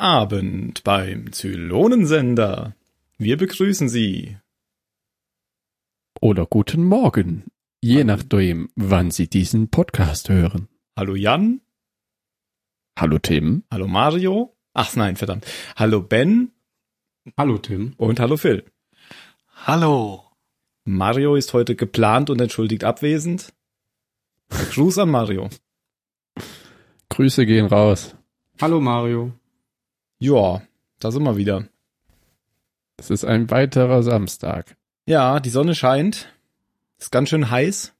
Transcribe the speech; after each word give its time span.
Guten 0.00 0.12
Abend 0.12 0.82
beim 0.82 1.30
Zylonensender. 1.30 2.74
Wir 3.18 3.36
begrüßen 3.36 3.90
Sie. 3.90 4.38
Oder 6.22 6.46
guten 6.46 6.84
Morgen, 6.84 7.44
je 7.82 7.96
Hallo. 7.96 8.04
nachdem, 8.06 8.70
wann 8.76 9.10
Sie 9.10 9.28
diesen 9.28 9.68
Podcast 9.68 10.30
hören. 10.30 10.68
Hallo 10.96 11.16
Jan. 11.16 11.60
Hallo 12.98 13.18
Tim. 13.18 13.64
Hallo 13.70 13.86
Mario. 13.88 14.56
Ach 14.72 14.96
nein, 14.96 15.16
verdammt. 15.16 15.44
Hallo 15.76 16.00
Ben 16.00 16.50
Hallo 17.36 17.58
Tim. 17.58 17.92
und 17.98 18.20
hallo 18.20 18.38
Phil. 18.38 18.64
Hallo. 19.66 20.24
Mario 20.84 21.34
ist 21.34 21.52
heute 21.52 21.76
geplant 21.76 22.30
und 22.30 22.40
entschuldigt 22.40 22.84
abwesend. 22.84 23.52
Gruß 24.48 24.96
an 24.96 25.10
Mario. 25.10 25.50
Grüße 27.10 27.44
gehen 27.44 27.66
raus. 27.66 28.16
Hallo 28.62 28.80
Mario. 28.80 29.34
Ja, 30.20 30.60
da 30.98 31.10
sind 31.10 31.22
wir 31.22 31.38
wieder. 31.38 31.64
Es 32.98 33.08
ist 33.08 33.24
ein 33.24 33.50
weiterer 33.50 34.02
Samstag. 34.02 34.76
Ja, 35.06 35.40
die 35.40 35.48
Sonne 35.48 35.74
scheint. 35.74 36.28
Ist 36.98 37.10
ganz 37.10 37.30
schön 37.30 37.50
heiß. 37.50 37.94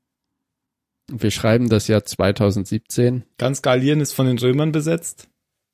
Wir 1.11 1.31
schreiben 1.31 1.71
das 1.71 1.89
Jahr 1.89 2.05
2017. 2.05 3.25
Ganz 3.39 3.63
Gallien 3.63 4.01
ist 4.01 4.13
von 4.13 4.27
den 4.27 4.39
Römern 4.39 4.71
besetzt. 4.71 5.29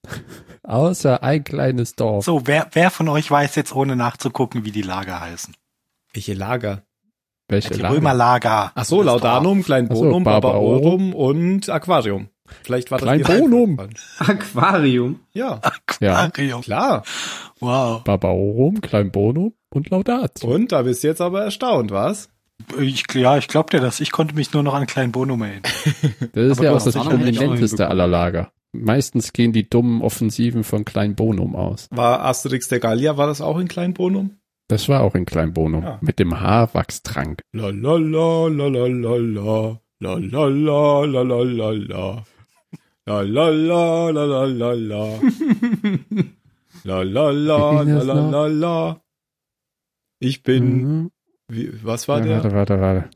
Außer 0.62 1.24
ein 1.24 1.42
kleines 1.42 1.97
Dorf. 1.97 2.24
So, 2.24 2.47
wer, 2.47 2.69
wer 2.72 2.92
von 2.92 3.08
euch 3.08 3.28
weiß 3.28 3.56
jetzt 3.56 3.74
ohne 3.74 3.97
nachzugucken, 3.97 4.64
wie 4.64 4.70
die 4.70 4.83
Lager 4.83 5.20
heißen? 5.20 5.52
Welche 6.12 6.34
Lager? 6.34 6.84
Welche 7.48 7.74
Die 7.74 7.80
Lager? 7.80 7.97
Römerlager. 7.97 8.70
Ach 8.72 8.84
so, 8.84 9.02
Laudanum, 9.02 9.64
Kleinbonum, 9.64 10.20
so, 10.22 10.24
Barbarorum 10.24 11.12
und 11.12 11.69
Aquarium. 11.69 12.28
Vielleicht 12.62 12.91
war 12.91 12.98
das 12.98 13.06
Kleinbonum. 13.06 13.78
Reihenfolge. 13.78 13.94
Aquarium. 14.19 15.20
Ja, 15.33 15.61
Ja. 16.00 16.25
Aquarium. 16.25 16.61
klar. 16.62 17.02
Wow. 17.61 18.02
Barbarorum, 18.05 18.80
Kleinbonum 18.80 19.52
und 19.70 19.91
Laudat. 19.91 20.42
Und 20.44 20.72
da 20.72 20.83
bist 20.83 21.02
du 21.05 21.08
jetzt 21.08 21.20
aber 21.20 21.42
erstaunt, 21.44 21.91
was? 21.91 22.28
Ich, 22.80 23.05
ja, 23.14 23.36
ich 23.36 23.48
glaub 23.48 23.70
dir 23.70 23.80
das. 23.80 24.00
Ich 24.00 24.11
konnte 24.12 24.34
mich 24.34 24.52
nur 24.52 24.62
noch 24.62 24.74
an 24.74 24.86
Klein 24.86 25.12
Bonum 25.12 25.42
erinnern. 25.42 25.62
Das 26.33 26.44
ist 26.52 26.58
Aber 26.58 26.64
ja 26.64 26.72
auch 26.74 26.83
das 26.83 26.94
prominenteste 26.94 27.89
aller 27.89 28.06
Lager. 28.06 28.50
Meistens 28.72 29.33
gehen 29.33 29.52
die 29.52 29.69
dummen 29.69 30.00
Offensiven 30.02 30.64
von 30.64 30.84
Kleinbonum 30.84 31.55
aus. 31.55 31.86
War 31.91 32.24
Asterix 32.24 32.69
der 32.69 32.80
Gallier, 32.80 33.17
war 33.19 33.27
das 33.27 33.41
auch 33.42 33.58
in 33.58 33.69
Kleinbonum? 33.69 34.39
Das 34.68 34.89
war 34.89 35.02
auch 35.02 35.14
in 35.14 35.27
Kleinbonum. 35.27 35.83
Ja. 35.83 35.98
Mit 36.01 36.18
dem 36.18 36.40
Haarwachstrank. 36.40 37.40
La 37.52 37.68
la 37.68 37.96
la 37.96 38.48
la 38.48 38.67
la 38.68 38.86
la 38.86 39.17
la 39.17 39.79
la 40.01 40.14
la 40.17 41.05
la 41.05 41.23
la 41.23 41.42
la 41.42 41.70
la 41.70 42.24
la 43.06 43.20
La 43.22 43.48
la 43.50 44.11
la 44.11 44.24
la 44.24 44.44
la 44.44 44.72
la 44.74 44.74
la 46.84 47.02
La 47.02 47.02
la 47.02 47.30
la 47.30 47.83
la 47.83 48.02
la 48.02 48.30
la 48.30 48.46
la 48.48 49.00
Ich 50.20 50.42
bin 50.42 50.64
Mhm. 50.64 51.11
wie, 51.48 51.70
was 51.84 52.08
war 52.08 52.24
Ja, 52.24 52.40
der? 52.40 52.52
Warte, 52.52 52.80
warte, 52.80 52.83
warte. 52.83 53.11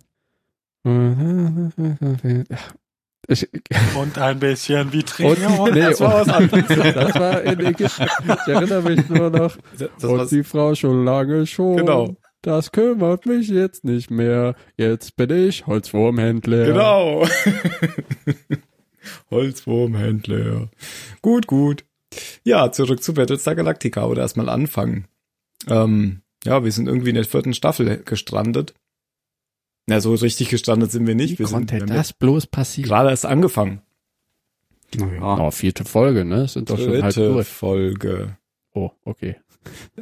Ich, 3.28 3.48
Und 3.96 4.18
ein 4.18 4.38
bisschen 4.40 4.92
wie 4.92 4.98
und, 4.98 5.08
Träger. 5.08 5.70
nee, 5.72 5.80
das 5.80 6.00
war 6.00 6.26
was 6.26 6.28
anderes. 6.28 6.66
das 6.94 7.14
war 7.14 7.42
in 7.42 7.60
Ägypten. 7.60 8.06
Ich 8.24 8.48
erinnere 8.52 8.82
mich 8.82 9.08
nur 9.08 9.30
noch. 9.30 9.56
Das 9.78 10.04
und 10.04 10.18
war, 10.18 10.26
die 10.26 10.42
Frau 10.42 10.74
schon 10.74 11.04
lange 11.04 11.46
schon. 11.46 11.76
Genau. 11.76 12.16
Das 12.42 12.72
kümmert 12.72 13.26
mich 13.26 13.48
jetzt 13.48 13.84
nicht 13.84 14.10
mehr. 14.10 14.54
Jetzt 14.76 15.16
bin 15.16 15.30
ich 15.30 15.66
Holzwurmhändler. 15.66 16.64
genau. 16.64 17.24
Holzwurmhändler. 19.30 20.70
Gut, 21.22 21.46
gut. 21.46 21.84
Ja, 22.44 22.72
zurück 22.72 23.02
zu 23.02 23.14
Battlestar 23.14 23.54
Galactica 23.54 24.06
oder 24.06 24.22
erstmal 24.22 24.48
anfangen. 24.48 25.06
Ähm, 25.68 26.22
ja, 26.44 26.64
wir 26.64 26.72
sind 26.72 26.88
irgendwie 26.88 27.10
in 27.10 27.14
der 27.14 27.24
vierten 27.24 27.54
Staffel 27.54 28.02
gestrandet. 28.04 28.74
Na, 29.86 30.00
so 30.00 30.14
richtig 30.14 30.48
gestrandet 30.48 30.92
sind 30.92 31.06
wir 31.06 31.14
nicht. 31.14 31.34
Wie 31.34 31.40
wir 31.40 31.46
sind 31.46 31.70
konnte 31.70 31.80
haben 31.80 31.86
das 31.86 32.12
bloß 32.12 32.46
passieren? 32.46 32.88
gerade 32.88 33.10
erst 33.10 33.26
angefangen. 33.26 33.82
Naja. 34.96 35.38
Oh, 35.38 35.50
vierte 35.50 35.84
Folge, 35.84 36.24
ne? 36.24 36.48
Sind 36.48 36.70
doch 36.70 36.78
schon 36.78 37.02
halb 37.02 37.14
Dritte 37.14 37.32
durch. 37.32 37.46
Folge. 37.46 38.36
Oh, 38.72 38.90
okay. 39.04 39.36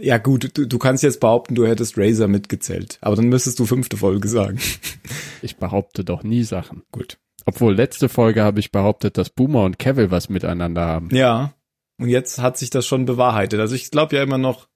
Ja 0.01 0.19
gut, 0.19 0.57
du, 0.57 0.67
du 0.67 0.79
kannst 0.79 1.03
jetzt 1.03 1.21
behaupten, 1.21 1.55
du 1.55 1.67
hättest 1.67 1.99
Razer 1.99 2.29
mitgezählt. 2.29 2.99
Aber 3.01 3.17
dann 3.17 3.29
müsstest 3.29 3.59
du 3.59 3.67
fünfte 3.67 3.97
Folge 3.97 4.29
sagen. 4.29 4.59
Ich 5.41 5.57
behaupte 5.57 6.05
doch 6.05 6.25
nie 6.25 6.43
Sachen. 6.43 6.83
gut. 6.91 7.19
Obwohl, 7.49 7.75
letzte 7.75 8.11
Folge 8.11 8.43
habe 8.43 8.61
ich 8.61 8.73
behauptet, 8.73 9.17
dass 9.17 9.31
Boomer 9.31 9.63
und 9.65 9.79
Kevin 9.79 10.11
was 10.11 10.29
miteinander 10.29 10.85
haben. 10.85 11.09
Ja. 11.15 11.55
Und 11.97 12.11
jetzt 12.11 12.41
hat 12.41 12.59
sich 12.59 12.69
das 12.69 12.87
schon 12.87 13.07
bewahrheitet. 13.07 13.59
Also 13.59 13.75
ich 13.75 13.91
glaube 13.91 14.17
ja 14.17 14.23
immer 14.23 14.37
noch, 14.37 14.69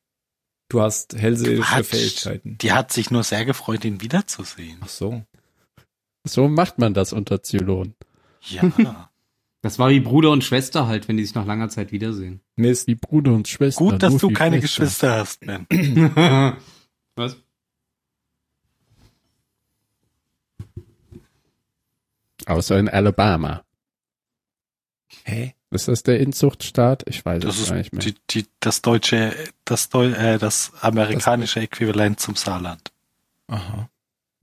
du 0.70 0.80
hast 0.80 1.14
hellseherische 1.14 1.70
Quatsch. 1.70 1.84
Fähigkeiten. 1.84 2.56
Die 2.62 2.72
hat 2.72 2.90
sich 2.90 3.10
nur 3.10 3.24
sehr 3.24 3.44
gefreut, 3.44 3.84
ihn 3.84 4.00
wiederzusehen. 4.00 4.78
Ach 4.80 4.88
so. 4.88 5.22
So 6.26 6.48
macht 6.48 6.78
man 6.78 6.94
das 6.94 7.12
unter 7.12 7.42
Zylonen. 7.42 7.94
Ja. 8.40 8.62
Das 9.64 9.78
war 9.78 9.90
wie 9.90 10.00
Bruder 10.00 10.32
und 10.32 10.42
Schwester 10.42 10.88
halt, 10.88 11.06
wenn 11.06 11.16
die 11.16 11.24
sich 11.24 11.36
nach 11.36 11.46
langer 11.46 11.68
Zeit 11.68 11.92
wiedersehen. 11.92 12.40
Mist. 12.56 12.88
Wie 12.88 12.96
Bruder 12.96 13.32
und 13.32 13.46
Schwester. 13.46 13.78
Gut, 13.78 14.02
dass 14.02 14.16
du 14.16 14.30
keine 14.32 14.56
Schwester. 14.56 14.82
Geschwister 14.82 15.18
hast, 15.18 15.38
Ben. 15.46 15.68
Was? 17.14 17.36
Außer 22.46 22.78
in 22.78 22.88
Alabama. 22.88 23.64
Hä? 25.24 25.54
Ist 25.70 25.88
das 25.88 26.02
der 26.02 26.20
Inzuchtstaat? 26.20 27.04
Ich 27.06 27.24
weiß 27.24 27.42
Das 27.42 27.58
es 27.58 27.68
gar 27.68 27.76
nicht 27.76 27.92
mehr. 27.92 28.02
die, 28.02 28.14
die, 28.30 28.46
das 28.60 28.82
deutsche, 28.82 29.34
das, 29.64 29.88
Deu 29.88 30.08
äh, 30.10 30.38
das 30.38 30.72
amerikanische 30.80 31.60
Äquivalent 31.60 32.20
zum 32.20 32.36
Saarland. 32.36 32.92
Aha. 33.48 33.88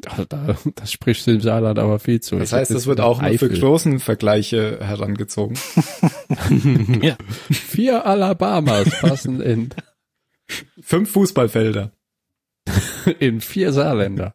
Also 0.06 0.26
da, 0.26 0.56
das 0.76 0.92
spricht 0.92 1.28
dem 1.28 1.42
Saarland 1.42 1.78
aber 1.78 2.00
viel 2.00 2.20
zu. 2.22 2.38
Das 2.38 2.50
Ich 2.50 2.54
heißt, 2.54 2.72
das 2.72 2.78
jetzt 2.78 2.88
wird 2.88 3.02
auch 3.02 3.22
nur 3.22 3.30
für 3.38 3.46
Eifel. 3.48 3.60
großen 3.60 4.00
Vergleiche 4.00 4.80
herangezogen. 4.82 5.58
ja. 7.02 7.16
Vier 7.52 8.06
Alabamas 8.06 8.90
passen 9.02 9.42
in, 9.42 9.70
Fünf 10.82 11.12
Fußballfelder. 11.12 11.92
in 13.20 13.42
vier 13.42 13.72
Saarländer. 13.74 14.34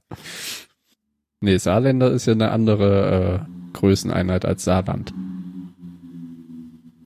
Nee, 1.44 1.58
Saarländer 1.58 2.10
ist 2.10 2.24
ja 2.24 2.32
eine 2.32 2.50
andere 2.52 3.44
äh, 3.46 3.72
Größeneinheit 3.74 4.46
als 4.46 4.64
Saarland. 4.64 5.12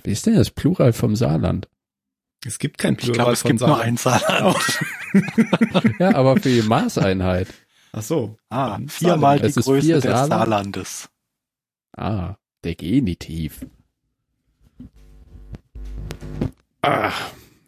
Wie 0.05 0.13
ist 0.13 0.27
denn 0.27 0.37
das 0.37 0.51
Plural 0.53 0.93
vom 0.93 1.17
Saarland? 1.17 1.69
Es 2.47 2.61
gibt 2.61 2.79
kein 2.79 2.95
Ich 2.95 3.01
Plural 3.01 3.15
glaube, 3.17 3.33
es 3.33 3.43
von 3.43 3.49
gibt 3.51 3.61
nur 3.63 3.69
Saarland. 3.71 3.89
ein 3.89 3.97
Saarland. 3.97 4.79
Ja, 5.99 6.15
aber 6.15 6.37
für 6.37 6.51
die 6.51 6.63
Maßeinheit. 6.63 7.49
Ach 7.91 8.03
so. 8.03 8.37
Ah, 8.49 8.79
viermal 8.87 9.41
die 9.41 9.53
Größe 9.53 9.81
vier 9.83 9.95
des 9.97 10.05
Saarland? 10.05 10.29
Saarlandes. 10.31 11.09
Ah, 11.97 12.37
der 12.63 12.77
Genitiv. 12.77 13.67
Ah, 16.83 17.11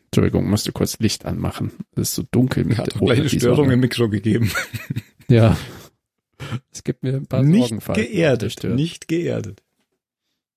Entschuldigung, 0.07 0.49
musste 0.49 0.71
kurz 0.71 1.01
Licht 1.01 1.25
anmachen. 1.27 1.73
Es 1.97 2.11
ist 2.11 2.15
so 2.15 2.23
dunkel 2.31 2.65
mit 2.65 2.79
Hat 2.79 2.95
doch 2.95 3.01
ohne 3.01 3.15
gleich 3.15 3.21
eine 3.21 3.29
Störung 3.31 3.57
Sonne. 3.65 3.73
im 3.75 3.81
Mikro 3.81 4.09
gegeben. 4.09 4.53
Ja. 5.27 5.57
Es 6.73 6.85
gibt 6.85 7.03
mir 7.03 7.15
ein 7.17 7.27
paar 7.27 7.43
Nicht 7.43 7.61
Sorgenfalten. 7.69 8.03
geerdet. 8.05 8.65
Nicht 8.65 9.09
geerdet. 9.09 9.63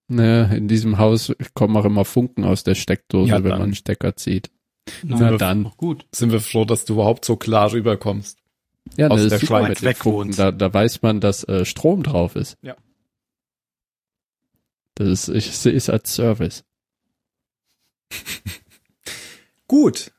Ne, 0.07 0.55
in 0.55 0.67
diesem 0.67 0.97
Haus 0.97 1.33
kommen 1.53 1.75
auch 1.77 1.85
immer 1.85 2.05
Funken 2.05 2.43
aus 2.43 2.63
der 2.63 2.75
Steckdose, 2.75 3.29
Ja, 3.31 3.43
wenn 3.43 3.51
man 3.51 3.61
einen 3.63 3.75
Stecker 3.75 4.15
zieht. 4.15 4.51
Na, 5.01 5.17
Na 5.19 5.37
dann. 5.37 5.71
Gut. 5.77 6.05
Sind 6.11 6.31
wir 6.31 6.41
froh, 6.41 6.65
dass 6.65 6.85
du 6.85 6.93
überhaupt 6.93 7.23
so 7.25 7.35
klar 7.37 7.71
rüberkommst. 7.71 8.37
Ja, 8.97 9.07
aus 9.07 9.21
ne, 9.21 9.29
der 9.29 9.39
Schweiz 9.39 9.69
mit 9.69 9.81
weg 9.83 9.97
Funken. 9.97 10.17
wohnst. 10.27 10.39
Da, 10.39 10.51
da 10.51 10.73
weiß 10.73 11.01
man, 11.01 11.21
dass 11.21 11.45
äh, 11.45 11.63
Strom 11.65 12.03
drauf 12.03 12.35
ist. 12.35 12.57
Ja. 12.61 12.75
Das 14.95 15.07
ist, 15.07 15.29
ich 15.29 15.57
sehe 15.57 15.73
es 15.73 15.89
als 15.89 16.13
Service. 16.13 16.63
Gut. 19.67 20.11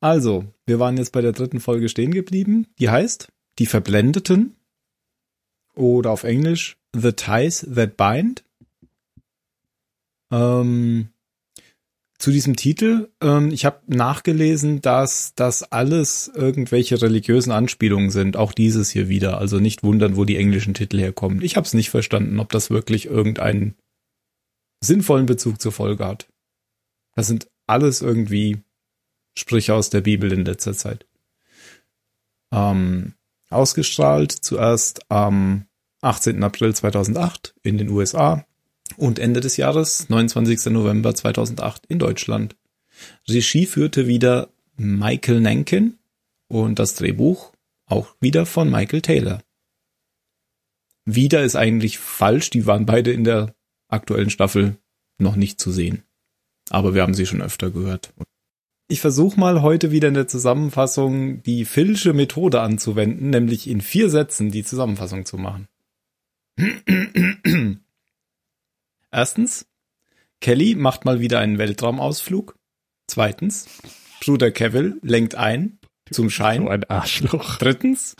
Also, 0.00 0.44
wir 0.66 0.78
waren 0.78 0.96
jetzt 0.96 1.12
bei 1.12 1.20
der 1.20 1.32
dritten 1.32 1.60
Folge 1.60 1.88
stehen 1.88 2.12
geblieben. 2.12 2.66
Die 2.78 2.88
heißt 2.90 3.32
Die 3.58 3.66
Verblendeten. 3.66 4.54
Oder 5.74 6.10
auf 6.10 6.24
Englisch 6.24 6.76
The 6.94 7.12
Ties 7.12 7.66
That 7.74 7.96
Bind. 7.96 8.44
Ähm, 10.30 11.08
zu 12.18 12.30
diesem 12.30 12.56
Titel, 12.56 13.10
ähm, 13.20 13.50
ich 13.50 13.64
habe 13.64 13.80
nachgelesen, 13.86 14.80
dass 14.80 15.34
das 15.34 15.62
alles 15.62 16.30
irgendwelche 16.34 17.02
religiösen 17.02 17.50
Anspielungen 17.50 18.10
sind, 18.10 18.36
auch 18.36 18.52
dieses 18.52 18.90
hier 18.90 19.08
wieder. 19.08 19.38
Also 19.38 19.58
nicht 19.58 19.82
wundern, 19.82 20.16
wo 20.16 20.24
die 20.24 20.36
englischen 20.36 20.74
Titel 20.74 20.98
herkommen. 20.98 21.42
Ich 21.42 21.56
habe 21.56 21.66
es 21.66 21.74
nicht 21.74 21.90
verstanden, 21.90 22.40
ob 22.40 22.50
das 22.50 22.70
wirklich 22.70 23.06
irgendeinen 23.06 23.74
sinnvollen 24.80 25.26
Bezug 25.26 25.60
zur 25.60 25.72
Folge 25.72 26.06
hat. 26.06 26.28
Das 27.14 27.26
sind 27.26 27.48
alles 27.66 28.00
irgendwie 28.00 28.58
Sprüche 29.36 29.74
aus 29.74 29.90
der 29.90 30.00
Bibel 30.00 30.32
in 30.32 30.44
letzter 30.44 30.74
Zeit. 30.74 31.06
Ähm, 32.52 33.14
ausgestrahlt 33.54 34.32
zuerst 34.32 35.10
am 35.10 35.66
18. 36.02 36.42
April 36.42 36.74
2008 36.74 37.54
in 37.62 37.78
den 37.78 37.88
USA 37.88 38.44
und 38.96 39.18
Ende 39.18 39.40
des 39.40 39.56
Jahres, 39.56 40.08
29. 40.08 40.66
November 40.66 41.14
2008 41.14 41.86
in 41.86 41.98
Deutschland. 41.98 42.56
Regie 43.28 43.66
führte 43.66 44.06
wieder 44.06 44.50
Michael 44.76 45.40
Nankin 45.40 45.98
und 46.48 46.78
das 46.78 46.94
Drehbuch 46.94 47.52
auch 47.86 48.14
wieder 48.20 48.46
von 48.46 48.70
Michael 48.70 49.02
Taylor. 49.02 49.42
Wieder 51.04 51.42
ist 51.42 51.56
eigentlich 51.56 51.98
falsch, 51.98 52.50
die 52.50 52.66
waren 52.66 52.86
beide 52.86 53.12
in 53.12 53.24
der 53.24 53.54
aktuellen 53.88 54.30
Staffel 54.30 54.78
noch 55.18 55.36
nicht 55.36 55.60
zu 55.60 55.70
sehen. 55.70 56.02
Aber 56.70 56.94
wir 56.94 57.02
haben 57.02 57.14
sie 57.14 57.26
schon 57.26 57.42
öfter 57.42 57.70
gehört. 57.70 58.12
Ich 58.86 59.00
versuche 59.00 59.40
mal 59.40 59.62
heute 59.62 59.90
wieder 59.90 60.08
in 60.08 60.14
der 60.14 60.28
Zusammenfassung 60.28 61.42
die 61.42 61.64
Filsche 61.64 62.12
Methode 62.12 62.60
anzuwenden, 62.60 63.30
nämlich 63.30 63.66
in 63.66 63.80
vier 63.80 64.10
Sätzen 64.10 64.50
die 64.50 64.62
Zusammenfassung 64.62 65.24
zu 65.24 65.38
machen. 65.38 65.68
Erstens, 69.10 69.66
Kelly 70.40 70.74
macht 70.74 71.06
mal 71.06 71.20
wieder 71.20 71.38
einen 71.38 71.56
Weltraumausflug. 71.56 72.58
Zweitens, 73.06 73.68
Bruder 74.20 74.50
Kevil 74.50 74.98
lenkt 75.02 75.34
ein 75.34 75.78
zum 76.10 76.28
Schein. 76.28 76.64
So 76.64 76.68
ein 76.68 76.84
Arschloch. 76.84 77.56
Drittens, 77.56 78.16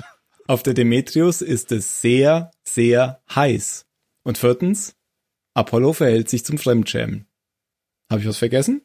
auf 0.47 0.63
der 0.63 0.73
Demetrius 0.73 1.43
ist 1.43 1.73
es 1.73 2.01
sehr, 2.01 2.51
sehr 2.63 3.23
heiß. 3.35 3.85
Und 4.23 4.39
viertens, 4.39 4.97
Apollo 5.53 5.93
verhält 5.93 6.31
sich 6.31 6.45
zum 6.45 6.57
Fremdschämen. 6.57 7.27
Habe 8.11 8.23
ich 8.23 8.29
was 8.29 8.39
vergessen? 8.39 8.81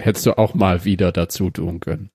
Hättest 0.00 0.26
du 0.26 0.38
auch 0.38 0.54
mal 0.54 0.84
wieder 0.84 1.12
dazu 1.12 1.50
tun 1.50 1.80
können. 1.80 2.10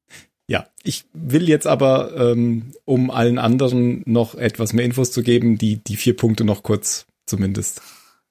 Ja, 0.47 0.68
ich 0.83 1.06
will 1.13 1.47
jetzt 1.47 1.68
aber, 1.68 2.15
ähm, 2.18 2.74
um 2.85 3.12
allen 3.12 3.38
anderen 3.38 4.03
noch 4.06 4.35
etwas 4.35 4.74
mehr 4.74 4.85
Infos 4.85 5.12
zu 5.12 5.24
geben, 5.24 5.57
die, 5.57 5.77
die 5.77 5.95
vier 5.95 6.15
Punkte 6.15 6.44
noch 6.44 6.63
kurz 6.63 7.06
zumindest 7.25 7.81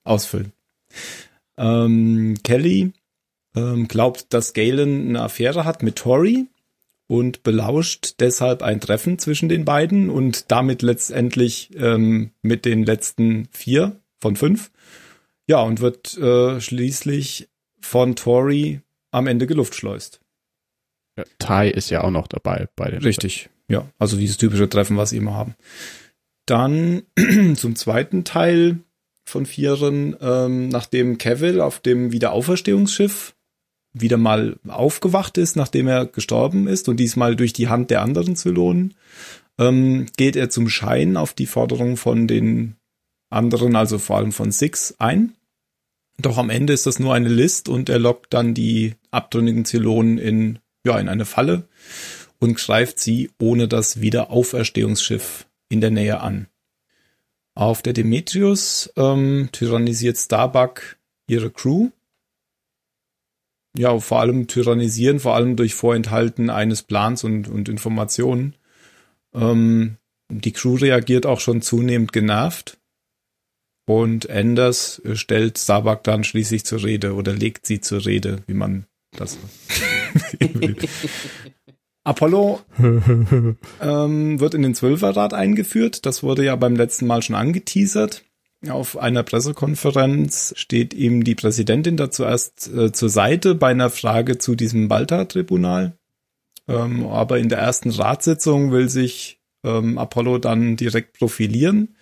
ausfüllen. 0.05 0.53
Ähm, 1.57 2.37
Kelly 2.43 2.93
ähm, 3.57 3.89
glaubt, 3.89 4.27
dass 4.31 4.53
Galen 4.53 5.09
eine 5.09 5.23
Affäre 5.23 5.65
hat 5.65 5.83
mit 5.83 5.97
Tori 5.97 6.47
und 7.07 7.43
belauscht 7.43 8.15
deshalb 8.21 8.63
ein 8.63 8.81
Treffen 8.81 9.19
zwischen 9.19 9.49
den 9.49 9.65
beiden 9.65 10.09
und 10.09 10.51
damit 10.51 10.83
letztendlich 10.83 11.71
ähm, 11.77 12.31
mit 12.43 12.65
den 12.65 12.85
letzten 12.85 13.49
vier 13.53 14.01
von 14.21 14.37
fünf. 14.37 14.71
Ja, 15.47 15.61
und 15.61 15.81
wird 15.81 16.17
äh, 16.19 16.61
schließlich 16.61 17.49
von 17.81 18.17
Tori 18.17 18.81
am 19.13 19.29
Ende 19.29 19.47
geluftschleust. 19.47 20.21
Ja, 21.17 21.25
Ty 21.39 21.71
ist 21.71 21.91
ja 21.91 22.03
auch 22.03 22.11
noch 22.11 22.27
dabei 22.27 22.69
bei 22.75 22.91
den. 22.91 23.03
Richtig, 23.03 23.51
ja. 23.69 23.89
Also 23.99 24.17
dieses 24.17 24.39
typische 24.39 24.69
Treffen, 24.69 24.97
was 24.97 25.11
sie 25.11 25.19
immer 25.19 25.35
haben. 25.35 25.55
Dann 26.47 27.03
zum 27.55 27.77
zweiten 27.77 28.25
Teil 28.25 28.81
von 29.25 29.47
Vieren, 29.47 30.17
ähm, 30.21 30.69
nachdem 30.69 31.19
Cavill 31.19 31.61
auf 31.61 31.81
dem 31.81 32.13
Wiederauferstehungsschiff 32.13 33.35
wieder 33.93 34.17
mal 34.17 34.57
aufgewacht 34.67 35.39
ist, 35.39 35.55
nachdem 35.55 35.87
er 35.87 36.07
gestorben 36.07 36.67
ist 36.67 36.89
und 36.89 36.97
diesmal 36.99 37.37
durch 37.37 37.53
die 37.53 37.69
Hand 37.69 37.91
der 37.91 38.03
anderen 38.03 38.37
Zylonen, 38.37 38.95
ähm, 39.59 40.07
geht 40.17 40.35
er 40.35 40.51
zum 40.51 40.69
Schein 40.69 41.17
auf 41.17 41.35
die 41.35 41.47
Forderung 41.47 41.97
von 41.97 42.27
den 42.27 42.77
anderen, 43.31 43.77
also 43.77 43.99
vor 43.99 44.17
allem 44.17 44.33
von 44.33 44.51
Six, 44.51 44.97
ein. 44.99 45.35
Doch 46.19 46.39
am 46.39 46.51
Ende 46.51 46.73
ist 46.73 46.87
das 46.87 46.99
nur 46.99 47.15
eine 47.15 47.29
List 47.29 47.69
und 47.69 47.89
er 47.89 47.99
lockt 47.99 48.35
dann 48.35 48.55
die 48.55 48.95
abtrünnigen 49.11 49.65
Zylonen 49.65 50.19
in, 50.19 50.59
ja, 50.85 50.99
in 50.99 51.09
eine 51.09 51.25
Falle 51.25 51.69
und 52.39 52.57
greift 52.57 52.99
sie 52.99 53.31
ohne 53.41 53.69
das 53.69 54.01
Wiederauferstehungsschiff 54.01 55.47
in 55.69 55.81
der 55.81 55.91
Nähe 55.91 56.21
an. 56.21 56.49
Auf 57.55 57.83
der 57.83 57.93
Demetrius 57.93 58.93
ähm, 58.97 59.49
tyrannisiert 59.53 60.17
Starbuck 60.17 60.97
ihre 61.27 61.51
Crew. 61.51 61.91
Ja, 63.77 63.99
vor 64.01 64.21
allem 64.21 64.49
tyrannisieren, 64.49 65.21
vor 65.21 65.35
allem 65.35 65.57
durch 65.57 65.75
Vorenthalten 65.75 66.51
eines 66.51 66.83
Plans 66.83 67.25
und, 67.25 67.49
und 67.49 67.69
Informationen. 67.69 68.55
Ähm, 69.35 69.97
die 70.29 70.53
Crew 70.53 70.77
reagiert 70.77 71.27
auch 71.27 71.41
schon 71.41 71.63
zunehmend 71.63 72.13
genervt. 72.13 72.79
Und 73.93 74.31
Anders 74.31 75.03
stellt 75.13 75.59
Starbuck 75.59 76.03
dann 76.03 76.25
schließlich 76.25 76.65
zur 76.65 76.83
Rede 76.83 77.13
oder 77.13 77.35
legt 77.35 77.67
sie 77.67 77.83
zur 77.83 78.07
Rede, 78.07 78.39
wie 78.47 78.55
man 78.55 78.87
das 79.15 79.37
will. 80.41 80.77
Apollo 82.03 82.63
ähm, 82.79 84.41
wird 84.41 84.55
in 84.55 84.63
den 84.63 84.75
Zwölferrad 84.75 85.35
eingeführt. 85.35 86.07
Das 86.07 86.23
wurde 86.23 86.43
ja 86.43 86.57
beim 86.57 86.75
letzten 86.75 87.07
Mal 87.07 87.21
schon 87.21 87.37
angeteasert. 87.37 88.25
Auf 88.67 88.97
einer 88.97 89.25
Pressekonferenz 89.25 90.55
steht 90.57 90.95
ihm 90.95 91.23
die 91.23 91.35
Präsidentin 91.35 91.99
dazu 91.99 92.25
erst 92.25 92.73
äh, 92.73 92.93
zur 92.93 93.11
Seite 93.11 93.55
bei 93.55 93.73
einer 93.73 93.91
Frage 93.91 94.39
zu 94.39 94.55
diesem 94.55 94.89
Balta-Tribunal. 94.89 95.99
Ähm, 96.67 97.07
aber 97.07 97.39
in 97.39 97.51
der 97.51 97.59
ersten 97.59 97.91
Ratssitzung 97.91 98.73
will 98.73 98.89
sich 98.89 99.39
ähm, 99.65 99.99
Apollo 99.99 100.39
dann 100.39 100.77
direkt 100.77 101.19
profilieren 101.19 101.95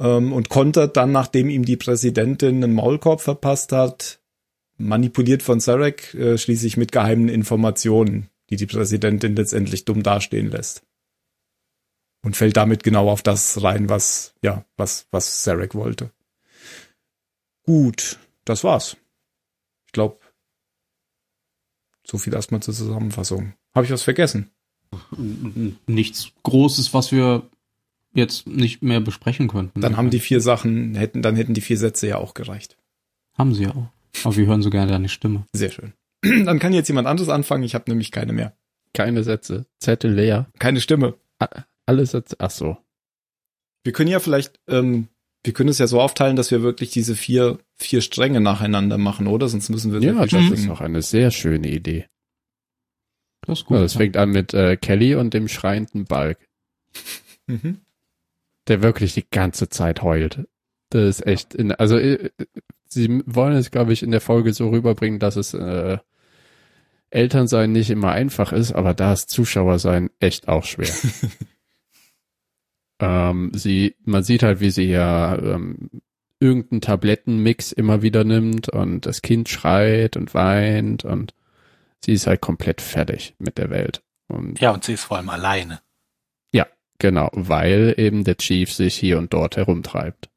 ähm, 0.00 0.32
und 0.32 0.48
kontert 0.48 0.96
dann, 0.96 1.12
nachdem 1.12 1.48
ihm 1.48 1.64
die 1.64 1.76
Präsidentin 1.76 2.64
einen 2.64 2.74
Maulkorb 2.74 3.20
verpasst 3.20 3.70
hat, 3.70 4.18
manipuliert 4.78 5.42
von 5.42 5.60
Sarek, 5.60 6.14
äh, 6.14 6.38
schließlich 6.38 6.76
mit 6.76 6.90
geheimen 6.90 7.28
Informationen 7.28 8.30
die 8.50 8.56
die 8.56 8.66
Präsidentin 8.66 9.36
letztendlich 9.36 9.84
dumm 9.84 10.02
dastehen 10.02 10.50
lässt. 10.50 10.82
Und 12.22 12.36
fällt 12.36 12.56
damit 12.56 12.82
genau 12.82 13.08
auf 13.08 13.22
das 13.22 13.62
rein, 13.62 13.88
was, 13.88 14.34
ja, 14.42 14.64
was, 14.76 15.06
was 15.10 15.42
Sarek 15.42 15.74
wollte. 15.74 16.10
Gut, 17.62 18.18
das 18.44 18.62
war's. 18.62 18.96
Ich 19.86 19.92
glaube, 19.92 20.18
so 22.04 22.18
viel 22.18 22.34
erstmal 22.34 22.60
zur 22.60 22.74
Zusammenfassung. 22.74 23.54
Habe 23.74 23.86
ich 23.86 23.92
was 23.92 24.02
vergessen? 24.02 24.50
Nichts 25.86 26.32
Großes, 26.42 26.92
was 26.92 27.12
wir 27.12 27.48
jetzt 28.12 28.46
nicht 28.46 28.82
mehr 28.82 29.00
besprechen 29.00 29.48
könnten. 29.48 29.80
Dann 29.80 29.96
haben 29.96 30.10
die 30.10 30.20
vier 30.20 30.40
Sachen, 30.40 30.94
hätten, 30.94 31.22
dann 31.22 31.36
hätten 31.36 31.54
die 31.54 31.60
vier 31.60 31.78
Sätze 31.78 32.08
ja 32.08 32.16
auch 32.18 32.34
gereicht. 32.34 32.76
Haben 33.38 33.54
sie 33.54 33.64
ja 33.64 33.70
auch. 33.70 33.88
Aber 34.24 34.36
wir 34.36 34.46
hören 34.46 34.62
so 34.62 34.70
gerne 34.70 34.90
deine 34.90 35.08
Stimme. 35.08 35.46
Sehr 35.52 35.70
schön. 35.70 35.92
Dann 36.22 36.58
kann 36.58 36.72
jetzt 36.74 36.88
jemand 36.88 37.06
anderes 37.06 37.28
anfangen. 37.30 37.62
Ich 37.62 37.74
habe 37.74 37.84
nämlich 37.88 38.10
keine 38.10 38.32
mehr. 38.32 38.54
Keine 38.92 39.22
Sätze. 39.22 39.66
Zettel 39.78 40.12
leer. 40.12 40.50
Keine 40.58 40.80
Stimme. 40.80 41.14
Alle 41.86 42.04
Sätze. 42.04 42.36
Ach 42.40 42.50
so. 42.50 42.76
Wir 43.84 43.92
können 43.92 44.10
ja 44.10 44.18
vielleicht, 44.18 44.60
ähm, 44.68 45.06
wir 45.44 45.52
können 45.54 45.68
es 45.70 45.78
ja 45.78 45.86
so 45.86 46.00
aufteilen, 46.00 46.36
dass 46.36 46.50
wir 46.50 46.60
wirklich 46.62 46.90
diese 46.90 47.14
vier, 47.14 47.58
vier 47.78 48.02
Stränge 48.02 48.40
nacheinander 48.40 48.98
machen, 48.98 49.26
oder? 49.28 49.48
Sonst 49.48 49.70
müssen 49.70 49.92
wir 49.92 50.00
Ja, 50.02 50.12
das 50.20 50.30
singen. 50.30 50.52
ist 50.52 50.66
noch 50.66 50.80
eine 50.82 51.00
sehr 51.00 51.30
schöne 51.30 51.68
Idee. 51.70 52.06
Das 53.46 53.60
ist 53.60 53.64
gut. 53.66 53.76
Ja, 53.76 53.82
das 53.84 53.94
fängt 53.94 54.16
an 54.18 54.30
mit 54.30 54.52
äh, 54.52 54.76
Kelly 54.76 55.14
und 55.14 55.32
dem 55.32 55.48
schreienden 55.48 56.04
Balk, 56.04 56.38
Mhm. 57.46 57.78
Der 58.68 58.82
wirklich 58.82 59.14
die 59.14 59.28
ganze 59.28 59.68
Zeit 59.68 60.02
heult. 60.02 60.46
Das 60.90 61.18
ist 61.18 61.26
echt, 61.26 61.54
in, 61.54 61.72
also 61.72 61.98
äh, 61.98 62.30
sie 62.86 63.22
wollen 63.26 63.54
es, 63.54 63.70
glaube 63.70 63.92
ich, 63.92 64.02
in 64.02 64.10
der 64.10 64.20
Folge 64.20 64.52
so 64.52 64.68
rüberbringen, 64.68 65.20
dass 65.20 65.36
es 65.36 65.54
äh, 65.54 65.98
Elternsein 67.10 67.72
nicht 67.72 67.90
immer 67.90 68.12
einfach 68.12 68.52
ist, 68.52 68.72
aber 68.72 68.94
da 68.94 69.12
ist 69.12 69.30
Zuschauersein 69.30 70.10
echt 70.20 70.48
auch 70.48 70.64
schwer. 70.64 70.92
ähm, 73.00 73.50
sie, 73.54 73.96
man 74.04 74.22
sieht 74.22 74.42
halt, 74.42 74.60
wie 74.60 74.70
sie 74.70 74.84
ja 74.84 75.36
ähm, 75.36 75.90
irgendeinen 76.38 76.80
Tablettenmix 76.80 77.72
immer 77.72 78.02
wieder 78.02 78.24
nimmt 78.24 78.68
und 78.68 79.06
das 79.06 79.22
Kind 79.22 79.48
schreit 79.48 80.16
und 80.16 80.34
weint 80.34 81.04
und 81.04 81.34
sie 82.04 82.12
ist 82.12 82.26
halt 82.26 82.40
komplett 82.40 82.80
fertig 82.80 83.34
mit 83.38 83.58
der 83.58 83.70
Welt. 83.70 84.02
Und 84.28 84.60
Ja, 84.60 84.70
und 84.70 84.84
sie 84.84 84.94
ist 84.94 85.04
vor 85.04 85.18
allem 85.18 85.28
alleine. 85.28 85.80
Genau, 87.00 87.30
weil 87.32 87.94
eben 87.96 88.24
der 88.24 88.36
Chief 88.36 88.72
sich 88.72 88.94
hier 88.94 89.18
und 89.18 89.32
dort 89.32 89.56
herumtreibt. 89.56 90.28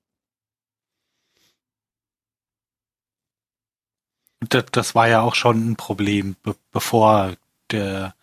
Das, 4.50 4.66
das 4.72 4.96
war 4.96 5.10
ja 5.10 5.22
auch 5.22 5.36
schon 5.36 5.72
ein 5.72 5.76
Problem, 5.76 6.38
be 6.42 6.56
bevor 6.72 7.34
der, 7.70 8.16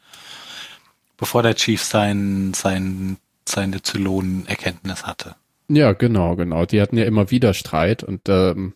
bevor 1.18 1.42
der 1.42 1.54
Chief 1.54 1.82
sein, 1.82 2.54
sein, 2.54 3.18
seine 3.46 3.82
Zylonen-Erkenntnis 3.82 5.06
hatte. 5.06 5.36
Ja, 5.68 5.92
genau, 5.92 6.34
genau. 6.34 6.64
Die 6.64 6.80
hatten 6.80 6.96
ja 6.96 7.04
immer 7.04 7.30
wieder 7.30 7.52
Streit 7.52 8.02
und 8.02 8.26
ähm, 8.30 8.72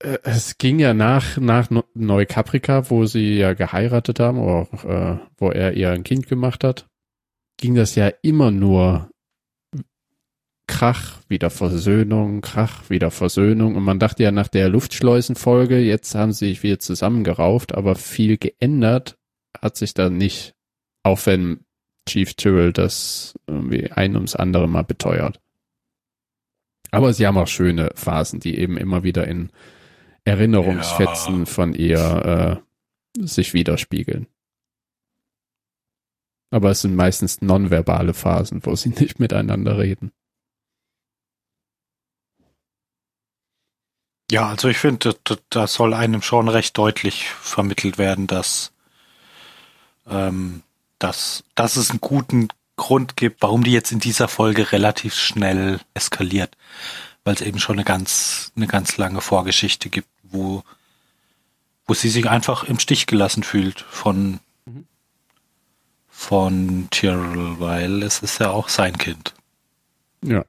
äh, 0.00 0.18
es 0.24 0.58
ging 0.58 0.78
ja 0.78 0.92
nach 0.92 1.38
nach 1.38 1.70
Neukaprika, 1.94 2.90
wo 2.90 3.06
sie 3.06 3.38
ja 3.38 3.54
geheiratet 3.54 4.20
haben, 4.20 4.38
oder 4.38 4.68
äh, 4.84 5.18
wo 5.38 5.50
er 5.50 5.72
ihr 5.72 5.90
ein 5.90 6.04
Kind 6.04 6.28
gemacht 6.28 6.64
hat, 6.64 6.87
ging 7.58 7.74
das 7.74 7.94
ja 7.94 8.08
immer 8.22 8.50
nur 8.50 9.10
Krach, 10.66 11.18
wieder 11.28 11.50
Versöhnung, 11.50 12.40
Krach, 12.40 12.88
wieder 12.90 13.10
Versöhnung. 13.10 13.74
Und 13.76 13.84
man 13.84 13.98
dachte 13.98 14.22
ja 14.22 14.30
nach 14.30 14.48
der 14.48 14.68
Luftschleusenfolge, 14.68 15.78
jetzt 15.78 16.14
haben 16.14 16.32
sie 16.32 16.48
sich 16.48 16.62
wieder 16.62 16.78
zusammengerauft, 16.78 17.74
aber 17.74 17.94
viel 17.94 18.36
geändert 18.38 19.18
hat 19.60 19.76
sich 19.76 19.94
da 19.94 20.10
nicht. 20.10 20.54
Auch 21.02 21.24
wenn 21.26 21.60
Chief 22.08 22.34
Tyrrell 22.34 22.72
das 22.72 23.38
irgendwie 23.46 23.90
ein 23.92 24.14
ums 24.14 24.36
andere 24.36 24.68
mal 24.68 24.82
beteuert. 24.82 25.40
Aber 26.90 27.12
sie 27.12 27.26
haben 27.26 27.38
auch 27.38 27.48
schöne 27.48 27.90
Phasen, 27.94 28.40
die 28.40 28.58
eben 28.58 28.76
immer 28.76 29.02
wieder 29.04 29.26
in 29.26 29.50
Erinnerungsfetzen 30.24 31.40
Ja. 31.40 31.44
von 31.46 31.74
ihr 31.74 32.62
sich 33.18 33.54
widerspiegeln. 33.54 34.26
Aber 36.50 36.70
es 36.70 36.80
sind 36.80 36.96
meistens 36.96 37.42
nonverbale 37.42 38.14
Phasen, 38.14 38.64
wo 38.64 38.74
sie 38.74 38.88
nicht 39.00 39.20
miteinander 39.20 39.78
reden. 39.78 40.12
Ja, 44.30 44.48
also 44.48 44.68
ich 44.68 44.76
finde, 44.76 45.16
da, 45.48 45.66
soll 45.66 45.94
einem 45.94 46.20
schon 46.20 46.48
recht 46.48 46.76
deutlich 46.76 47.30
vermittelt 47.30 47.96
werden, 47.96 48.26
dass, 48.26 48.72
ähm, 50.06 50.62
dass, 50.98 51.44
dass 51.54 51.76
es 51.76 51.90
einen 51.90 52.00
guten 52.00 52.48
Grund 52.76 53.16
gibt, 53.16 53.40
warum 53.40 53.64
die 53.64 53.72
jetzt 53.72 53.90
in 53.90 54.00
dieser 54.00 54.28
Folge 54.28 54.70
relativ 54.72 55.14
schnell 55.14 55.80
eskaliert, 55.94 56.56
weil 57.24 57.34
es 57.34 57.40
eben 57.40 57.58
schon 57.58 57.76
eine 57.76 57.84
ganz, 57.84 58.52
eine 58.54 58.66
ganz 58.66 58.98
lange 58.98 59.22
Vorgeschichte 59.22 59.88
gibt, 59.88 60.08
wo, 60.22 60.62
wo 61.86 61.94
sie 61.94 62.10
sich 62.10 62.28
einfach 62.28 62.64
im 62.64 62.78
Stich 62.78 63.06
gelassen 63.06 63.42
fühlt 63.42 63.80
von. 63.80 64.40
Von 66.18 66.88
Tyrell, 66.90 67.60
weil 67.60 68.02
es 68.02 68.18
ist 68.18 68.40
ja 68.40 68.50
auch 68.50 68.68
sein 68.68 68.98
Kind. 68.98 69.34
Ja. 70.24 70.44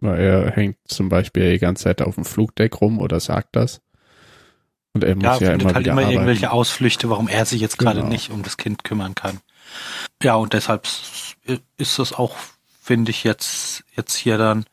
Weil 0.00 0.18
er 0.20 0.50
hängt 0.50 0.76
zum 0.88 1.08
Beispiel 1.08 1.52
die 1.52 1.58
ganze 1.60 1.84
Zeit 1.84 2.02
auf 2.02 2.16
dem 2.16 2.24
Flugdeck 2.24 2.80
rum 2.80 2.98
oder 2.98 3.20
sagt 3.20 3.54
das. 3.54 3.80
Und 4.94 5.04
er 5.04 5.14
muss 5.14 5.22
Ja, 5.24 5.32
ja, 5.34 5.38
findet 5.38 5.62
immer 5.62 5.74
halt 5.74 5.84
wieder 5.84 5.92
immer 5.92 6.00
arbeiten. 6.02 6.12
irgendwelche 6.16 6.50
Ausflüchte, 6.50 7.08
warum 7.08 7.28
er 7.28 7.46
sich 7.46 7.60
jetzt 7.60 7.78
gerade 7.78 8.00
Genau. 8.00 8.10
nicht 8.10 8.30
um 8.30 8.42
das 8.42 8.56
Kind 8.56 8.82
kümmern 8.82 9.14
kann. 9.14 9.38
Ja, 10.20 10.34
und 10.34 10.54
deshalb 10.54 10.88
ist 11.76 11.98
es 12.00 12.12
auch, 12.12 12.36
finde 12.82 13.12
ich 13.12 13.22
jetzt, 13.22 13.84
jetzt 13.96 14.16
hier 14.16 14.38
dann 14.38 14.64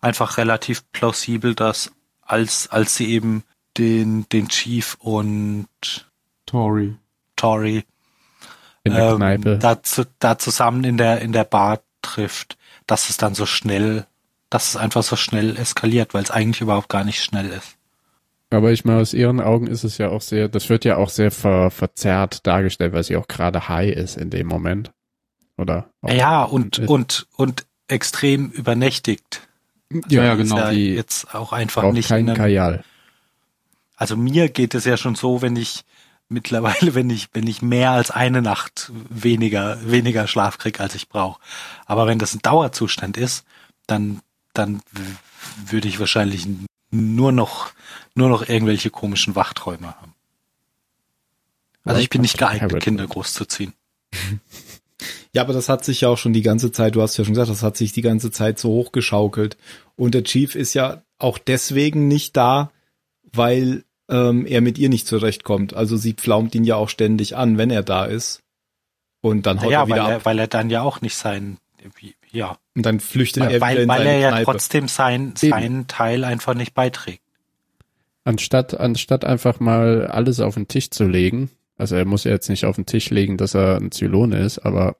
einfach 0.00 0.38
relativ 0.38 0.90
plausibel, 0.92 1.54
dass 1.54 1.92
als, 2.22 2.66
als 2.70 2.96
sie 2.96 3.10
eben 3.10 3.44
den, 3.76 4.26
den 4.30 4.48
Chief 4.48 4.96
und 5.00 5.68
Tori. 6.46 6.96
Tori 7.36 7.84
in 8.84 8.92
der 8.94 9.10
ähm, 9.10 9.16
Kneipe. 9.16 9.58
da, 9.58 9.82
zu, 9.82 10.04
da 10.18 10.38
zusammen 10.38 10.84
in 10.84 10.96
der, 10.96 11.20
in 11.20 11.32
der 11.32 11.44
Bar 11.44 11.80
trifft, 12.02 12.56
dass 12.86 13.08
es 13.10 13.16
dann 13.16 13.34
so 13.34 13.46
schnell, 13.46 14.06
dass 14.50 14.68
es 14.70 14.76
einfach 14.76 15.02
so 15.02 15.16
schnell 15.16 15.56
eskaliert, 15.56 16.14
weil 16.14 16.22
es 16.24 16.30
eigentlich 16.30 16.60
überhaupt 16.60 16.88
gar 16.88 17.04
nicht 17.04 17.22
schnell 17.22 17.48
ist. 17.50 17.76
Aber 18.50 18.70
ich 18.70 18.84
meine, 18.84 19.00
aus 19.00 19.14
ihren 19.14 19.40
Augen 19.40 19.66
ist 19.66 19.82
es 19.84 19.96
ja 19.98 20.10
auch 20.10 20.20
sehr, 20.20 20.48
das 20.48 20.68
wird 20.68 20.84
ja 20.84 20.96
auch 20.96 21.08
sehr 21.08 21.30
ver, 21.30 21.70
verzerrt 21.70 22.46
dargestellt, 22.46 22.92
weil 22.92 23.02
sie 23.02 23.16
auch 23.16 23.28
gerade 23.28 23.68
high 23.68 23.90
ist 23.94 24.18
in 24.18 24.28
dem 24.30 24.46
Moment. 24.46 24.90
Oder? 25.56 25.88
Ja, 26.06 26.42
und, 26.44 26.78
ist- 26.78 26.88
und, 26.88 27.26
und 27.36 27.64
extrem 27.88 28.50
übernächtigt. 28.50 29.40
Ja, 30.08 30.24
ja, 30.24 30.32
Ist 30.34 30.38
genau. 30.50 30.56
ja 30.56 30.70
Die 30.70 30.94
jetzt 30.94 31.34
auch 31.34 31.52
einfach 31.52 31.90
nicht. 31.92 32.08
keinen 32.08 32.24
in 32.24 32.30
einem- 32.30 32.36
Kajal. 32.38 32.84
also 33.96 34.16
mir 34.16 34.48
geht 34.48 34.74
es 34.74 34.84
ja 34.86 34.96
schon 34.96 35.14
so, 35.14 35.40
wenn 35.42 35.56
ich 35.56 35.84
mittlerweile, 36.32 36.94
wenn 36.94 37.10
ich, 37.10 37.28
wenn 37.32 37.46
ich 37.46 37.62
mehr 37.62 37.90
als 37.90 38.10
eine 38.10 38.42
Nacht 38.42 38.90
weniger, 39.08 39.78
weniger 39.88 40.26
Schlaf 40.26 40.58
krieg, 40.58 40.80
als 40.80 40.94
ich 40.94 41.08
brauche. 41.08 41.40
Aber 41.86 42.06
wenn 42.06 42.18
das 42.18 42.34
ein 42.34 42.42
Dauerzustand 42.42 43.16
ist, 43.16 43.44
dann, 43.86 44.20
dann 44.54 44.82
würde 45.66 45.88
ich 45.88 46.00
wahrscheinlich 46.00 46.46
nur 46.90 47.32
noch, 47.32 47.72
nur 48.14 48.28
noch 48.28 48.48
irgendwelche 48.48 48.90
komischen 48.90 49.34
Wachträume 49.34 49.88
haben. 49.88 50.14
Also 51.84 52.00
ich 52.00 52.10
bin 52.10 52.20
nicht 52.20 52.38
geeignet. 52.38 52.82
Kinder 52.82 53.06
großzuziehen. 53.06 53.72
Ja, 55.34 55.40
aber 55.42 55.54
das 55.54 55.70
hat 55.70 55.82
sich 55.82 56.02
ja 56.02 56.08
auch 56.08 56.18
schon 56.18 56.34
die 56.34 56.42
ganze 56.42 56.72
Zeit, 56.72 56.94
du 56.94 57.00
hast 57.00 57.16
ja 57.16 57.24
schon 57.24 57.32
gesagt, 57.32 57.50
das 57.50 57.62
hat 57.62 57.76
sich 57.76 57.92
die 57.92 58.02
ganze 58.02 58.30
Zeit 58.30 58.58
so 58.58 58.68
hochgeschaukelt. 58.68 59.56
Und 59.96 60.12
der 60.12 60.24
Chief 60.24 60.54
ist 60.54 60.74
ja 60.74 61.02
auch 61.18 61.38
deswegen 61.38 62.06
nicht 62.06 62.36
da, 62.36 62.70
weil 63.32 63.84
ähm, 64.12 64.46
er 64.46 64.60
mit 64.60 64.78
ihr 64.78 64.88
nicht 64.88 65.06
zurechtkommt. 65.08 65.74
Also 65.74 65.96
sie 65.96 66.12
pflaumt 66.12 66.54
ihn 66.54 66.64
ja 66.64 66.76
auch 66.76 66.88
ständig 66.88 67.36
an, 67.36 67.58
wenn 67.58 67.70
er 67.70 67.82
da 67.82 68.04
ist. 68.04 68.40
Und 69.20 69.46
dann 69.46 69.60
haut 69.62 69.70
Ja, 69.72 69.82
er 69.82 69.88
weil 69.88 69.98
wieder 70.00 70.08
er, 70.10 70.16
ab. 70.16 70.24
weil 70.26 70.38
er 70.38 70.46
dann 70.48 70.70
ja 70.70 70.82
auch 70.82 71.00
nicht 71.00 71.16
sein, 71.16 71.58
wie- 71.98 72.14
ja, 72.30 72.56
Und 72.74 72.86
dann 72.86 73.00
flüchtet 73.00 73.42
er 73.44 73.48
wieder 73.50 73.60
weil, 73.60 73.78
in 73.78 73.88
weil 73.88 73.98
seine 73.98 74.10
er 74.10 74.18
ja 74.18 74.28
Kneipe. 74.30 74.44
trotzdem 74.44 74.88
sein, 74.88 75.34
Eben. 75.40 75.50
seinen 75.50 75.86
Teil 75.88 76.24
einfach 76.24 76.54
nicht 76.54 76.74
beiträgt. 76.74 77.22
Anstatt, 78.24 78.78
anstatt 78.78 79.24
einfach 79.24 79.58
mal 79.60 80.06
alles 80.06 80.38
auf 80.40 80.54
den 80.54 80.68
Tisch 80.68 80.90
zu 80.90 81.04
legen, 81.08 81.50
also 81.76 81.96
er 81.96 82.04
muss 82.04 82.24
ja 82.24 82.30
jetzt 82.30 82.48
nicht 82.48 82.64
auf 82.66 82.76
den 82.76 82.86
Tisch 82.86 83.10
legen, 83.10 83.36
dass 83.36 83.54
er 83.54 83.76
ein 83.78 83.90
Zylone 83.90 84.38
ist, 84.38 84.60
aber 84.60 84.96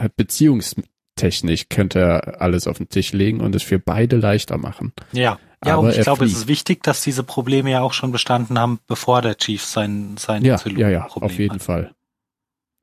halt 0.00 0.16
beziehungstechnisch 0.16 1.68
könnte 1.68 2.00
er 2.00 2.40
alles 2.40 2.66
auf 2.66 2.78
den 2.78 2.88
Tisch 2.88 3.12
legen 3.12 3.40
und 3.40 3.54
es 3.54 3.62
für 3.62 3.78
beide 3.78 4.16
leichter 4.16 4.56
machen. 4.58 4.92
Ja. 5.12 5.38
Ja, 5.64 5.74
Aber 5.74 5.88
und 5.88 5.90
ich 5.96 6.00
glaube, 6.02 6.24
es 6.24 6.30
fliegt. 6.32 6.42
ist 6.42 6.48
wichtig, 6.48 6.82
dass 6.82 7.02
diese 7.02 7.22
Probleme 7.24 7.70
ja 7.70 7.80
auch 7.82 7.92
schon 7.92 8.12
bestanden 8.12 8.58
haben, 8.58 8.80
bevor 8.86 9.22
der 9.22 9.36
Chief 9.36 9.62
sein, 9.64 10.16
sein 10.18 10.44
Ja, 10.44 10.56
Zylon- 10.56 10.78
ja, 10.78 10.88
ja, 10.90 11.00
Problem 11.06 11.24
auf 11.30 11.38
jeden 11.38 11.54
hat. 11.54 11.62
Fall. 11.62 11.94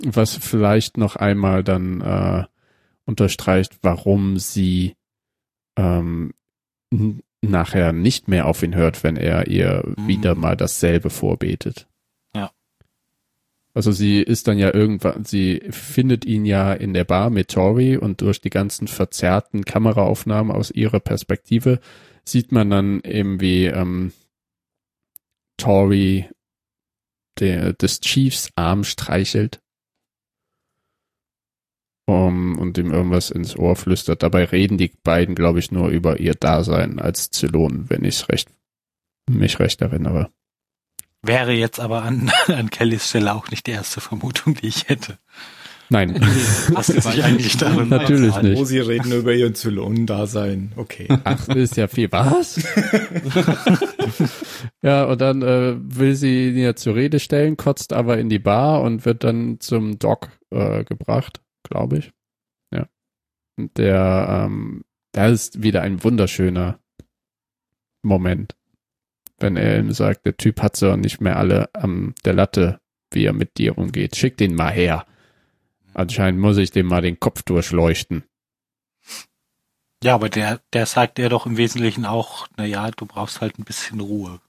Was 0.03 0.35
vielleicht 0.35 0.97
noch 0.97 1.15
einmal 1.15 1.63
dann 1.63 2.01
äh, 2.01 2.43
unterstreicht, 3.05 3.77
warum 3.83 4.39
sie 4.39 4.95
ähm, 5.77 6.33
nachher 7.41 7.93
nicht 7.93 8.27
mehr 8.27 8.45
auf 8.47 8.61
ihn 8.63 8.75
hört, 8.75 9.03
wenn 9.03 9.15
er 9.15 9.47
ihr 9.47 9.83
Mhm. 9.97 10.07
wieder 10.07 10.35
mal 10.35 10.55
dasselbe 10.57 11.09
vorbetet. 11.09 11.87
Ja. 12.35 12.51
Also 13.73 13.91
sie 13.91 14.21
ist 14.21 14.47
dann 14.47 14.57
ja 14.57 14.73
irgendwann, 14.73 15.23
sie 15.23 15.61
findet 15.69 16.25
ihn 16.25 16.45
ja 16.45 16.73
in 16.73 16.93
der 16.93 17.03
Bar 17.05 17.29
mit 17.29 17.49
Tori 17.49 17.95
und 17.97 18.21
durch 18.21 18.41
die 18.41 18.49
ganzen 18.49 18.87
verzerrten 18.87 19.63
Kameraaufnahmen 19.65 20.51
aus 20.55 20.71
ihrer 20.71 20.99
Perspektive 20.99 21.79
sieht 22.25 22.51
man 22.51 22.69
dann 22.69 23.01
eben 23.01 23.41
wie 23.41 23.65
ähm, 23.65 24.13
Tori 25.57 26.29
der, 27.39 27.73
des 27.73 28.01
Chiefs 28.01 28.49
Arm 28.55 28.83
streichelt 28.83 29.61
um, 32.05 32.57
und 32.57 32.77
ihm 32.77 32.91
irgendwas 32.91 33.29
ins 33.29 33.55
Ohr 33.55 33.75
flüstert. 33.75 34.23
Dabei 34.23 34.45
reden 34.45 34.77
die 34.77 34.91
beiden, 35.03 35.35
glaube 35.35 35.59
ich, 35.59 35.71
nur 35.71 35.89
über 35.89 36.19
ihr 36.19 36.33
Dasein 36.33 36.99
als 36.99 37.29
Zylon, 37.29 37.89
wenn 37.89 38.03
ich 38.03 38.27
recht, 38.29 38.49
mich 39.29 39.59
recht 39.59 39.81
erinnere. 39.81 40.31
Wäre 41.21 41.53
jetzt 41.53 41.79
aber 41.79 42.03
an, 42.03 42.31
an 42.47 42.69
Kellys 42.69 43.07
Stelle 43.07 43.33
auch 43.33 43.49
nicht 43.49 43.67
die 43.67 43.71
erste 43.71 44.01
Vermutung, 44.01 44.55
die 44.55 44.67
ich 44.67 44.89
hätte. 44.89 45.19
Nein, 45.91 46.13
Das 46.73 46.89
ist 46.89 47.11
sich 47.11 47.21
eigentlich 47.21 47.57
darin- 47.57 47.89
Natürlich 47.89 48.41
nicht. 48.41 48.57
Wo 48.57 48.63
sie 48.63 48.79
reden 48.79 49.11
über 49.11 49.33
ihren 49.33 49.55
Zylonen-Dasein. 49.55 50.71
Okay. 50.77 51.07
ach, 51.25 51.49
ist 51.49 51.75
ja 51.75 51.89
viel 51.89 52.09
was? 52.13 52.55
ja, 54.81 55.03
und 55.03 55.19
dann 55.19 55.41
äh, 55.41 55.75
will 55.77 56.15
sie 56.15 56.49
ihn 56.49 56.57
ja 56.57 56.75
zur 56.75 56.95
Rede 56.95 57.19
stellen, 57.19 57.57
kotzt 57.57 57.91
aber 57.91 58.17
in 58.19 58.29
die 58.29 58.39
Bar 58.39 58.81
und 58.83 59.05
wird 59.05 59.25
dann 59.25 59.59
zum 59.59 59.99
Doc 59.99 60.29
äh, 60.51 60.85
gebracht, 60.85 61.41
glaube 61.63 61.97
ich. 61.97 62.11
Ja. 62.73 62.87
Und 63.57 63.77
der, 63.77 64.45
ähm, 64.47 64.83
da 65.11 65.27
ist 65.27 65.61
wieder 65.61 65.81
ein 65.81 66.05
wunderschöner 66.05 66.79
Moment, 68.01 68.55
wenn 69.39 69.57
er 69.57 69.77
ihm 69.77 69.91
sagt, 69.91 70.25
der 70.25 70.37
Typ 70.37 70.61
hat 70.61 70.77
so 70.77 70.95
nicht 70.95 71.19
mehr 71.19 71.35
alle 71.37 71.69
am 71.73 72.13
der 72.23 72.33
Latte, 72.33 72.79
wie 73.11 73.25
er 73.25 73.33
mit 73.33 73.57
dir 73.57 73.77
umgeht. 73.77 74.15
Schick 74.15 74.37
den 74.37 74.55
mal 74.55 74.71
her. 74.71 75.05
Anscheinend 75.93 76.39
muss 76.39 76.57
ich 76.57 76.71
dem 76.71 76.87
mal 76.87 77.01
den 77.01 77.19
Kopf 77.19 77.43
durchleuchten. 77.43 78.23
Ja, 80.03 80.15
aber 80.15 80.29
der, 80.29 80.61
der 80.73 80.85
sagt 80.85 81.19
er 81.19 81.29
doch 81.29 81.45
im 81.45 81.57
Wesentlichen 81.57 82.05
auch, 82.05 82.47
na 82.57 82.65
ja, 82.65 82.89
du 82.91 83.05
brauchst 83.05 83.41
halt 83.41 83.59
ein 83.59 83.63
bisschen 83.65 83.99
Ruhe. 83.99 84.39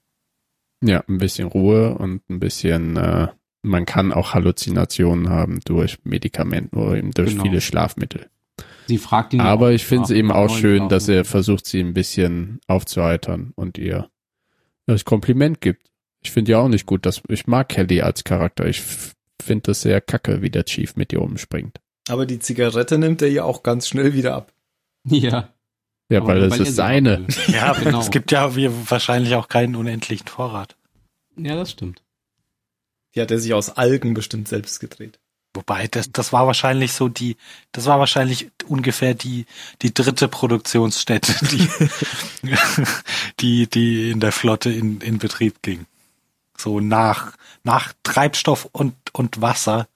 Ja, 0.82 1.04
ein 1.08 1.18
bisschen 1.18 1.48
Ruhe 1.48 1.94
und 1.94 2.28
ein 2.30 2.40
bisschen, 2.40 2.96
äh, 2.96 3.28
man 3.62 3.84
kann 3.84 4.12
auch 4.12 4.34
Halluzinationen 4.34 5.28
haben 5.28 5.60
durch 5.64 5.98
Medikamente 6.04 6.74
oder 6.76 6.96
eben 6.96 7.12
durch 7.12 7.30
Genau. 7.32 7.42
viele 7.44 7.60
Schlafmittel. 7.60 8.28
Sie 8.88 8.98
fragt 8.98 9.32
ihn 9.34 9.40
Aber 9.40 9.66
auch 9.68 9.70
ich 9.70 9.84
finde 9.84 10.04
es 10.04 10.10
eben 10.10 10.32
auch 10.32 10.48
schön, 10.56 10.88
dass 10.88 11.08
er 11.08 11.24
versucht, 11.24 11.66
sie 11.66 11.80
ein 11.80 11.94
bisschen 11.94 12.60
aufzuheitern 12.66 13.52
und 13.54 13.78
ihr 13.78 14.08
das 14.86 15.04
Kompliment 15.04 15.60
gibt. 15.60 15.86
Ich 16.22 16.32
finde 16.32 16.52
ja 16.52 16.58
auch 16.58 16.68
nicht 16.68 16.86
gut, 16.86 17.06
dass 17.06 17.22
ich 17.28 17.46
mag 17.46 17.68
Kelly 17.68 18.00
als 18.00 18.24
Charakter. 18.24 18.66
Ich 18.66 18.82
finde 19.42 19.62
das 19.66 19.82
sehr 19.82 20.00
kacke, 20.00 20.42
wie 20.42 20.50
der 20.50 20.64
Chief 20.64 20.96
mit 20.96 21.12
ihr 21.12 21.22
umspringt. 21.22 21.80
Aber 22.08 22.26
die 22.26 22.38
Zigarette 22.38 22.98
nimmt 22.98 23.22
er 23.22 23.30
ja 23.30 23.44
auch 23.44 23.62
ganz 23.62 23.88
schnell 23.88 24.14
wieder 24.14 24.34
ab. 24.34 24.52
Ja. 25.04 25.52
Ja, 26.08 26.18
aber 26.20 26.28
weil 26.28 26.48
das 26.48 26.58
ist 26.58 26.76
seine. 26.76 27.26
Ja, 27.48 27.72
Genau. 27.82 28.00
es 28.00 28.10
gibt 28.10 28.32
ja 28.32 28.54
wie, 28.54 28.70
wahrscheinlich 28.90 29.34
auch 29.34 29.48
keinen 29.48 29.76
unendlichen 29.76 30.26
Vorrat. 30.26 30.76
Ja, 31.36 31.56
das 31.56 31.70
stimmt. 31.70 32.02
Die 33.14 33.20
hat 33.20 33.30
er 33.30 33.38
sich 33.38 33.54
aus 33.54 33.70
Algen 33.70 34.14
bestimmt 34.14 34.48
selbst 34.48 34.80
gedreht. 34.80 35.18
Wobei, 35.54 35.86
das, 35.86 36.10
das 36.10 36.32
war 36.32 36.46
wahrscheinlich 36.46 36.92
so 36.92 37.08
die, 37.08 37.36
das 37.72 37.84
war 37.84 37.98
wahrscheinlich 37.98 38.50
ungefähr 38.66 39.14
die, 39.14 39.44
die 39.82 39.92
dritte 39.92 40.28
Produktionsstätte, 40.28 41.34
die, 41.46 41.68
die, 43.40 43.66
die 43.66 44.10
in 44.10 44.20
der 44.20 44.32
Flotte 44.32 44.70
in, 44.72 45.00
in 45.02 45.18
Betrieb 45.18 45.60
ging. 45.62 45.86
So 46.56 46.80
nach, 46.80 47.32
nach 47.64 47.92
Treibstoff 48.02 48.68
und, 48.72 48.94
und 49.12 49.40
Wasser, 49.40 49.88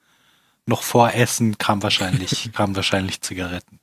noch 0.66 0.82
vor 0.82 1.12
Essen 1.14 1.58
kam 1.58 1.82
wahrscheinlich, 1.82 2.50
kamen 2.54 2.74
wahrscheinlich 2.76 3.20
Zigaretten. 3.20 3.78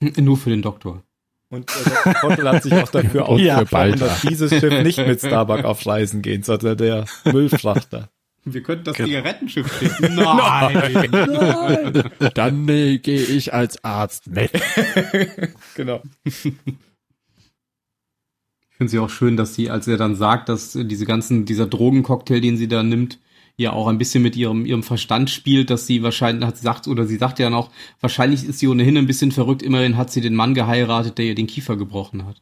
Nur 0.00 0.36
für 0.36 0.50
den 0.50 0.62
Doktor. 0.62 1.02
Und 1.50 1.68
der 2.04 2.14
Trottel 2.14 2.48
hat 2.48 2.62
sich 2.62 2.72
auch 2.74 2.88
dafür 2.90 3.22
Ja, 3.38 3.56
ausgesprochen, 3.56 3.66
Balta. 3.70 4.06
dass 4.06 4.20
dieses 4.22 4.50
Schiff 4.50 4.82
nicht 4.84 4.98
mit 4.98 5.18
Starbuck 5.20 5.64
auf 5.64 5.84
Reisen 5.84 6.22
gehen, 6.22 6.42
sondern 6.42 6.76
der 6.76 7.06
Müllfrachter. 7.24 8.08
Wir 8.44 8.62
könnten 8.62 8.84
das 8.84 8.96
Genau. 8.96 9.08
Zigarettenschiff 9.08 9.78
schicken. 9.78 10.14
Nein. 10.14 11.10
Nein. 11.10 12.10
Dann 12.34 12.64
nee, 12.64 12.98
gehe 12.98 13.20
ich 13.22 13.52
als 13.52 13.82
Arzt 13.84 14.28
mit. 14.28 14.50
Genau. 15.74 16.02
Ich 18.80 18.82
finde 18.82 18.92
sie 18.92 18.98
auch 18.98 19.10
schön, 19.10 19.36
dass 19.36 19.54
sie, 19.54 19.68
als 19.68 19.86
er 19.88 19.98
dann 19.98 20.16
sagt, 20.16 20.48
dass 20.48 20.72
diese 20.72 21.04
ganzen, 21.04 21.44
dieser 21.44 21.66
Drogencocktail, 21.66 22.40
den 22.40 22.56
sie 22.56 22.66
da 22.66 22.82
nimmt, 22.82 23.18
ja 23.58 23.74
auch 23.74 23.88
ein 23.88 23.98
bisschen 23.98 24.22
mit 24.22 24.36
ihrem, 24.36 24.64
ihrem 24.64 24.82
Verstand 24.82 25.28
spielt, 25.28 25.68
dass 25.68 25.86
sie 25.86 26.02
wahrscheinlich, 26.02 26.46
hat 26.46 26.56
sie 26.56 26.62
sagt, 26.62 26.88
oder 26.88 27.04
sie 27.04 27.18
sagt 27.18 27.38
ja 27.38 27.50
noch, 27.50 27.70
wahrscheinlich 28.00 28.42
ist 28.42 28.58
sie 28.58 28.68
ohnehin 28.68 28.96
ein 28.96 29.06
bisschen 29.06 29.32
verrückt, 29.32 29.62
immerhin 29.62 29.98
hat 29.98 30.10
sie 30.10 30.22
den 30.22 30.34
Mann 30.34 30.54
geheiratet, 30.54 31.18
der 31.18 31.26
ihr 31.26 31.34
den 31.34 31.46
Kiefer 31.46 31.76
gebrochen 31.76 32.24
hat. 32.24 32.40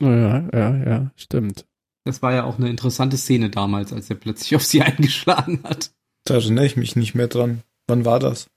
Ja, 0.00 0.48
ja, 0.52 0.76
ja, 0.84 1.12
stimmt. 1.14 1.66
Das 2.02 2.20
war 2.20 2.32
ja 2.32 2.42
auch 2.42 2.58
eine 2.58 2.68
interessante 2.68 3.16
Szene 3.16 3.50
damals, 3.50 3.92
als 3.92 4.10
er 4.10 4.16
plötzlich 4.16 4.56
auf 4.56 4.64
sie 4.64 4.82
eingeschlagen 4.82 5.60
hat. 5.62 5.92
Da 6.24 6.34
erinnere 6.34 6.66
ich 6.66 6.76
mich 6.76 6.96
nicht 6.96 7.14
mehr 7.14 7.28
dran. 7.28 7.62
Wann 7.86 8.04
war 8.04 8.18
das? 8.18 8.50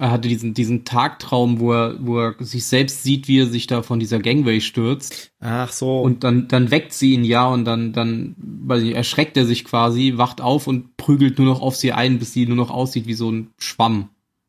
Er 0.00 0.10
hatte 0.10 0.28
diesen, 0.28 0.54
diesen 0.54 0.86
Tagtraum, 0.86 1.60
wo 1.60 1.74
er, 1.74 1.96
wo 2.00 2.18
er 2.20 2.34
sich 2.38 2.64
selbst 2.64 3.02
sieht, 3.02 3.28
wie 3.28 3.40
er 3.40 3.46
sich 3.46 3.66
da 3.66 3.82
von 3.82 4.00
dieser 4.00 4.18
Gangway 4.18 4.62
stürzt. 4.62 5.30
Ach 5.40 5.70
so. 5.70 6.00
Und 6.00 6.24
dann, 6.24 6.48
dann 6.48 6.70
weckt 6.70 6.94
sie 6.94 7.12
ihn 7.12 7.22
ja 7.22 7.46
und 7.46 7.66
dann, 7.66 7.92
dann, 7.92 8.34
weiß 8.38 8.82
nicht, 8.82 8.94
erschreckt 8.96 9.36
er 9.36 9.44
sich 9.44 9.62
quasi, 9.66 10.14
wacht 10.16 10.40
auf 10.40 10.66
und 10.66 10.96
prügelt 10.96 11.38
nur 11.38 11.46
noch 11.48 11.60
auf 11.60 11.76
sie 11.76 11.92
ein, 11.92 12.18
bis 12.18 12.32
sie 12.32 12.46
nur 12.46 12.56
noch 12.56 12.70
aussieht 12.70 13.06
wie 13.06 13.12
so 13.12 13.30
ein 13.30 13.50
Schwamm. 13.58 14.08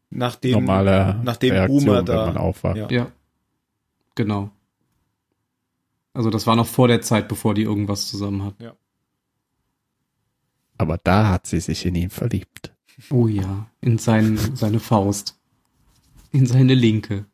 nachdem, 0.10 0.53
Normale 0.53 1.20
nachdem 1.25 1.51
Reaktion, 1.51 1.84
Boomer 1.86 2.03
da- 2.03 2.27
wenn 2.27 2.34
man 2.34 2.38
aufwacht. 2.41 2.77
Ja. 2.77 2.89
Ja. 2.89 3.12
Genau. 4.15 4.51
Also 6.13 6.29
das 6.29 6.48
war 6.48 6.55
noch 6.55 6.67
vor 6.67 6.88
der 6.88 7.01
Zeit, 7.01 7.27
bevor 7.27 7.53
die 7.55 7.63
irgendwas 7.63 8.08
zusammen 8.08 8.43
hatten. 8.43 8.63
Aber 10.77 10.98
da 10.98 11.27
hat 11.29 11.46
sie 11.46 11.60
sich 11.60 11.86
in 11.86 11.96
ihn 11.96 12.10
verliebt. 12.10 12.74
Oh 13.10 13.27
ja, 13.27 13.67
in 13.81 13.98
sein, 13.98 14.38
seine 14.55 14.79
Faust. 14.79 15.38
In 16.33 16.45
seine 16.45 16.73
Linke. 16.75 17.25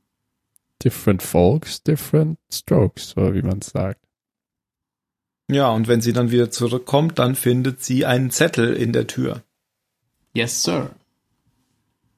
Different 0.84 1.24
folks, 1.24 1.82
different 1.84 2.38
strokes, 2.52 3.16
oder 3.18 3.34
wie 3.34 3.42
man 3.42 3.60
es 3.60 3.68
sagt. 3.68 4.02
ja, 5.50 5.70
und 5.72 5.88
wenn 5.88 6.02
sie 6.02 6.14
dann 6.14 6.30
wieder 6.32 6.52
zurückkommt, 6.52 7.18
dann 7.20 7.36
findet 7.36 7.82
sie 7.84 8.06
einen 8.06 8.32
Zettel 8.32 8.74
in 8.76 8.94
der 8.94 9.08
Tür, 9.08 9.44
Yes, 10.34 10.62
sir. 10.62 10.92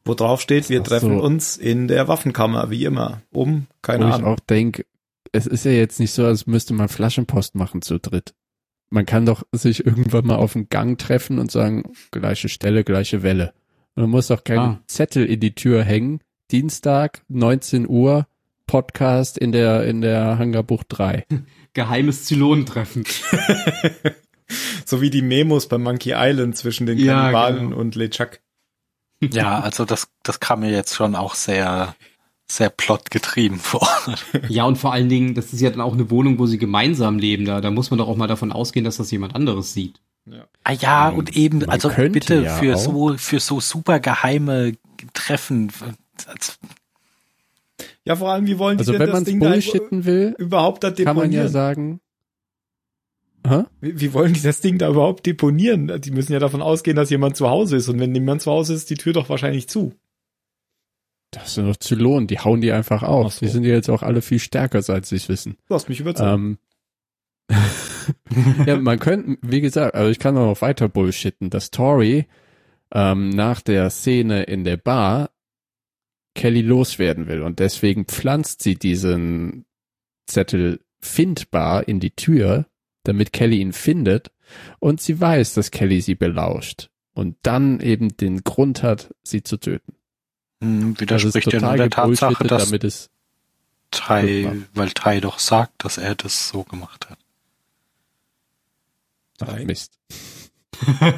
wo 0.03 0.13
drauf 0.13 0.41
steht, 0.41 0.69
wir 0.69 0.83
treffen 0.83 1.17
so. 1.19 1.23
uns 1.23 1.55
in 1.55 1.87
der 1.87 2.07
Waffenkammer, 2.09 2.69
wie 2.69 2.83
immer, 2.85 3.21
um, 3.31 3.67
keine 3.81 4.05
Wo 4.05 4.09
ich 4.09 4.15
Ahnung. 4.15 4.33
auch 4.33 4.39
denke, 4.41 4.85
es 5.31 5.45
ist 5.47 5.63
ja 5.63 5.71
jetzt 5.71 5.99
nicht 5.99 6.11
so, 6.11 6.25
als 6.25 6.47
müsste 6.47 6.73
man 6.73 6.89
Flaschenpost 6.89 7.55
machen 7.55 7.81
zu 7.81 7.97
dritt. 7.99 8.33
Man 8.89 9.05
kann 9.05 9.25
doch 9.25 9.43
sich 9.51 9.85
irgendwann 9.85 10.25
mal 10.25 10.37
auf 10.37 10.53
dem 10.53 10.67
Gang 10.67 10.97
treffen 10.99 11.37
und 11.39 11.51
sagen, 11.51 11.93
gleiche 12.11 12.49
Stelle, 12.49 12.83
gleiche 12.83 13.21
Welle. 13.23 13.53
Man 13.95 14.09
muss 14.09 14.27
doch 14.27 14.43
keinen 14.43 14.59
Ah. 14.59 14.83
Zettel 14.87 15.25
in 15.27 15.39
die 15.39 15.53
Tür 15.53 15.83
hängen. 15.83 16.19
Dienstag, 16.51 17.21
19 17.27 17.87
Uhr, 17.87 18.25
Podcast 18.65 19.37
in 19.37 19.51
der, 19.51 19.83
in 19.85 20.01
der 20.01 20.39
Hangarbucht 20.39 20.87
3. 20.89 21.25
Geheimes 21.73 22.25
Zylonentreffen. 22.25 23.03
So 24.83 24.99
wie 24.99 25.11
die 25.11 25.21
Memos 25.21 25.67
bei 25.67 25.77
Monkey 25.77 26.13
Island 26.15 26.57
zwischen 26.57 26.87
den 26.87 26.97
Ja, 26.97 27.21
Kannibalen 27.21 27.69
genau. 27.69 27.77
und 27.77 27.93
LeChuck. 27.93 28.39
Ja, 29.21 29.59
also 29.59 29.85
das, 29.85 30.07
das 30.23 30.39
kam 30.39 30.61
mir 30.61 30.71
jetzt 30.71 30.95
schon 30.95 31.13
auch 31.13 31.35
sehr, 31.35 31.93
sehr 32.47 32.71
plotgetrieben 32.71 33.59
vor. 33.59 33.87
Ja, 34.47 34.63
und 34.63 34.77
vor 34.77 34.91
allen 34.91 35.07
Dingen, 35.07 35.35
das 35.35 35.53
ist 35.53 35.61
ja 35.61 35.69
dann 35.69 35.81
auch 35.81 35.93
eine 35.93 36.09
Wohnung, 36.09 36.39
wo 36.39 36.47
sie 36.47 36.57
gemeinsam 36.57 37.19
leben. 37.19 37.45
Da, 37.45 37.61
da 37.61 37.69
muss 37.69 37.91
man 37.91 37.99
doch 37.99 38.07
auch 38.07 38.15
mal 38.15 38.25
davon 38.25 38.51
ausgehen, 38.51 38.85
dass 38.85 38.97
das 38.97 39.11
jemand 39.11 39.35
anderes 39.35 39.73
sieht. 39.73 40.01
Ah 40.63 40.71
ja, 40.71 41.09
und 41.09 41.35
eben, 41.35 41.59
Man 41.59 41.69
also 41.69 41.89
bitte 41.89 42.41
ja 42.43 42.55
für 42.55 42.75
auch. 42.75 42.79
so, 42.79 43.17
für 43.17 43.39
so 43.39 43.59
super 43.59 43.99
geheime 43.99 44.73
Treffen. 45.13 45.71
Ja, 48.05 48.15
vor 48.15 48.29
allem, 48.29 48.47
wie 48.47 48.57
wollen 48.57 48.77
die 48.77 48.81
Also 48.81 48.91
denn 48.93 49.01
wenn 49.01 49.11
das 49.11 49.23
Ding 49.23 49.39
da 49.39 50.05
will, 50.05 50.35
überhaupt 50.37 50.83
da 50.83 50.91
kann 50.91 51.15
man 51.15 51.31
ja 51.31 51.43
deponieren? 51.43 51.47
sagen, 51.49 52.01
Hä? 53.47 53.63
Wie, 53.79 53.99
wie 53.99 54.13
wollen 54.13 54.33
die 54.33 54.41
das 54.41 54.61
Ding 54.61 54.77
da 54.77 54.89
überhaupt 54.89 55.25
deponieren? 55.25 56.01
Die 56.01 56.11
müssen 56.11 56.33
ja 56.33 56.39
davon 56.39 56.61
ausgehen, 56.61 56.95
dass 56.95 57.09
jemand 57.09 57.37
zu 57.37 57.49
Hause 57.49 57.77
ist. 57.77 57.87
Und 57.87 57.99
wenn 57.99 58.11
niemand 58.11 58.41
zu 58.41 58.51
Hause 58.51 58.73
ist, 58.73 58.81
ist 58.81 58.89
die 58.89 58.95
Tür 58.95 59.13
doch 59.13 59.29
wahrscheinlich 59.29 59.69
zu. 59.69 59.93
das 61.31 61.53
sind 61.55 61.67
doch 61.67 61.77
Zylonen, 61.77 62.27
die 62.27 62.39
hauen 62.39 62.61
die 62.61 62.71
einfach 62.71 63.03
auf. 63.03 63.27
Ach 63.27 63.31
so. 63.31 63.45
Die 63.45 63.51
sind 63.51 63.63
ja 63.63 63.73
jetzt 63.73 63.89
auch 63.89 64.03
alle 64.03 64.21
viel 64.21 64.39
stärker, 64.39 64.81
seit 64.81 65.05
sie 65.05 65.15
es 65.15 65.29
wissen. 65.29 65.55
Du 65.67 65.75
hast 65.75 65.87
mich 65.87 65.99
überzeugt. 65.99 66.29
Ähm, 66.29 66.57
ja, 68.65 68.75
man 68.77 68.99
könnte, 68.99 69.37
wie 69.41 69.61
gesagt, 69.61 69.95
also 69.95 70.11
ich 70.11 70.19
kann 70.19 70.37
auch 70.37 70.45
noch 70.45 70.61
weiter 70.61 70.89
bullshitten, 70.89 71.49
dass 71.49 71.71
Tori 71.71 72.27
ähm, 72.93 73.29
nach 73.29 73.61
der 73.61 73.89
Szene 73.89 74.43
in 74.43 74.63
der 74.63 74.77
Bar 74.77 75.31
Kelly 76.39 76.61
loswerden 76.61 77.27
will 77.27 77.41
und 77.41 77.59
deswegen 77.59 78.05
pflanzt 78.05 78.63
sie 78.63 78.75
diesen 78.75 79.65
Zettel 80.25 80.79
findbar 81.01 81.85
in 81.85 81.99
die 81.99 82.11
Tür, 82.11 82.65
damit 83.03 83.33
Kelly 83.33 83.59
ihn 83.59 83.73
findet 83.73 84.31
und 84.79 85.01
sie 85.01 85.19
weiß, 85.19 85.55
dass 85.55 85.69
Kelly 85.69 85.99
sie 85.99 86.15
belauscht 86.15 86.91
und 87.13 87.35
dann 87.43 87.81
eben 87.81 88.15
den 88.15 88.45
Grund 88.45 88.83
hat, 88.83 89.13
sie 89.21 89.43
zu 89.43 89.57
töten. 89.57 89.95
Hm, 90.63 90.95
Das 90.95 91.25
ist 91.25 91.35
widerspricht 91.35 91.51
ja 91.51 91.59
nur 91.59 91.71
total 91.71 91.77
der 91.77 91.89
Tatsache, 91.89 92.43
dass 92.45 92.65
damit 92.67 92.83
es 92.85 93.09
Tai, 93.91 94.63
weil 94.73 94.91
Tai 94.91 95.19
doch 95.19 95.39
sagt, 95.39 95.83
dass 95.83 95.97
er 95.97 96.15
das 96.15 96.47
so 96.47 96.63
gemacht 96.63 97.09
hat. 97.09 97.19
Ach, 99.41 99.47
Nein. 99.47 99.67
Mist. 99.67 99.99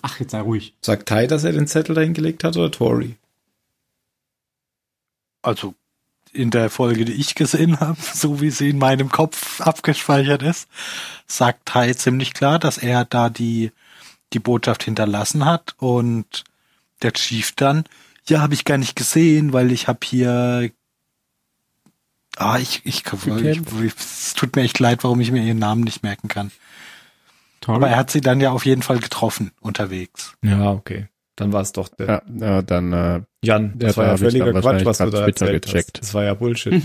Ach, 0.00 0.20
jetzt 0.20 0.30
sei 0.30 0.40
ruhig. 0.40 0.74
Sagt 0.80 1.06
Tai, 1.06 1.26
dass 1.26 1.44
er 1.44 1.52
den 1.52 1.66
Zettel 1.66 1.94
dahin 1.94 2.14
gelegt 2.14 2.44
hat 2.44 2.56
oder 2.56 2.70
Tori? 2.70 3.18
Also 5.42 5.74
in 6.32 6.50
der 6.50 6.70
Folge, 6.70 7.04
die 7.04 7.14
ich 7.14 7.34
gesehen 7.34 7.80
habe, 7.80 7.98
so 8.14 8.40
wie 8.40 8.50
sie 8.50 8.70
in 8.70 8.78
meinem 8.78 9.10
Kopf 9.10 9.60
abgespeichert 9.60 10.42
ist, 10.42 10.68
sagt 11.26 11.66
Tai 11.66 11.92
ziemlich 11.94 12.34
klar, 12.34 12.58
dass 12.58 12.78
er 12.78 13.04
da 13.04 13.28
die, 13.30 13.72
die 14.32 14.38
Botschaft 14.40 14.84
hinterlassen 14.84 15.44
hat 15.44 15.74
und 15.78 16.44
der 17.02 17.12
Chief 17.12 17.52
dann, 17.52 17.84
ja, 18.26 18.40
habe 18.40 18.54
ich 18.54 18.64
gar 18.64 18.76
nicht 18.76 18.96
gesehen, 18.96 19.52
weil 19.52 19.72
ich 19.72 19.88
habe 19.88 20.00
hier 20.04 20.70
Ah, 22.38 22.58
ich, 22.58 22.82
ich, 22.84 23.02
ich, 23.04 23.72
ich, 23.82 23.94
es 23.98 24.34
tut 24.34 24.54
mir 24.54 24.62
echt 24.62 24.78
leid, 24.78 25.02
warum 25.02 25.18
ich 25.20 25.32
mir 25.32 25.42
ihren 25.42 25.58
Namen 25.58 25.82
nicht 25.82 26.04
merken 26.04 26.28
kann. 26.28 26.52
Tori? 27.60 27.76
Aber 27.76 27.88
er 27.88 27.96
hat 27.96 28.12
sie 28.12 28.20
dann 28.20 28.40
ja 28.40 28.52
auf 28.52 28.64
jeden 28.64 28.82
Fall 28.82 29.00
getroffen 29.00 29.50
unterwegs. 29.60 30.34
Ja, 30.42 30.70
okay. 30.70 31.08
Dann 31.38 31.52
war 31.52 31.62
es 31.62 31.72
doch 31.72 31.88
der 31.88 32.06
Ja, 32.06 32.22
ja 32.40 32.62
dann 32.62 32.92
äh, 32.92 33.22
Jan. 33.44 33.72
Ja, 33.80 33.88
Das 33.88 33.96
war 33.96 34.06
ja 34.06 34.16
völliger 34.16 34.52
Quatsch, 34.52 34.84
was 34.84 34.98
du 34.98 35.10
da 35.10 35.24
Twitter 35.24 35.46
erzählt 35.46 35.64
gecheckt. 35.66 35.98
hast. 35.98 36.02
Das 36.02 36.14
war 36.14 36.24
ja 36.24 36.34
Bullshit. 36.34 36.72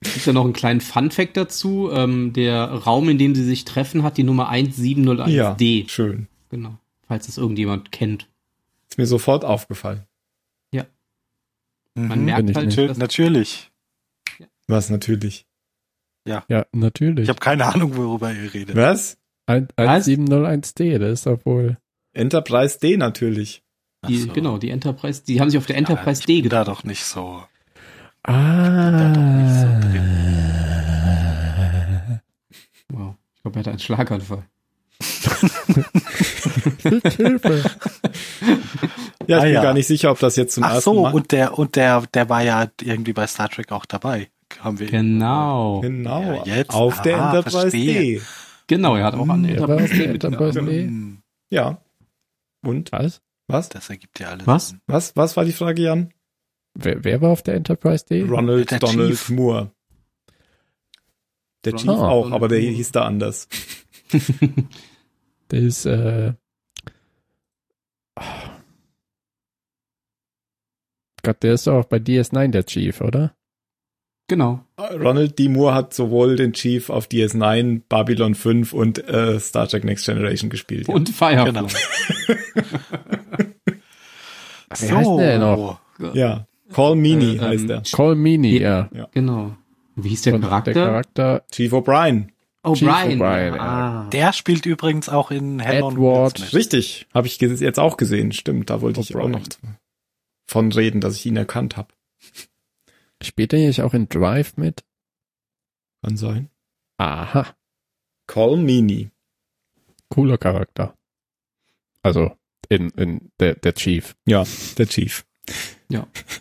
Gibt 0.00 0.26
ja 0.26 0.32
noch 0.32 0.44
einen 0.44 0.52
kleinen 0.52 0.80
Fun-Fact 0.80 1.36
dazu. 1.36 1.90
Ähm, 1.92 2.32
der 2.32 2.62
Raum, 2.64 3.08
in 3.08 3.18
dem 3.18 3.34
sie 3.34 3.44
sich 3.44 3.64
treffen, 3.64 4.02
hat 4.04 4.16
die 4.16 4.22
Nummer 4.22 4.50
1701D. 4.52 5.82
ja, 5.82 5.88
schön. 5.88 6.28
Genau. 6.50 6.78
Falls 7.08 7.28
es 7.28 7.38
irgendjemand 7.38 7.90
kennt. 7.92 8.28
Ist 8.88 8.98
mir 8.98 9.06
sofort 9.06 9.44
aufgefallen. 9.44 10.02
Man 11.98 12.18
Mhm. 12.18 12.24
merkt 12.26 12.54
halt, 12.54 12.76
nicht. 12.76 12.98
Natürlich. 12.98 13.70
Was 14.68 14.90
natürlich. 14.90 15.46
ja, 16.26 16.44
natürlich. 16.72 17.22
Ich 17.22 17.28
habe 17.30 17.40
keine 17.40 17.64
Ahnung, 17.64 17.96
worüber 17.96 18.30
ihr 18.34 18.52
redet. 18.52 18.76
Was? 18.76 19.16
1701D, 19.48 20.98
das 20.98 21.20
ist 21.20 21.26
doch 21.26 21.38
wohl. 21.46 21.78
Enterprise 22.16 22.78
D 22.80 22.96
natürlich. 22.96 23.62
Die, 24.08 24.18
so. 24.18 24.32
genau, 24.32 24.58
die 24.58 24.70
Enterprise, 24.70 25.22
die 25.26 25.40
haben 25.40 25.50
sich 25.50 25.58
auf 25.58 25.66
der 25.66 25.76
Enterprise 25.76 26.22
ja, 26.22 26.26
D 26.26 26.32
ich 26.36 26.42
bin 26.42 26.50
da 26.50 26.64
doch 26.64 26.84
nicht 26.84 27.04
so. 27.04 27.42
Ah. 28.22 29.80
Wow. 32.88 33.14
Ich 33.34 33.42
glaube, 33.42 33.56
er 33.56 33.60
hatte 33.60 33.70
einen 33.70 33.78
Schlaganfall. 33.78 34.44
Hilfe. 37.16 37.62
Ja, 39.26 39.38
ich 39.38 39.42
Ah, 39.42 39.42
bin 39.42 39.52
ja. 39.54 39.62
gar 39.62 39.74
nicht 39.74 39.86
sicher, 39.86 40.10
ob 40.10 40.18
das 40.20 40.36
jetzt 40.36 40.54
zum 40.54 40.62
Ach 40.64 40.74
ersten 40.74 40.84
so, 40.94 41.02
Mal. 41.02 41.12
und 41.14 41.32
der, 41.32 41.58
und 41.58 41.76
der, 41.76 42.02
der 42.14 42.28
war 42.28 42.42
ja 42.42 42.68
irgendwie 42.80 43.12
bei 43.12 43.26
Star 43.26 43.48
Trek 43.48 43.72
auch 43.72 43.84
dabei. 43.86 44.28
Haben 44.60 44.78
wir 44.78 44.86
Genau. 44.86 45.80
genau. 45.80 46.42
Ja, 46.44 46.56
jetzt. 46.56 46.70
Auf 46.72 47.02
der 47.02 47.18
Ah, 47.20 47.26
Enterprise 47.36 47.60
verstehe. 47.70 48.18
D. 48.18 48.22
Genau, 48.68 48.96
er 48.96 49.04
hat 49.04 49.14
auch 49.14 49.28
an 49.28 49.42
der 49.42 49.56
Er 49.56 49.68
war 49.68 49.74
auf 49.76 49.80
Enterprise 49.82 49.98
der 49.98 50.06
D 50.18 50.26
Enterprise. 50.26 50.62
D. 50.62 50.82
Hm, 50.84 51.18
Ja. 51.50 51.78
Und? 52.66 52.92
Was? 52.92 53.22
Was? 53.48 53.68
Das 53.68 53.88
ergibt 53.90 54.18
ja 54.20 54.30
alles. 54.30 54.46
Was? 54.46 54.68
Sinn. 54.70 54.80
Was? 54.86 55.16
Was 55.16 55.36
war 55.36 55.44
die 55.44 55.52
Frage, 55.52 55.82
Jan? 55.82 56.12
Wer, 56.74 57.04
wer 57.04 57.20
war 57.22 57.30
auf 57.30 57.42
der 57.42 57.54
Enterprise 57.54 58.04
D? 58.04 58.22
Ronald 58.22 58.70
Der 58.70 58.78
Donald 58.80 59.10
Chief. 59.10 59.28
Moore. 59.30 59.70
Der 61.64 61.72
Ronald 61.72 61.80
Chief 61.82 61.88
auch, 61.90 62.22
Donald 62.24 62.34
aber 62.34 62.48
der 62.48 62.60
Moore. 62.60 62.72
hieß 62.72 62.92
da 62.92 63.04
anders. 63.06 63.48
Der 65.50 65.60
ist, 65.60 65.86
äh, 65.86 66.32
Gott, 71.22 71.42
der 71.42 71.54
ist 71.54 71.66
doch 71.66 71.74
auch 71.74 71.84
bei 71.86 71.98
DS9 71.98 72.48
der 72.48 72.64
Chief, 72.66 73.00
oder? 73.00 73.36
Genau. 74.28 74.60
Ronald 74.78 75.38
D. 75.38 75.48
Moore 75.48 75.74
hat 75.74 75.94
sowohl 75.94 76.34
den 76.36 76.52
Chief 76.52 76.90
auf 76.90 77.06
DS9, 77.06 77.82
Babylon 77.88 78.34
5 78.34 78.72
und 78.72 79.08
äh, 79.08 79.38
Star 79.38 79.68
Trek 79.68 79.84
Next 79.84 80.04
Generation 80.06 80.50
gespielt. 80.50 80.88
Ja. 80.88 80.94
Und 80.94 81.08
Firefly. 81.10 81.44
Genau. 81.44 81.66
Wie 84.78 84.92
heißt 84.92 85.08
der 85.18 85.30
denn 85.30 85.40
noch? 85.40 85.80
ja. 86.14 86.46
Call 86.72 86.96
Meany 86.96 87.36
Äh, 87.36 87.40
heißt 87.40 87.64
ähm, 87.64 87.70
er. 87.70 87.82
Call 87.92 88.16
Meany, 88.16 88.58
ja. 88.58 88.88
Genau. 89.12 89.56
Wie 89.94 90.08
hieß 90.08 90.22
der 90.22 90.34
Und 90.34 90.40
Charakter? 90.42 90.72
Der 90.72 90.86
Charakter 90.86 91.44
Chief 91.52 91.72
O'Brien. 91.72 92.28
O'Brien. 92.64 93.18
O'Brien, 93.18 93.54
ja. 93.54 93.62
Ah. 93.62 94.08
Der 94.10 94.32
spielt 94.32 94.66
übrigens 94.66 95.08
auch 95.08 95.30
in 95.30 95.60
Hell 95.60 95.82
on 95.84 95.94
Edward. 95.94 96.52
Richtig, 96.52 97.06
habe 97.14 97.28
ich 97.28 97.38
jetzt 97.40 97.78
auch 97.78 97.96
gesehen. 97.96 98.32
Stimmt, 98.32 98.70
da 98.70 98.80
wollte 98.80 99.00
ich 99.00 99.14
auch 99.14 99.28
noch 99.28 99.42
von 100.48 100.72
reden, 100.72 101.00
dass 101.00 101.14
ich 101.14 101.26
ihn 101.26 101.36
erkannt 101.36 101.76
habe. 101.76 101.88
Spielt 103.26 103.52
er 103.52 103.58
nicht 103.60 103.82
auch 103.82 103.94
in 103.94 104.08
Drive 104.08 104.56
mit? 104.56 104.84
Kann 106.02 106.16
sein. 106.16 106.50
Aha, 106.98 107.54
Call 108.26 108.56
Meany. 108.56 109.10
cooler 110.08 110.38
Charakter. 110.38 110.96
Also 112.02 112.36
in, 112.68 112.90
in 112.90 113.30
der, 113.40 113.54
der 113.56 113.74
Chief. 113.74 114.16
Ja, 114.26 114.44
der 114.78 114.86
Chief. 114.86 115.24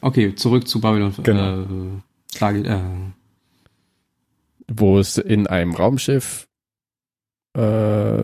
Okay, 0.01 0.33
zurück 0.35 0.67
zu 0.67 0.79
Babylon. 0.81 1.13
Genau. 1.23 1.61
Äh, 1.61 2.01
Sage, 2.31 2.63
äh, 2.67 3.11
wo 4.67 4.97
es 4.99 5.17
in 5.17 5.47
einem 5.47 5.75
Raumschiff 5.75 6.47
äh, 7.53 8.23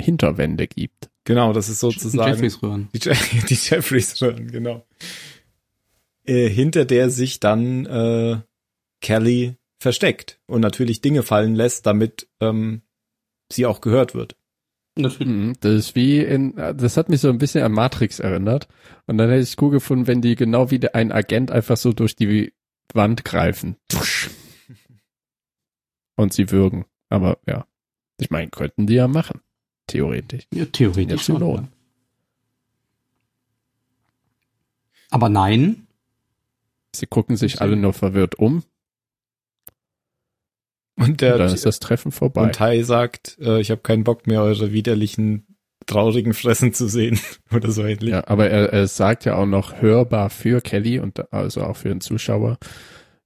Hinterwände 0.00 0.66
gibt. 0.66 1.10
Genau, 1.24 1.52
das 1.52 1.68
ist 1.68 1.80
sozusagen 1.80 2.30
Jeffreys 2.32 2.62
Röhren. 2.62 2.88
die, 2.94 2.98
Je- 2.98 3.14
die 3.48 3.54
Jeffreys 3.54 4.20
Röhren, 4.22 4.50
genau. 4.50 4.84
Äh, 6.28 6.48
hinter 6.50 6.84
der 6.84 7.08
sich 7.08 7.40
dann 7.40 7.86
äh, 7.86 8.40
Kelly 9.00 9.56
versteckt 9.80 10.40
und 10.46 10.60
natürlich 10.60 11.00
Dinge 11.00 11.22
fallen 11.22 11.54
lässt, 11.54 11.86
damit 11.86 12.28
ähm, 12.40 12.82
sie 13.50 13.64
auch 13.64 13.80
gehört 13.80 14.14
wird. 14.14 14.36
Natürlich. 14.96 15.28
Mhm, 15.28 15.54
Das 15.60 15.72
ist 15.72 15.94
wie 15.94 16.18
in, 16.18 16.54
das 16.56 16.96
hat 16.98 17.08
mich 17.08 17.20
so 17.20 17.30
ein 17.30 17.38
bisschen 17.38 17.62
an 17.64 17.72
Matrix 17.72 18.18
erinnert. 18.18 18.68
Und 19.06 19.16
dann 19.16 19.30
hätte 19.30 19.42
ich 19.42 19.50
es 19.50 19.56
cool 19.62 19.70
gefunden, 19.70 20.06
wenn 20.06 20.20
die 20.20 20.34
genau 20.34 20.70
wie 20.70 20.86
ein 20.92 21.12
Agent 21.12 21.50
einfach 21.50 21.76
so 21.76 21.92
durch 21.92 22.14
die 22.14 22.52
Wand 22.92 23.24
greifen. 23.24 23.76
Und 26.16 26.32
sie 26.34 26.50
würgen. 26.50 26.84
Aber 27.08 27.38
ja, 27.46 27.66
ich 28.18 28.30
meine, 28.30 28.50
könnten 28.50 28.86
die 28.86 28.94
ja 28.94 29.08
machen. 29.08 29.40
Theoretisch. 29.86 30.46
Ja, 30.52 30.66
theoretisch 30.66 31.22
schon. 31.22 31.40
Ja. 31.40 31.68
Aber 35.10 35.28
nein. 35.30 35.86
Sie 36.98 37.06
gucken 37.06 37.36
sich 37.36 37.60
alle 37.60 37.76
nur 37.76 37.92
verwirrt 37.92 38.36
um. 38.36 38.62
Und 40.96 41.20
der 41.20 41.34
und 41.34 41.38
dann 41.38 41.54
ist 41.54 41.64
das 41.64 41.78
Treffen 41.78 42.10
vorbei. 42.10 42.42
und 42.42 42.54
Tai 42.54 42.82
sagt, 42.82 43.38
äh, 43.40 43.60
ich 43.60 43.70
habe 43.70 43.82
keinen 43.82 44.04
Bock 44.04 44.26
mehr, 44.26 44.42
eure 44.42 44.72
widerlichen, 44.72 45.56
traurigen 45.86 46.34
Fressen 46.34 46.72
zu 46.72 46.88
sehen. 46.88 47.20
Oder 47.52 47.70
so 47.70 47.84
ähnlich. 47.84 48.10
Ja, 48.10 48.26
aber 48.26 48.50
er, 48.50 48.72
er 48.72 48.88
sagt 48.88 49.24
ja 49.24 49.36
auch 49.36 49.46
noch 49.46 49.80
hörbar 49.80 50.28
für 50.28 50.60
Kelly 50.60 50.98
und 50.98 51.32
also 51.32 51.62
auch 51.62 51.76
für 51.76 51.88
den 51.88 52.00
Zuschauer. 52.00 52.58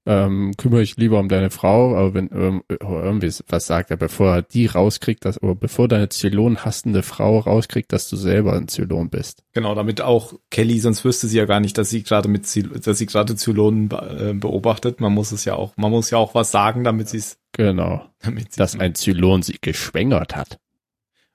Ähm, 0.04 0.52
kümmere 0.56 0.80
dich 0.80 0.96
lieber 0.96 1.20
um 1.20 1.28
deine 1.28 1.50
Frau, 1.50 1.96
aber 1.96 2.14
wenn 2.14 2.28
ähm, 2.32 2.64
irgendwie 2.68 3.30
was 3.46 3.66
sagt 3.66 3.92
er, 3.92 3.96
bevor 3.96 4.34
er 4.34 4.42
die 4.42 4.66
rauskriegt, 4.66 5.24
dass, 5.24 5.40
oder 5.40 5.54
bevor 5.54 5.86
deine 5.86 6.08
Zylon 6.08 6.64
hassende 6.64 7.04
Frau 7.04 7.38
rauskriegt, 7.38 7.92
dass 7.92 8.08
du 8.08 8.16
selber 8.16 8.54
ein 8.54 8.66
Zylon 8.66 9.10
bist. 9.10 9.44
Genau, 9.52 9.76
damit 9.76 10.00
auch 10.00 10.34
Kelly, 10.50 10.80
sonst 10.80 11.04
wüsste 11.04 11.28
sie 11.28 11.38
ja 11.38 11.44
gar 11.44 11.60
nicht, 11.60 11.78
dass 11.78 11.90
sie 11.90 12.02
gerade 12.02 12.28
mit 12.28 12.48
Zyl 12.48 12.68
dass 12.70 12.98
sie 12.98 13.06
gerade 13.06 13.36
Zylonen 13.36 13.88
be 13.88 14.30
äh, 14.30 14.34
beobachtet. 14.34 15.00
Man 15.00 15.12
muss 15.12 15.30
es 15.30 15.44
ja 15.44 15.54
auch, 15.54 15.76
man 15.76 15.92
muss 15.92 16.10
ja 16.10 16.18
auch 16.18 16.34
was 16.34 16.50
sagen, 16.50 16.82
damit 16.82 17.08
sie 17.08 17.18
es, 17.18 17.38
Genau. 17.52 18.04
damit 18.20 18.54
sie 18.54 18.58
Dass 18.58 18.76
ein 18.78 18.96
Zylon 18.96 19.42
sie 19.42 19.58
geschwängert 19.60 20.34
hat. 20.34 20.58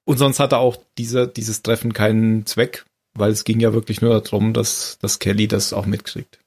Und 0.04 0.18
sonst 0.18 0.40
hatte 0.40 0.58
auch 0.58 0.76
dieser, 0.98 1.26
dieses 1.26 1.62
Treffen 1.64 1.94
keinen 1.94 2.46
Zweck, 2.46 2.86
weil 3.14 3.32
es 3.32 3.46
ging 3.46 3.62
ja 3.62 3.74
wirklich 3.74 4.02
nur 4.02 4.20
darum, 4.22 4.54
dass, 4.54 4.98
dass 5.02 5.20
Kelly 5.20 5.48
das 5.48 5.72
auch 5.72 5.86
mitkriegt. 5.86 6.40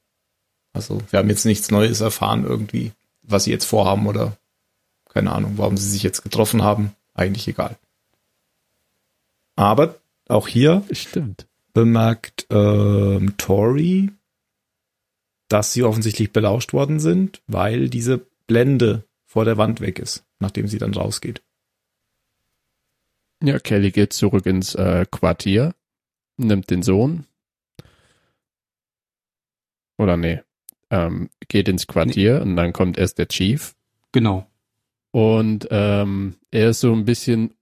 Also 0.72 1.00
wir 1.11 1.18
haben 1.18 1.28
jetzt 1.28 1.44
nichts 1.44 1.70
Neues 1.70 2.00
erfahren 2.00 2.44
irgendwie, 2.44 2.92
was 3.22 3.44
sie 3.44 3.50
jetzt 3.50 3.64
vorhaben 3.64 4.06
oder 4.06 4.37
keine 5.09 5.33
Ahnung, 5.33 5.54
warum 5.56 5.76
sie 5.76 5.90
sich 5.90 6.02
jetzt 6.02 6.22
getroffen 6.22 6.62
haben. 6.62 6.94
Eigentlich 7.14 7.48
egal. 7.48 7.76
Aber 9.56 9.96
auch 10.28 10.46
hier 10.46 10.85
Stimmt. 10.92 11.46
bemerkt 11.72 12.46
ähm, 12.50 13.37
Tori, 13.37 14.11
dass 15.48 15.72
sie 15.72 15.83
offensichtlich 15.83 16.33
belauscht 16.33 16.72
worden 16.72 17.00
sind, 17.00 17.42
weil 17.48 17.88
diese 17.88 18.18
Blende 18.46 19.04
vor 19.26 19.44
der 19.44 19.59
Wand 19.59 19.80
weg 19.80 19.98
ist, 19.98 20.24
nachdem 20.38 20.68
sie 20.68 20.78
dann 20.78 20.94
rausgeht. 20.94 21.42
Ja, 23.42 23.59
Kelly 23.59 23.90
geht 23.90 24.12
zurück 24.12 24.46
ins 24.46 24.74
äh, 24.74 25.06
Quartier, 25.11 25.74
nimmt 26.37 26.70
den 26.70 26.83
Sohn. 26.83 27.26
Oder 29.98 30.16
nee, 30.16 30.40
ähm, 30.90 31.31
geht 31.48 31.68
ins 31.68 31.87
Quartier 31.87 32.42
und 32.42 32.57
dann 32.57 32.72
kommt 32.72 32.98
erst 32.98 33.18
der 33.18 33.29
Chief. 33.29 33.74
Genau. 34.12 34.46
Und 35.12 35.68
ähm, 35.70 36.37
er 36.50 36.70
ist 36.70 36.81
so 36.81 36.92
ein 36.92 37.05
bisschen 37.05 37.55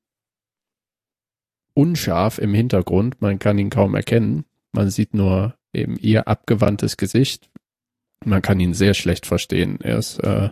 unscharf 1.74 2.38
im 2.38 2.54
Hintergrund. 2.54 3.20
Man 3.20 3.38
kann 3.38 3.58
ihn 3.58 3.70
kaum 3.70 3.94
erkennen. 3.94 4.44
Man 4.72 4.90
sieht 4.90 5.14
nur 5.14 5.54
eben 5.72 5.96
ihr 5.96 6.28
abgewandtes 6.28 6.96
Gesicht. 6.96 7.50
Man 8.24 8.42
kann 8.42 8.60
ihn 8.60 8.74
sehr 8.74 8.94
schlecht 8.94 9.26
verstehen. 9.26 9.78
Er 9.80 9.98
ist, 9.98 10.18
äh, 10.18 10.50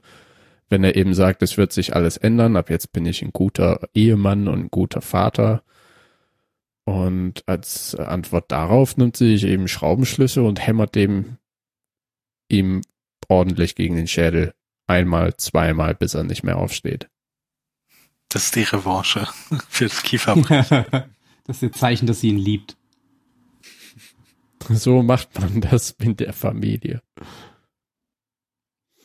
wenn 0.69 0.85
er 0.85 0.97
eben 0.97 1.15
sagt, 1.15 1.43
es 1.43 1.57
wird 1.57 1.73
sich 1.73 1.95
alles 1.95 2.17
ändern, 2.17 2.57
ab 2.57 2.71
jetzt 2.71 2.93
bin 2.93 3.07
ich 3.07 3.23
ein 3.23 3.33
guter 3.33 3.89
Ehemann 3.95 4.49
und 4.49 4.61
ein 4.61 4.71
guter 4.71 5.01
Vater. 5.01 5.62
Und 6.85 7.43
als 7.47 7.97
Antwort 7.97 8.53
darauf 8.53 8.97
nimmt 8.97 9.17
sie 9.17 9.37
sich 9.37 9.51
eben 9.51 9.67
Schraubenschlüssel 9.67 10.45
und 10.45 10.65
hämmert 10.65 10.95
dem 10.95 11.39
ihm 12.49 12.83
ordentlich 13.29 13.75
gegen 13.75 13.97
den 13.97 14.09
Schädel. 14.09 14.55
Einmal, 14.87 15.37
zweimal, 15.37 15.95
bis 15.95 16.15
er 16.15 16.25
nicht 16.25 16.45
mehr 16.45 16.59
aufsteht. 16.59 17.09
Das 18.29 18.45
ist 18.45 18.57
die 18.57 18.63
Revanche 18.63 19.27
für 19.69 19.85
das 19.89 20.03
Kieferbrechen. 20.03 20.85
das 21.45 21.57
ist 21.57 21.63
ihr 21.63 21.73
Zeichen, 21.73 22.07
dass 22.07 22.21
sie 22.21 22.29
ihn 22.29 22.39
liebt. 22.39 22.77
So 24.69 25.03
macht 25.03 25.39
man 25.39 25.61
das 25.61 25.93
in 25.93 26.17
der 26.17 26.33
Familie. 26.33 27.03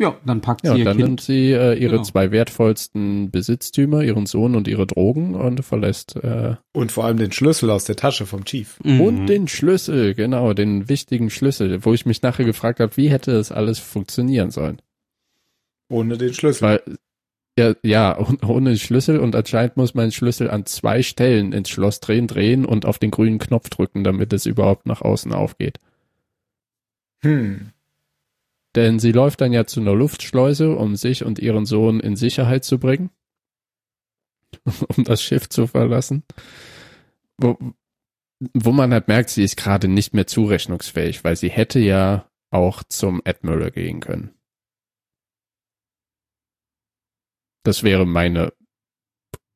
Ja, 0.02 0.18
dann 0.26 0.42
packt 0.42 0.64
Ja, 0.64 0.72
sie 0.72 0.74
und 0.74 0.80
ihr 0.80 0.86
dann 0.86 0.98
Kind. 0.98 1.08
nimmt 1.08 1.22
sie 1.22 1.52
äh, 1.52 1.76
ihre 1.76 1.92
Genau. 1.92 2.04
zwei 2.04 2.32
wertvollsten 2.32 3.30
Besitztümer, 3.32 4.02
ihren 4.04 4.26
Sohn 4.26 4.56
und 4.56 4.68
ihre 4.68 4.88
Drogen 4.88 5.36
und 5.36 5.64
verlässt 5.64 6.16
äh, 6.16 6.56
Und 6.74 6.92
vor 6.92 7.06
allem 7.06 7.18
den 7.18 7.32
Schlüssel 7.32 7.70
aus 7.70 7.86
der 7.86 7.96
Tasche 7.96 8.26
vom 8.26 8.44
Chief. 8.46 8.80
Mhm. 8.84 9.02
und 9.02 9.28
den 9.28 9.48
Schlüssel, 9.48 10.16
genau, 10.16 10.54
den 10.54 10.90
wichtigen 10.90 11.30
Schlüssel, 11.30 11.86
wo 11.86 11.94
ich 11.94 12.06
mich 12.06 12.22
nachher 12.24 12.46
gefragt 12.46 12.80
habe, 12.80 12.98
wie 12.98 13.10
hätte 13.10 13.32
das 13.32 13.52
alles 13.52 13.80
funktionieren 13.80 14.50
sollen? 14.52 14.82
Ohne 15.90 16.18
den 16.18 16.34
Schlüssel. 16.34 16.62
Weil 16.68 16.82
ja, 17.60 17.74
ja, 17.84 18.18
ohne 18.48 18.78
Schlüssel 18.78 19.20
und 19.20 19.36
anscheinend 19.36 19.76
muss 19.78 19.94
man 19.94 20.06
den 20.06 20.12
Schlüssel 20.14 20.50
an 20.50 20.66
zwei 20.66 21.04
Stellen 21.04 21.52
ins 21.52 21.70
Schloss 21.70 22.00
drehen, 22.00 22.26
drehen 22.28 22.66
und 22.66 22.86
auf 22.86 22.98
den 22.98 23.12
grünen 23.12 23.40
Knopf 23.40 23.70
drücken, 23.70 24.04
damit 24.06 24.32
es 24.34 24.46
überhaupt 24.46 24.86
nach 24.88 25.02
außen 25.02 25.34
aufgeht. 25.34 25.78
Hm. 27.24 27.72
Denn 28.76 29.00
sie 29.00 29.12
läuft 29.12 29.42
dann 29.42 29.52
ja 29.52 29.66
zu 29.66 29.82
einer 29.82 29.94
Luftschleuse, 29.94 30.76
um 30.76 30.96
sich 30.96 31.24
und 31.26 31.40
ihren 31.40 31.66
Sohn 31.66 32.00
in 32.00 32.16
Sicherheit 32.16 32.64
zu 32.64 32.80
bringen, 32.80 33.10
um 34.96 35.04
das 35.04 35.22
Schiff 35.22 35.50
zu 35.50 35.68
verlassen. 35.68 36.24
Wo, 37.38 37.58
wo 38.54 38.72
man 38.72 38.94
halt 38.94 39.08
merkt, 39.08 39.30
sie 39.30 39.44
ist 39.44 39.58
gerade 39.58 39.88
nicht 39.88 40.14
mehr 40.14 40.28
zurechnungsfähig, 40.28 41.24
weil 41.24 41.36
sie 41.36 41.50
hätte 41.50 41.80
ja 41.80 42.30
auch 42.50 42.84
zum 42.84 43.22
Admiral 43.26 43.72
gehen 43.72 44.00
können. 44.00 44.34
Das 47.64 47.84
wäre 47.84 48.06
meine 48.06 48.54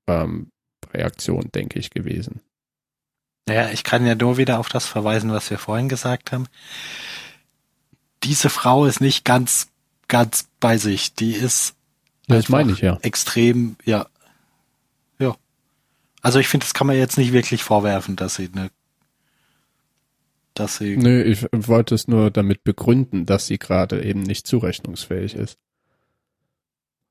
ähm, 0.08 0.52
Reaktion, 0.94 1.50
denke 1.54 1.80
ich, 1.80 1.90
gewesen. 1.90 2.42
Naja, 3.48 3.70
ich 3.72 3.84
kann 3.84 4.06
ja 4.06 4.16
nur 4.16 4.38
wieder 4.38 4.60
auf 4.60 4.70
das 4.70 4.86
verweisen, 4.88 5.32
was 5.32 5.50
wir 5.50 5.58
vorhin 5.58 5.90
gesagt 5.90 6.32
haben. 6.32 6.48
Diese 8.26 8.50
Frau 8.50 8.86
ist 8.86 9.02
nicht 9.02 9.24
ganz, 9.24 9.68
ganz 10.08 10.48
bei 10.60 10.78
sich. 10.78 11.14
Die 11.14 11.34
ist 11.34 11.76
Das 12.28 12.50
meine 12.50 12.72
ich 12.72 12.80
ja. 12.80 12.98
extrem, 13.02 13.76
ja. 13.86 14.08
Ja. 15.20 15.36
Also 16.22 16.40
ich 16.40 16.48
finde, 16.48 16.66
das 16.66 16.74
kann 16.74 16.88
man 16.88 16.98
jetzt 16.98 17.18
nicht 17.18 17.34
wirklich 17.34 17.64
vorwerfen, 17.64 18.16
dass 18.16 18.36
sie 18.36 18.50
eine, 18.54 18.72
dass 20.56 20.78
sie, 20.78 20.98
Nö, 20.98 21.22
ich 21.22 21.46
wollte 21.52 21.96
es 21.96 22.08
nur 22.08 22.32
damit 22.32 22.64
begründen, 22.64 23.26
dass 23.26 23.48
sie 23.48 23.60
gerade 23.60 24.04
eben 24.04 24.22
nicht 24.22 24.48
zurechnungsfähig 24.48 25.36
ist. 25.36 25.58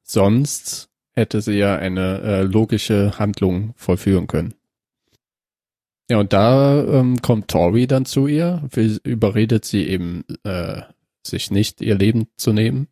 Sonst 0.03 0.89
hätte 1.13 1.41
sie 1.41 1.55
ja 1.55 1.77
eine 1.77 2.21
äh, 2.21 2.43
logische 2.43 3.19
Handlung 3.19 3.73
vollführen 3.77 4.27
können. 4.27 4.55
Ja, 6.11 6.19
und 6.19 6.33
da 6.35 6.85
ähm, 6.85 7.23
kommt 7.23 7.49
Tori 7.49 7.87
dann 7.87 8.05
zu 8.05 8.27
ihr, 8.27 8.63
will, 8.71 9.01
überredet 9.05 9.65
sie 9.65 9.87
eben, 9.87 10.25
äh, 10.45 10.83
sich 11.27 11.51
nicht 11.51 11.81
ihr 11.81 11.95
Leben 11.95 12.29
zu 12.37 12.53
nehmen. 12.53 12.89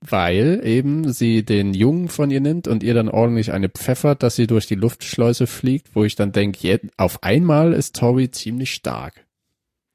weil 0.00 0.60
eben 0.64 1.12
sie 1.12 1.44
den 1.44 1.74
Jungen 1.74 2.08
von 2.08 2.30
ihr 2.30 2.40
nimmt 2.40 2.68
und 2.68 2.82
ihr 2.82 2.94
dann 2.94 3.08
ordentlich 3.08 3.52
eine 3.52 3.68
pfeffert, 3.68 4.22
dass 4.22 4.36
sie 4.36 4.46
durch 4.46 4.66
die 4.66 4.76
Luftschleuse 4.76 5.46
fliegt, 5.46 5.94
wo 5.94 6.04
ich 6.04 6.14
dann 6.14 6.32
denke, 6.32 6.80
auf 6.96 7.22
einmal 7.22 7.72
ist 7.72 7.96
Tori 7.96 8.30
ziemlich 8.30 8.72
stark. 8.72 9.26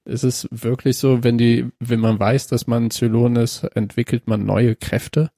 Ist 0.05 0.23
es 0.23 0.47
wirklich 0.51 0.97
so, 0.97 1.23
wenn 1.23 1.37
die, 1.37 1.69
wenn 1.79 2.01
man 2.01 2.19
weiß, 2.19 2.47
dass 2.47 2.67
man 2.67 2.91
Zylon 2.91 3.37
ist, 3.37 3.63
entwickelt 3.63 4.27
man 4.27 4.45
neue 4.45 4.75
Kräfte? 4.75 5.31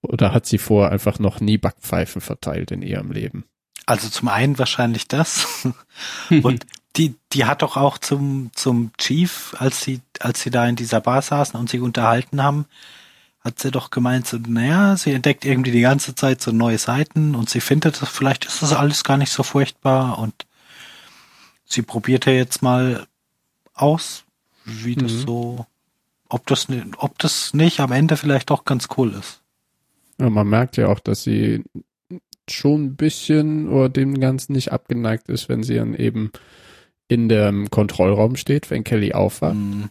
Oder 0.00 0.34
hat 0.34 0.46
sie 0.46 0.58
vorher 0.58 0.90
einfach 0.90 1.20
noch 1.20 1.40
nie 1.40 1.58
Backpfeifen 1.58 2.20
verteilt 2.20 2.72
in 2.72 2.82
ihrem 2.82 3.12
Leben? 3.12 3.44
Also 3.86 4.08
zum 4.08 4.26
einen 4.28 4.58
wahrscheinlich 4.58 5.06
das. 5.06 5.68
Und 6.42 6.66
die, 6.96 7.14
die 7.32 7.44
hat 7.44 7.62
doch 7.62 7.76
auch 7.76 7.98
zum, 7.98 8.50
zum 8.54 8.92
Chief, 8.98 9.54
als 9.58 9.80
sie, 9.82 10.00
als 10.20 10.42
sie 10.42 10.50
da 10.50 10.66
in 10.66 10.76
dieser 10.76 11.00
Bar 11.00 11.22
saßen 11.22 11.58
und 11.58 11.70
sich 11.70 11.80
unterhalten 11.80 12.42
haben, 12.42 12.66
hat 13.40 13.58
sie 13.58 13.70
doch 13.70 13.90
gemeint, 13.90 14.26
so, 14.26 14.38
naja, 14.38 14.96
sie 14.96 15.12
entdeckt 15.12 15.44
irgendwie 15.44 15.72
die 15.72 15.80
ganze 15.80 16.14
Zeit 16.14 16.40
so 16.40 16.52
neue 16.52 16.78
Seiten 16.78 17.34
und 17.34 17.50
sie 17.50 17.60
findet, 17.60 17.96
vielleicht 17.96 18.44
ist 18.44 18.62
das 18.62 18.72
alles 18.72 19.04
gar 19.04 19.16
nicht 19.16 19.32
so 19.32 19.42
furchtbar 19.42 20.18
und 20.18 20.46
sie 21.64 21.82
probiert 21.82 22.26
ja 22.26 22.32
jetzt 22.32 22.62
mal 22.62 23.06
aus, 23.74 24.24
wie 24.64 24.94
das 24.94 25.12
Mhm. 25.12 25.26
so, 25.26 25.66
ob 26.28 26.46
das, 26.46 26.68
ob 26.98 27.18
das 27.18 27.52
nicht 27.54 27.80
am 27.80 27.90
Ende 27.90 28.16
vielleicht 28.16 28.50
doch 28.50 28.64
ganz 28.64 28.88
cool 28.96 29.12
ist. 29.14 29.40
Ja, 30.18 30.30
man 30.30 30.46
merkt 30.46 30.76
ja 30.76 30.88
auch, 30.88 31.00
dass 31.00 31.22
sie 31.22 31.64
schon 32.48 32.84
ein 32.84 32.96
bisschen 32.96 33.68
oder 33.68 33.88
dem 33.88 34.20
Ganzen 34.20 34.52
nicht 34.52 34.72
abgeneigt 34.72 35.28
ist, 35.28 35.48
wenn 35.48 35.62
sie 35.62 35.76
dann 35.76 35.94
eben 35.94 36.30
in 37.12 37.28
dem 37.28 37.70
Kontrollraum 37.70 38.36
steht, 38.36 38.70
wenn 38.70 38.84
Kelly 38.84 39.12
aufwacht, 39.12 39.52
Hm, 39.52 39.90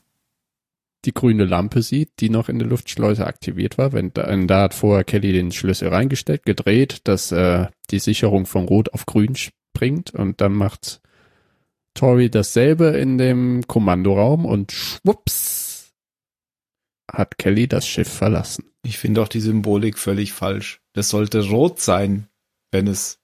die 1.05 1.13
grüne 1.13 1.45
Lampe 1.45 1.81
sieht, 1.81 2.11
die 2.19 2.29
noch 2.29 2.47
in 2.47 2.59
der 2.59 2.67
Luftschleuse 2.67 3.25
aktiviert 3.25 3.77
war. 3.77 3.91
Wenn 3.91 4.13
da, 4.13 4.35
da 4.35 4.61
hat 4.61 4.73
vorher 4.73 5.03
Kelly 5.03 5.33
den 5.33 5.51
Schlüssel 5.51 5.89
reingesteckt, 5.89 6.45
gedreht, 6.45 7.01
dass 7.05 7.31
äh, 7.31 7.67
die 7.89 7.99
Sicherung 7.99 8.45
von 8.45 8.65
Rot 8.65 8.93
auf 8.93 9.05
Grün 9.05 9.35
springt 9.35 10.11
und 10.13 10.41
dann 10.41 10.53
macht 10.53 11.01
Tori 11.93 12.29
dasselbe 12.29 12.89
in 12.89 13.17
dem 13.17 13.65
Kommandoraum 13.67 14.45
und 14.45 14.71
schwupps 14.71 15.91
hat 17.11 17.37
Kelly 17.37 17.67
das 17.67 17.87
Schiff 17.87 18.09
verlassen. 18.09 18.65
Ich 18.83 18.97
finde 18.97 19.21
auch 19.21 19.27
die 19.27 19.41
Symbolik 19.41 19.97
völlig 19.97 20.31
falsch. 20.31 20.81
Das 20.93 21.09
sollte 21.09 21.47
rot 21.49 21.79
sein, 21.79 22.27
wenn 22.71 22.87
es, 22.87 23.19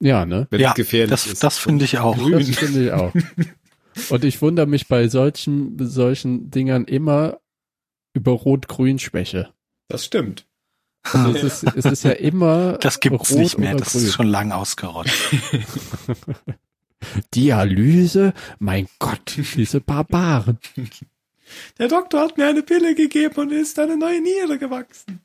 Ja, 0.00 0.26
ne? 0.26 0.46
wenn 0.50 0.60
Ja, 0.60 0.70
es 0.70 0.74
gefährlich 0.74 1.10
das, 1.10 1.26
ist. 1.26 1.42
das 1.42 1.58
finde 1.58 1.84
ich 1.84 1.98
auch. 1.98 2.16
Grün. 2.16 2.38
Das 2.46 2.56
finde 2.56 2.86
ich 2.86 2.92
auch. 2.92 3.12
Und 4.10 4.24
ich 4.24 4.40
wundere 4.40 4.66
mich 4.66 4.86
bei 4.86 5.08
solchen, 5.08 5.76
solchen 5.88 6.50
Dingern 6.50 6.84
immer 6.84 7.40
über 8.14 8.32
Rot-Grün-Schwäche. 8.32 9.52
Das 9.88 10.04
stimmt. 10.04 10.46
Also 11.02 11.30
es 11.32 11.62
ist, 11.62 11.76
es 11.76 11.84
ist 11.84 12.04
ja 12.04 12.12
immer 12.12 12.72
Das 12.80 13.00
gibt's 13.00 13.32
rot 13.32 13.38
nicht 13.38 13.58
mehr, 13.58 13.74
das 13.74 13.92
grün. 13.92 14.04
ist 14.04 14.14
schon 14.14 14.28
lang 14.28 14.52
ausgerottet. 14.52 15.12
Dialyse? 17.34 18.34
Mein 18.58 18.88
Gott, 18.98 19.38
diese 19.56 19.80
Barbaren. 19.80 20.58
Der 21.78 21.88
Doktor 21.88 22.20
hat 22.20 22.36
mir 22.36 22.46
eine 22.46 22.62
Pille 22.62 22.94
gegeben 22.94 23.34
und 23.36 23.52
ist 23.52 23.78
eine 23.78 23.96
neue 23.96 24.20
Niere 24.20 24.58
gewachsen. 24.58 25.20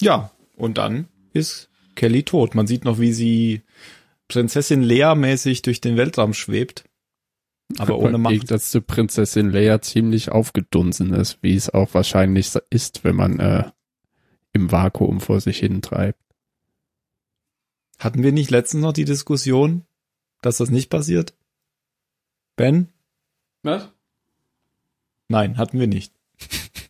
Ja, 0.00 0.30
und 0.56 0.78
dann 0.78 1.08
ist 1.32 1.68
Kelly 1.98 2.22
tot. 2.22 2.54
Man 2.54 2.66
sieht 2.66 2.84
noch, 2.84 2.98
wie 3.00 3.12
sie 3.12 3.62
Prinzessin 4.28 4.82
Lea 4.82 5.14
mäßig 5.16 5.62
durch 5.62 5.80
den 5.80 5.96
Weltraum 5.96 6.32
schwebt. 6.32 6.84
Aber 7.76 7.98
ohne 7.98 8.14
Im 8.14 8.22
Macht. 8.22 8.34
Gegensatz 8.34 8.70
zu 8.70 8.80
Prinzessin 8.80 9.50
Leia 9.50 9.82
ziemlich 9.82 10.30
aufgedunsen 10.30 11.12
ist, 11.12 11.42
wie 11.42 11.54
es 11.54 11.68
auch 11.68 11.92
wahrscheinlich 11.92 12.54
ist, 12.70 13.04
wenn 13.04 13.16
man 13.16 13.40
äh, 13.40 13.70
im 14.52 14.70
Vakuum 14.70 15.20
vor 15.20 15.40
sich 15.40 15.58
hin 15.58 15.82
treibt. 15.82 16.20
Hatten 17.98 18.22
wir 18.22 18.32
nicht 18.32 18.50
letztens 18.50 18.82
noch 18.82 18.92
die 18.92 19.04
Diskussion, 19.04 19.84
dass 20.40 20.58
das 20.58 20.70
nicht 20.70 20.88
passiert? 20.90 21.34
Ben? 22.54 22.88
Was? 23.64 23.90
Nein, 25.26 25.58
hatten 25.58 25.80
wir 25.80 25.88
nicht. 25.88 26.14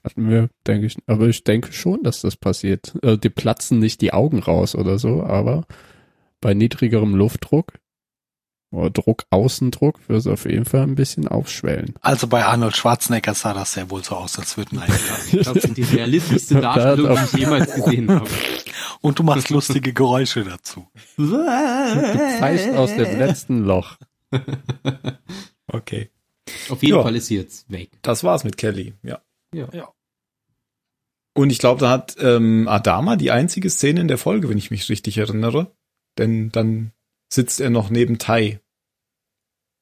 Hatten 0.04 0.28
wir, 0.30 0.48
denke 0.66 0.86
ich, 0.86 0.96
aber 1.06 1.26
ich 1.28 1.44
denke 1.44 1.72
schon, 1.72 2.02
dass 2.02 2.20
das 2.22 2.36
passiert. 2.36 2.94
Äh, 3.02 3.18
die 3.18 3.30
platzen 3.30 3.78
nicht 3.78 4.00
die 4.00 4.12
Augen 4.12 4.38
raus 4.40 4.74
oder 4.74 4.98
so, 4.98 5.22
aber 5.22 5.66
bei 6.40 6.54
niedrigerem 6.54 7.14
Luftdruck 7.14 7.74
oder 8.70 8.90
Druck-Außendruck 8.90 10.08
wird 10.08 10.18
es 10.20 10.26
auf 10.26 10.44
jeden 10.44 10.66
Fall 10.66 10.82
ein 10.82 10.94
bisschen 10.94 11.26
aufschwellen. 11.26 11.94
Also 12.02 12.26
bei 12.26 12.44
Arnold 12.44 12.76
Schwarzenegger 12.76 13.32
sah 13.34 13.54
das 13.54 13.72
sehr 13.72 13.90
wohl 13.90 14.04
so 14.04 14.14
aus, 14.14 14.38
als 14.38 14.56
würden 14.58 14.78
eingegangen. 14.78 15.42
Das 15.42 15.64
ist 15.64 15.76
die 15.76 15.82
realistischste 15.82 16.54
Darstellung, 16.60 17.16
die 17.16 17.24
ich 17.24 17.32
jemals 17.44 17.74
gesehen 17.74 18.10
habe. 18.10 18.28
Und 19.00 19.18
du 19.18 19.22
machst 19.22 19.48
lustige 19.50 19.92
Geräusche 19.94 20.44
dazu. 20.44 20.86
Pfeift 21.16 22.74
aus 22.76 22.94
dem 22.94 23.18
letzten 23.18 23.64
Loch. 23.64 23.96
Okay. 25.70 26.10
Auf 26.70 26.82
jeden 26.82 26.96
Ja. 26.96 27.02
Fall 27.02 27.14
ist 27.16 27.26
sie 27.26 27.36
jetzt 27.36 27.70
weg. 27.70 27.90
Das 28.00 28.24
war's 28.24 28.42
mit 28.42 28.56
Kelly, 28.56 28.94
ja. 29.02 29.20
Ja. 29.54 29.68
Ja. 29.72 29.88
Und 31.36 31.50
ich 31.50 31.58
glaube, 31.58 31.80
da 31.80 31.90
hat 31.90 32.16
ähm, 32.20 32.66
Adama 32.68 33.16
die 33.16 33.30
einzige 33.30 33.70
Szene 33.70 34.00
in 34.00 34.08
der 34.08 34.18
Folge, 34.18 34.48
wenn 34.48 34.58
ich 34.58 34.70
mich 34.70 34.88
richtig 34.88 35.18
erinnere. 35.18 35.72
Denn 36.18 36.50
dann 36.50 36.92
sitzt 37.32 37.60
er 37.60 37.70
noch 37.70 37.90
neben 37.90 38.18
Tai. 38.18 38.60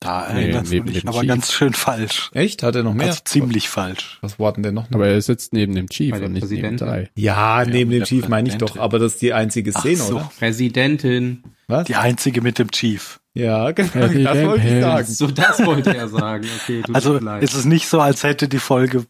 Da 0.01 0.31
Nee, 0.35 0.53
neben 0.69 0.87
dich 0.93 1.01
dem 1.01 1.09
aber 1.09 1.21
Chief. 1.21 1.29
ganz 1.29 1.53
schön 1.53 1.73
falsch. 1.73 2.31
Echt? 2.35 2.63
Hat 2.63 2.75
er 2.77 2.83
noch 2.83 2.93
mehr? 2.93 3.07
Also 3.07 3.21
ziemlich 3.25 3.71
falsch. 3.71 4.19
Was 4.21 4.39
war 4.39 4.53
denn 4.53 4.63
der 4.63 4.73
noch? 4.73 4.91
Aber 4.93 5.09
er 5.09 5.23
sitzt 5.23 5.55
neben 5.55 5.75
dem 5.75 5.89
Chief 5.89 6.13
und 6.13 6.21
nicht 6.21 6.29
neben 6.33 6.41
Präsidentin. 6.41 6.87
drei. 6.87 7.11
Ja, 7.17 7.65
neben 7.65 7.91
dem 7.91 8.05
Chief 8.05 8.29
meine 8.29 8.51
ich 8.51 8.57
doch, 8.59 8.77
aber 8.77 8.99
das 8.99 9.15
ist 9.15 9.23
die 9.23 9.33
einzige 9.33 9.73
Ach 9.75 9.81
Szene, 9.81 9.97
so. 9.97 10.17
oder? 10.17 10.31
Präsidentin. 10.39 11.43
Was? 11.69 11.87
Die 11.87 11.97
einzige 11.97 12.43
mit 12.43 12.59
dem 12.59 12.71
Chief. 12.71 13.21
Ja, 13.33 13.71
genau, 13.73 13.91
das 13.93 14.45
wollte 14.45 14.69
ich 14.69 14.81
sagen. 14.83 15.07
So, 15.09 15.27
das 15.29 15.65
wollte 15.65 15.97
er 15.97 16.09
sagen. 16.09 16.47
Okay, 16.61 16.83
tut 16.83 16.95
Also 16.95 17.17
ist 17.17 17.55
es 17.55 17.65
nicht 17.65 17.89
so, 17.89 17.99
als 18.01 18.23
hätte 18.23 18.49
die 18.49 18.59
Folge 18.59 19.07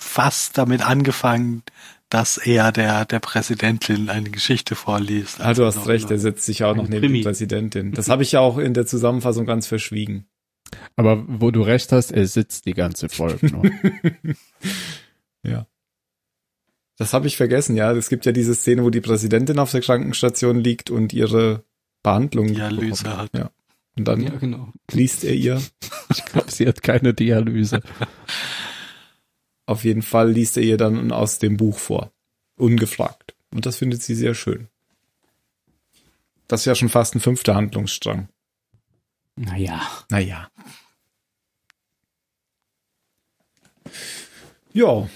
fast 0.00 0.58
damit 0.58 0.82
angefangen, 0.86 1.62
dass 2.08 2.38
er 2.38 2.72
der, 2.72 3.04
der 3.04 3.20
Präsidentin 3.20 4.08
eine 4.08 4.30
Geschichte 4.30 4.74
vorliest. 4.74 5.40
Ah, 5.40 5.54
du 5.54 5.64
hast 5.64 5.76
Noch- 5.76 5.86
recht, 5.86 6.10
er 6.10 6.18
setzt 6.18 6.44
sich 6.44 6.64
auch 6.64 6.74
noch 6.74 6.88
neben 6.88 7.02
Krimi. 7.02 7.18
die 7.18 7.24
Präsidentin. 7.24 7.92
Das 7.92 8.08
habe 8.08 8.22
ich 8.24 8.32
ja 8.32 8.40
auch 8.40 8.58
in 8.58 8.74
der 8.74 8.86
Zusammenfassung 8.86 9.46
ganz 9.46 9.66
verschwiegen. 9.68 10.26
Aber 10.96 11.24
wo 11.28 11.50
du 11.50 11.62
recht 11.62 11.92
hast, 11.92 12.10
er 12.10 12.26
sitzt 12.26 12.66
die 12.66 12.74
ganze 12.74 13.08
Folge 13.08 13.46
noch. 13.46 13.64
ja. 15.42 15.66
Das 16.96 17.12
habe 17.14 17.26
ich 17.28 17.36
vergessen, 17.36 17.76
ja. 17.76 17.92
Es 17.92 18.08
gibt 18.08 18.26
ja 18.26 18.32
diese 18.32 18.54
Szene, 18.54 18.84
wo 18.84 18.90
die 18.90 19.00
Präsidentin 19.00 19.58
auf 19.58 19.70
der 19.70 19.80
Krankenstation 19.80 20.58
liegt 20.60 20.90
und 20.90 21.12
ihre 21.12 21.64
Behandlung 22.02 22.48
Dialyse 22.48 23.04
bekommt. 23.04 23.20
hat. 23.22 23.30
Ja. 23.38 23.50
Und 23.96 24.06
dann 24.06 24.20
ja, 24.20 24.30
genau. 24.30 24.72
liest 24.92 25.24
er 25.24 25.34
ihr, 25.34 25.60
Ich 26.10 26.24
glaube, 26.24 26.50
sie 26.50 26.66
hat 26.68 26.82
keine 26.82 27.14
Dialyse. 27.14 27.80
auf 29.70 29.84
jeden 29.84 30.02
Fall 30.02 30.32
liest 30.32 30.56
er 30.56 30.64
ihr 30.64 30.76
dann 30.76 31.12
aus 31.12 31.38
dem 31.38 31.56
Buch 31.56 31.78
vor. 31.78 32.12
Ungefragt. 32.56 33.34
Und 33.54 33.66
das 33.66 33.76
findet 33.76 34.02
sie 34.02 34.16
sehr 34.16 34.34
schön. 34.34 34.68
Das 36.48 36.62
ist 36.62 36.66
ja 36.66 36.74
schon 36.74 36.88
fast 36.88 37.14
ein 37.14 37.20
fünfter 37.20 37.54
Handlungsstrang. 37.54 38.28
Naja. 39.36 39.80
Naja. 40.10 40.50
Ja, 44.72 45.08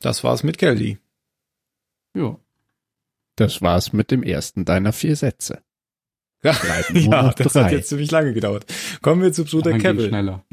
das 0.00 0.22
war's 0.22 0.42
mit 0.42 0.58
Kelly. 0.58 0.98
Ja. 2.14 2.38
Das 3.36 3.62
war's 3.62 3.94
mit 3.94 4.10
dem 4.10 4.22
ersten 4.22 4.66
deiner 4.66 4.92
vier 4.92 5.16
Sätze. 5.16 5.62
Ja, 6.42 7.32
das 7.36 7.52
drei. 7.54 7.64
hat 7.64 7.72
jetzt 7.72 7.88
ziemlich 7.88 8.10
lange 8.10 8.34
gedauert. 8.34 8.66
Kommen 9.00 9.22
wir 9.22 9.32
zu 9.32 9.44
Bruder 9.44 9.78
Kevin. 9.78 10.08
schneller. 10.08 10.44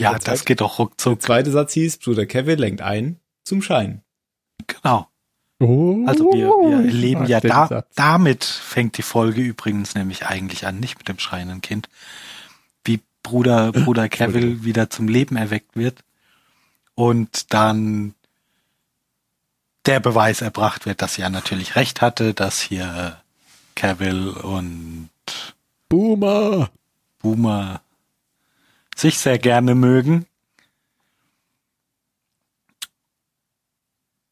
Ja, 0.00 0.10
Der 0.10 0.18
das 0.20 0.38
Zeit- 0.40 0.46
geht 0.46 0.60
doch 0.60 0.76
Der 0.76 0.84
ruckzuck. 0.86 1.22
zweite 1.22 1.50
Satz 1.50 1.72
hieß, 1.74 1.98
Bruder 1.98 2.26
Kevin 2.26 2.58
lenkt 2.58 2.80
ein 2.82 3.18
zum 3.44 3.62
Schein. 3.62 4.02
Genau. 4.66 5.08
Oh, 5.60 6.04
Also 6.06 6.24
wir, 6.32 6.48
wir 6.48 7.18
mag 7.18 7.28
ja 7.28 7.40
da, 7.40 7.66
Satz. 7.66 7.94
damit 7.96 8.44
fängt 8.44 8.96
die 8.96 9.02
Folge 9.02 9.40
übrigens 9.40 9.94
nämlich 9.94 10.26
eigentlich 10.26 10.66
an, 10.66 10.78
nicht 10.78 10.98
mit 10.98 11.08
dem 11.08 11.18
schreienden 11.18 11.60
Kind, 11.62 11.88
wie 12.84 13.00
Bruder, 13.24 13.72
Bruder 13.72 14.08
Cavill 14.08 14.62
wieder 14.64 14.88
zum 14.90 15.08
Leben 15.08 15.36
erweckt 15.36 15.74
wird 15.76 16.04
und 16.94 17.52
dann 17.52 18.14
der 19.86 20.00
Beweis 20.00 20.42
erbracht 20.42 20.86
wird, 20.86 21.02
dass 21.02 21.18
er 21.18 21.30
natürlich 21.30 21.74
recht 21.74 22.02
hatte, 22.02 22.34
dass 22.34 22.60
hier 22.60 23.16
Cavill 23.74 24.28
und 24.28 25.08
Boomer! 25.88 26.70
Boomer 27.20 27.80
sich 29.00 29.18
sehr 29.18 29.38
gerne 29.38 29.74
mögen. 29.74 30.26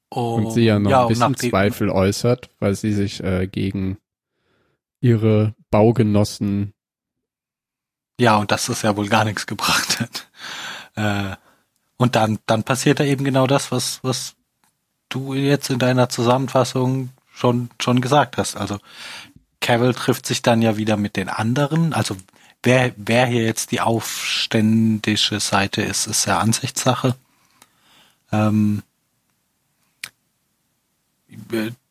Und 0.08 0.52
sie 0.52 0.62
ja 0.62 0.78
noch 0.78 0.90
ein 0.92 1.02
und 1.02 1.08
bisschen 1.08 1.36
Zweifel 1.36 1.90
äußert, 1.90 2.50
weil 2.58 2.74
sie 2.74 2.92
sich 2.92 3.22
äh, 3.22 3.46
gegen 3.48 3.98
ihre 5.00 5.54
Baugenossen 5.70 6.72
Ja, 8.18 8.36
und 8.38 8.50
dass 8.50 8.66
das 8.66 8.82
ja 8.82 8.96
wohl 8.96 9.08
gar 9.08 9.24
nichts 9.24 9.46
gebracht 9.46 10.00
hat. 10.00 10.30
Äh, 10.96 11.36
Und 11.98 12.14
dann, 12.16 12.38
dann 12.46 12.62
passiert 12.62 13.00
da 13.00 13.04
eben 13.04 13.24
genau 13.24 13.46
das, 13.46 13.72
was, 13.72 14.00
was 14.02 14.34
du 15.08 15.34
jetzt 15.34 15.70
in 15.70 15.78
deiner 15.78 16.08
Zusammenfassung 16.08 17.10
schon, 17.32 17.70
schon 17.80 18.00
gesagt 18.00 18.36
hast. 18.38 18.56
Also 18.56 18.78
Cavill 19.60 19.94
trifft 19.94 20.26
sich 20.26 20.42
dann 20.42 20.62
ja 20.62 20.76
wieder 20.76 20.96
mit 20.96 21.16
den 21.16 21.28
anderen. 21.28 21.92
Also 21.94 22.16
wer, 22.66 22.92
wer 22.96 23.26
hier 23.26 23.44
jetzt 23.44 23.70
die 23.70 23.80
aufständische 23.80 25.40
Seite 25.40 25.82
ist, 25.82 26.06
ist 26.06 26.26
ja 26.26 26.40
Ansichtssache. 26.40 27.16
Ähm, 28.32 28.82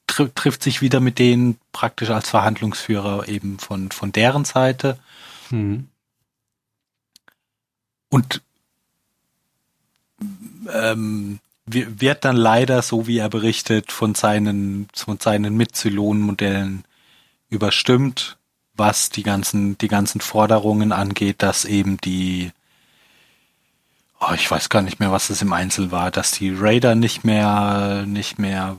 tr 0.06 0.34
trifft 0.36 0.62
sich 0.62 0.82
wieder 0.82 1.00
mit 1.00 1.18
denen 1.18 1.58
praktisch 1.72 2.10
als 2.10 2.30
Verhandlungsführer 2.30 3.28
eben 3.28 3.58
von, 3.58 3.90
von 3.92 4.12
deren 4.12 4.46
Seite. 4.46 5.00
Mhm. 5.50 5.88
Und 8.10 8.42
ähm, 10.72 11.40
wird 11.66 12.26
dann 12.26 12.36
leider, 12.36 12.82
so 12.82 13.08
wie 13.08 13.18
er 13.18 13.30
berichtet, 13.30 13.92
von 13.92 14.14
seinen, 14.14 14.88
von 14.94 15.20
seinen 15.20 15.58
Mitzylon-Modellen 15.58 16.84
überstimmt, 17.50 18.38
was 18.76 19.10
die 19.10 19.24
ganzen, 19.24 19.78
die 19.78 19.88
ganzen 19.88 20.22
Forderungen 20.22 20.92
angeht, 20.92 21.42
dass 21.42 21.66
eben 21.66 21.98
die, 21.98 22.52
oh, 24.20 24.34
ich 24.34 24.50
weiß 24.50 24.70
gar 24.70 24.82
nicht 24.82 25.00
mehr, 25.00 25.12
was 25.12 25.30
es 25.30 25.42
im 25.42 25.54
Einzel 25.54 25.92
war, 25.92 26.12
dass 26.12 26.32
die 26.32 26.54
Raider 26.54 26.96
nicht 26.96 27.24
mehr, 27.24 28.06
nicht 28.06 28.40
mehr 28.40 28.78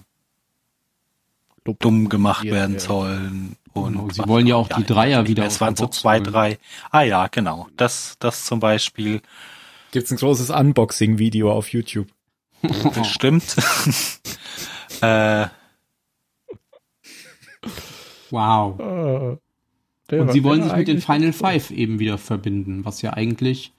dumm 1.65 2.09
gemacht 2.09 2.45
werden 2.45 2.75
ja. 2.75 2.81
sollen. 2.81 3.57
Und 3.73 3.93
Genau, 3.93 4.11
sie 4.11 4.27
wollen 4.27 4.47
ja 4.47 4.57
auch 4.57 4.69
die 4.69 4.85
Dreier 4.85 5.23
nicht 5.23 5.31
wieder 5.31 5.45
Es 5.45 5.61
waren 5.61 5.77
so 5.77 5.87
zwei, 5.89 6.21
drei. 6.21 6.59
Ah 6.91 7.03
ja, 7.03 7.27
genau. 7.27 7.69
Das, 7.77 8.17
das 8.19 8.45
zum 8.45 8.61
Beispiel 8.61 9.21
Gibt's 9.91 10.11
ein 10.11 10.17
großes 10.17 10.51
Unboxing-Video 10.51 11.53
auf 11.53 11.73
YouTube. 11.73 12.09
bestimmt. 12.95 13.57
äh, 15.03 15.47
Wow. 18.31 19.39
Der 20.11 20.23
Und 20.23 20.33
sie 20.33 20.45
wollen 20.45 20.63
sich 20.63 20.73
mit 20.73 20.89
den 20.89 21.01
Final 21.01 21.33
Five 21.33 21.71
eben 21.71 21.99
wieder 21.99 22.19
verbinden, 22.19 22.85
was 22.85 23.03
ja 23.03 23.13
eigentlich 23.13 23.73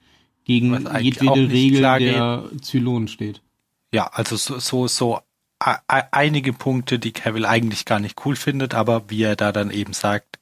gegen 0.44 0.86
eigentlich 0.86 1.20
jedwede 1.20 1.50
Regel 1.50 1.80
der 1.82 2.44
Zylonen 2.62 3.08
steht. 3.08 3.42
ja, 3.92 4.06
also 4.06 4.36
so, 4.36 4.58
so, 4.58 4.88
so 4.88 5.20
einige 5.58 6.52
Punkte, 6.52 6.98
die 6.98 7.12
Cavill 7.12 7.44
eigentlich 7.44 7.84
gar 7.84 8.00
nicht 8.00 8.24
cool 8.24 8.36
findet, 8.36 8.74
aber 8.74 9.10
wie 9.10 9.22
er 9.22 9.36
da 9.36 9.52
dann 9.52 9.70
eben 9.70 9.92
sagt, 9.92 10.38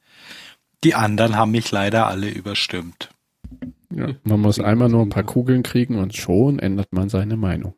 die 0.85 0.94
anderen 0.94 1.37
haben 1.37 1.53
mich 1.53 1.70
leider 1.70 2.07
alle 2.07 2.29
überstimmt. 2.29 3.11
Ja, 3.94 4.09
man 4.25 4.40
muss 4.40 4.61
einmal 4.61 4.88
nur 4.88 5.03
ein 5.03 5.11
paar 5.11 5.25
Kugeln 5.25 5.62
kriegen 5.62 5.99
und 5.99 6.14
schon 6.14 6.59
ändert 6.59 6.92
man 6.92 7.09
seine 7.09 7.37
Meinung. 7.37 7.75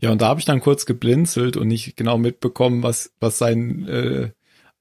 Ja, 0.00 0.10
und 0.10 0.20
da 0.20 0.28
habe 0.28 0.40
ich 0.40 0.46
dann 0.46 0.60
kurz 0.60 0.86
geblinzelt 0.86 1.56
und 1.56 1.68
nicht 1.68 1.96
genau 1.96 2.18
mitbekommen, 2.18 2.82
was, 2.82 3.12
was 3.20 3.38
sein 3.38 3.86
äh, 3.86 4.30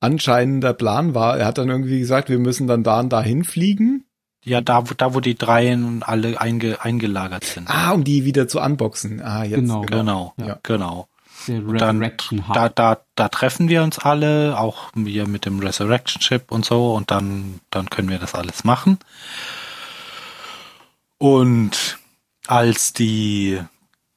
anscheinender 0.04 0.74
Plan 0.74 1.16
war. 1.16 1.38
Er 1.38 1.46
hat 1.46 1.58
dann 1.58 1.70
irgendwie 1.70 2.00
gesagt, 2.00 2.30
wir 2.30 2.40
müssen 2.40 2.68
dann 2.68 2.84
da 2.84 3.00
und 3.00 3.10
da 3.10 3.22
hinfliegen. 3.22 4.06
Ja, 4.46 4.60
da, 4.60 4.90
wo- 4.90 4.94
da 4.96 5.14
wo 5.14 5.22
die 5.22 5.36
Dreien 5.36 6.04
alle 6.04 6.40
einge, 6.42 6.82
eingelagert 6.84 7.46
sind. 7.46 7.70
Ah, 7.70 7.92
um 7.92 8.04
die 8.04 8.26
wieder 8.26 8.48
zu 8.48 8.60
unboxen. 8.60 9.22
Ah, 9.22 9.44
jetzt. 9.46 9.60
Genau. 9.62 9.82
Genau, 9.82 10.34
Ja. 10.38 10.60
genau. 10.64 11.08
Der 11.48 11.60
dann-. 11.62 12.12
Da, 12.54 12.70
da, 12.70 12.98
da 13.16 13.28
treffen 13.30 13.68
wir 13.70 13.84
uns 13.84 14.00
alle, 14.00 14.58
auch 14.60 14.92
wir 14.96 15.28
mit 15.28 15.46
dem 15.46 15.60
Resurrection 15.60 16.22
Ship 16.22 16.44
und 16.52 16.64
so, 16.66 16.94
und 16.94 17.10
dann, 17.12 17.60
dann 17.70 17.90
können 17.90 18.10
wir 18.10 18.20
das 18.20 18.36
alles 18.36 18.64
machen. 18.64 19.00
Und 21.18 21.98
als 22.48 22.94
die, 22.94 23.60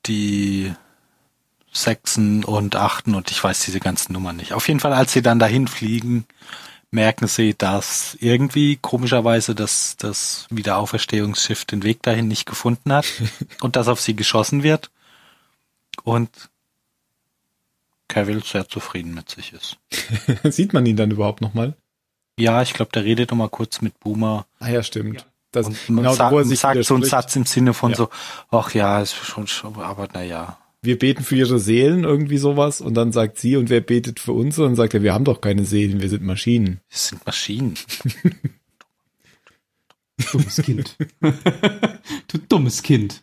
die 0.06 0.72
Sechsen 1.76 2.44
und 2.44 2.76
Achten 2.76 3.14
und 3.14 3.30
ich 3.30 3.42
weiß 3.42 3.60
diese 3.64 3.80
ganzen 3.80 4.12
Nummern 4.12 4.36
nicht. 4.36 4.52
Auf 4.52 4.68
jeden 4.68 4.80
Fall, 4.80 4.92
als 4.92 5.12
sie 5.12 5.22
dann 5.22 5.38
dahin 5.38 5.68
fliegen, 5.68 6.26
merken 6.90 7.26
sie, 7.26 7.54
dass 7.54 8.16
irgendwie 8.20 8.76
komischerweise 8.76 9.54
das, 9.54 9.96
das 9.98 10.46
Wiederauferstehungsschiff 10.50 11.64
den 11.64 11.82
Weg 11.82 12.02
dahin 12.02 12.28
nicht 12.28 12.46
gefunden 12.46 12.92
hat 12.92 13.06
und 13.60 13.76
dass 13.76 13.88
auf 13.88 14.00
sie 14.00 14.16
geschossen 14.16 14.62
wird. 14.62 14.90
Und 16.02 16.30
Cavill 18.08 18.42
sehr 18.44 18.68
zufrieden 18.68 19.14
mit 19.14 19.28
sich 19.30 19.52
ist. 19.52 19.76
Sieht 20.54 20.72
man 20.72 20.86
ihn 20.86 20.96
dann 20.96 21.10
überhaupt 21.10 21.40
nochmal? 21.40 21.74
Ja, 22.38 22.62
ich 22.62 22.74
glaube, 22.74 22.92
der 22.92 23.04
redet 23.04 23.30
noch 23.30 23.38
mal 23.38 23.48
kurz 23.48 23.80
mit 23.80 23.98
Boomer 23.98 24.46
Ah 24.60 24.68
ja, 24.68 24.82
stimmt. 24.82 25.26
Das, 25.52 25.66
und 25.66 25.88
man 25.88 26.04
genau, 26.04 26.14
sa 26.14 26.30
wo 26.30 26.42
sich 26.42 26.60
sagt 26.60 26.84
so 26.84 26.94
einen. 26.94 27.04
Satz 27.04 27.34
im 27.34 27.46
Sinne 27.46 27.72
von 27.72 27.92
Ja. 27.92 27.96
so, 27.96 28.10
ach 28.50 28.74
ja, 28.74 29.00
ist 29.00 29.14
schon, 29.14 29.46
schon 29.46 29.80
aber 29.80 30.08
naja. 30.12 30.58
Wir 30.86 30.98
beten 30.98 31.24
für 31.24 31.36
ihre 31.36 31.58
Seelen, 31.58 32.04
irgendwie 32.04 32.38
sowas. 32.38 32.80
Und 32.80 32.94
dann 32.94 33.12
sagt 33.12 33.38
sie, 33.38 33.56
und 33.56 33.68
wer 33.68 33.80
betet 33.80 34.20
für 34.20 34.32
uns? 34.32 34.58
Und 34.58 34.64
dann 34.64 34.76
sagt 34.76 34.94
er, 34.94 35.02
wir 35.02 35.12
haben 35.12 35.24
doch 35.24 35.40
keine 35.40 35.64
Seelen, 35.64 36.00
wir 36.00 36.08
sind 36.08 36.22
Maschinen. 36.22 36.80
Wir 36.88 36.98
sind 36.98 37.26
Maschinen. 37.26 37.74
Dummes 40.32 40.56
Kind. 40.56 40.96
du 41.20 42.38
dummes 42.48 42.82
Kind. 42.82 43.22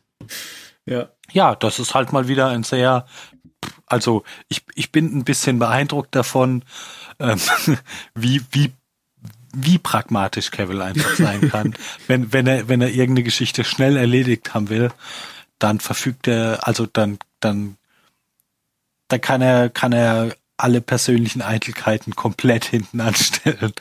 Ja. 0.85 1.09
Ja, 1.31 1.55
das 1.55 1.79
ist 1.79 1.95
halt 1.95 2.11
mal 2.13 2.27
wieder 2.27 2.49
ein 2.49 2.63
sehr, 2.63 3.07
also 3.87 4.23
ich, 4.49 4.63
ich 4.75 4.91
bin 4.91 5.17
ein 5.17 5.23
bisschen 5.23 5.57
beeindruckt 5.59 6.15
davon, 6.15 6.63
ähm, 7.19 7.39
wie, 8.15 8.41
wie, 8.51 8.71
wie 9.55 9.77
pragmatisch 9.77 10.51
Cavill 10.51 10.81
einfach 10.81 11.15
sein 11.15 11.49
kann. 11.49 11.75
wenn, 12.07 12.33
wenn 12.33 12.47
er, 12.47 12.67
wenn 12.67 12.81
er 12.81 12.89
irgendeine 12.89 13.23
Geschichte 13.23 13.63
schnell 13.63 13.97
erledigt 13.97 14.53
haben 14.53 14.69
will, 14.69 14.91
dann 15.59 15.79
verfügt 15.79 16.27
er, 16.27 16.67
also 16.67 16.85
dann, 16.85 17.17
dann, 17.43 17.77
dann 19.07 19.21
kann 19.21 19.41
er, 19.41 19.69
kann 19.69 19.91
er 19.93 20.35
alle 20.57 20.81
persönlichen 20.81 21.41
Eitelkeiten 21.41 22.15
komplett 22.15 22.65
hinten 22.65 23.01
anstellen 23.01 23.73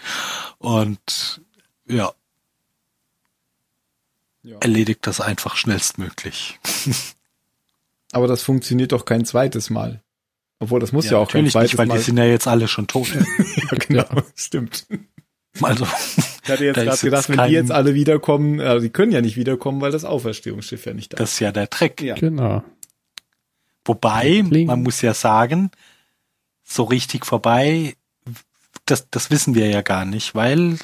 und 0.59 1.41
ja, 1.87 2.13
Ja. 4.43 4.57
erledigt 4.61 5.07
das 5.07 5.21
einfach 5.21 5.55
schnellstmöglich. 5.57 6.59
Aber 8.13 8.27
das 8.27 8.43
funktioniert 8.43 8.93
doch 8.93 9.05
kein 9.05 9.25
zweites 9.25 9.71
Mal. 9.71 10.01
Obwohl, 10.59 10.81
das 10.81 10.93
muss 10.93 11.09
ja, 11.09 11.19
auch 11.19 11.29
kein 11.31 11.45
natürlich 11.45 11.53
zweites 11.53 11.71
nicht, 11.73 11.79
weil 11.79 11.87
Mal. 11.87 11.99
die 11.99 12.03
sind 12.05 12.17
ja 12.19 12.25
jetzt 12.25 12.47
alle 12.49 12.69
schon 12.69 12.87
tot. 12.87 13.09
ja, 13.15 13.79
genau, 13.79 14.05
stimmt. 14.35 14.87
Also, 15.61 15.87
Ich 16.45 16.51
hatte 16.51 16.65
jetzt 16.65 16.77
Da 16.79 16.85
gerade 16.85 16.99
gedacht, 16.99 17.29
wenn 17.29 17.37
kein- 17.37 17.49
die 17.51 17.55
jetzt 17.55 17.71
alle 17.71 17.95
wiederkommen, 17.95 18.59
äh, 18.59 18.81
die 18.81 18.91
können 18.91 19.13
ja 19.13 19.21
nicht 19.21 19.37
wiederkommen, 19.37 19.81
weil 19.81 19.93
das 19.93 20.05
Auferstehungsschiff 20.05 20.87
ja 20.87 20.95
nicht 20.95 21.13
da 21.13 21.17
ist. 21.17 21.21
das 21.21 21.33
ist 21.35 21.41
ja 21.41 21.53
der 21.53 21.69
Trick. 21.71 22.01
Ja. 22.01 22.15
Genau. 22.15 22.65
Wobei, 23.85 24.43
Kling. 24.47 24.67
man 24.67 24.83
muss 24.83 25.03
ja 25.03 25.15
sagen, 25.15 25.71
so 26.63 26.85
richtig 26.85 27.27
vorbei, 27.27 27.97
das, 28.87 29.09
das 29.11 29.31
wissen 29.31 29.55
wir 29.55 29.69
ja 29.69 29.83
gar 29.83 30.05
nicht, 30.05 30.35
weil 30.35 30.79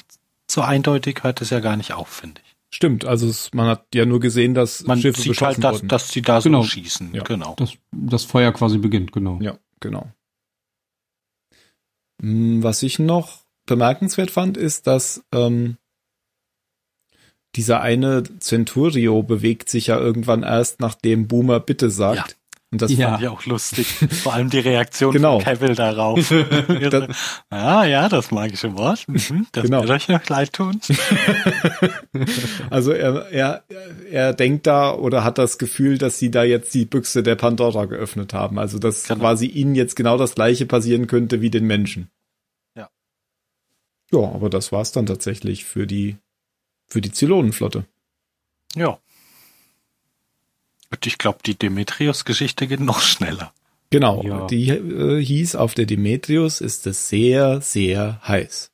so 0.49 0.61
eindeutig 0.61 1.23
hört 1.23 1.41
es 1.41 1.49
ja 1.49 1.59
gar 1.59 1.77
nicht 1.77 1.93
auf, 1.93 2.09
finde 2.09 2.41
ich. 2.43 2.55
Stimmt, 2.71 3.03
also 3.05 3.27
es, 3.27 3.51
man 3.53 3.67
hat 3.67 3.85
ja 3.95 4.05
nur 4.05 4.19
gesehen, 4.19 4.53
dass 4.53 4.83
Man 4.83 4.99
Schiffe 5.01 5.21
sieht 5.21 5.29
beschossen 5.31 5.63
halt, 5.63 5.63
dass, 5.63 5.73
wurden. 5.81 5.87
dass 5.87 6.09
sie 6.09 6.21
da 6.21 6.39
Genau. 6.39 6.61
so 6.61 6.67
schießen. 6.67 7.15
Ja. 7.15 7.23
Genau. 7.23 7.55
Das, 7.57 7.73
das 7.91 8.23
Feuer 8.25 8.51
quasi 8.51 8.77
beginnt, 8.77 9.11
genau. 9.11 9.39
Ja, 9.41 9.57
genau. 9.79 10.07
Hm, 12.21 12.61
Was 12.63 12.83
ich 12.83 12.99
noch 12.99 13.39
bemerkenswert 13.65 14.29
fand, 14.31 14.57
ist, 14.57 14.87
dass 14.87 15.23
ähm, 15.31 15.77
dieser 17.55 17.81
eine 17.81 18.23
Centurio 18.39 19.23
bewegt 19.23 19.69
sich 19.69 19.87
ja 19.87 19.97
irgendwann 19.97 20.43
erst, 20.43 20.79
nachdem 20.79 21.27
Boomer 21.27 21.59
bitte 21.59 21.89
sagt. 21.89 22.31
Ja. 22.31 22.35
Und 22.71 22.83
das 22.83 22.91
Ja. 22.91 23.09
Fand 23.09 23.21
ich 23.23 23.27
auch 23.29 23.45
lustig. 23.47 23.87
Vor 23.87 24.33
allem 24.35 24.51
die 24.51 24.59
Reaktion 24.59 25.11
Genau. 25.11 25.39
von 25.39 25.43
Cavill 25.45 25.73
darauf. 25.73 26.31
ah, 27.49 27.83
ja, 27.85 28.07
das 28.09 28.29
magische 28.29 28.77
Wort. 28.77 29.05
Mhm, 29.07 29.47
Das 29.51 29.63
Genau. 29.63 29.79
wird 29.81 29.89
euch 29.89 30.07
noch 30.07 30.27
leid 30.29 30.53
tun. 30.53 30.79
Also 32.69 32.91
er, 32.91 33.27
er, 33.31 33.63
er 34.11 34.33
denkt 34.33 34.67
da 34.67 34.93
oder 34.93 35.23
hat 35.23 35.37
das 35.37 35.57
Gefühl, 35.57 35.97
dass 35.97 36.19
sie 36.19 36.31
da 36.31 36.43
jetzt 36.43 36.73
die 36.73 36.85
Büchse 36.85 37.23
der 37.23 37.35
Pandora 37.35 37.85
geöffnet 37.85 38.33
haben. 38.33 38.59
Also 38.59 38.79
dass 38.79 39.03
Genau. 39.05 39.19
quasi 39.21 39.47
ihnen 39.47 39.75
jetzt 39.75 39.95
genau 39.95 40.17
das 40.17 40.35
gleiche 40.35 40.65
passieren 40.65 41.07
könnte 41.07 41.41
wie 41.41 41.49
den 41.49 41.65
Menschen. 41.65 42.09
Ja. 42.75 42.89
Ja, 44.11 44.19
aber 44.19 44.49
das 44.49 44.71
war's 44.71 44.91
dann 44.91 45.05
tatsächlich 45.05 45.65
für 45.65 45.87
die 45.87 46.17
für 46.87 47.01
die 47.01 47.11
Zylonenflotte. 47.11 47.85
Ja. 48.75 48.99
Und 50.91 51.05
ich 51.05 51.17
glaube, 51.17 51.39
die 51.45 51.55
Demetrius-Geschichte 51.57 52.67
geht 52.67 52.79
noch 52.79 53.01
schneller. 53.01 53.53
Genau, 53.91 54.23
Ja. 54.23 54.47
die 54.47 54.69
äh, 54.69 55.23
hieß 55.23 55.55
auf 55.55 55.73
der 55.73 55.85
Demetrius 55.85 56.61
ist 56.61 56.85
es 56.87 57.09
sehr, 57.09 57.61
sehr 57.61 58.19
heiß. 58.27 58.71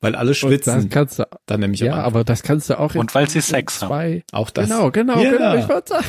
Weil 0.00 0.14
alle 0.14 0.30
Und 0.30 0.34
schwitzen 0.36 0.74
das 0.74 0.88
kannst 0.90 1.18
du, 1.20 1.24
dann 1.46 1.60
nämlich 1.60 1.80
ja, 1.80 1.94
aber 1.94 2.22
das 2.22 2.42
kannst 2.42 2.68
du 2.70 2.78
auch 2.78 2.94
in 2.94 3.00
Und 3.00 3.14
weil 3.14 3.28
sie 3.30 3.40
Sex 3.40 3.82
haben. 3.82 4.22
Auch 4.32 4.50
das. 4.50 4.68
Genau, 4.68 4.90
genau, 4.90 5.20
Ja. 5.20 5.30
genau. 5.32 5.56
Ich 5.56 5.68
wollte 5.68 5.88
sagen. 5.88 6.06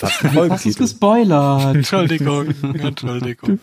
Das 0.00 0.64
ist 0.66 0.78
gespoilert? 0.78 1.74
Entschuldigung, 1.76 2.54
Entschuldigung. 2.62 3.58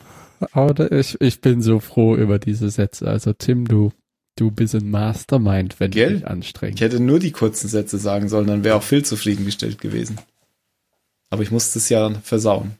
Aber 0.52 0.92
ich, 0.92 1.20
ich 1.20 1.42
bin 1.42 1.62
so 1.62 1.80
froh 1.80 2.16
über 2.16 2.38
diese 2.38 2.70
Sätze. 2.70 3.08
Also 3.08 3.34
Tim, 3.34 3.66
du, 3.68 3.92
du 4.36 4.52
bist 4.52 4.76
ein 4.76 4.90
Mastermind, 4.92 5.80
wenn 5.80 5.92
Gell? 5.92 6.10
du 6.10 6.16
dich 6.20 6.28
anstrengst. 6.28 6.76
Ich 6.76 6.82
hätte 6.82 7.00
nur 7.00 7.20
die 7.20 7.32
kurzen 7.32 7.68
Sätze 7.68 7.98
sagen 7.98 8.30
sollen, 8.30 8.48
dann 8.48 8.64
wäre 8.64 8.76
auch 8.76 8.84
Phil 8.84 9.04
zufriedengestellt 9.04 9.80
gewesen. 9.80 10.20
Aber 11.36 11.44
ich 11.44 11.52
musste 11.52 11.80
es 11.80 11.90
ja 11.90 12.10
versauen. 12.24 12.78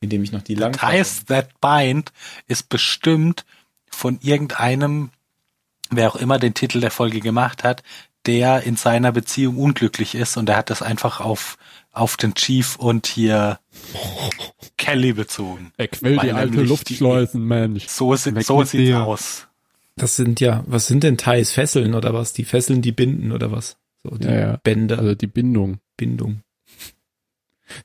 Indem 0.00 0.22
ich 0.22 0.30
noch 0.30 0.42
die 0.42 0.54
lang. 0.54 0.72
Ties 0.72 1.24
That 1.26 1.60
Bind 1.60 2.12
ist 2.46 2.68
bestimmt 2.68 3.44
von 3.90 4.18
irgendeinem, 4.22 5.10
wer 5.90 6.08
auch 6.10 6.16
immer 6.16 6.38
den 6.38 6.54
Titel 6.54 6.80
der 6.80 6.90
Folge 6.92 7.20
gemacht 7.20 7.64
hat, 7.64 7.82
der 8.26 8.62
in 8.62 8.76
seiner 8.76 9.10
Beziehung 9.10 9.56
unglücklich 9.56 10.14
ist 10.14 10.36
und 10.36 10.48
er 10.48 10.56
hat 10.56 10.70
das 10.70 10.82
einfach 10.82 11.20
auf, 11.20 11.58
auf 11.92 12.16
den 12.16 12.34
Chief 12.34 12.76
und 12.76 13.06
hier 13.06 13.58
Kelly 14.76 15.12
bezogen. 15.12 15.72
Er 15.76 15.88
quält 15.88 16.22
die 16.22 16.32
alte 16.32 16.62
Luftschleusen, 16.62 17.42
Mensch. 17.44 17.86
So, 17.88 18.14
sieht 18.14 18.34
Weg 18.36 18.44
so 18.46 18.62
sieht's 18.62 18.72
dir. 18.72 19.02
aus. 19.02 19.46
Das 19.96 20.14
sind 20.14 20.40
ja, 20.40 20.62
was 20.66 20.86
sind 20.86 21.02
denn 21.04 21.16
Ties? 21.18 21.52
Fesseln 21.52 21.94
oder 21.94 22.12
was? 22.14 22.32
Die 22.32 22.44
Fesseln, 22.44 22.82
die 22.82 22.92
binden 22.92 23.32
oder 23.32 23.50
was? 23.50 23.76
So, 24.04 24.16
die 24.16 24.26
Ja, 24.26 24.38
ja. 24.38 24.56
Bänder, 24.62 24.98
Also 24.98 25.14
die 25.14 25.26
Bindung. 25.26 25.78
Bindung. 25.96 26.42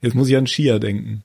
Jetzt 0.02 0.16
muss 0.16 0.30
ich 0.30 0.38
an 0.38 0.48
Skier 0.48 0.80
denken. 0.80 1.24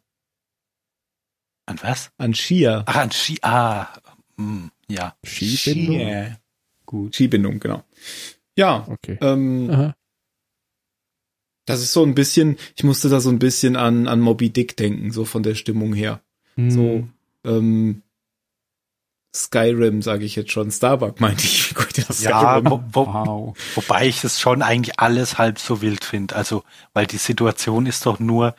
An 1.66 1.78
was? 1.82 2.10
An 2.18 2.34
Skier. 2.34 2.84
Ach, 2.86 2.96
an 2.96 3.10
Ski, 3.10 3.38
ah, 3.42 3.88
hm, 4.36 4.70
ja. 4.88 5.16
Skibindung? 5.24 5.96
Skier. 6.00 6.40
Gut. 6.86 7.14
Skibindung, 7.14 7.58
genau. 7.60 7.82
Ja, 8.56 8.86
Okay. 8.88 9.18
ähm, 9.20 9.68
Aha. 9.70 9.96
das 11.66 11.82
ist 11.82 11.92
so 11.92 12.04
ein 12.04 12.14
bisschen, 12.14 12.56
ich 12.76 12.84
musste 12.84 13.08
da 13.08 13.20
so 13.20 13.28
ein 13.28 13.38
bisschen 13.40 13.76
an, 13.76 14.06
an 14.06 14.20
Moby 14.20 14.50
Dick 14.50 14.76
denken, 14.76 15.10
so 15.10 15.24
von 15.24 15.42
der 15.42 15.54
Stimmung 15.56 15.92
her. 15.92 16.22
Hm. 16.54 16.70
So, 16.70 17.08
ähm, 17.44 18.02
Skyrim, 19.44 20.02
sage 20.02 20.24
ich 20.24 20.34
jetzt 20.36 20.50
schon. 20.52 20.70
Starbuck 20.70 21.20
meinte 21.20 21.44
ich. 21.44 21.70
Wie 21.70 21.74
gut, 21.74 22.08
das 22.08 22.22
Ja, 22.22 22.64
wo, 22.64 22.82
wo, 22.92 23.06
Wow. 23.06 23.58
wobei 23.74 24.06
ich 24.06 24.24
es 24.24 24.40
schon 24.40 24.62
eigentlich 24.62 24.98
alles 24.98 25.38
halb 25.38 25.58
so 25.58 25.82
wild 25.82 26.04
finde. 26.04 26.34
Also, 26.36 26.64
weil 26.94 27.06
die 27.06 27.18
Situation 27.18 27.86
ist 27.86 28.06
doch 28.06 28.18
nur, 28.18 28.54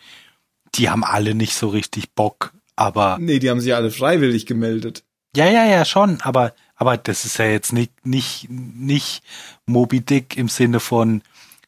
die 0.76 0.90
haben 0.90 1.04
alle 1.04 1.34
nicht 1.36 1.56
so 1.56 1.70
richtig 1.70 2.12
Bock, 2.14 2.54
aber 2.76 3.18
Nee, 3.20 3.40
die 3.40 3.50
haben 3.50 3.60
sich 3.60 3.74
alle 3.74 3.92
freiwillig 3.92 4.46
gemeldet. 4.46 5.04
Ja, 5.36 5.46
ja, 5.50 5.66
ja, 5.66 5.86
schon, 5.86 6.22
aber, 6.22 6.54
aber 6.76 6.98
das 6.98 7.26
ist 7.26 7.38
ja 7.38 7.46
jetzt 7.46 7.74
nicht, 7.74 7.92
nicht, 8.06 8.48
nicht 8.50 9.22
Moby 9.66 10.02
Dick 10.02 10.38
im 10.38 10.48
Sinne 10.50 10.80
von, 10.80 11.22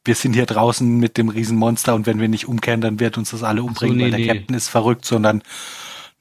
wir 0.05 0.16
sind 0.16 0.34
hier 0.34 0.45
draußen 0.45 0.97
mit 0.97 1.18
dem 1.18 1.30
Riesenmonster 1.30 1.93
und 1.93 2.05
wenn 2.07 2.20
wir 2.20 2.30
nicht 2.30 2.47
umkehren, 2.47 2.82
dann 2.82 2.99
wird 2.99 3.18
uns 3.18 3.32
das 3.32 3.43
alle 3.43 3.62
umbringen, 3.64 3.97
nee, 3.97 4.03
weil 4.03 4.12
der 4.12 4.20
nee. 4.20 4.28
Captain 4.28 4.55
ist 4.55 4.70
verrückt, 4.70 5.05
sondern, 5.05 5.43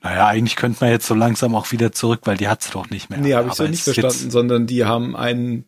naja, 0.02 0.26
eigentlich 0.28 0.56
könnte 0.56 0.78
man 0.82 0.90
jetzt 0.90 1.06
so 1.06 1.14
langsam 1.14 1.54
auch 1.54 1.72
wieder 1.72 1.92
zurück, 1.92 2.20
weil 2.24 2.36
die 2.36 2.48
hat's 2.48 2.70
doch 2.70 2.88
nicht 2.90 3.10
mehr. 3.10 3.18
Nee, 3.18 3.34
habe 3.34 3.48
ich 3.48 3.54
so 3.54 3.66
nicht 3.66 3.82
verstanden, 3.82 4.30
sondern 4.30 4.66
die 4.66 4.84
haben 4.84 5.16
ein, 5.16 5.64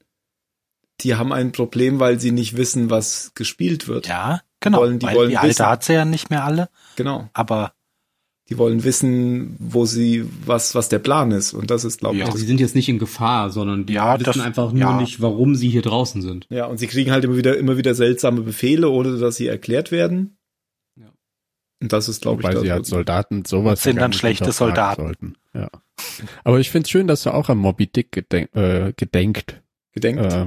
die 1.01 1.14
haben 1.16 1.33
ein 1.33 1.53
Problem, 1.53 1.99
weil 1.99 2.20
sie 2.20 2.31
nicht 2.31 2.57
wissen, 2.57 2.91
was 2.91 3.33
gespielt 3.35 3.89
wird. 3.89 4.07
Ja, 4.07 4.43
genau, 4.61 4.78
wollen- 4.78 4.99
die 4.99 5.07
weil 5.07 5.14
wollen 5.16 5.31
die 5.31 5.37
alte 5.39 5.51
wissen. 5.51 5.66
hat 5.66 5.85
sie 5.85 5.95
ja 5.95 6.05
nicht 6.05 6.31
mehr 6.31 6.45
alle, 6.45 6.68
Genau. 6.97 7.28
aber 7.33 7.72
Die 8.49 8.59
wollen 8.59 8.83
wissen, 8.83 9.55
wo 9.61 9.85
sie, 9.87 10.28
was, 10.45 10.74
was 10.74 10.89
der 10.89 10.99
Plan 10.99 11.31
ist. 11.31 11.53
Und 11.55 11.70
das 11.70 11.85
ist, 11.85 12.01
glaube 12.01 12.16
ich, 12.16 12.20
Ja, 12.22 12.26
das 12.26 12.35
sie 12.41 12.47
sind 12.47 12.59
jetzt 12.59 12.74
nicht 12.74 12.89
in 12.89 12.99
Gefahr, 12.99 13.51
sondern 13.51 13.87
die 13.87 13.93
Ja, 13.93 14.14
wissen 14.18 14.24
das- 14.24 14.41
einfach 14.41 14.72
nur 14.72 14.81
ja. 14.81 15.01
nicht, 15.01 15.20
warum 15.22 15.55
sie 15.55 15.68
hier 15.70 15.83
draußen 15.83 16.20
sind. 16.20 16.47
Ja, 16.51 16.66
und 16.66 16.78
sie 16.78 16.89
kriegen 16.89 17.12
halt 17.12 17.22
immer 17.24 17.37
wieder, 17.37 17.57
immer 17.57 17.76
wieder 17.76 17.95
seltsame 17.95 18.41
Befehle, 18.41 18.89
ohne 18.89 19.18
dass 19.18 19.37
sie 19.37 19.47
erklärt 19.47 19.93
werden. 19.93 20.37
Das 21.81 22.09
ist, 22.09 22.22
glaube 22.22 22.43
ich, 22.43 22.47
Weil 22.47 22.55
das, 22.55 22.62
sie 22.62 22.72
als 22.72 22.89
Soldaten 22.89 23.45
sowas 23.47 23.83
Sind 23.83 23.97
dann 23.97 24.12
schlechte 24.12 24.53
Soldaten. 24.53 25.03
Sollten. 25.03 25.35
Ja. 25.55 25.70
Aber 26.45 26.61
ich 26.61 26.70
finde 26.70 26.85
es 26.85 26.91
schön, 26.91 27.07
dass 27.07 27.22
du 27.22 27.33
auch 27.33 27.49
an 27.49 27.57
Moby 27.57 27.87
Dick 27.87 28.12
gedenk, 28.12 28.55
äh, 28.55 28.93
gedenkt, 28.95 29.62
gedenkt. 29.93 30.22
äh, 30.22 30.47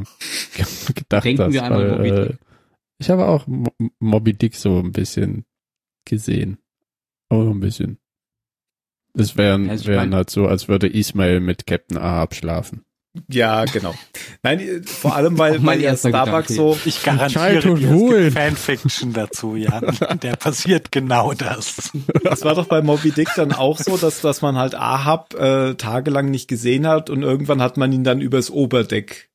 gedacht 0.94 1.24
Denken 1.26 1.44
hast. 1.44 1.54
wir 1.54 1.64
einmal 1.64 1.90
weil, 1.90 1.98
Moby 1.98 2.10
äh, 2.10 2.28
Dick. 2.28 2.38
ich 3.00 3.10
habe 3.10 3.26
auch 3.26 3.48
Mo 3.48 3.72
Moby 4.00 4.34
Dick 4.34 4.56
so 4.56 4.80
ein 4.80 4.92
bisschen 4.92 5.46
gesehen. 6.06 6.60
Aber 7.30 7.46
nur 7.46 7.56
ein 7.56 7.60
bisschen. 7.60 7.98
Es 9.16 9.36
wären, 9.36 9.70
Also 9.70 9.88
wären 9.88 10.14
halt 10.14 10.30
so, 10.30 10.48
als 10.48 10.68
würde 10.68 10.88
Ismail 10.88 11.40
mit 11.40 11.66
Captain 11.66 11.98
Ahab 11.98 12.36
schlafen. 12.36 12.86
Ja, 13.30 13.66
genau. 13.66 13.94
Nein, 14.42 14.58
die- 14.60 14.82
vor 14.88 15.16
allem, 15.16 15.38
weil, 15.38 15.64
weil 15.66 15.80
ja 15.82 15.92
erster 15.92 16.10
Starbuck 16.10 16.48
Gedanke. 16.48 16.54
so, 16.54 16.78
ich 16.86 17.04
garantiere 17.04 17.60
dir, 17.78 17.86
es 17.88 17.92
Ruin. 17.92 18.24
gibt 18.26 18.34
Fanfiction 18.38 19.14
dazu, 19.14 19.56
Jan. 19.56 19.96
Der 20.24 20.36
passiert 20.36 20.92
genau 20.92 21.34
das. 21.34 21.92
das 22.24 22.44
war 22.44 22.56
doch 22.56 22.66
bei 22.68 22.82
Moby 22.82 23.12
Dick 23.12 23.30
dann 23.36 23.52
auch 23.52 23.78
so, 23.78 23.98
dass, 23.98 24.22
dass 24.22 24.42
man 24.42 24.58
halt 24.58 24.74
Ahab 24.76 25.36
äh, 25.36 25.76
tagelang 25.76 26.32
nicht 26.32 26.48
gesehen 26.48 26.88
hat 26.88 27.10
und 27.12 27.22
irgendwann 27.22 27.62
hat 27.62 27.78
man 27.78 27.92
ihn 27.94 28.04
dann 28.04 28.20
übers 28.20 28.50
Oberdeck 28.50 29.30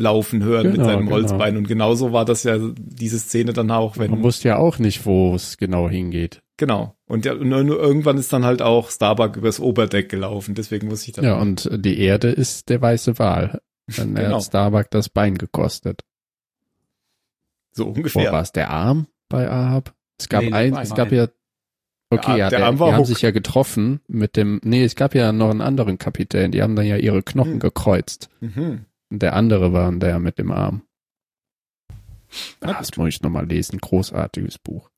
laufen 0.00 0.44
hören 0.44 0.66
mit 0.66 0.74
Genau, 0.76 0.84
seinem 0.86 1.00
genau. 1.06 1.12
Holzbein. 1.12 1.56
Und 1.56 1.66
genauso 1.66 2.12
war 2.12 2.24
das 2.24 2.42
ja 2.44 2.56
diese 2.76 3.18
Szene 3.18 3.52
dann 3.52 3.70
auch, 3.70 3.96
wenn. 3.96 4.10
Man 4.12 4.22
wusste 4.22 4.48
ja 4.48 4.56
auch 4.58 4.78
nicht, 4.78 5.06
wo 5.06 5.34
es 5.34 5.56
genau 5.56 5.88
hingeht. 5.88 6.40
Genau. 6.58 6.94
Und, 7.06 7.24
ja, 7.24 7.32
und 7.32 7.48
nur 7.48 7.62
irgendwann 7.78 8.18
ist 8.18 8.30
dann 8.34 8.44
halt 8.44 8.60
auch 8.60 8.90
Starbuck 8.90 9.36
übers 9.36 9.58
Oberdeck 9.60 10.10
gelaufen. 10.10 10.54
Deswegen 10.54 10.88
muss 10.88 11.06
ich 11.08 11.14
dann. 11.14 11.24
Ja, 11.24 11.38
und 11.38 11.70
die 11.72 11.98
Erde 11.98 12.28
ist 12.28 12.68
der 12.68 12.82
weiße 12.82 13.18
Wal. 13.18 13.62
Dann 13.96 14.14
Genau. 14.14 14.36
hat 14.36 14.42
Starbuck 14.44 14.90
das 14.90 15.08
Bein 15.08 15.38
gekostet. 15.38 16.02
so 17.72 17.86
ungefähr. 17.86 18.30
war 18.32 18.42
es 18.42 18.52
der 18.52 18.68
Arm 18.70 19.06
bei 19.30 19.48
Ahab? 19.48 19.94
Es 20.20 20.28
gab 20.28 20.42
Nee, 20.42 20.52
ein, 20.52 20.76
es 20.76 20.94
gab 20.94 21.12
ja, 21.12 21.28
okay, 22.10 22.26
Der- 22.32 22.36
ja, 22.36 22.50
der 22.50 22.58
der, 22.58 22.66
Arm 22.66 22.78
war 22.80 22.88
die 22.90 22.94
haben 22.96 23.04
sich 23.04 23.22
ja 23.22 23.30
getroffen 23.30 24.00
mit 24.08 24.36
dem, 24.36 24.60
nee, 24.64 24.82
es 24.84 24.96
gab 24.96 25.14
ja 25.14 25.30
noch 25.32 25.50
einen 25.50 25.60
anderen 25.60 25.96
Kapitän, 25.96 26.50
die 26.50 26.60
haben 26.62 26.74
dann 26.76 26.86
ja 26.86 26.96
ihre 26.96 27.22
Knochen 27.22 27.52
Hm. 27.54 27.60
gekreuzt. 27.60 28.28
Mhm. 28.40 28.84
Und 29.10 29.22
der 29.22 29.34
andere 29.36 29.72
war 29.72 29.90
der 29.92 30.18
mit 30.18 30.38
dem 30.38 30.50
Arm. 30.50 30.82
Ah, 32.60 32.74
das 32.74 32.94
muss 32.96 33.08
ich 33.08 33.22
nochmal 33.22 33.46
lesen. 33.46 33.78
Großartiges 33.78 34.58
Buch. 34.58 34.90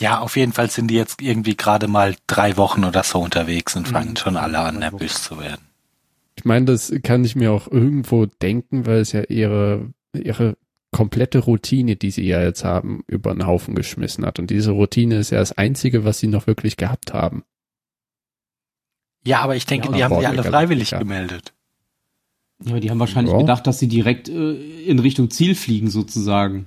Ja, 0.00 0.20
auf 0.20 0.36
jeden 0.36 0.52
Fall 0.52 0.70
sind 0.70 0.88
die 0.88 0.94
jetzt 0.94 1.20
irgendwie 1.20 1.56
gerade 1.56 1.86
mal 1.86 2.16
drei 2.26 2.56
Wochen 2.56 2.84
oder 2.84 3.02
so 3.02 3.20
unterwegs 3.20 3.76
und 3.76 3.88
fangen 3.88 4.10
Mhm. 4.10 4.16
schon 4.16 4.36
alle 4.36 4.58
an, 4.58 4.78
nervös 4.78 5.22
zu 5.22 5.38
werden. 5.38 5.60
Ich 6.38 6.44
meine, 6.44 6.64
das 6.64 6.92
kann 7.02 7.24
ich 7.24 7.36
mir 7.36 7.52
auch 7.52 7.68
irgendwo 7.70 8.26
denken, 8.26 8.86
weil 8.86 9.00
es 9.00 9.12
ja 9.12 9.22
ihre, 9.24 9.92
ihre 10.14 10.56
komplette 10.90 11.40
Routine, 11.40 11.96
die 11.96 12.10
sie 12.10 12.26
ja 12.26 12.42
jetzt 12.42 12.64
haben, 12.64 13.02
über 13.06 13.32
den 13.34 13.46
Haufen 13.46 13.74
geschmissen 13.74 14.24
hat. 14.26 14.38
Und 14.38 14.50
diese 14.50 14.72
Routine 14.72 15.16
ist 15.18 15.30
ja 15.30 15.38
das 15.38 15.52
Einzige, 15.52 16.04
was 16.04 16.18
sie 16.18 16.26
noch 16.26 16.46
wirklich 16.46 16.76
gehabt 16.76 17.12
haben. 17.12 17.44
Ja, 19.24 19.40
aber 19.40 19.56
ich 19.56 19.66
denke, 19.66 19.88
Ja, 19.88 19.94
die 19.94 20.04
haben 20.04 20.16
sich 20.16 20.26
alle 20.28 20.42
freiwillig 20.42 20.90
ja. 20.90 20.98
gemeldet. 20.98 21.52
Ja, 22.64 22.72
aber 22.72 22.80
die 22.80 22.90
haben 22.90 22.98
wahrscheinlich 22.98 23.32
Ja. 23.32 23.38
gedacht, 23.40 23.66
dass 23.66 23.78
sie 23.78 23.88
direkt 23.88 24.28
äh, 24.28 24.52
in 24.84 24.98
Richtung 24.98 25.30
Ziel 25.30 25.54
fliegen 25.54 25.90
sozusagen. 25.90 26.66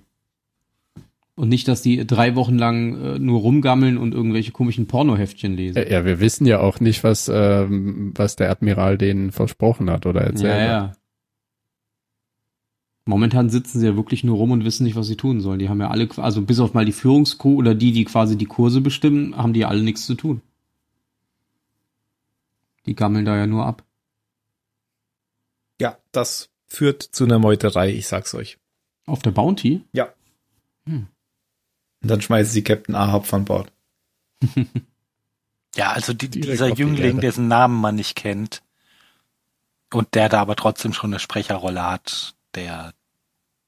Und 1.36 1.49
nicht, 1.49 1.67
dass 1.67 1.81
die 1.81 2.07
drei 2.07 2.36
Wochen 2.36 2.57
lang 2.57 2.95
äh, 2.95 3.19
nur 3.19 3.41
rumgammeln 3.41 3.97
und 3.97 4.13
irgendwelche 4.13 4.53
komischen 4.53 4.88
Pornoheftchen 4.88 5.55
lesen. 5.55 5.77
Ja, 5.77 5.89
ja, 5.89 6.05
wir 6.05 6.21
wissen 6.21 6.45
ja 6.45 6.61
auch 6.61 6.79
nicht, 6.79 7.03
was, 7.03 7.29
ähm, 7.33 8.13
was 8.15 8.38
der 8.38 8.49
Admiral 8.49 8.97
denen 8.97 9.33
versprochen 9.33 9.89
hat 9.89 10.05
oder 10.05 10.21
erzählt 10.21 10.53
ja, 10.53 10.59
hat. 10.59 10.67
ja. 10.67 10.93
Momentan 13.03 13.49
sitzen 13.49 13.79
sie 13.79 13.86
ja 13.86 13.95
wirklich 13.97 14.23
nur 14.23 14.38
rum 14.38 14.51
und 14.51 14.63
wissen 14.63 14.83
nicht, 14.83 14.95
was 14.95 15.07
sie 15.07 15.17
tun 15.17 15.41
sollen. 15.41 15.59
Die 15.59 15.67
haben 15.69 15.81
ja 15.81 15.89
alle, 15.89 16.07
also 16.17 16.41
bis 16.41 16.59
auf 16.59 16.73
mal 16.73 16.86
die 16.86 16.93
Führungscrew 16.93 17.55
oder 17.55 17.75
die, 17.75 17.91
die 17.91 18.05
quasi 18.05 18.38
die 18.38 18.45
Kurse 18.45 18.79
bestimmen, 18.79 19.38
haben 19.38 19.53
die 19.53 19.59
ja 19.59 19.67
alle 19.67 19.83
nichts 19.83 20.05
zu 20.05 20.15
tun. 20.15 20.41
Die 22.86 22.95
gammeln 22.95 23.25
da 23.25 23.36
ja 23.36 23.45
nur 23.45 23.65
ab. 23.65 23.83
Ja, 25.81 25.97
das 26.11 26.49
führt 26.65 27.03
zu 27.03 27.25
einer 27.25 27.39
Meuterei, 27.39 27.91
ich 27.91 28.07
sag's 28.07 28.33
euch. 28.33 28.57
Auf 29.05 29.21
der 29.21 29.31
Bounty? 29.31 29.83
Und 32.05 32.09
dann 32.09 32.21
schmeißen 32.21 32.53
sie 32.53 32.63
Captain 32.63 32.93
Ahab 32.93 33.25
von 33.25 33.45
Bord. 33.45 33.71
Ja, 35.75 35.93
also 35.93 36.13
die, 36.13 36.29
dieser 36.29 36.69
die 36.69 36.79
Jüngling, 36.79 37.15
Erde. 37.15 37.21
dessen 37.21 37.47
Namen 37.47 37.81
man 37.81 37.95
nicht 37.95 38.15
kennt 38.15 38.61
und 39.91 40.13
der 40.13 40.29
da 40.29 40.39
aber 40.39 40.55
trotzdem 40.55 40.93
schon 40.93 41.09
eine 41.09 41.19
Sprecherrolle 41.19 41.81
hat, 41.81 42.35
der, 42.53 42.93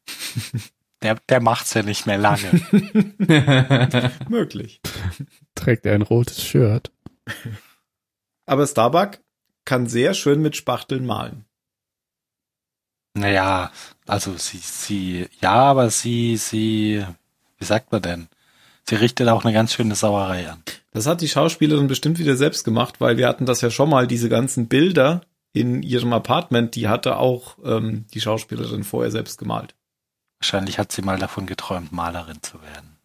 der, 1.01 1.15
der 1.27 1.41
macht's 1.41 1.73
ja 1.73 1.81
nicht 1.81 2.05
mehr 2.05 2.19
lange. 2.19 2.51
Möglich. 4.29 4.81
Trägt 5.55 5.87
er 5.87 5.95
ein 5.95 6.03
rotes 6.03 6.43
Shirt. 6.43 6.91
Aber 8.45 8.67
Starbuck 8.67 9.17
kann 9.65 9.87
sehr 9.87 10.13
schön 10.13 10.43
mit 10.43 10.55
Spachteln 10.55 11.07
malen. 11.07 11.45
naja, 13.15 13.71
also 14.05 14.37
sie, 14.37 14.59
sie, 14.59 15.27
ja, 15.41 15.55
aber 15.55 15.89
sie, 15.89 16.37
sie, 16.37 17.03
wie 17.57 17.65
sagt 17.65 17.91
man 17.91 18.01
denn? 18.01 18.27
Sie 18.83 18.95
richtet 18.95 19.27
auch 19.27 19.43
eine 19.43 19.53
ganz 19.53 19.73
schöne 19.73 19.95
Sauerei 19.95 20.49
an. 20.49 20.63
Das 20.91 21.07
hat 21.07 21.21
die 21.21 21.27
Schauspielerin 21.27 21.87
bestimmt 21.87 22.19
wieder 22.19 22.37
selbst 22.37 22.63
gemacht, 22.63 22.99
weil 22.99 23.17
wir 23.17 23.27
hatten 23.27 23.45
das 23.45 23.61
ja 23.61 23.69
schon 23.69 23.89
mal, 23.89 24.07
diese 24.07 24.29
ganzen 24.29 24.67
Bilder 24.67 25.21
in 25.53 25.83
ihrem 25.83 26.13
Apartment, 26.13 26.75
die 26.75 26.87
hatte 26.87 27.17
auch 27.17 27.57
ähm, 27.63 28.05
die 28.13 28.21
Schauspielerin 28.21 28.83
vorher 28.83 29.11
selbst 29.11 29.37
gemalt. 29.37 29.75
Wahrscheinlich 30.39 30.79
hat 30.79 30.91
sie 30.91 31.01
mal 31.01 31.17
davon 31.17 31.47
geträumt, 31.47 31.91
Malerin 31.91 32.41
zu 32.41 32.61
werden. 32.61 32.97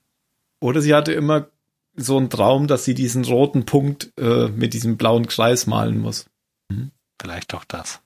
Oder 0.60 0.80
sie 0.80 0.94
hatte 0.94 1.12
immer 1.12 1.48
so 1.94 2.16
einen 2.16 2.30
Traum, 2.30 2.68
dass 2.68 2.84
sie 2.84 2.94
diesen 2.94 3.24
roten 3.24 3.64
Punkt 3.64 4.12
äh, 4.18 4.48
mit 4.48 4.74
diesem 4.74 4.96
blauen 4.96 5.26
Kreis 5.26 5.66
malen 5.66 5.98
muss. 5.98 6.26
Vielleicht 7.20 7.52
doch 7.52 7.64
das. 7.64 8.00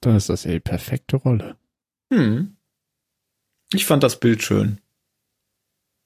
Dann 0.00 0.16
ist 0.16 0.28
das 0.28 0.44
ja 0.44 0.52
die 0.52 0.60
perfekte 0.60 1.16
Rolle. 1.16 1.56
Hm. 2.12 2.56
Ich 3.72 3.86
fand 3.86 4.02
das 4.02 4.18
Bild 4.18 4.42
schön. 4.42 4.80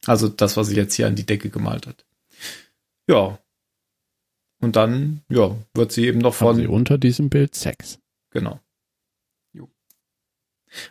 Also 0.07 0.29
das, 0.29 0.57
was 0.57 0.69
sie 0.69 0.77
jetzt 0.77 0.95
hier 0.95 1.07
an 1.07 1.17
die 1.17 1.27
Decke 1.27 1.51
gemalt 1.51 1.87
hat. 1.87 2.05
Ja. 3.09 3.39
Und 4.61 4.77
dann, 4.77 5.23
ja, 5.29 5.57
wird 5.75 5.93
sie 5.93 6.07
eben 6.07 6.19
noch 6.19 6.41
Haben 6.41 6.57
sie 6.57 6.67
von, 6.67 6.75
unter 6.75 6.99
diesem 6.99 7.31
Bild 7.31 7.55
Sex. 7.55 7.99
genau. 8.31 8.61
Jo. 9.53 9.69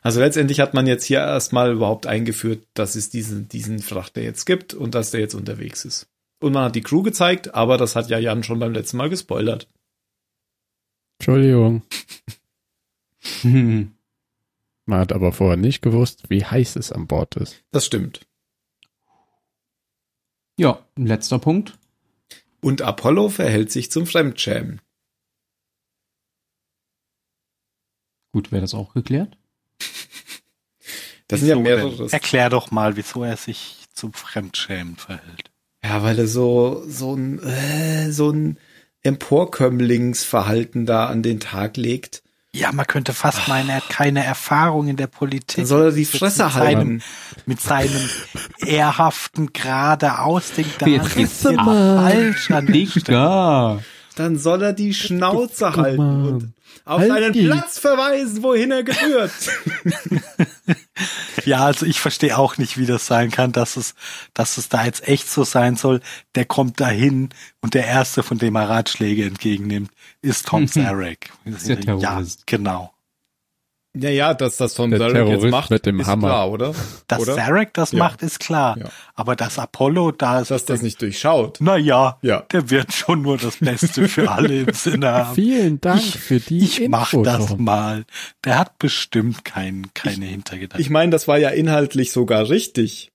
Also 0.01 0.19
letztendlich 0.19 0.59
hat 0.59 0.73
man 0.73 0.87
jetzt 0.87 1.05
hier 1.05 1.19
erstmal 1.19 1.73
überhaupt 1.73 2.07
eingeführt, 2.07 2.67
dass 2.73 2.95
es 2.95 3.09
diesen, 3.09 3.47
diesen 3.47 3.79
Frachter 3.79 4.21
jetzt 4.21 4.45
gibt 4.45 4.73
und 4.73 4.95
dass 4.95 5.11
der 5.11 5.21
jetzt 5.21 5.35
unterwegs 5.35 5.85
ist. 5.85 6.07
Und 6.39 6.53
man 6.53 6.65
hat 6.65 6.75
die 6.75 6.81
Crew 6.81 7.03
gezeigt, 7.03 7.53
aber 7.53 7.77
das 7.77 7.95
hat 7.95 8.09
ja 8.09 8.19
Jan 8.19 8.43
schon 8.43 8.59
beim 8.59 8.73
letzten 8.73 8.97
Mal 8.97 9.09
gespoilert. 9.09 9.67
Entschuldigung. 11.19 11.83
Hm. 13.41 13.93
Man 14.85 14.99
hat 14.99 15.13
aber 15.13 15.31
vorher 15.31 15.57
nicht 15.57 15.81
gewusst, 15.81 16.29
wie 16.29 16.43
heiß 16.43 16.75
es 16.75 16.91
an 16.91 17.07
Bord 17.07 17.35
ist. 17.35 17.63
Das 17.71 17.85
stimmt. 17.85 18.25
Ja, 20.57 20.85
letzter 20.95 21.39
Punkt. 21.39 21.77
Und 22.61 22.81
Apollo 22.81 23.29
verhält 23.29 23.71
sich 23.71 23.91
zum 23.91 24.05
Fremdschämen. 24.05 24.81
Gut, 28.31 28.51
wäre 28.51 28.61
das 28.61 28.73
auch 28.73 28.93
geklärt? 28.93 29.37
Das 31.29 31.39
sind 31.39 31.49
ja 31.49 31.55
mehrere. 31.55 32.11
Erklär 32.11 32.49
doch 32.49 32.69
mal, 32.69 32.95
wieso 32.97 33.23
er 33.23 33.37
sich 33.37 33.85
zum 33.93 34.13
Fremdschämen 34.13 34.97
verhält. 34.97 35.51
Ja, 35.83 36.03
weil 36.03 36.19
er 36.19 36.27
so, 36.27 36.83
so 36.85 37.15
ein, 37.15 37.39
äh, 37.39 38.11
so 38.11 38.29
ein 38.29 38.59
Emporkömmlingsverhalten 39.01 40.85
da 40.85 41.07
an 41.07 41.23
den 41.23 41.39
Tag 41.39 41.77
legt. 41.77 42.22
Ja, 42.55 42.71
man 42.71 42.85
könnte 42.85 43.13
fast 43.13 43.47
meinen, 43.47 43.69
er 43.69 43.77
hat 43.77 43.89
keine 43.89 44.23
Erfahrung 44.23 44.87
in 44.87 44.95
der 44.95 45.07
Politik. 45.07 45.55
Dann 45.57 45.65
soll 45.65 45.85
er 45.85 45.91
die 45.91 46.01
Mit 46.01 46.07
Fresse 46.09 46.37
seinem- 46.37 46.53
halten. 46.53 47.03
Mit 47.47 47.59
seinem 47.61 48.09
ehrhaften, 48.59 49.51
geradeaus 49.53 50.51
den 50.51 50.65
Beatrice, 50.77 51.55
falsch 51.55 52.51
an. 52.51 52.67
Digga! 52.67 53.79
Dann 54.15 54.37
soll 54.37 54.61
er 54.61 54.73
die 54.73 54.93
Schnauze 54.93 55.65
Guck 55.73 55.77
halten 55.83 55.97
mal. 55.97 56.27
und 56.33 56.53
auf 56.85 56.99
Halt 56.99 57.11
einen 57.11 57.33
die- 57.33 57.47
Platz 57.47 57.79
verweisen, 57.79 58.43
wohin 58.43 58.71
er 58.71 58.83
gehört. 58.83 59.31
Ja, 61.45 61.65
also 61.65 61.85
ich 61.85 61.99
verstehe 61.99 62.37
auch 62.37 62.57
nicht, 62.57 62.77
wie 62.77 62.85
das 62.85 63.05
sein 63.05 63.29
kann, 63.29 63.51
dass 63.51 63.75
es, 63.75 63.95
dass 64.33 64.57
es 64.57 64.69
da 64.69 64.85
jetzt 64.85 65.05
echt 65.07 65.29
so 65.29 65.43
sein 65.43 65.75
soll. 65.75 65.99
Der 66.35 66.45
kommt 66.45 66.79
dahin 66.79 67.29
und 67.61 67.73
der 67.73 67.85
erste, 67.85 68.23
von 68.23 68.37
dem 68.37 68.55
er 68.55 68.69
Ratschläge 68.69 69.25
entgegennimmt, 69.25 69.91
ist 70.23 70.47
Tom 70.47 70.67
Zarek. 70.67 71.31
Ja, 71.99 72.21
genau. 72.47 72.89
Naja, 73.95 74.33
dass 74.33 74.57
das 74.57 74.73
Tom 74.73 74.89
Zarek 74.91 75.27
jetzt 75.27 75.51
macht, 75.51 75.69
mit 75.69 75.85
dem 75.85 75.99
ist 75.99 76.07
Hammer. 76.07 76.27
klar, 76.29 76.49
oder? 76.49 76.73
Dass 77.07 77.19
oder? 77.21 77.35
Zarek 77.35 77.75
das 77.75 77.91
Ja. 77.91 77.99
macht, 77.99 78.23
ist 78.23 78.39
klar. 78.39 78.75
Ja. 78.75 78.85
Aber 79.13 79.35
dass 79.35 79.59
Apollo 79.59 80.13
da 80.13 80.39
ist, 80.39 80.49
Dass 80.49 80.65
das 80.65 80.81
nicht 80.81 80.99
durchschaut. 80.99 81.57
na 81.61 81.77
ja, 81.77 82.17
Ja. 82.23 82.39
der 82.51 82.71
wird 82.71 82.91
schon 82.91 83.21
nur 83.21 83.37
das 83.37 83.57
Beste 83.57 84.07
für 84.09 84.31
alle 84.31 84.61
im 84.61 84.73
Sinne 84.73 85.11
haben. 85.13 85.35
Vielen 85.35 85.79
Dank 85.79 85.99
Ich- 86.01 86.17
für 86.17 86.39
die 86.39 86.57
Ich 86.63 86.87
mach 86.89 87.13
Info, 87.13 87.23
das 87.23 87.45
Tom. 87.45 87.63
mal. 87.65 88.05
Der 88.43 88.57
hat 88.57 88.79
bestimmt 88.79 89.45
kein, 89.45 89.91
keine 89.93 90.25
Hintergedanken. 90.25 90.81
Ich 90.81 90.89
meine, 90.89 91.11
das 91.11 91.27
war 91.27 91.37
ja 91.37 91.49
inhaltlich 91.49 92.11
sogar 92.11 92.49
richtig, 92.49 93.11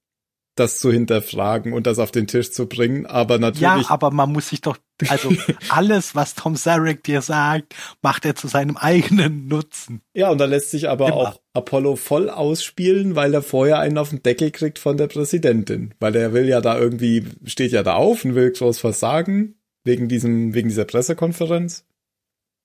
das 0.59 0.79
zu 0.79 0.93
hinterfragen 0.93 1.73
und 1.73 1.87
das 1.87 1.99
auf 1.99 2.11
den 2.11 2.27
Tisch 2.27 2.51
zu 2.51 2.67
bringen, 2.67 3.07
aber 3.07 3.35
ja, 3.35 3.41
natürlich, 3.41 3.89
aber 3.89 4.11
man 4.11 4.33
muss 4.33 4.49
sich 4.49 4.61
doch, 4.61 4.77
also 5.09 5.33
alles, 5.69 6.15
was 6.15 6.35
Tom 6.35 6.57
Zarek 6.57 7.05
dir 7.05 7.23
sagt, 7.23 7.75
macht 8.03 8.25
er 8.25 8.35
zu 8.35 8.49
seinem 8.49 8.77
eigenen 8.77 9.49
Nutzen. 9.49 10.03
ja, 10.15 10.31
und 10.31 10.39
da 10.39 10.45
lässt 10.45 10.71
sich 10.71 10.89
aber 10.89 11.09
Immer. 11.09 11.17
auch 11.17 11.41
Apollo 11.55 11.97
voll 11.97 12.31
ausspielen, 12.31 13.17
weil 13.17 13.35
er 13.35 13.43
vorher 13.43 13.79
einen 13.79 13.99
auf 13.99 14.11
den 14.11 14.23
Deckel 14.23 14.51
kriegt 14.51 14.79
von 14.79 14.97
der 14.97 15.07
Präsidentin, 15.07 15.95
weil 16.01 16.15
er 16.17 16.33
will 16.33 16.49
ja 16.49 16.61
da 16.61 16.79
irgendwie, 16.79 17.25
steht 17.45 17.73
ja 17.73 17.83
da 17.83 17.95
auf 17.95 18.25
und 18.25 18.35
will 18.35 18.51
groß 18.53 18.83
was 18.85 19.01
sagen, 19.01 19.55
wegen 19.85 20.09
diesem, 20.09 20.55
wegen 20.55 20.69
dieser 20.69 20.85
Pressekonferenz. 20.85 21.85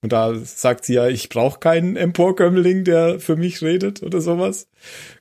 Und 0.03 0.11
da 0.11 0.35
sagt 0.35 0.83
sie 0.83 0.95
ja, 0.95 1.07
ich 1.07 1.29
brauche 1.29 1.59
keinen 1.59 1.95
Emporkömmling, 1.95 2.83
der 2.83 3.21
für 3.21 3.37
mich 3.37 3.61
redet 3.61 4.03
oder 4.03 4.19
sowas. 4.19 4.69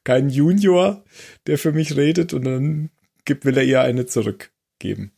Keinen 0.03 0.29
Junior, 0.29 1.05
der 1.47 1.57
für 1.57 1.73
mich 1.73 1.97
redet 1.97 2.35
und 2.35 2.45
dann 2.45 2.91
gibt, 3.25 3.45
will 3.45 3.57
er 3.57 3.63
ihr 3.63 3.81
eine 3.81 4.07
zurückgeben. 4.07 5.13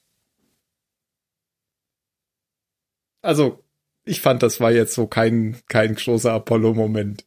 Also, 3.22 3.64
ich 4.04 4.20
fand, 4.20 4.42
das 4.42 4.60
war 4.60 4.70
jetzt 4.70 4.92
so 4.92 5.06
kein, 5.06 5.56
kein 5.68 5.94
großer 5.94 6.32
Apollo-Moment. 6.32 7.24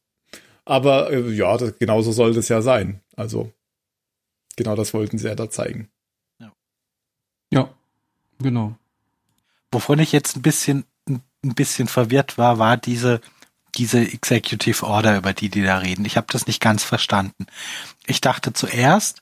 Aber 0.63 1.11
äh, 1.11 1.31
ja, 1.31 1.57
das, 1.57 1.79
genauso 1.79 2.11
soll 2.11 2.35
das 2.35 2.49
ja 2.49 2.61
sein. 2.61 3.01
Also, 3.15 3.51
genau 4.55 4.75
das 4.75 4.93
wollten 4.93 5.17
sie 5.17 5.27
ja 5.27 5.33
da 5.33 5.49
zeigen. 5.49 5.89
Ja, 7.51 7.73
genau. 8.37 8.77
Wovon 9.71 9.97
ich 9.97 10.11
jetzt 10.11 10.35
ein 10.35 10.41
bisschen, 10.43 10.85
ein 11.43 11.55
bisschen 11.55 11.87
verwirrt 11.87 12.37
war, 12.37 12.59
war 12.59 12.77
diese, 12.77 13.21
diese 13.75 13.99
Executive 13.99 14.85
Order, 14.85 15.17
über 15.17 15.33
die 15.33 15.49
die 15.49 15.63
da 15.63 15.77
reden. 15.77 16.05
Ich 16.05 16.17
habe 16.17 16.27
das 16.31 16.47
nicht 16.47 16.61
ganz 16.61 16.83
verstanden. 16.83 17.45
Ich 18.05 18.21
dachte 18.21 18.53
zuerst, 18.53 19.21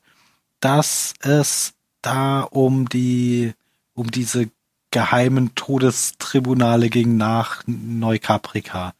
dass 0.59 1.13
es 1.19 1.73
da 2.01 2.41
um 2.41 2.87
die, 2.89 3.53
um 3.93 4.09
diese 4.11 4.49
geheimen 4.91 5.55
Todestribunale 5.55 6.89
ging 6.89 7.17
nach 7.17 7.63
Neukaprika. 7.65 8.93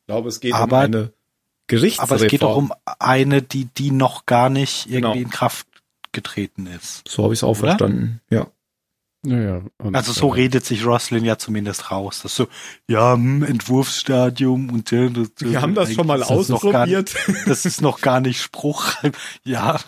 Ich 0.00 0.06
glaube, 0.06 0.28
es 0.28 0.40
geht 0.40 0.54
Aber- 0.54 0.78
um 0.78 0.84
eine 0.84 1.12
Gerichtsreform. 1.66 2.16
Aber 2.16 2.24
es 2.24 2.30
geht 2.30 2.42
auch 2.44 2.56
um 2.56 2.72
eine, 2.98 3.42
die, 3.42 3.66
die 3.66 3.90
noch 3.90 4.26
gar 4.26 4.48
nicht 4.50 4.86
irgendwie 4.86 5.00
Genau. 5.00 5.14
in 5.14 5.30
Kraft 5.30 5.66
getreten 6.12 6.66
ist. 6.66 7.06
So 7.08 7.24
habe 7.24 7.32
ich 7.34 7.38
es 7.40 7.44
auch 7.44 7.50
Oder? 7.58 7.58
verstanden. 7.76 8.20
Ja. 8.30 8.46
Naja, 9.24 9.62
und, 9.78 9.94
Also 9.94 10.12
so 10.12 10.30
äh, 10.30 10.34
redet 10.34 10.66
sich 10.66 10.84
Roslin 10.84 11.24
ja 11.24 11.38
zumindest 11.38 11.92
raus. 11.92 12.20
Das 12.22 12.32
ist 12.32 12.36
so, 12.36 12.48
ja, 12.88 13.14
hm, 13.14 13.44
Entwurfsstadium 13.44 14.70
und 14.70 14.90
äh, 14.92 15.10
das, 15.10 15.30
Wir 15.38 15.62
haben 15.62 15.76
das 15.76 15.92
schon 15.92 16.08
mal 16.08 16.20
ist 16.20 16.28
das 16.28 16.48
noch 16.48 16.62
gar 16.62 16.82
ausprobiert. 16.82 17.14
Das 17.46 17.64
ist 17.64 17.80
noch 17.82 18.00
gar 18.00 18.20
nicht 18.20 18.40
Spruch. 18.40 18.94
Ja, 19.44 19.80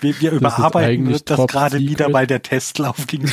wir, 0.00 0.20
wir 0.20 0.32
ist 0.32 0.38
überarbeiten 0.38 1.10
das 1.10 1.24
Top 1.24 1.50
gerade 1.50 1.78
wieder, 1.78 2.12
weil 2.12 2.26
der 2.26 2.42
Testlauf 2.42 2.96
ging 3.06 3.28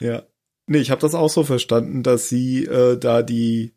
ja. 0.00 0.22
Nee, 0.66 0.78
ich 0.78 0.90
habe 0.90 1.00
das 1.00 1.14
auch 1.14 1.28
so 1.28 1.44
verstanden, 1.44 2.02
dass 2.02 2.28
sie 2.28 2.64
äh, 2.64 2.98
da 2.98 3.22
die 3.22 3.74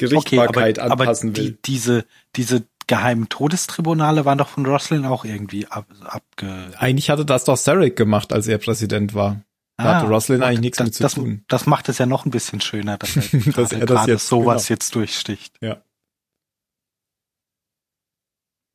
Okay, 0.00 0.08
Gerichtsbarkeit 0.08 0.78
aber, 0.78 0.92
aber 0.92 1.02
anpassen 1.02 1.36
will. 1.36 1.52
die, 1.52 1.62
diese, 1.62 2.04
diese 2.36 2.64
geheimen 2.86 3.28
Todestribunale 3.28 4.24
waren 4.24 4.38
doch 4.38 4.48
von 4.48 4.66
Roslin 4.66 5.04
auch 5.04 5.24
irgendwie 5.24 5.66
ab, 5.66 5.86
abge... 6.04 6.72
Eigentlich 6.78 7.10
hatte 7.10 7.24
das 7.24 7.44
doch 7.44 7.56
Sarek 7.56 7.96
gemacht, 7.96 8.32
als 8.32 8.46
er 8.48 8.58
Präsident 8.58 9.14
war. 9.14 9.42
Da 9.76 9.96
hatte 9.96 10.06
Roslin 10.08 10.42
eigentlich 10.42 10.60
nichts 10.60 10.78
das, 10.78 10.84
mit 10.86 10.94
zu 10.94 11.02
das, 11.02 11.14
tun. 11.14 11.44
Das 11.48 11.66
macht 11.66 11.88
es 11.88 11.98
ja 11.98 12.06
noch 12.06 12.24
ein 12.24 12.30
bisschen 12.30 12.60
schöner, 12.60 12.98
dass 12.98 13.16
er, 13.16 13.22
Dass 13.52 13.70
gerade, 13.70 13.80
er 13.80 13.86
das 13.86 14.06
jetzt- 14.06 14.28
sowas 14.28 14.66
genau. 14.66 14.74
jetzt 14.74 14.94
durchsticht. 14.94 15.58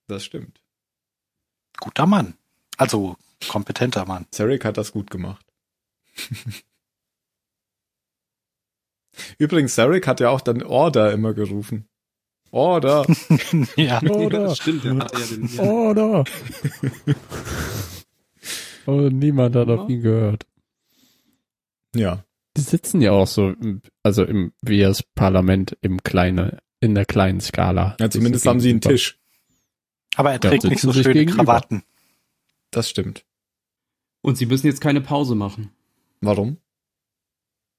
Das 0.07 0.23
stimmt. 0.25 0.61
Guter 1.79 2.05
Mann. 2.07 2.35
Also 2.77 3.17
kompetenter 3.49 4.05
Mann. 4.05 4.25
Sarek 4.31 4.65
hat 4.65 4.77
das 4.77 4.91
gut 4.91 5.11
gemacht. 5.11 5.45
Übrigens, 9.37 9.75
Sarek 9.75 10.07
hat 10.07 10.19
ja 10.19 10.29
auch 10.29 10.41
dann 10.41 10.63
Order 10.63 11.11
immer 11.11 11.33
gerufen. 11.33 11.87
Order. 12.51 13.05
ja. 13.75 14.01
Oder, 14.03 14.55
stimmt, 14.55 14.83
der 14.83 14.95
hat 14.97 15.11
ja 15.19 15.25
den, 15.35 15.47
ja. 15.47 15.63
oder. 15.63 16.23
Und 18.85 19.19
niemand 19.19 19.55
hat 19.55 19.67
auf 19.69 19.89
Ja. 19.89 19.95
ihn 19.95 20.01
gehört. 20.01 20.45
Ja. 21.95 22.23
Die 22.55 22.61
sitzen 22.61 23.01
ja 23.01 23.11
auch 23.11 23.27
so, 23.27 23.53
also 24.03 24.23
im, 24.23 24.53
wie 24.61 24.79
das 24.79 25.03
Parlament 25.03 25.77
im 25.81 26.01
kleinen, 26.03 26.57
in 26.79 26.95
der 26.95 27.05
kleinen 27.05 27.39
Skala. 27.41 27.95
ja 27.99 28.09
zumindest 28.09 28.45
haben 28.45 28.59
sie 28.59 28.69
einen 28.69 28.81
Tisch. 28.81 29.19
Aber 30.15 30.31
er 30.31 30.39
trägt 30.39 30.63
sitzen 30.63 30.69
nicht 30.69 30.81
so 30.81 30.93
schöne 30.93 31.13
gegenüber. 31.13 31.43
Krawatten. 31.43 31.83
Das 32.71 32.89
stimmt. 32.89 33.25
Und 34.21 34.37
sie 34.37 34.47
müssen 34.47 34.65
jetzt 34.67 34.81
keine 34.81 35.01
Pause 35.01 35.35
machen. 35.35 35.69
Warum? 36.21 36.57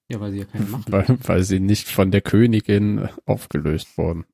Ja, 0.09 0.21
weil 0.21 0.33
sie 0.33 0.39
ja 0.39 0.45
keine 0.45 0.67
machen. 0.71 0.85
Weil, 0.89 1.07
weil 1.23 1.43
sie 1.43 1.59
nicht 1.59 1.89
von 1.89 2.11
der 2.13 2.21
Königin 2.21 3.09
aufgelöst 3.27 3.99
wurden. 3.99 4.25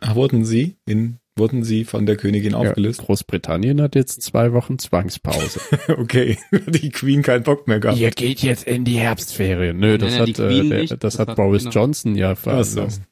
Ach, 0.00 0.14
wurden 0.14 0.44
sie 0.44 0.76
in, 0.86 1.18
wurden 1.36 1.64
sie 1.64 1.84
von 1.84 2.04
der 2.06 2.16
Königin 2.16 2.54
aufgelöst? 2.54 3.00
Ja, 3.00 3.06
Großbritannien 3.06 3.80
hat 3.80 3.94
jetzt 3.94 4.22
zwei 4.22 4.52
Wochen 4.52 4.78
Zwangspause. 4.78 5.60
Okay. 5.88 6.38
Die 6.66 6.90
Queen 6.90 7.22
keinen 7.22 7.42
Bock 7.44 7.66
mehr 7.68 7.80
gehabt. 7.80 7.98
Ihr 7.98 8.10
geht 8.10 8.40
jetzt 8.42 8.64
in 8.64 8.84
die 8.84 8.98
Herbstferien. 8.98 9.78
Nö, 9.78 9.96
das 9.98 10.12
Nein, 10.16 10.18
nein, 10.20 10.28
hat, 10.34 10.38
äh, 10.38 10.68
der, 10.68 10.86
das, 10.86 10.98
Das 10.98 11.18
hat 11.18 11.28
hat- 11.28 11.36
Boris 11.36 11.62
genau. 11.64 11.74
Johnson 11.74 12.14
ja 12.16 12.30
so. 12.34 12.42
veranlasst. 12.42 13.02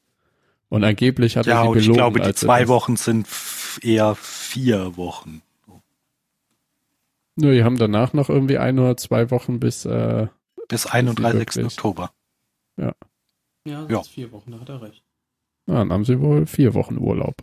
Und 0.68 0.84
angeblich 0.84 1.36
hat 1.36 1.46
er 1.46 1.54
Ja, 1.54 1.62
sie 1.62 1.68
und 1.68 1.76
ich 1.78 1.82
belogen. 1.84 1.96
glaube, 1.98 2.20
die 2.20 2.26
er 2.26 2.34
zwei 2.34 2.66
Wochen 2.68 2.96
sind 2.96 3.26
eher 3.82 4.14
vier 4.14 4.96
Wochen. 4.96 5.42
Nö, 7.36 7.54
die 7.54 7.64
haben 7.64 7.78
danach 7.78 8.12
noch 8.12 8.28
irgendwie 8.28 8.58
ein 8.58 8.78
oder 8.78 8.96
zwei 8.96 9.30
Wochen 9.30 9.58
bis, 9.60 9.84
äh, 9.84 10.26
Bis 10.68 10.86
31. 10.86 11.38
wirklich? 11.38 11.64
Oktober. 11.66 12.10
Ja, 12.76 12.94
das 13.64 13.90
Ja. 13.90 14.00
ist 14.00 14.08
vier 14.08 14.32
Wochen, 14.32 14.50
da 14.52 14.60
hat 14.60 14.68
er 14.68 14.82
recht. 14.82 15.02
Na, 15.66 15.78
dann 15.78 15.92
haben 15.92 16.04
sie 16.04 16.20
wohl 16.20 16.46
vier 16.46 16.74
Wochen 16.74 16.98
Urlaub. 16.98 17.34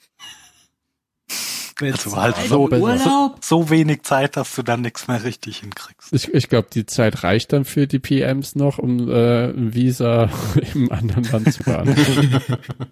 Also 1.81 2.17
halt 2.17 2.35
so, 2.47 2.69
so, 2.69 3.35
so 3.39 3.69
wenig 3.69 4.03
Zeit, 4.03 4.35
dass 4.35 4.53
du 4.53 4.63
dann 4.63 4.81
nichts 4.81 5.07
mehr 5.07 5.23
richtig 5.23 5.59
hinkriegst. 5.59 6.11
Ich, 6.11 6.33
ich 6.33 6.49
glaube, 6.49 6.67
die 6.73 6.85
Zeit 6.85 7.23
reicht 7.23 7.53
dann 7.53 7.63
für 7.63 7.87
die 7.87 7.99
PMs 7.99 8.55
noch, 8.55 8.79
um 8.79 9.09
äh, 9.09 9.45
ein 9.49 9.73
Visa 9.73 10.29
im 10.73 10.91
anderen 10.91 11.23
Land 11.23 11.53
zu 11.53 11.63
beantragen. 11.63 12.41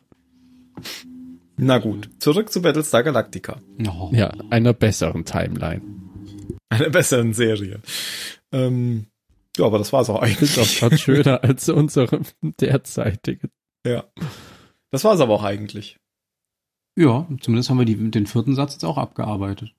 Na 1.57 1.79
gut, 1.79 2.09
zurück 2.19 2.51
zu 2.51 2.61
Battlestar 2.61 3.03
Galactica. 3.03 3.59
No. 3.77 4.11
ja, 4.13 4.31
einer 4.51 4.73
besseren 4.73 5.25
Timeline. 5.25 5.81
Einer 6.69 6.89
besseren 6.89 7.33
Serie. 7.33 7.81
Ähm, 8.51 9.07
ja, 9.57 9.65
aber 9.65 9.79
das 9.79 9.91
war's 9.91 10.09
auch 10.09 10.21
Ist 10.23 10.57
eigentlich. 10.57 10.59
auch 10.59 10.89
grad 10.89 10.99
schöner 10.99 11.43
als 11.43 11.67
unsere 11.67 12.21
derzeitige. 12.41 13.49
Ja. 13.85 14.05
Das 14.91 15.03
war's 15.03 15.19
aber 15.19 15.33
auch 15.33 15.43
eigentlich. 15.43 15.97
Ja, 16.95 17.27
zumindest 17.41 17.69
haben 17.69 17.77
wir 17.79 17.85
die, 17.85 17.95
den 18.11 18.25
vierten 18.27 18.55
Satz 18.55 18.73
jetzt 18.73 18.83
auch 18.85 18.97
abgearbeitet. 18.97 19.73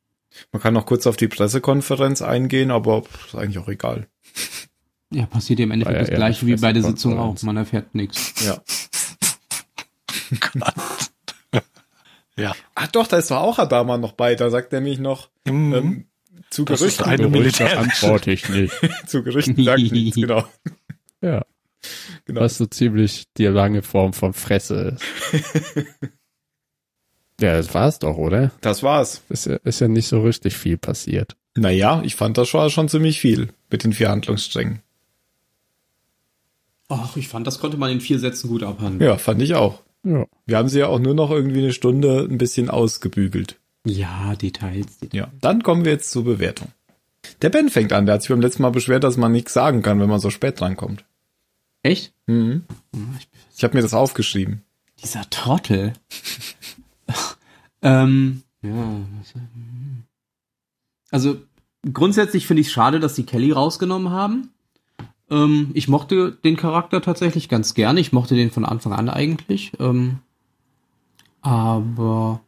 Man 0.53 0.61
kann 0.63 0.75
noch 0.75 0.87
kurz 0.87 1.07
auf 1.07 1.17
die 1.17 1.27
Pressekonferenz 1.29 2.23
eingehen, 2.23 2.71
aber 2.71 3.03
ist 3.27 3.35
eigentlich 3.35 3.59
auch 3.59 3.69
egal. 3.69 4.07
Ja, 5.11 5.25
passiert 5.27 5.59
ja 5.59 5.65
im 5.65 5.71
Endeffekt 5.71 5.97
ja 5.97 6.05
das 6.05 6.15
gleiche 6.15 6.47
wie 6.47 6.57
bei 6.57 6.73
der 6.73 6.83
Sitzung 6.83 7.19
auch. 7.19 7.43
Man 7.43 7.57
erfährt 7.57 7.95
nichts. 7.95 8.45
Ja. 8.45 8.63
Ja. 12.37 12.55
Ach 12.77 12.87
doch, 12.89 13.09
da 13.09 13.17
ist 13.19 13.33
doch 13.33 13.39
auch 13.39 13.59
Adama 13.59 13.99
noch 13.99 14.13
bei. 14.13 14.37
Da 14.37 14.49
sagt 14.49 14.73
er 14.73 14.81
nämlich 14.81 15.01
noch, 15.01 15.29
Mhm. 15.45 15.75
ähm, 15.75 16.05
zu 16.51 16.65
Das 16.65 16.81
ist 16.83 16.99
Gerüchten, 16.99 17.07
eine 17.07 17.29
militärische- 17.29 17.77
antworte 17.79 18.31
ich 18.31 18.49
nicht. 18.49 18.73
zu 19.09 19.25
Gerüchten 19.25 19.65
sagt 19.65 19.81
nichts, 19.81 20.15
genau. 20.15 20.45
Ja, 21.21 21.45
genau. 22.29 22.43
was 22.43 22.59
so 22.59 22.66
ziemlich 22.66 23.24
die 23.37 23.47
lange 23.47 23.83
Form 23.83 24.12
von 24.12 24.33
Fresse 24.33 24.97
ist. 24.97 25.45
ja, 27.41 27.55
das 27.55 27.74
war's 27.74 27.99
doch, 27.99 28.16
oder? 28.16 28.53
Das 28.61 28.85
war's. 28.85 29.22
Ist 29.29 29.47
ja, 29.47 29.57
ist 29.64 29.81
ja 29.81 29.89
nicht 29.89 30.07
so 30.07 30.22
richtig 30.22 30.57
viel 30.57 30.79
passiert. 30.79 31.37
Naja, 31.57 32.03
ich 32.05 32.14
fand 32.14 32.39
das 32.39 32.49
schon, 32.49 32.70
schon 32.70 32.89
ziemlich 32.89 33.18
viel 33.18 33.49
mit 33.70 33.83
den 33.83 33.93
vier 33.93 34.11
Handlungssträngen. 34.11 34.81
Ach, 36.89 37.16
ich 37.16 37.29
fand, 37.29 37.47
das 37.47 37.59
konnte 37.59 37.76
man 37.76 37.91
in 37.91 38.01
vier 38.01 38.18
Sätzen 38.18 38.49
gut 38.49 38.62
abhandeln. 38.62 39.11
Ja, 39.11 39.18
fand 39.18 39.43
ich 39.43 39.55
auch. 39.55 39.83
Ja. 40.05 40.26
Wir 40.47 40.57
haben 40.57 40.68
sie 40.68 40.79
ja 40.79 40.87
auch 40.87 41.01
nur 41.01 41.14
noch 41.14 41.31
irgendwie 41.31 41.59
eine 41.59 41.72
Stunde 41.72 42.26
ein 42.31 42.39
bisschen 42.39 42.70
ausgebügelt. 42.70 43.59
Ja, 43.85 44.35
Details. 44.37 44.99
Details. 44.99 45.12
Ja, 45.12 45.33
dann 45.41 45.62
kommen 45.62 45.85
wir 45.85 45.93
jetzt 45.93 46.11
zur 46.11 46.24
Bewertung. 46.24 46.68
Der 47.43 47.51
Ben 47.51 47.68
fängt 47.68 47.93
an, 47.93 48.07
der 48.07 48.14
hat 48.14 48.22
sich 48.22 48.31
beim 48.31 48.41
letzten 48.41 48.62
Mal 48.62 48.70
beschwert, 48.70 49.05
dass 49.05 49.16
man 49.16 49.33
nichts 49.33 49.53
sagen 49.53 49.83
kann, 49.83 50.01
wenn 50.01 50.09
man 50.09 50.20
so 50.20 50.31
spät 50.31 50.61
drankommt. 50.61 51.05
Echt? 51.83 52.12
Mhm. 52.26 52.64
Ich, 53.18 53.29
Ich 53.57 53.64
habe 53.64 53.76
mir 53.76 53.83
das 53.83 53.95
aufgeschrieben. 53.95 54.62
dieser 55.03 55.29
Trottel. 55.31 55.93
ähm, 57.83 58.43
ja. 58.62 59.01
Also 61.11 61.41
grundsätzlich 61.93 62.47
finde 62.47 62.61
ich 62.61 62.66
es 62.68 62.72
schade, 62.72 63.01
dass 63.01 63.14
sie 63.14 63.24
Kelly 63.24 63.53
rausgenommen 63.53 64.11
haben. 64.11 64.51
Ähm, 65.31 65.70
ich 65.74 65.89
mochte 65.89 66.33
den 66.33 66.57
Charakter 66.57 67.01
tatsächlich 67.01 67.49
ganz 67.49 67.74
gerne. 67.74 68.01
Ich 68.01 68.12
mochte 68.12 68.35
den 68.35 68.51
von 68.51 68.64
Anfang 68.64 68.93
an 68.93 69.09
eigentlich. 69.09 69.72
Ähm, 69.79 70.18
aber 71.41 72.41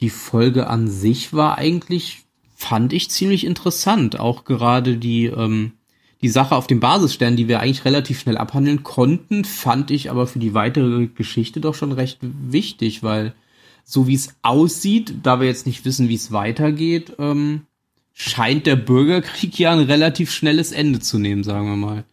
die 0.00 0.10
Folge 0.10 0.68
an 0.68 0.88
sich 0.88 1.32
war 1.32 1.58
eigentlich, 1.58 2.22
fand 2.54 2.92
ich 2.92 3.10
ziemlich 3.10 3.44
interessant. 3.44 4.18
Auch 4.20 4.44
gerade 4.44 4.96
die, 4.96 5.26
ähm, 5.26 5.72
die 6.20 6.28
Sache 6.28 6.56
auf 6.56 6.66
dem 6.66 6.80
Basisstern, 6.80 7.36
die 7.36 7.48
wir 7.48 7.60
eigentlich 7.60 7.84
relativ 7.84 8.20
schnell 8.20 8.36
abhandeln 8.36 8.82
konnten, 8.82 9.44
fand 9.44 9.90
ich 9.90 10.10
aber 10.10 10.26
für 10.26 10.38
die 10.38 10.54
weitere 10.54 11.06
Geschichte 11.06 11.60
doch 11.60 11.74
schon 11.74 11.92
recht 11.92 12.18
wichtig, 12.22 13.02
weil 13.02 13.34
so 13.84 14.06
wie 14.06 14.14
es 14.14 14.34
aussieht, 14.42 15.14
da 15.22 15.40
wir 15.40 15.46
jetzt 15.46 15.66
nicht 15.66 15.84
wissen, 15.84 16.08
wie 16.08 16.16
es 16.16 16.32
weitergeht, 16.32 17.14
ähm, 17.18 17.62
scheint 18.12 18.66
der 18.66 18.76
Bürgerkrieg 18.76 19.58
ja 19.58 19.72
ein 19.72 19.78
relativ 19.78 20.32
schnelles 20.32 20.72
Ende 20.72 20.98
zu 20.98 21.18
nehmen, 21.18 21.44
sagen 21.44 21.68
wir 21.68 21.76
mal, 21.76 22.04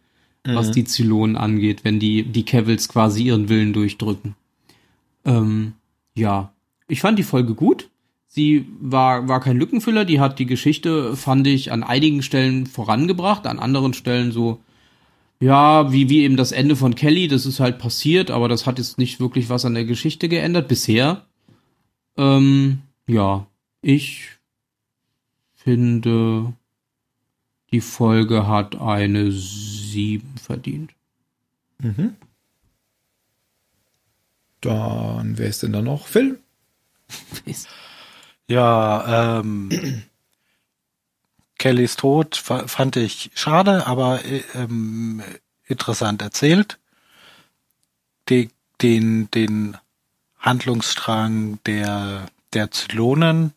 was 0.44 0.70
die 0.70 0.84
Zylonen 0.84 1.36
angeht, 1.36 1.84
wenn 1.84 1.98
die, 1.98 2.22
die 2.22 2.44
Kevils 2.44 2.88
quasi 2.88 3.24
ihren 3.24 3.48
Willen 3.48 3.72
durchdrücken. 3.72 4.36
Ähm, 5.24 5.72
ja, 6.14 6.52
ich 6.86 7.00
fand 7.00 7.18
die 7.18 7.24
Folge 7.24 7.54
gut. 7.54 7.90
Sie 8.36 8.66
war, 8.82 9.28
war 9.28 9.40
kein 9.40 9.56
Lückenfüller, 9.56 10.04
die 10.04 10.20
hat 10.20 10.38
die 10.38 10.44
Geschichte, 10.44 11.16
fand 11.16 11.46
ich, 11.46 11.72
an 11.72 11.82
einigen 11.82 12.20
Stellen 12.20 12.66
vorangebracht, 12.66 13.46
an 13.46 13.58
anderen 13.58 13.94
Stellen 13.94 14.30
so, 14.30 14.60
ja, 15.40 15.90
wie, 15.90 16.10
wie 16.10 16.20
eben 16.20 16.36
das 16.36 16.52
Ende 16.52 16.76
von 16.76 16.94
Kelly, 16.94 17.28
das 17.28 17.46
ist 17.46 17.60
halt 17.60 17.78
passiert, 17.78 18.30
aber 18.30 18.50
das 18.50 18.66
hat 18.66 18.76
jetzt 18.76 18.98
nicht 18.98 19.20
wirklich 19.20 19.48
was 19.48 19.64
an 19.64 19.72
der 19.72 19.86
Geschichte 19.86 20.28
geändert 20.28 20.68
bisher. 20.68 21.24
Ähm, 22.18 22.80
ja, 23.06 23.46
ich 23.80 24.28
finde, 25.54 26.52
die 27.70 27.80
Folge 27.80 28.46
hat 28.46 28.78
eine 28.78 29.32
7 29.32 30.36
verdient. 30.36 30.92
Mhm. 31.78 32.16
Dann, 34.60 35.38
wer 35.38 35.48
ist 35.48 35.62
denn 35.62 35.72
da 35.72 35.80
noch? 35.80 36.06
Phil? 36.06 36.38
Ja, 38.48 39.38
ähm, 39.40 39.70
Kellys 41.58 41.96
Tod 41.96 42.36
fa- 42.36 42.66
fand 42.68 42.96
ich 42.96 43.30
schade, 43.34 43.86
aber 43.86 44.24
äh, 44.24 44.42
ähm, 44.54 45.22
interessant 45.66 46.22
erzählt. 46.22 46.78
Die, 48.28 48.50
den, 48.82 49.30
den 49.30 49.76
Handlungsstrang 50.38 51.58
der, 51.64 52.26
der 52.52 52.70
Zylonen, 52.70 53.52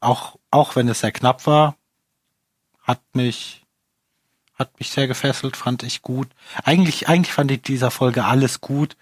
auch, 0.00 0.38
auch 0.50 0.76
wenn 0.76 0.88
es 0.88 1.00
sehr 1.00 1.12
knapp 1.12 1.46
war, 1.46 1.76
hat 2.82 3.00
mich, 3.14 3.64
hat 4.54 4.78
mich 4.78 4.90
sehr 4.90 5.08
gefesselt, 5.08 5.56
fand 5.56 5.82
ich 5.82 6.02
gut. 6.02 6.28
Eigentlich, 6.64 7.08
eigentlich 7.08 7.32
fand 7.34 7.50
ich 7.50 7.62
dieser 7.62 7.90
Folge 7.90 8.24
alles 8.24 8.60
gut, 8.60 8.96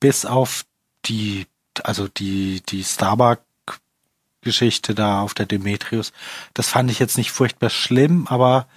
bis 0.00 0.26
auf 0.26 0.66
die, 1.06 1.46
also 1.84 2.08
die, 2.08 2.62
die 2.62 2.84
Starbuck 2.84 3.40
Geschichte 4.44 4.94
da 4.94 5.20
auf 5.20 5.34
der 5.34 5.46
Demetrius. 5.46 6.12
Das 6.54 6.68
fand 6.68 6.90
ich 6.90 6.98
jetzt 6.98 7.16
nicht 7.16 7.32
furchtbar 7.32 7.70
schlimm, 7.70 8.26
aber 8.28 8.68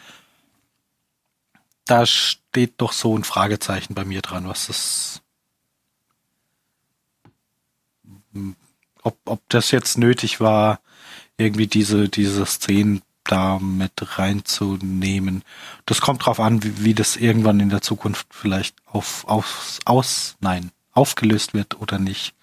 da 1.85 2.05
steht 2.05 2.75
doch 2.77 2.91
so 2.91 3.15
ein 3.17 3.23
Fragezeichen 3.23 3.93
bei 3.93 4.05
mir 4.05 4.21
dran, 4.21 4.47
was 4.47 4.67
das, 4.67 5.21
ob, 9.03 9.17
ob 9.25 9.41
das 9.49 9.71
jetzt 9.71 9.97
nötig 9.97 10.39
war, 10.39 10.79
irgendwie 11.37 11.67
diese, 11.67 12.09
diese 12.09 12.45
Szenen 12.45 13.01
da 13.23 13.59
mit 13.59 13.91
reinzunehmen. 14.17 15.43
Das 15.85 16.01
kommt 16.01 16.25
drauf 16.25 16.39
an, 16.39 16.63
wie, 16.63 16.83
wie 16.83 16.93
das 16.93 17.15
irgendwann 17.15 17.59
in 17.59 17.69
der 17.69 17.81
Zukunft 17.81 18.27
vielleicht 18.31 18.75
auf, 18.85 19.25
auf, 19.27 19.79
aus, 19.85 20.35
nein, 20.39 20.71
aufgelöst 20.93 21.53
wird 21.53 21.79
oder 21.79 21.99
nicht. 21.99 22.33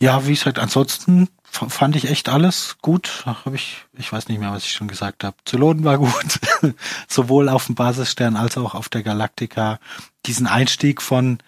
Ja, 0.00 0.26
wie 0.26 0.32
gesagt, 0.32 0.58
ansonsten 0.58 1.28
fand 1.50 1.94
ich 1.94 2.08
echt 2.08 2.30
alles 2.30 2.78
gut. 2.80 3.22
Habe 3.26 3.54
ich, 3.54 3.84
ich 3.98 4.10
weiß 4.10 4.28
nicht 4.28 4.38
mehr, 4.40 4.50
was 4.50 4.64
ich 4.64 4.72
schon 4.72 4.88
gesagt 4.88 5.24
habe. 5.24 5.36
Zylonen 5.44 5.84
war 5.84 5.98
gut, 5.98 6.40
sowohl 7.08 7.50
auf 7.50 7.66
dem 7.66 7.74
Basisstern 7.74 8.36
als 8.36 8.56
auch 8.56 8.74
auf 8.74 8.88
der 8.88 9.02
Galaktika. 9.02 9.78
Diesen 10.26 10.46
Einstieg 10.46 11.02
von 11.02 11.38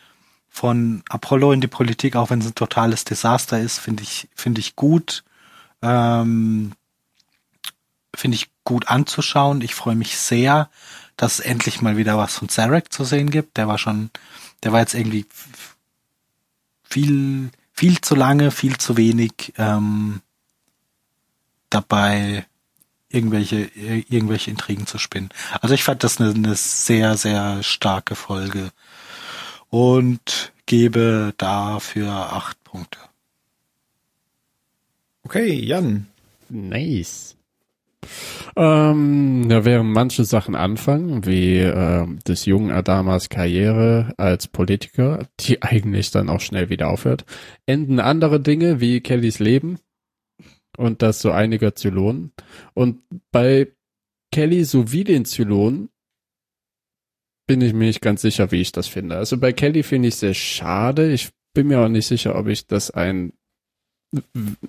von 0.55 1.03
Apollo 1.09 1.53
in 1.53 1.62
die 1.62 1.66
Politik, 1.66 2.14
auch 2.14 2.28
wenn 2.28 2.40
es 2.40 2.46
ein 2.46 2.55
totales 2.55 3.05
Desaster 3.05 3.59
ist, 3.59 3.78
finde 3.78 4.03
ich 4.03 4.28
finde 4.34 4.61
ich 4.61 4.76
gut. 4.76 5.24
Ähm, 5.80 6.72
finde 8.14 8.34
ich 8.34 8.50
gut 8.64 8.88
anzuschauen. 8.88 9.62
Ich 9.62 9.74
freue 9.74 9.96
mich 9.96 10.18
sehr, 10.18 10.68
dass 11.16 11.38
es 11.38 11.40
endlich 11.40 11.80
mal 11.80 11.96
wieder 11.96 12.18
was 12.18 12.36
von 12.36 12.50
Zarek 12.50 12.92
zu 12.92 13.05
sehen 13.05 13.30
gibt. 13.30 13.57
Der 13.57 13.66
war 13.66 13.78
schon, 13.78 14.11
der 14.62 14.72
war 14.72 14.80
jetzt 14.80 14.94
irgendwie 14.94 15.24
viel 16.82 17.50
viel 17.73 18.01
zu 18.01 18.14
lange, 18.14 18.51
viel 18.51 18.77
zu 18.79 18.97
wenig 18.97 19.53
ähm, 19.59 20.20
dabei, 21.70 22.47
irgendwelche 23.09 23.64
ir- 23.75 24.05
irgendwelche 24.09 24.51
Intrigen 24.51 24.87
zu 24.87 24.99
spinnen. 24.99 25.31
Also 25.61 25.75
ich 25.75 25.83
fand 25.85 26.05
das 26.05 26.20
eine, 26.20 26.33
eine 26.35 26.55
sehr 26.55 27.16
sehr 27.16 27.62
starke 27.62 28.14
Folge 28.14 28.73
und 29.68 30.53
gebe 30.66 31.35
dafür 31.39 32.12
acht 32.33 32.62
Punkte. 32.64 32.99
Okay, 35.25 35.55
Jan. 35.55 36.09
Nice. 36.49 37.37
Ähm, 38.55 39.48
da 39.48 39.64
wären 39.64 39.90
manche 39.90 40.24
Sachen 40.24 40.55
anfangen, 40.55 41.24
wie 41.24 41.59
ähm, 41.59 42.18
des 42.26 42.44
jungen 42.44 42.70
Adamas 42.70 43.28
Karriere 43.28 44.12
als 44.18 44.46
Politiker, 44.46 45.26
die 45.40 45.62
eigentlich 45.62 46.11
dann 46.11 46.28
auch 46.28 46.40
schnell 46.40 46.68
wieder 46.68 46.88
aufhört. 46.88 47.24
Enden 47.66 47.98
andere 47.98 48.40
Dinge 48.40 48.80
wie 48.80 49.00
Kellys 49.00 49.38
Leben 49.38 49.78
und 50.76 51.03
das 51.03 51.20
so 51.20 51.30
einiger 51.30 51.74
Zylonen. 51.74 52.32
Und 52.74 53.03
bei 53.30 53.72
Kelly 54.32 54.64
sowie 54.64 55.05
den 55.05 55.24
Zylonen 55.24 55.88
bin 57.46 57.61
ich 57.61 57.72
mir 57.72 57.86
nicht 57.86 58.00
ganz 58.00 58.22
sicher, 58.22 58.50
wie 58.50 58.61
ich 58.61 58.72
das 58.72 58.86
finde. 58.86 59.16
Also 59.16 59.38
bei 59.38 59.53
Kelly 59.53 59.82
finde 59.82 60.09
ich 60.09 60.16
sehr 60.16 60.34
schade. 60.34 61.12
Ich 61.12 61.30
bin 61.55 61.68
mir 61.68 61.80
auch 61.80 61.88
nicht 61.88 62.07
sicher, 62.07 62.36
ob 62.36 62.46
ich 62.46 62.66
das 62.66 62.90
ein 62.90 63.32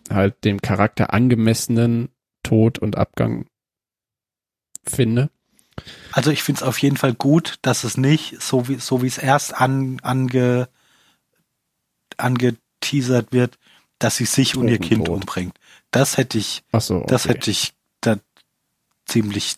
halt 0.09 0.43
dem 0.45 0.61
Charakter 0.61 1.13
angemessenen 1.13 2.09
Tod 2.43 2.79
und 2.79 2.97
Abgang 2.97 3.45
finde. 4.85 5.29
Also 6.11 6.29
ich 6.29 6.43
finde 6.43 6.59
es 6.59 6.63
auf 6.67 6.77
jeden 6.79 6.97
Fall 6.97 7.13
gut, 7.13 7.55
dass 7.61 7.83
es 7.83 7.97
nicht, 7.97 8.41
so 8.41 8.67
wie 8.67 8.75
so 8.75 9.01
wie 9.01 9.07
es 9.07 9.17
erst 9.17 9.55
an, 9.59 9.99
ange, 10.03 10.69
angeteasert 12.17 13.31
wird, 13.31 13.57
dass 13.99 14.17
sie 14.17 14.25
sich 14.25 14.55
und 14.55 14.67
ihr 14.67 14.79
Kind 14.79 15.09
umbringt. 15.09 15.57
Das 15.91 16.17
hätte 16.17 16.37
ich, 16.37 16.63
so, 16.79 16.97
okay. 16.97 17.05
das 17.07 17.27
hätte 17.27 17.49
ich 17.51 17.73
da 18.01 18.17
ziemlich, 19.05 19.55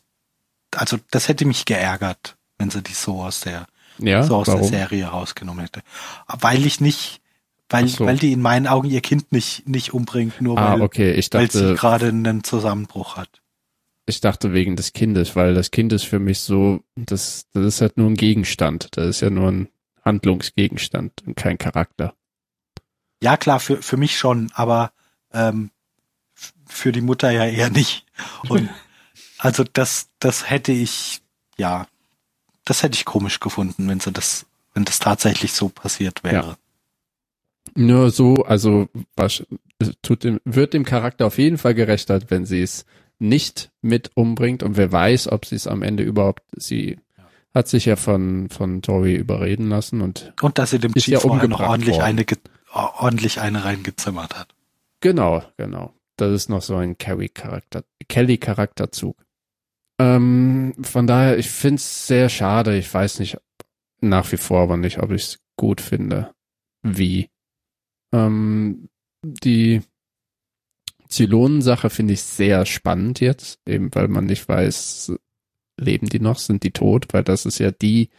also 0.75 0.97
das 1.11 1.27
hätte 1.27 1.45
mich 1.45 1.65
geärgert, 1.65 2.37
wenn 2.57 2.69
sie 2.69 2.81
die 2.81 2.93
so 2.93 3.21
aus 3.21 3.41
der, 3.41 3.67
ja, 3.97 4.23
so 4.23 4.37
aus 4.37 4.47
warum? 4.47 4.61
der 4.61 4.69
Serie 4.69 5.07
rausgenommen 5.07 5.65
hätte. 5.65 5.81
Weil 6.27 6.65
ich 6.65 6.79
nicht, 6.79 7.21
weil, 7.69 7.87
so. 7.87 8.05
weil 8.05 8.17
die 8.17 8.33
in 8.33 8.41
meinen 8.41 8.67
Augen 8.67 8.89
ihr 8.89 9.01
Kind 9.01 9.31
nicht, 9.31 9.67
nicht 9.67 9.93
umbringt, 9.93 10.41
nur 10.41 10.57
Ah, 10.57 10.73
weil, 10.73 10.81
okay, 10.81 11.11
ich 11.11 11.29
weil 11.33 11.49
sie 11.49 11.61
dachte, 11.61 11.75
gerade 11.75 12.07
einen 12.07 12.43
Zusammenbruch 12.43 13.17
hat. 13.17 13.41
Ich 14.05 14.21
dachte 14.21 14.53
wegen 14.53 14.75
des 14.75 14.93
Kindes, 14.93 15.35
weil 15.35 15.53
das 15.53 15.71
Kind 15.71 15.91
ist 15.91 16.05
für 16.05 16.19
mich 16.19 16.39
so, 16.39 16.83
das, 16.95 17.47
das 17.53 17.65
ist 17.65 17.81
halt 17.81 17.97
nur 17.97 18.09
ein 18.09 18.15
Gegenstand. 18.15 18.89
Das 18.97 19.07
ist 19.07 19.21
ja 19.21 19.29
nur 19.29 19.51
ein 19.51 19.69
Handlungsgegenstand 20.03 21.23
und 21.25 21.35
kein 21.35 21.57
Charakter. 21.57 22.13
Ja, 23.21 23.37
klar, 23.37 23.59
für, 23.59 23.81
für 23.81 23.97
mich 23.97 24.17
schon, 24.17 24.51
aber 24.53 24.91
ähm, 25.33 25.71
für 26.67 26.91
die 26.91 27.01
Mutter 27.01 27.31
ja 27.31 27.45
eher 27.45 27.71
nicht. 27.71 28.05
Und 28.47 28.69
also 29.39 29.63
das, 29.63 30.09
das 30.19 30.49
hätte 30.49 30.71
ich, 30.71 31.21
ja, 31.57 31.87
das 32.63 32.83
hätte 32.83 32.95
ich 32.95 33.05
komisch 33.05 33.39
gefunden, 33.39 33.87
wenn 33.87 33.99
sie 33.99 34.11
das, 34.11 34.45
wenn 34.73 34.85
das 34.85 34.99
tatsächlich 34.99 35.53
so 35.53 35.69
passiert 35.69 36.23
wäre. 36.23 36.57
Nur 37.73 38.11
so, 38.11 38.35
also 38.45 38.87
was, 39.15 39.43
tut 40.03 40.23
dem, 40.23 40.39
wird 40.45 40.73
dem 40.73 40.85
Charakter 40.85 41.25
auf 41.25 41.39
jeden 41.39 41.57
Fall 41.57 41.73
gerechtert, 41.73 42.29
wenn 42.29 42.45
sie 42.45 42.61
es 42.61 42.85
nicht 43.19 43.71
mit 43.81 44.11
umbringt 44.15 44.63
und 44.63 44.77
wer 44.77 44.91
weiß, 44.91 45.31
ob 45.31 45.45
sie 45.45 45.55
es 45.55 45.67
am 45.67 45.81
Ende 45.81 46.03
überhaupt, 46.03 46.43
sie 46.55 46.99
hat 47.53 47.67
sich 47.67 47.85
ja 47.85 47.95
von, 47.95 48.49
von 48.49 48.81
Tori 48.81 49.15
überreden 49.15 49.69
lassen 49.69 50.01
und 50.01 50.33
Und 50.41 50.57
dass 50.57 50.71
sie 50.71 50.79
dem 50.79 50.93
Chief 50.93 51.07
ja 51.07 51.19
vorher 51.19 51.47
noch 51.47 51.61
ordentlich 51.61 51.95
worden. 51.95 52.19
eine, 52.19 52.25
ordentlich 52.73 53.39
eine 53.39 53.63
reingezimmert 53.63 54.37
hat. 54.37 54.53
Genau, 54.99 55.43
genau. 55.55 55.93
Das 56.17 56.31
ist 56.31 56.49
noch 56.49 56.61
so 56.61 56.75
ein 56.75 56.97
Kelly-Charakter, 56.97 57.83
Kelly-Charakterzug. 58.07 59.15
Ähm, 59.99 60.73
von 60.81 61.07
daher, 61.07 61.37
ich 61.37 61.49
find's 61.49 62.07
sehr 62.07 62.27
schade. 62.29 62.77
Ich 62.77 62.93
weiß 62.93 63.19
nicht, 63.19 63.37
nach 64.01 64.31
wie 64.31 64.37
vor 64.37 64.61
aber 64.63 64.77
nicht, 64.77 64.99
ob 64.99 65.11
ich's 65.11 65.39
gut 65.55 65.79
finde. 65.79 66.31
Wie. 66.83 67.29
Ähm, 68.13 68.89
die 69.23 69.81
Zylonen-Sache 71.09 71.89
finde 71.89 72.13
ich 72.13 72.23
sehr 72.23 72.65
spannend 72.65 73.19
jetzt, 73.19 73.59
eben 73.67 73.93
weil 73.93 74.07
man 74.07 74.25
nicht 74.25 74.47
weiß, 74.47 75.13
leben 75.77 76.07
die 76.07 76.19
noch, 76.19 76.39
sind 76.39 76.63
die 76.63 76.71
tot, 76.71 77.07
weil 77.11 77.23
das 77.23 77.45
ist 77.45 77.59
ja 77.59 77.71
die, 77.71 78.09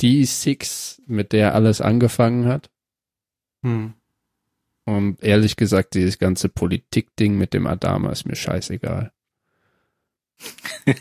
die 0.00 0.24
Six, 0.24 1.02
mit 1.06 1.32
der 1.32 1.54
alles 1.54 1.80
angefangen 1.80 2.46
hat. 2.46 2.70
Hm. 3.62 3.94
Und 4.84 5.22
ehrlich 5.22 5.56
gesagt, 5.56 5.94
dieses 5.94 6.18
ganze 6.18 6.48
Politik-Ding 6.48 7.38
mit 7.38 7.54
dem 7.54 7.66
Adama 7.66 8.10
ist 8.10 8.26
mir 8.26 8.36
scheißegal. 8.36 9.12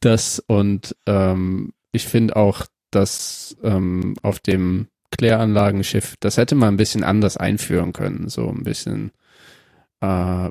das 0.00 0.38
und 0.46 0.94
ähm, 1.06 1.72
ich 1.92 2.06
finde 2.06 2.36
auch, 2.36 2.66
dass 2.90 3.56
ähm, 3.62 4.16
auf 4.22 4.38
dem 4.38 4.88
Kläranlagenschiff, 5.10 6.16
das 6.20 6.36
hätte 6.36 6.54
man 6.56 6.74
ein 6.74 6.76
bisschen 6.76 7.04
anders 7.04 7.36
einführen 7.36 7.92
können, 7.92 8.28
so 8.28 8.48
ein 8.48 8.64
bisschen. 8.64 9.12
Äh, 10.04 10.50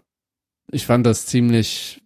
ich 0.72 0.86
fand 0.86 1.06
das 1.06 1.26
ziemlich, 1.28 2.02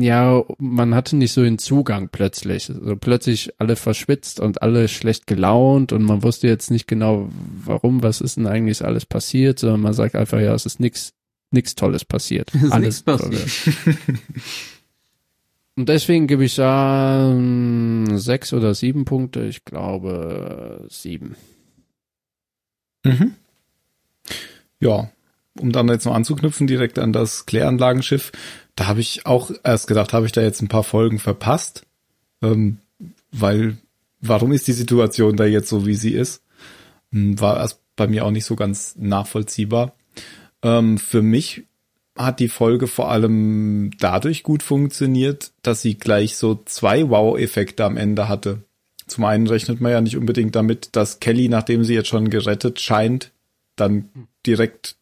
ja, 0.00 0.44
man 0.58 0.94
hatte 0.94 1.16
nicht 1.16 1.32
so 1.32 1.42
den 1.42 1.58
Zugang 1.58 2.08
plötzlich. 2.08 2.64
So 2.66 2.96
plötzlich 2.96 3.52
alle 3.58 3.76
verschwitzt 3.76 4.40
und 4.40 4.62
alle 4.62 4.88
schlecht 4.88 5.26
gelaunt 5.26 5.92
und 5.92 6.02
man 6.02 6.22
wusste 6.22 6.48
jetzt 6.48 6.70
nicht 6.70 6.88
genau, 6.88 7.28
warum, 7.64 8.02
was 8.02 8.20
ist 8.20 8.36
denn 8.36 8.46
eigentlich 8.46 8.84
alles 8.84 9.06
passiert, 9.06 9.58
sondern 9.58 9.80
man 9.80 9.94
sagt 9.94 10.16
einfach, 10.16 10.40
ja, 10.40 10.54
es 10.54 10.66
ist 10.66 10.80
nix, 10.80 11.12
nix 11.50 11.74
Tolles 11.74 12.04
passiert. 12.04 12.52
Es 12.54 12.62
ist 12.62 12.72
Alles 12.72 13.06
nichts 13.06 13.22
passiert. 13.22 13.48
Und 15.76 15.88
deswegen 15.88 16.28
gebe 16.28 16.44
ich 16.44 16.54
da 16.54 17.30
ähm, 17.30 18.16
sechs 18.16 18.52
oder 18.52 18.74
sieben 18.74 19.04
Punkte. 19.04 19.44
Ich 19.44 19.64
glaube 19.64 20.86
sieben. 20.88 21.34
Mhm. 23.04 23.34
Ja, 24.78 25.10
um 25.58 25.72
dann 25.72 25.88
jetzt 25.88 26.04
noch 26.04 26.14
anzuknüpfen, 26.14 26.66
direkt 26.66 26.98
an 26.98 27.12
das 27.12 27.46
Kläranlagenschiff, 27.46 28.32
da 28.76 28.86
habe 28.86 29.00
ich 29.00 29.26
auch 29.26 29.50
erst 29.62 29.86
gedacht, 29.86 30.12
habe 30.12 30.26
ich 30.26 30.32
da 30.32 30.42
jetzt 30.42 30.62
ein 30.62 30.68
paar 30.68 30.84
Folgen 30.84 31.18
verpasst, 31.18 31.86
ähm, 32.42 32.78
weil 33.30 33.78
warum 34.20 34.52
ist 34.52 34.66
die 34.66 34.72
Situation 34.72 35.36
da 35.36 35.44
jetzt 35.44 35.68
so, 35.68 35.86
wie 35.86 35.94
sie 35.94 36.12
ist? 36.12 36.42
Hm, 37.12 37.40
War 37.40 37.58
erst 37.58 37.80
bei 37.96 38.06
mir 38.06 38.24
auch 38.24 38.30
nicht 38.30 38.44
so 38.44 38.56
ganz 38.56 38.96
nachvollziehbar. 38.96 39.94
Ähm, 40.62 40.98
für 40.98 41.22
mich 41.22 41.64
hat 42.16 42.40
die 42.40 42.48
Folge 42.48 42.86
vor 42.86 43.10
allem 43.10 43.90
dadurch 43.98 44.42
gut 44.42 44.62
funktioniert, 44.62 45.52
dass 45.62 45.82
sie 45.82 45.98
gleich 45.98 46.36
so 46.36 46.60
zwei 46.64 47.08
Wow-Effekte 47.08 47.84
am 47.84 47.96
Ende 47.96 48.28
hatte. 48.28 48.62
Zum 49.06 49.24
einen 49.24 49.46
rechnet 49.46 49.80
man 49.80 49.92
ja 49.92 50.00
nicht 50.00 50.16
unbedingt 50.16 50.56
damit, 50.56 50.90
dass 50.92 51.20
Kelly, 51.20 51.48
nachdem 51.48 51.84
sie 51.84 51.94
jetzt 51.94 52.08
schon 52.08 52.30
gerettet 52.30 52.80
scheint, 52.80 53.32
dann 53.76 54.08
direkt 54.46 54.96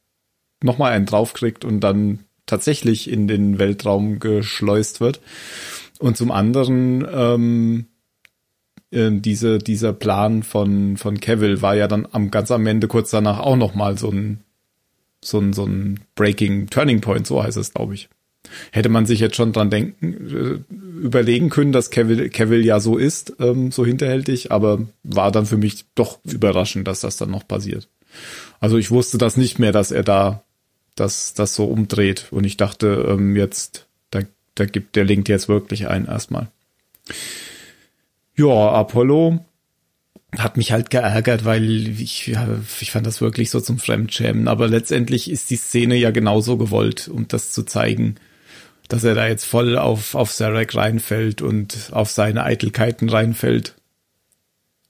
nochmal 0.64 0.92
einen 0.92 1.06
draufkriegt 1.06 1.64
und 1.64 1.80
dann 1.80 2.20
tatsächlich 2.46 3.10
in 3.10 3.28
den 3.28 3.58
Weltraum 3.58 4.18
geschleust 4.18 5.00
wird. 5.00 5.20
Und 5.98 6.16
zum 6.16 6.30
anderen, 6.30 7.06
ähm, 7.12 7.86
ähm, 8.90 9.22
diese, 9.22 9.58
dieser 9.58 9.92
Plan 9.92 10.42
von, 10.42 10.96
von 10.96 11.20
Cavill 11.20 11.62
war 11.62 11.74
ja 11.74 11.88
dann 11.88 12.06
am 12.12 12.30
ganz 12.30 12.50
am 12.50 12.66
Ende 12.66 12.88
kurz 12.88 13.10
danach 13.10 13.38
auch 13.38 13.56
nochmal 13.56 13.96
so 13.96 14.10
ein, 14.10 14.40
so 15.24 15.38
ein, 15.38 15.52
so 15.52 15.64
ein 15.64 16.00
Breaking 16.14 16.68
Turning 16.68 17.00
Point, 17.00 17.26
so 17.26 17.42
heißt 17.42 17.56
es, 17.56 17.72
glaube 17.72 17.94
ich. 17.94 18.08
Hätte 18.72 18.88
man 18.88 19.06
sich 19.06 19.20
jetzt 19.20 19.36
schon 19.36 19.52
dran 19.52 19.70
denken, 19.70 20.64
äh, 20.68 20.74
überlegen 21.00 21.48
können, 21.48 21.72
dass 21.72 21.90
Cavill, 21.90 22.28
Cavill 22.28 22.66
ja 22.66 22.80
so 22.80 22.98
ist, 22.98 23.34
ähm, 23.38 23.70
so 23.70 23.86
hinterhältig, 23.86 24.50
aber 24.52 24.86
war 25.04 25.32
dann 25.32 25.46
für 25.46 25.56
mich 25.56 25.84
doch 25.94 26.18
überraschend, 26.24 26.86
dass 26.86 27.00
das 27.00 27.16
dann 27.16 27.30
noch 27.30 27.46
passiert. 27.46 27.88
Also 28.60 28.76
ich 28.76 28.90
wusste 28.90 29.16
das 29.16 29.36
nicht 29.36 29.58
mehr, 29.58 29.72
dass 29.72 29.90
er 29.90 30.02
da 30.02 30.42
das, 30.94 31.34
das 31.34 31.54
so 31.54 31.64
umdreht 31.64 32.28
und 32.30 32.44
ich 32.44 32.56
dachte, 32.56 33.06
ähm, 33.08 33.36
jetzt, 33.36 33.86
da, 34.10 34.20
da 34.54 34.66
gibt 34.66 34.96
der 34.96 35.04
Link 35.04 35.28
jetzt 35.28 35.48
wirklich 35.48 35.88
ein 35.88 36.06
erstmal. 36.06 36.48
Ja, 38.34 38.70
Apollo 38.72 39.44
hat 40.38 40.56
mich 40.56 40.72
halt 40.72 40.90
geärgert, 40.90 41.44
weil 41.44 42.00
ich, 42.00 42.26
ja, 42.28 42.48
ich 42.80 42.90
fand 42.90 43.06
das 43.06 43.20
wirklich 43.20 43.50
so 43.50 43.60
zum 43.60 43.78
Fremdschämen. 43.78 44.48
Aber 44.48 44.66
letztendlich 44.66 45.30
ist 45.30 45.50
die 45.50 45.56
Szene 45.56 45.96
ja 45.96 46.10
genauso 46.10 46.56
gewollt, 46.56 47.08
um 47.08 47.28
das 47.28 47.52
zu 47.52 47.64
zeigen, 47.64 48.16
dass 48.88 49.04
er 49.04 49.14
da 49.14 49.26
jetzt 49.26 49.44
voll 49.44 49.76
auf, 49.76 50.14
auf 50.14 50.32
Sarek 50.32 50.74
reinfällt 50.74 51.42
und 51.42 51.90
auf 51.92 52.10
seine 52.10 52.44
Eitelkeiten 52.44 53.10
reinfällt 53.10 53.74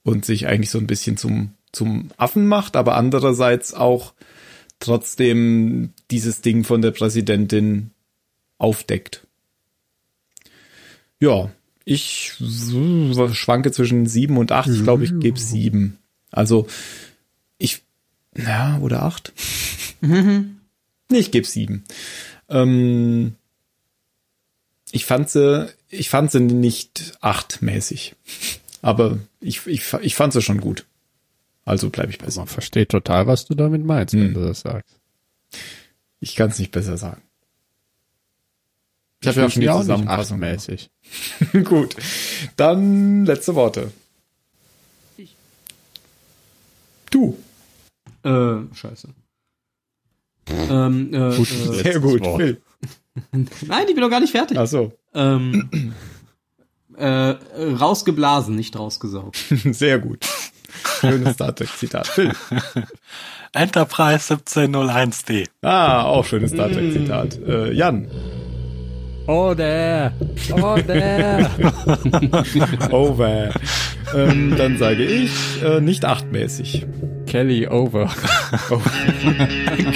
und 0.03 0.25
sich 0.25 0.47
eigentlich 0.47 0.69
so 0.69 0.77
ein 0.77 0.87
bisschen 0.87 1.17
zum, 1.17 1.53
zum 1.71 2.11
Affen 2.17 2.47
macht, 2.47 2.75
aber 2.75 2.95
andererseits 2.95 3.73
auch 3.73 4.13
trotzdem 4.83 5.93
dieses 6.11 6.41
Ding 6.41 6.63
von 6.63 6.81
der 6.81 6.91
Präsidentin 6.91 7.91
aufdeckt. 8.57 9.25
Ja, 11.19 11.51
ich 11.85 12.33
schwanke 13.33 13.71
zwischen 13.71 14.05
sieben 14.07 14.37
und 14.37 14.51
acht. 14.51 14.69
Ich 14.69 14.83
glaube, 14.83 15.03
ich 15.03 15.19
gebe 15.19 15.39
sieben. 15.39 15.97
Also 16.31 16.67
ich, 17.57 17.81
ja, 18.37 18.77
oder 18.79 19.03
acht? 19.03 19.33
nee, 20.01 20.47
ich 21.09 21.31
gebe 21.31 21.47
sieben. 21.47 21.83
Ähm, 22.49 23.35
ich 24.91 25.05
fand 25.05 25.29
sie, 25.29 25.69
ich 25.89 26.09
fand 26.09 26.31
sie 26.31 26.39
nicht 26.39 27.17
achtmäßig. 27.21 28.15
Aber 28.81 29.17
ich, 29.39 29.65
ich, 29.65 29.93
ich 30.01 30.15
fand 30.15 30.33
sie 30.33 30.41
schon 30.41 30.59
gut. 30.59 30.85
Also 31.65 31.89
bleibe 31.89 32.11
ich 32.11 32.17
bei 32.17 32.25
Man 32.25 32.31
sieben. 32.31 32.47
versteht 32.47 32.89
total, 32.89 33.27
was 33.27 33.45
du 33.45 33.55
damit 33.55 33.85
meinst, 33.85 34.13
wenn 34.13 34.27
Hm. 34.27 34.33
du 34.33 34.45
das 34.45 34.61
sagst. 34.61 34.95
Ich 36.19 36.35
kann 36.35 36.49
es 36.49 36.59
nicht 36.59 36.71
besser 36.71 36.97
sagen. 36.97 37.21
Ich 39.21 39.27
habe 39.27 39.37
will 39.37 39.43
ja 39.43 39.49
schon 39.49 39.61
die 39.61 39.67
Zusammenfassung 39.67 40.43
achtmäßig. 40.43 40.89
Gut. 41.63 41.95
Dann 42.57 43.25
letzte 43.25 43.55
Worte. 43.55 43.91
Du. 47.09 47.37
Äh, 48.23 48.55
scheiße. 48.73 49.09
ähm, 50.49 51.13
äh, 51.13 51.35
Gut, 51.37 51.51
äh, 51.51 51.83
Sehr 51.83 51.99
gut. 51.99 52.21
Nein, 53.31 53.85
ich 53.87 53.93
bin 53.93 54.01
doch 54.01 54.09
gar 54.09 54.19
nicht 54.19 54.31
fertig. 54.31 54.57
Ach 54.57 54.67
so. 54.67 54.91
Ähm, 55.13 55.93
äh, 56.97 57.05
rausgeblasen, 57.07 58.55
nicht 58.55 58.77
rausgesaugt. 58.77 59.37
Sehr 59.71 59.99
gut. 59.99 60.25
Schönes 61.01 61.33
Star 61.35 61.55
Trek 61.55 61.69
Zitat. 61.77 62.07
Phil. 62.07 62.31
Enterprise 63.53 64.33
1701D. 64.33 65.47
Ah, 65.61 66.03
auch 66.03 66.25
schönes 66.25 66.51
Star 66.51 66.69
Trek 66.71 66.91
Zitat. 66.91 67.37
Äh, 67.47 67.71
Jan. 67.73 68.07
Oh, 69.25 69.53
there. 69.53 70.11
Oh, 70.51 70.75
there. 70.85 71.49
Over. 72.91 73.51
ähm, 74.15 74.53
dann 74.57 74.77
sage 74.77 75.05
ich 75.05 75.31
äh, 75.63 75.79
nicht 75.79 76.03
achtmäßig. 76.03 76.85
Kelly 77.25 77.65
over. 77.67 78.09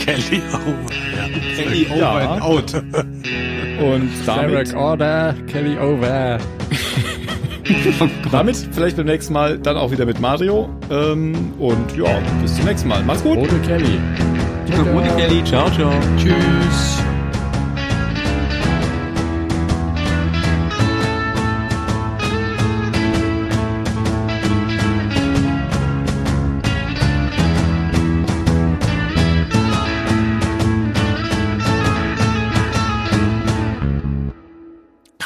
Kelly 0.05 0.41
Over. 0.53 0.91
Ja. 1.13 1.27
Kelly 1.57 1.87
over 1.91 1.97
Ja. 1.99 2.17
and 2.35 2.41
out. 2.41 2.73
Und 2.73 4.09
damit, 4.25 4.51
Derek 4.51 4.75
order. 4.75 5.35
Kelly 5.47 5.77
over. 5.77 6.39
damit 8.31 8.55
vielleicht 8.71 8.97
beim 8.97 9.05
nächsten 9.05 9.33
Mal 9.33 9.57
dann 9.57 9.77
auch 9.77 9.91
wieder 9.91 10.05
mit 10.05 10.19
Mario. 10.19 10.69
Ähm, 10.89 11.53
und 11.59 11.95
ja, 11.97 12.19
bis 12.41 12.55
zum 12.55 12.65
nächsten 12.65 12.87
Mal. 12.87 13.03
Macht's 13.03 13.23
gut. 13.23 13.37
Ohne 13.37 13.59
Kelly. 13.65 13.99
Ohne 14.93 15.09
Kelly. 15.15 15.43
Ciao, 15.43 15.69
ciao. 15.71 15.91
Tschüss. 16.17 16.96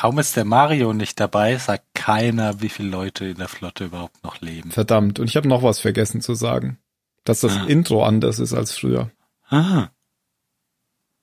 Kaum 0.02 0.18
ist 0.18 0.36
der 0.36 0.46
Mario 0.46 0.94
nicht 0.94 1.20
dabei, 1.20 1.58
sagt 1.58 1.84
keiner, 1.94 2.60
wie 2.60 2.70
viele 2.70 2.90
Leute 2.90 3.26
in 3.26 3.38
der 3.38 3.48
Flotte 3.48 3.86
überhaupt 3.86 4.24
noch 4.24 4.42
leben. 4.42 4.72
Verdammt. 4.72 5.20
Und 5.20 5.28
ich 5.30 5.36
habe 5.36 5.48
noch 5.48 5.62
was 5.62 5.80
vergessen 5.80 6.22
zu 6.22 6.34
sagen. 6.34 6.80
Dass 7.24 7.42
das 7.42 7.56
Ah. 7.56 7.66
Intro 7.68 8.04
anders 8.04 8.40
ist 8.40 8.52
als 8.54 8.76
früher. 8.76 9.12
Ah, 9.50 9.90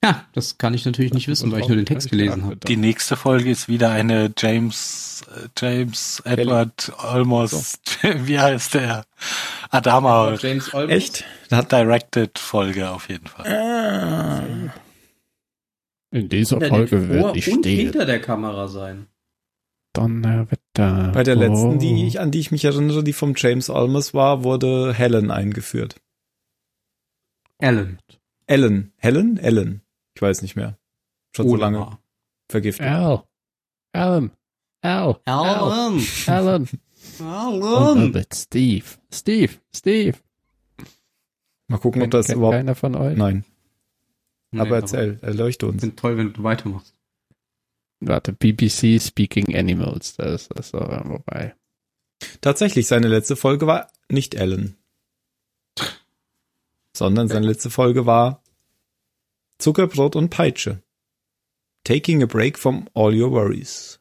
Ja, 0.01 0.23
das 0.31 0.57
kann 0.57 0.73
ich 0.73 0.85
natürlich 0.85 1.13
nicht 1.13 1.27
wissen, 1.27 1.51
weil 1.51 1.59
ich 1.59 1.67
nur 1.67 1.75
den 1.75 1.85
Text 1.85 2.09
gelesen 2.09 2.45
habe. 2.45 2.55
die 2.55 2.77
nächste 2.77 3.17
Folge 3.17 3.51
ist 3.51 3.67
wieder 3.67 3.89
eine 3.91 4.31
James, 4.37 5.25
äh, 5.35 5.49
James 5.57 6.21
Edward 6.23 6.93
Almost, 6.99 7.99
wie 8.01 8.39
heißt 8.39 8.75
der? 8.75 9.03
Adama 9.71 10.35
James 10.39 10.73
Olmos. 10.73 10.89
Echt? 10.95 11.25
Hat 11.51 11.69
Directed 11.73 12.39
Folge 12.39 12.89
auf 12.89 13.09
jeden 13.09 13.27
Fall. 13.27 13.45
Ah. 13.45 14.71
In 16.11 16.27
dieser 16.29 16.57
Hinter 16.59 16.69
Folge 16.75 17.09
wird 17.09 17.21
Vor- 17.21 17.33
die 17.33 17.51
und 17.51 17.59
stehen. 17.59 17.79
hinter 17.79 18.05
der 18.05 18.19
Kamera 18.21 18.67
sein. 18.67 19.07
Donnerwetter. 19.93 21.11
Bei 21.13 21.23
der 21.23 21.35
letzten, 21.35 21.75
Oh. 21.75 21.77
die 21.77 22.07
ich, 22.07 22.19
an 22.19 22.31
die 22.31 22.39
ich 22.39 22.51
mich 22.51 22.63
erinnere, 22.65 23.03
die 23.03 23.13
vom 23.13 23.33
James 23.35 23.69
Olmos 23.69 24.13
war, 24.13 24.43
wurde 24.43 24.93
Helen 24.93 25.31
eingeführt. 25.31 25.95
Alan. 27.59 27.99
Ellen. 28.47 28.93
Helen? 28.97 29.37
Ellen. 29.37 29.81
Ich 30.15 30.21
weiß 30.21 30.41
nicht 30.41 30.55
mehr. 30.55 30.77
Schon 31.35 31.47
so 31.49 31.55
lange 31.55 31.97
vergiftet. 32.49 32.87
Al. 32.87 33.23
Alan. 33.93 34.31
Al. 34.81 35.19
Alan. 35.25 36.01
Alan. 36.27 36.67
Und 37.19 37.25
Alan. 37.25 37.97
dann 37.97 38.13
wird 38.13 38.33
Steve. 38.33 38.85
Steve. 39.13 39.53
Steve. 39.75 40.17
Mal 41.67 41.77
gucken, 41.77 42.01
ob 42.01 42.11
das 42.11 42.27
Kennt 42.27 42.37
überhaupt. 42.37 42.55
keiner 42.57 42.75
von 42.75 42.95
euch. 42.95 43.17
Nein. 43.17 43.43
Nee, 44.51 44.61
aber 44.61 44.77
erzähl, 44.77 45.19
erleuchte 45.21 45.67
uns. 45.67 45.81
Sind 45.81 45.99
toll, 45.99 46.17
wenn 46.17 46.33
du 46.33 46.43
weitermachst. 46.43 46.95
Warte, 47.99 48.33
BBC 48.33 48.99
Speaking 49.01 49.55
Animals. 49.55 50.15
Das 50.15 50.43
ist 50.43 50.51
das 50.55 50.69
so, 50.69 50.79
wobei. 50.79 51.55
Tatsächlich, 52.41 52.87
seine 52.87 53.07
letzte 53.07 53.35
Folge 53.35 53.67
war 53.67 53.91
nicht 54.09 54.35
Ellen. 54.35 54.77
Sondern 56.95 57.27
seine 57.27 57.45
letzte 57.47 57.69
Folge 57.69 58.05
war 58.05 58.41
Zuckerbrot 59.57 60.15
und 60.15 60.29
Peitsche. 60.29 60.81
Taking 61.83 62.23
a 62.23 62.25
break 62.25 62.57
from 62.57 62.89
all 62.93 63.13
your 63.13 63.31
worries. 63.31 63.99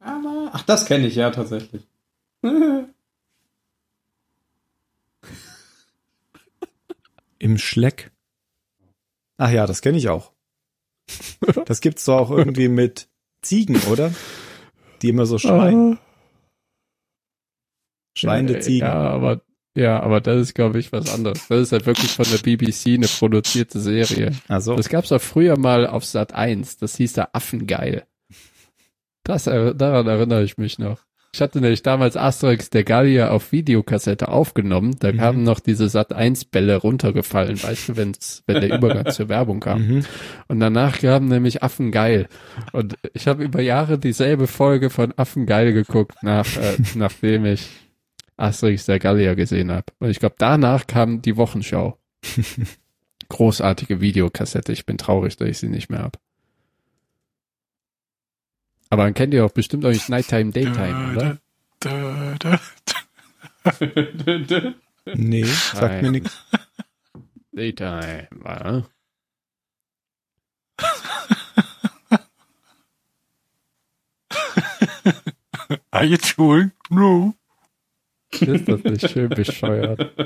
Aber, 0.00 0.50
ach, 0.52 0.62
das 0.62 0.86
kenne 0.86 1.06
ich 1.06 1.16
ja 1.16 1.30
tatsächlich. 1.30 1.86
Im 7.38 7.58
Schleck. 7.58 8.10
Ach 9.38 9.50
ja, 9.50 9.66
das 9.66 9.80
kenne 9.80 9.96
ich 9.98 10.08
auch. 10.08 10.32
Das 11.64 11.80
gibt's 11.80 12.04
doch 12.04 12.18
auch 12.18 12.30
irgendwie 12.30 12.68
mit 12.68 13.08
Ziegen, 13.40 13.76
oder? 13.90 14.12
Die 15.00 15.08
immer 15.08 15.26
so 15.26 15.38
schreien. 15.38 15.98
Schreiende 18.16 18.54
ja, 18.54 18.60
Ziegen. 18.60 18.86
Ja, 18.86 18.94
aber, 18.94 19.42
ja, 19.76 20.00
aber 20.00 20.20
das 20.20 20.40
ist, 20.40 20.54
glaube 20.54 20.80
ich, 20.80 20.92
was 20.92 21.12
anderes. 21.12 21.46
Das 21.48 21.60
ist 21.60 21.72
halt 21.72 21.86
wirklich 21.86 22.10
von 22.10 22.26
der 22.26 22.38
BBC 22.38 22.94
eine 22.94 23.06
produzierte 23.06 23.78
Serie. 23.78 24.32
Also, 24.48 24.74
Das 24.74 24.88
gab's 24.88 25.12
auch 25.12 25.20
früher 25.20 25.56
mal 25.56 25.86
auf 25.86 26.04
Sat 26.04 26.34
1. 26.34 26.78
Das 26.78 26.96
hieß 26.96 27.12
da 27.12 27.28
Affengeil. 27.32 28.06
Das, 29.22 29.44
daran 29.44 30.06
erinnere 30.08 30.42
ich 30.42 30.58
mich 30.58 30.78
noch. 30.78 31.07
Ich 31.38 31.42
hatte 31.42 31.60
nämlich 31.60 31.84
damals 31.84 32.16
Asterix 32.16 32.68
der 32.68 32.82
Gallier 32.82 33.30
auf 33.30 33.52
Videokassette 33.52 34.26
aufgenommen. 34.26 34.96
Da 34.98 35.12
Mhm. 35.12 35.18
kamen 35.18 35.42
noch 35.44 35.60
diese 35.60 35.88
Sat 35.88 36.12
1 36.12 36.46
Bälle 36.46 36.74
runtergefallen, 36.74 37.62
weißt 37.62 37.90
du, 37.90 37.96
wenn's, 37.96 38.42
wenn 38.48 38.60
der 38.60 38.74
Übergang 38.76 39.12
zur 39.12 39.28
Werbung 39.28 39.60
kam. 39.60 39.86
mhm. 39.86 40.04
Und 40.48 40.58
danach 40.58 40.98
kam 40.98 41.26
nämlich 41.28 41.62
Affengeil. 41.62 42.26
Und 42.72 42.96
ich 43.14 43.28
habe 43.28 43.44
über 43.44 43.60
Jahre 43.62 44.00
dieselbe 44.00 44.48
Folge 44.48 44.90
von 44.90 45.14
Affengeil 45.16 45.72
geguckt, 45.72 46.16
nach, 46.24 46.56
äh, 46.56 46.74
nachdem 46.96 47.44
ich 47.46 47.68
Asterix 48.36 48.86
der 48.86 48.98
Gallier 48.98 49.36
gesehen 49.36 49.70
habe. 49.70 49.86
Und 50.00 50.10
ich 50.10 50.18
glaube, 50.18 50.34
danach 50.38 50.88
kam 50.88 51.22
die 51.22 51.36
Wochenschau. 51.36 51.98
Großartige 53.28 54.00
Videokassette. 54.00 54.72
Ich 54.72 54.86
bin 54.86 54.98
traurig, 54.98 55.36
dass 55.36 55.48
ich 55.48 55.58
sie 55.58 55.68
nicht 55.68 55.88
mehr 55.88 56.00
habe. 56.02 56.18
Aber 58.90 59.04
dann 59.04 59.14
kennt 59.14 59.34
ihr 59.34 59.44
auch 59.44 59.52
bestimmt 59.52 59.84
auch 59.84 59.90
nicht 59.90 60.08
Nighttime, 60.08 60.50
Daytime, 60.52 61.12
oder? 61.12 61.38
Dö, 61.82 62.34
dö, 62.38 62.56
dö. 64.44 64.72
nee, 65.14 65.44
sagt 65.44 65.82
Nein. 65.82 66.02
mir 66.02 66.10
nichts. 66.12 66.38
Daytime, 67.52 68.28
ja. 68.44 68.84
Are 75.90 76.04
you 76.04 76.16
chewing? 76.16 76.72
No. 76.90 77.34
Ist 78.30 78.68
das 78.68 78.84
nicht 78.84 79.10
schön 79.10 79.28
bescheuert? 79.28 80.00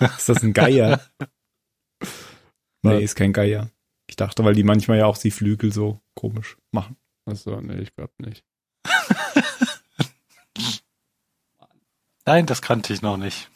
Ist 0.00 0.28
das 0.28 0.42
ein 0.42 0.52
Geier? 0.52 1.00
nee, 2.82 3.02
ist 3.02 3.14
kein 3.14 3.32
Geier. 3.32 3.70
Ich 4.08 4.16
dachte, 4.16 4.44
weil 4.44 4.54
die 4.54 4.64
manchmal 4.64 4.98
ja 4.98 5.06
auch 5.06 5.18
die 5.18 5.30
Flügel 5.30 5.72
so 5.72 6.00
komisch 6.14 6.56
machen. 6.72 6.96
Achso, 7.26 7.60
nee, 7.60 7.80
ich 7.80 7.94
glaube 7.94 8.14
nicht. 8.18 8.42
Nein, 12.24 12.46
das 12.46 12.62
kannte 12.62 12.92
ich 12.92 13.02
noch 13.02 13.16
nicht. 13.16 13.50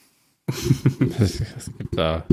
Es, 1.18 1.70
gibt 1.78 1.96
da, 1.96 2.26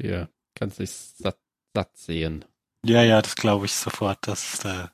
hier, 0.00 0.28
kannst 0.54 0.78
dich 0.78 0.90
satt, 0.90 1.38
satt 1.74 1.96
sehen. 1.96 2.44
Ja, 2.84 3.02
ja, 3.02 3.22
das 3.22 3.34
glaube 3.36 3.66
ich 3.66 3.72
sofort, 3.72 4.26
dass 4.26 4.54
es 4.54 4.60
da 4.60 4.92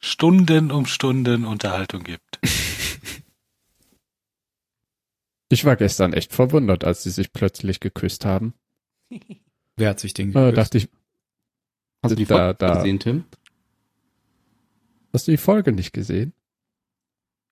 Stunden 0.00 0.70
um 0.70 0.86
Stunden 0.86 1.44
Unterhaltung 1.44 2.04
gibt. 2.04 2.40
Ich 5.50 5.64
war 5.64 5.76
gestern 5.76 6.14
echt 6.14 6.32
verwundert, 6.32 6.82
als 6.82 7.04
sie 7.04 7.10
sich 7.10 7.32
plötzlich 7.32 7.78
geküsst 7.78 8.24
haben. 8.24 8.54
Wer 9.76 9.90
hat 9.90 10.00
sich 10.00 10.12
den 10.12 10.32
Da 10.32 10.46
geküsst? 10.46 10.58
dachte 10.58 10.78
ich, 10.78 10.88
Hast 12.04 12.12
du 12.12 12.16
die 12.16 12.24
Da- 12.26 12.36
Folge 12.36 12.54
da. 12.58 12.74
gesehen, 12.76 12.98
Tim? 13.00 13.24
hast 15.12 15.26
du 15.28 15.30
die 15.32 15.36
Folge 15.36 15.72
nicht 15.72 15.92
gesehen? 15.92 16.32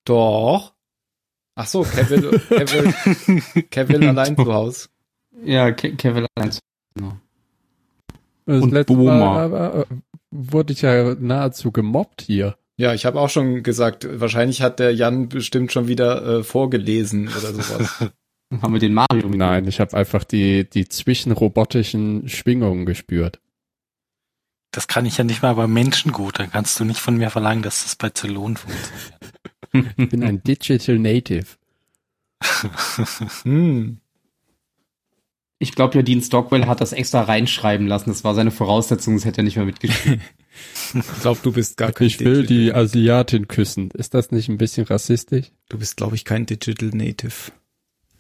Doch. 0.04 0.74
Ach 1.54 1.66
so, 1.66 1.82
Kevin, 1.82 2.40
Kevin, 2.48 2.94
Kevin 3.70 4.04
allein 4.08 4.36
zu 4.36 4.52
Hause. 4.52 4.88
Ja, 5.44 5.70
Ke 5.72 5.94
Kevin 5.96 6.26
allein. 6.34 6.50
Genau. 6.94 7.16
Das 8.46 8.62
Und 8.62 8.72
letzte 8.72 8.94
Boma. 8.94 9.18
Mal 9.18 9.44
aber, 9.44 9.80
äh, 9.80 9.84
wurde 10.30 10.72
ich 10.72 10.82
ja 10.82 11.14
nahezu 11.14 11.70
gemobbt 11.70 12.22
hier. 12.22 12.56
Ja, 12.78 12.94
ich 12.94 13.04
habe 13.04 13.20
auch 13.20 13.28
schon 13.28 13.62
gesagt, 13.62 14.08
wahrscheinlich 14.20 14.62
hat 14.62 14.78
der 14.80 14.94
Jan 14.94 15.28
bestimmt 15.28 15.70
schon 15.72 15.86
wieder 15.88 16.38
äh, 16.38 16.42
vorgelesen 16.42 17.28
oder 17.28 17.52
sowas. 17.52 18.10
Haben 18.62 18.72
wir 18.74 18.80
den 18.80 18.92
Mario 18.94 19.28
Nein, 19.28 19.66
ich 19.68 19.78
habe 19.80 19.96
einfach 19.96 20.24
die, 20.24 20.68
die 20.68 20.86
zwischenrobotischen 20.88 22.28
Schwingungen 22.28 22.84
gespürt. 22.86 23.40
Das 24.72 24.88
kann 24.88 25.06
ich 25.06 25.18
ja 25.18 25.24
nicht 25.24 25.42
mal 25.42 25.54
bei 25.54 25.66
Menschen 25.66 26.12
gut. 26.12 26.38
Dann 26.38 26.50
kannst 26.50 26.80
du 26.80 26.84
nicht 26.84 26.98
von 27.00 27.16
mir 27.16 27.30
verlangen, 27.30 27.62
dass 27.62 27.84
das 27.84 27.94
bei 27.96 28.10
Zylon 28.10 28.56
funktioniert. 28.56 29.94
Ich 29.98 30.08
bin 30.08 30.22
ein 30.24 30.42
Digital 30.42 30.98
Native. 30.98 31.46
hm. 33.42 33.98
Ich 35.58 35.72
glaube 35.76 35.94
ja, 35.96 36.02
Dean 36.02 36.20
Stockwell 36.20 36.66
hat 36.66 36.80
das 36.80 36.92
extra 36.92 37.22
reinschreiben 37.22 37.86
lassen. 37.86 38.10
Das 38.10 38.24
war 38.24 38.34
seine 38.34 38.50
Voraussetzung, 38.50 39.14
das 39.14 39.24
hätte 39.24 39.42
er 39.42 39.44
nicht 39.44 39.56
mehr 39.56 39.64
mitgeschrieben. 39.64 40.20
Ich 40.94 41.20
glaube, 41.22 41.40
du 41.42 41.52
bist 41.52 41.76
gar 41.76 41.92
kein 41.92 42.08
Ich 42.08 42.18
will 42.20 42.42
Digital- 42.44 42.56
die 42.56 42.72
Asiatin 42.74 43.48
küssen. 43.48 43.90
Ist 43.92 44.12
das 44.14 44.32
nicht 44.32 44.48
ein 44.48 44.58
bisschen 44.58 44.84
rassistisch? 44.86 45.52
Du 45.68 45.78
bist, 45.78 45.96
glaube 45.96 46.16
ich, 46.16 46.24
kein 46.24 46.46
Digital 46.46 46.88
Native. 46.88 47.52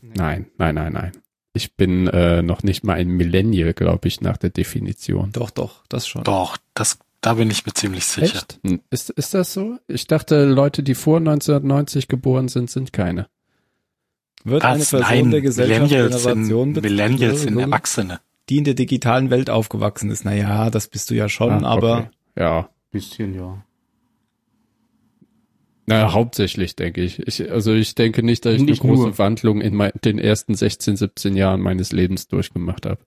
Nein, 0.00 0.46
nein, 0.56 0.74
nein, 0.76 0.92
nein. 0.92 1.12
Ich 1.54 1.74
bin 1.76 2.06
äh, 2.08 2.42
noch 2.42 2.62
nicht 2.62 2.82
mal 2.84 2.94
ein 2.94 3.08
Millennial, 3.08 3.74
glaube 3.74 4.08
ich, 4.08 4.20
nach 4.20 4.36
der 4.38 4.50
Definition. 4.50 5.32
Doch, 5.32 5.50
doch, 5.50 5.84
das 5.88 6.06
schon. 6.08 6.24
Doch, 6.24 6.56
das, 6.74 6.98
da 7.20 7.34
bin 7.34 7.50
ich 7.50 7.66
mir 7.66 7.74
ziemlich 7.74 8.04
sicher. 8.06 8.36
Echt? 8.38 8.58
Hm, 8.64 8.80
Ist, 8.90 9.10
ist 9.10 9.34
das 9.34 9.52
so? 9.52 9.78
Ich 9.86 10.06
dachte, 10.06 10.44
Leute, 10.46 10.82
die 10.82 10.94
vor 10.94 11.18
1990 11.18 12.08
geboren 12.08 12.48
sind, 12.48 12.70
sind 12.70 12.92
keine. 12.92 13.28
Wird 14.44 14.64
eine 14.64 14.80
Was? 14.80 14.90
Person 14.90 15.08
Nein, 15.10 15.30
der 15.30 15.40
Gesellschaft 15.42 15.80
Millennials 15.90 16.22
Generation 16.24 16.72
sind, 16.74 16.82
Millennials 16.82 17.42
sind 17.42 17.58
Erwachsene. 17.58 18.20
die 18.48 18.56
in 18.58 18.64
der 18.64 18.74
digitalen 18.74 19.30
Welt 19.30 19.50
aufgewachsen 19.50 20.10
ist. 20.10 20.24
Naja, 20.24 20.70
das 20.70 20.88
bist 20.88 21.10
du 21.10 21.14
ja 21.14 21.28
schon, 21.28 21.64
Ah, 21.64 21.68
aber 21.68 21.98
okay. 21.98 22.08
Ja, 22.38 22.68
Bisschen, 22.90 23.34
ja. 23.34 23.62
Na, 25.86 26.12
hauptsächlich 26.12 26.76
denke 26.76 27.02
ich. 27.02 27.18
ich. 27.26 27.50
Also 27.50 27.72
ich 27.72 27.94
denke 27.94 28.22
nicht, 28.22 28.44
dass 28.44 28.54
ich 28.54 28.62
Nicht 28.62 28.82
eine 28.82 28.90
große 28.90 29.08
nur. 29.08 29.18
Wandlung 29.18 29.60
in 29.60 29.74
mein, 29.74 29.92
den 30.04 30.18
ersten 30.18 30.54
16, 30.54 30.96
17 30.96 31.36
Jahren 31.36 31.60
meines 31.60 31.92
Lebens 31.92 32.28
durchgemacht 32.28 32.86
habe. 32.86 33.00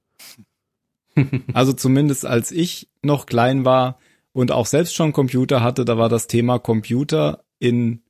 Also 1.53 1.71
zumindest 1.71 2.25
als 2.25 2.51
ich 2.51 2.89
noch 3.01 3.25
klein 3.25 3.63
war 3.63 3.99
und 4.33 4.51
auch 4.51 4.65
selbst 4.65 4.95
schon 4.95 5.13
Computer 5.13 5.63
hatte, 5.63 5.85
da 5.85 5.97
war 5.97 6.09
das 6.09 6.27
Thema 6.27 6.59
Computer 6.59 7.45
in 7.57 8.01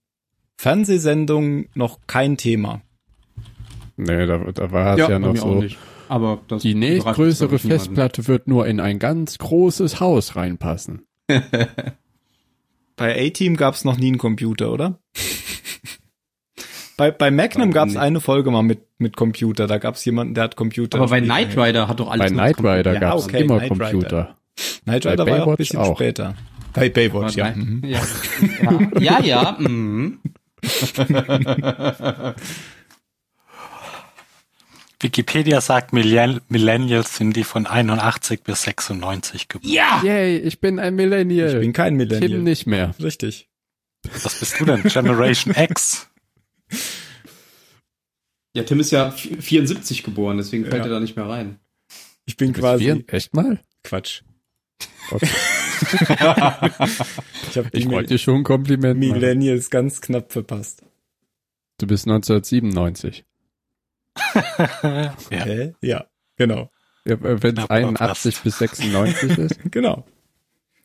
Fernsehsendungen 0.57 1.69
noch 1.75 1.99
kein 2.07 2.35
Thema. 2.35 2.81
Nee, 3.95 4.25
da, 4.25 4.39
da 4.39 4.71
war 4.71 4.93
es 4.93 4.99
ja, 5.01 5.07
bei 5.07 5.19
noch 5.19 5.35
so. 5.35 5.61
nicht. 5.61 5.77
Aber 6.09 6.41
das 6.47 6.63
Die 6.63 6.73
nächstgrößere. 6.73 7.59
Festplatte 7.59 8.27
wird 8.27 8.47
nur 8.47 8.65
in 8.65 8.79
ein 8.79 8.97
ganz 8.97 9.37
großes 9.37 9.99
Haus 9.99 10.35
reinpassen. 10.35 11.03
Bei 12.95 13.27
A-Team 13.27 13.57
gab 13.57 13.75
es 13.75 13.83
noch 13.83 13.97
nie 13.97 14.07
einen 14.07 14.17
Computer, 14.17 14.71
oder? 14.71 14.99
bei, 16.97 17.11
bei 17.11 17.29
Magnum 17.31 17.71
gab 17.71 17.89
es 17.89 17.97
eine 17.97 18.21
Folge 18.21 18.51
mal 18.51 18.63
mit, 18.63 18.87
mit 18.97 19.17
Computer. 19.17 19.67
Da 19.67 19.77
gab 19.77 19.95
es 19.95 20.05
jemanden, 20.05 20.33
der 20.33 20.45
hat 20.45 20.55
Computer. 20.55 20.97
Aber 20.97 21.07
bei. 21.09 21.21
Knight 21.21 21.57
Rider 21.57 21.87
hat 21.87 21.99
doch 21.99 22.09
alles 22.09 22.27
Bei 22.27 22.29
Knight 22.29 22.55
Computer. 22.57 22.77
Rider 22.77 22.93
Ja, 22.93 22.99
gab 22.99 23.17
es 23.17 23.25
okay, 23.25 23.41
immer 23.41 23.57
Knight 23.57 23.71
Rider. 23.71 23.89
Computer. 23.91 24.37
Knight 24.83 25.03
bei 25.03 25.09
Rider 25.11 25.25
war 25.25 25.27
ja 25.27 25.33
auch 25.35 25.39
ein 25.39 25.45
Baywatch 25.45 25.57
bisschen 25.57 25.79
auch. 25.79 25.95
später. 25.97 26.35
Bei 26.73 26.89
Baywatch, 26.89 27.35
ja. 27.35 27.51
Mhm. 27.55 27.83
Ja, 27.85 28.01
ja, 28.99 29.19
ja, 29.19 29.21
ja 29.21 29.57
mhm. 29.59 30.19
Wikipedia 34.99 35.61
sagt, 35.61 35.91
Millenn- 35.93 36.41
Millennials 36.49 37.17
sind 37.17 37.35
die 37.35 37.43
von 37.43 37.65
81 37.67 38.43
bis 38.43 38.63
96 38.63 39.47
geboren. 39.47 39.71
ja. 39.71 40.01
Yay, 40.03 40.37
ich 40.37 40.59
bin 40.59 40.79
ein 40.79 40.95
Millennial. 40.95 41.53
Ich 41.53 41.59
bin 41.59 41.73
kein 41.73 41.97
Kim 41.97 42.07
Millennial. 42.07 42.41
nicht 42.41 42.65
mehr. 42.67 42.95
Richtig. 43.01 43.47
Was 44.23 44.39
bist 44.39 44.59
du 44.59 44.65
denn? 44.65 44.83
Generation 44.83 45.53
X? 45.57 46.07
Ja, 48.55 48.63
Tim 48.63 48.79
ist 48.79 48.91
ja 48.91 49.09
vi- 49.09 49.41
74 49.41 50.03
geboren, 50.03 50.37
deswegen 50.37 50.63
fällt 50.65 50.77
Ja. 50.77 50.83
er 50.83 50.89
da 50.95 50.99
nicht 50.99 51.15
mehr 51.15 51.27
rein. 51.27 51.59
Ich 52.25 52.37
bin 52.37 52.53
quasi 52.53 53.03
Echt 53.07 53.33
mal? 53.33 53.59
Quatsch. 53.83 54.21
Okay. 55.11 55.27
Ich 57.55 57.69
die 57.71 57.77
Ich 57.77 57.89
wollte 57.89 58.09
dir 58.09 58.17
schon 58.17 58.37
ein 58.37 58.43
Kompliment 58.43 58.99
machen. 58.99 59.11
Millennials 59.11 59.69
ganz 59.69 60.01
knapp 60.01 60.31
verpasst. 60.31 60.81
Du 61.79 61.87
bist 61.87 62.05
1997. 62.07 63.25
ja. 64.83 65.13
Hä? 65.29 65.73
Ja, 65.81 66.05
genau. 66.37 66.69
Ja, 67.05 67.17
Wenn 67.21 67.35
es 67.35 67.53
Knapp 67.67 67.71
81 67.71 68.35
verpasst. 68.37 68.43
bis 68.43 68.57
96 68.59 69.37
ist. 69.37 69.59
Genau. 69.71 70.05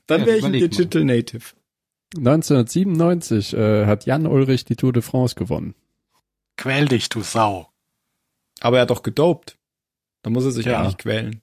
Dann 0.07 0.21
Ja, 0.23 0.27
wäre 0.27 0.37
ich 0.39 0.45
ein 0.45 0.51
überleg 0.55 0.71
mal. 0.73 0.77
Digital 0.77 1.05
Native. 1.05 1.45
1997 2.17 3.55
äh, 3.55 3.87
hat 3.87 4.05
Jan 4.07 4.27
Ulrich 4.27 4.65
die 4.65 4.77
Tour 4.77 4.93
de 4.93 5.03
France 5.03 5.35
gewonnen. 5.37 5.75
Quäl 6.57 6.87
dich, 6.89 7.09
du 7.09 7.23
Sau. 7.23 7.69
Aber 8.61 8.79
er 8.79 8.83
hat 8.83 8.91
doch 8.91 9.03
gedopt. 9.03 9.57
Da 10.23 10.31
muss 10.31 10.45
er 10.45 10.51
sich 10.51 10.67
Ja. 10.67 10.73
ja 10.73 10.85
nicht 10.85 10.99
quälen. 10.99 11.41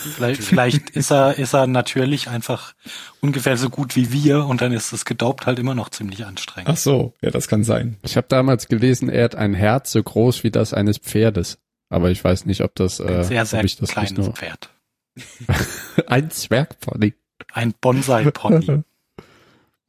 Vielleicht, 0.00 0.42
vielleicht 0.42 0.90
ist 0.90 1.10
er, 1.10 1.38
ist 1.38 1.54
er 1.54 1.66
natürlich 1.66 2.28
einfach 2.28 2.74
ungefähr 3.20 3.56
so 3.56 3.68
gut 3.68 3.96
wie 3.96 4.12
wir 4.12 4.46
und 4.46 4.60
dann 4.60 4.72
ist 4.72 4.92
das 4.92 5.04
gedopt 5.04 5.46
halt 5.46 5.58
immer 5.58 5.74
noch 5.74 5.90
ziemlich 5.90 6.24
anstrengend. 6.24 6.70
Ach 6.70 6.76
so, 6.76 7.14
ja, 7.20 7.30
das 7.30 7.48
kann 7.48 7.64
sein. 7.64 7.96
Ich 8.02 8.16
habe 8.16 8.26
damals 8.28 8.68
gelesen, 8.68 9.08
er 9.08 9.24
hat 9.24 9.34
ein 9.34 9.54
Herz 9.54 9.92
so 9.92 10.02
groß 10.02 10.44
wie 10.44 10.50
das 10.50 10.72
eines 10.74 10.98
Pferdes. 10.98 11.58
Aber 11.88 12.10
ich 12.10 12.22
weiß 12.22 12.46
nicht, 12.46 12.62
ob 12.62 12.74
das, 12.76 13.00
Ein 13.00 13.08
äh, 13.08 13.24
sehr, 13.24 13.46
sehr 13.46 13.60
ob 13.60 13.66
ich 13.66 13.76
das 13.76 13.82
nicht 13.82 13.92
kleines 13.92 14.26
nur 14.26 14.32
Pferd. 14.34 14.70
ein 16.06 16.30
Zwergpony. 16.30 17.14
Ein 17.52 17.74
Bonsai-Pony. 17.80 18.84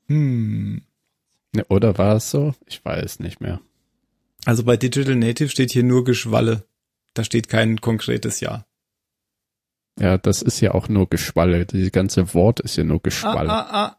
Hm. 0.08 0.82
Ne, 1.54 1.66
Oder 1.70 1.98
war 1.98 2.18
es 2.18 2.32
so? 2.32 2.54
Ich 2.66 2.84
weiß 2.84 3.20
nicht 3.20 3.40
mehr. 3.40 3.62
Also 4.44 4.66
bei 4.66 4.76
Digital 4.76 5.16
Native 5.16 5.48
steht 5.48 5.72
hier 5.72 5.84
nur 5.84 6.04
Geschwalle. 6.04 6.66
Da 7.14 7.24
steht 7.24 7.48
kein 7.48 7.80
konkretes 7.80 8.42
Jahr. 8.42 8.66
Ja, 10.00 10.18
das 10.18 10.42
ist 10.42 10.62
ja 10.62 10.74
auch 10.74 10.90
nur 10.90 11.10
Geschwalle. 11.10 11.66
Dieses 11.66 11.92
ganze 11.92 12.34
Wort 12.34 12.60
ist 12.62 12.76
ja 12.78 12.84
nur 12.84 12.98
Ah, 12.98 13.02
Geschwalle. 13.04 13.50
ah, 13.50 13.68
ah. 13.72 13.98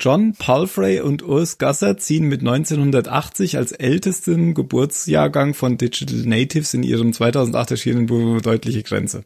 John 0.00 0.32
Palfrey 0.34 1.00
und 1.00 1.22
Urs 1.22 1.58
Gasser 1.58 1.96
ziehen 1.96 2.26
mit 2.28 2.40
1980 2.40 3.56
als 3.56 3.72
ältestem 3.72 4.54
Geburtsjahrgang 4.54 5.54
von 5.54 5.76
Digital 5.78 6.18
Natives 6.26 6.74
in 6.74 6.82
ihrem 6.82 7.12
2008 7.12 7.72
erschienenen 7.72 8.06
Buch 8.06 8.18
eine 8.20 8.40
deutliche 8.40 8.82
Grenze. 8.82 9.24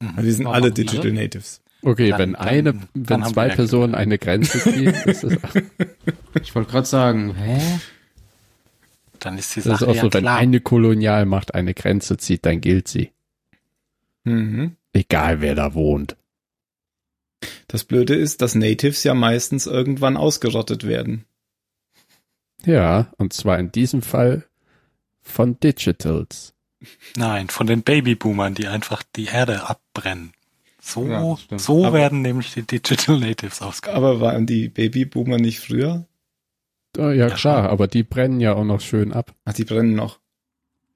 Also 0.00 0.22
die 0.22 0.30
sind 0.32 0.44
Warum 0.46 0.54
alle 0.56 0.72
Digital 0.72 1.12
Natives. 1.12 1.60
Okay, 1.82 2.10
Dann- 2.10 2.18
wenn 2.18 2.32
dann- 2.32 2.40
eine, 2.42 2.72
dann 2.72 2.88
wenn 2.94 3.24
haben 3.24 3.32
zwei 3.34 3.48
wir 3.48 3.54
Personen 3.56 3.94
eine 3.94 4.16
Grenze 4.18 4.58
ziehen, 4.60 4.86
ist 5.04 5.24
es, 5.24 5.36
Ich 6.40 6.54
wollte 6.54 6.70
gerade 6.70 6.86
sagen, 6.86 7.34
hä? 7.34 7.60
Dann 9.18 9.36
ist 9.38 9.54
die 9.56 9.60
das 9.60 9.66
ist 9.66 9.78
Sache 9.80 9.90
auch 9.90 9.94
ja 9.94 10.00
so, 10.02 10.12
wenn 10.14 10.22
klar. 10.22 10.36
eine 10.38 10.60
Kolonialmacht 10.60 11.54
eine 11.54 11.74
Grenze 11.74 12.16
zieht, 12.16 12.46
dann 12.46 12.60
gilt 12.62 12.88
sie. 12.88 13.10
Mhm. 14.24 14.76
Egal 14.92 15.40
wer 15.40 15.54
da 15.54 15.74
wohnt. 15.74 16.16
Das 17.68 17.84
Blöde 17.84 18.14
ist, 18.14 18.40
dass 18.42 18.54
Natives 18.54 19.04
ja 19.04 19.14
meistens 19.14 19.66
irgendwann 19.66 20.16
ausgerottet 20.16 20.86
werden. 20.86 21.24
Ja, 22.64 23.12
und 23.18 23.32
zwar 23.32 23.58
in 23.58 23.70
diesem 23.72 24.00
Fall 24.02 24.44
von 25.20 25.58
Digitals. 25.60 26.54
Nein, 27.16 27.48
von 27.48 27.66
den 27.66 27.82
Babyboomern, 27.82 28.54
die 28.54 28.68
einfach 28.68 29.02
die 29.16 29.26
Erde 29.26 29.68
abbrennen. 29.68 30.32
So, 30.80 31.06
Ja, 31.06 31.36
so 31.58 31.84
Aber- 31.86 31.96
werden 31.98 32.22
nämlich 32.22 32.52
die 32.54 32.62
Digital 32.62 33.18
Natives 33.18 33.62
ausgebildet. 33.62 33.96
Aber 33.96 34.20
waren 34.20 34.46
die 34.46 34.68
Babyboomer 34.68 35.38
nicht 35.38 35.60
früher? 35.60 36.06
Oh, 36.96 37.02
ja, 37.08 37.12
Ja, 37.12 37.26
klar, 37.28 37.62
schon. 37.64 37.70
aber 37.72 37.88
die 37.88 38.02
brennen 38.02 38.40
ja 38.40 38.54
auch 38.54 38.64
noch 38.64 38.80
schön 38.80 39.12
ab. 39.12 39.34
Ach, 39.44 39.52
die 39.54 39.64
brennen 39.64 39.94
noch. 39.94 40.20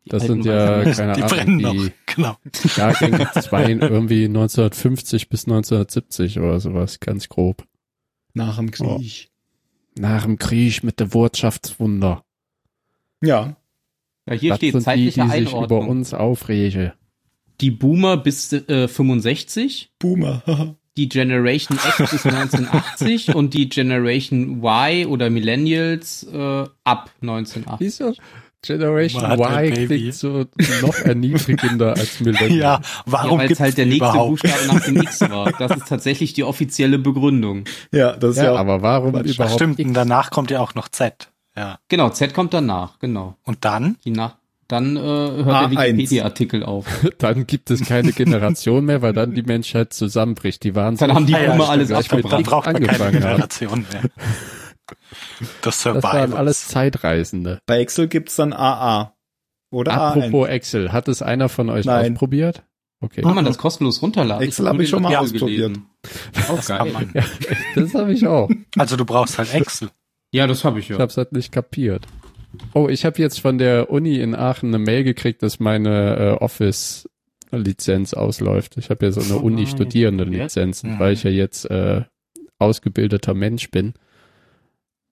Die 0.08 0.12
Das 0.12 0.24
sind 0.24 0.44
ja, 0.44 0.84
keine 0.84 1.12
die 1.12 1.22
Ahnung, 1.22 1.28
brennen 1.28 1.58
die 1.58 1.64
noch. 1.64 1.90
Genau. 2.06 2.36
Jahrgänge 2.76 3.30
zwei, 3.42 3.70
irgendwie 3.80 4.24
1950 4.24 5.28
bis 5.28 5.44
1970 5.44 6.38
oder 6.38 6.58
sowas, 6.60 6.98
ganz 7.00 7.28
grob. 7.28 7.64
Nach 8.32 8.56
dem 8.56 8.70
Krieg. 8.70 9.30
Nach 9.98 10.24
dem 10.24 10.38
Krieg 10.38 10.82
mit 10.82 10.98
der 11.00 11.12
Wirtschaftswunder. 11.12 12.24
Ja. 13.22 13.56
Ja, 14.26 14.34
hier 14.34 14.50
das 14.50 14.58
steht 14.58 14.72
sind 14.72 14.80
die, 14.80 14.84
zeitliche 14.84 15.22
die 15.22 15.30
sich 15.44 15.52
über 15.52 15.80
uns 15.80 16.14
aufregen. 16.14 16.92
Die 17.60 17.70
Boomer 17.70 18.16
bis 18.16 18.52
äh, 18.52 18.88
65, 18.88 19.92
Boomer. 19.98 20.42
haha. 20.46 20.74
die 20.98 21.08
Generation 21.08 21.78
X 21.78 22.10
bis 22.10 22.26
1980 22.26 23.28
und 23.34 23.54
die 23.54 23.68
Generation 23.68 24.62
Y 24.62 25.06
oder 25.06 25.30
Millennials 25.30 26.24
äh, 26.24 26.64
ab 26.84 27.10
1980. 27.22 28.18
Generation 28.62 29.24
ein 29.24 29.38
Y 29.38 29.70
Baby. 29.74 29.86
klingt 29.86 30.14
so 30.14 30.44
noch 30.82 30.94
erniedrigender 31.04 31.90
als 31.96 32.20
Millennial. 32.20 32.50
Ja, 32.58 32.74
Ja, 32.74 32.80
warum 33.06 33.38
weil 33.38 33.44
es 33.44 33.48
gibt's 33.48 33.60
halt 33.60 33.78
der 33.78 33.86
nächste 33.86 34.04
überhaupt? 34.04 34.30
Buchstabe 34.42 34.66
nach 34.66 34.84
dem 34.84 34.96
X 35.02 35.20
war. 35.22 35.52
Das 35.58 35.76
ist 35.76 35.88
tatsächlich 35.88 36.32
die 36.34 36.44
offizielle 36.44 36.98
Begründung. 36.98 37.64
ja, 37.92 38.12
das 38.16 38.32
ist 38.32 38.36
ja, 38.38 38.44
Ja, 38.44 38.52
auch, 38.54 38.58
aber 38.58 38.82
warum 38.82 39.14
überhaupt 39.14 39.54
stimmt, 39.54 39.78
X? 39.78 39.86
und 39.88 39.94
danach 39.94 40.30
kommt 40.30 40.50
ja 40.50 40.60
auch 40.60 40.74
noch 40.74 40.88
Z. 40.88 41.30
Ja. 41.56 41.78
Genau, 41.88 42.10
Z 42.10 42.34
kommt 42.34 42.52
danach, 42.54 42.98
genau. 42.98 43.36
Und 43.44 43.64
dann? 43.64 43.96
Die 44.04 44.10
nach 44.10 44.36
dann 44.68 44.96
äh, 44.98 45.00
hört 45.00 45.46
A1. 45.48 45.60
der 45.60 45.70
Wikipedia-Artikel 45.70 46.62
auf. 46.62 46.84
Dann 47.18 47.46
gibt 47.46 47.70
es 47.70 47.86
keine 47.86 48.12
Generation 48.12 48.84
mehr, 48.84 49.00
weil 49.00 49.14
dann 49.14 49.32
die 49.32 49.42
Menschheit 49.42 49.94
zusammenbricht. 49.94 50.62
Die 50.62 50.74
waren 50.74 50.94
Dann 50.98 51.08
so 51.08 51.14
haben 51.16 51.24
die 51.24 51.34
Ah 51.34 51.42
ja, 51.42 51.54
stimmt, 51.54 51.68
alles 51.70 51.90
abgebrannt. 51.90 52.32
Dann 52.34 52.42
braucht 52.42 52.66
man 52.70 52.82
keine. 52.84 53.10
Generation 53.18 53.86
mehr. 53.90 54.02
Das 55.62 55.82
Das 55.82 56.02
waren 56.02 56.32
alles 56.34 56.68
Zeitreisende. 56.68 57.60
bei 57.66 57.80
Excel 57.80 58.08
gibt's 58.08 58.36
dann 58.36 58.52
AA. 58.52 59.14
Oder 59.70 59.92
Apropos 59.92 60.46
A1. 60.48 60.50
Excel, 60.50 60.92
hat 60.92 61.08
es 61.08 61.20
einer 61.22 61.48
von 61.48 61.68
euch 61.70 61.84
Nein. 61.84 62.12
ausprobiert? 62.14 62.62
Okay. 63.00 63.22
Kann 63.22 63.34
man 63.34 63.44
das 63.44 63.58
kostenlos 63.58 64.02
runterladen? 64.02 64.46
Excel 64.46 64.64
hab 64.66 64.70
hab 64.70 64.76
nur 64.76 64.82
ich 64.84 64.88
schon 64.90 65.02
mal 65.02 65.14
ausprobiert. 65.16 65.78
Auch 66.48 66.56
Das 66.56 66.66
geil. 66.68 66.78
kann 66.78 66.92
man. 66.92 67.10
Ja, 67.14 67.24
das 67.74 67.94
habe 67.94 68.12
ich 68.12 68.26
auch. 68.26 68.50
Also 68.76 68.96
du 68.96 69.04
brauchst 69.04 69.38
halt 69.38 69.52
Excel. 69.54 69.90
Ja, 70.32 70.46
das 70.46 70.64
habe 70.64 70.78
ich 70.80 70.86
Ich 70.86 70.90
ja. 70.96 70.98
habe 70.98 71.10
es 71.10 71.16
halt 71.16 71.32
nicht 71.32 71.52
kapiert. 71.52 72.06
Oh, 72.74 72.88
ich 72.88 73.04
habe 73.04 73.18
jetzt 73.20 73.40
von 73.40 73.58
der 73.58 73.90
Uni 73.90 74.16
in 74.16 74.34
Aachen 74.34 74.70
eine 74.70 74.78
Mail 74.78 75.04
gekriegt, 75.04 75.42
dass 75.42 75.60
meine 75.60 76.16
äh, 76.16 76.30
Office-Lizenz 76.42 78.14
ausläuft. 78.14 78.76
Ich 78.78 78.90
habe 78.90 79.06
ja 79.06 79.12
so 79.12 79.20
eine 79.20 79.36
Oh. 79.36 79.44
Uni-Studierende-Lizenz, 79.46 80.82
weil 80.98 81.12
ich 81.12 81.22
ja 81.22 81.30
jetzt 81.30 81.70
äh, 81.70 82.02
ausgebildeter 82.58 83.34
Mensch 83.34 83.70
bin. 83.70 83.94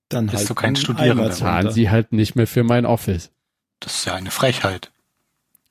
Dann 0.09 0.27
Bist 0.27 0.39
halt 0.39 0.51
du 0.51 0.55
kein 0.55 0.71
ein 0.73 0.77
Studierender? 0.77 1.31
Zahlen 1.33 1.71
sie 1.73 1.91
halt 1.91 2.13
nicht 2.13 2.37
mehr 2.37 2.47
für 2.47 2.63
mein 2.65 2.87
Office. 2.87 3.33
Das 3.81 3.99
ist 3.99 4.05
ja 4.07 4.15
eine 4.15 4.31
Frechheit. 4.31 4.93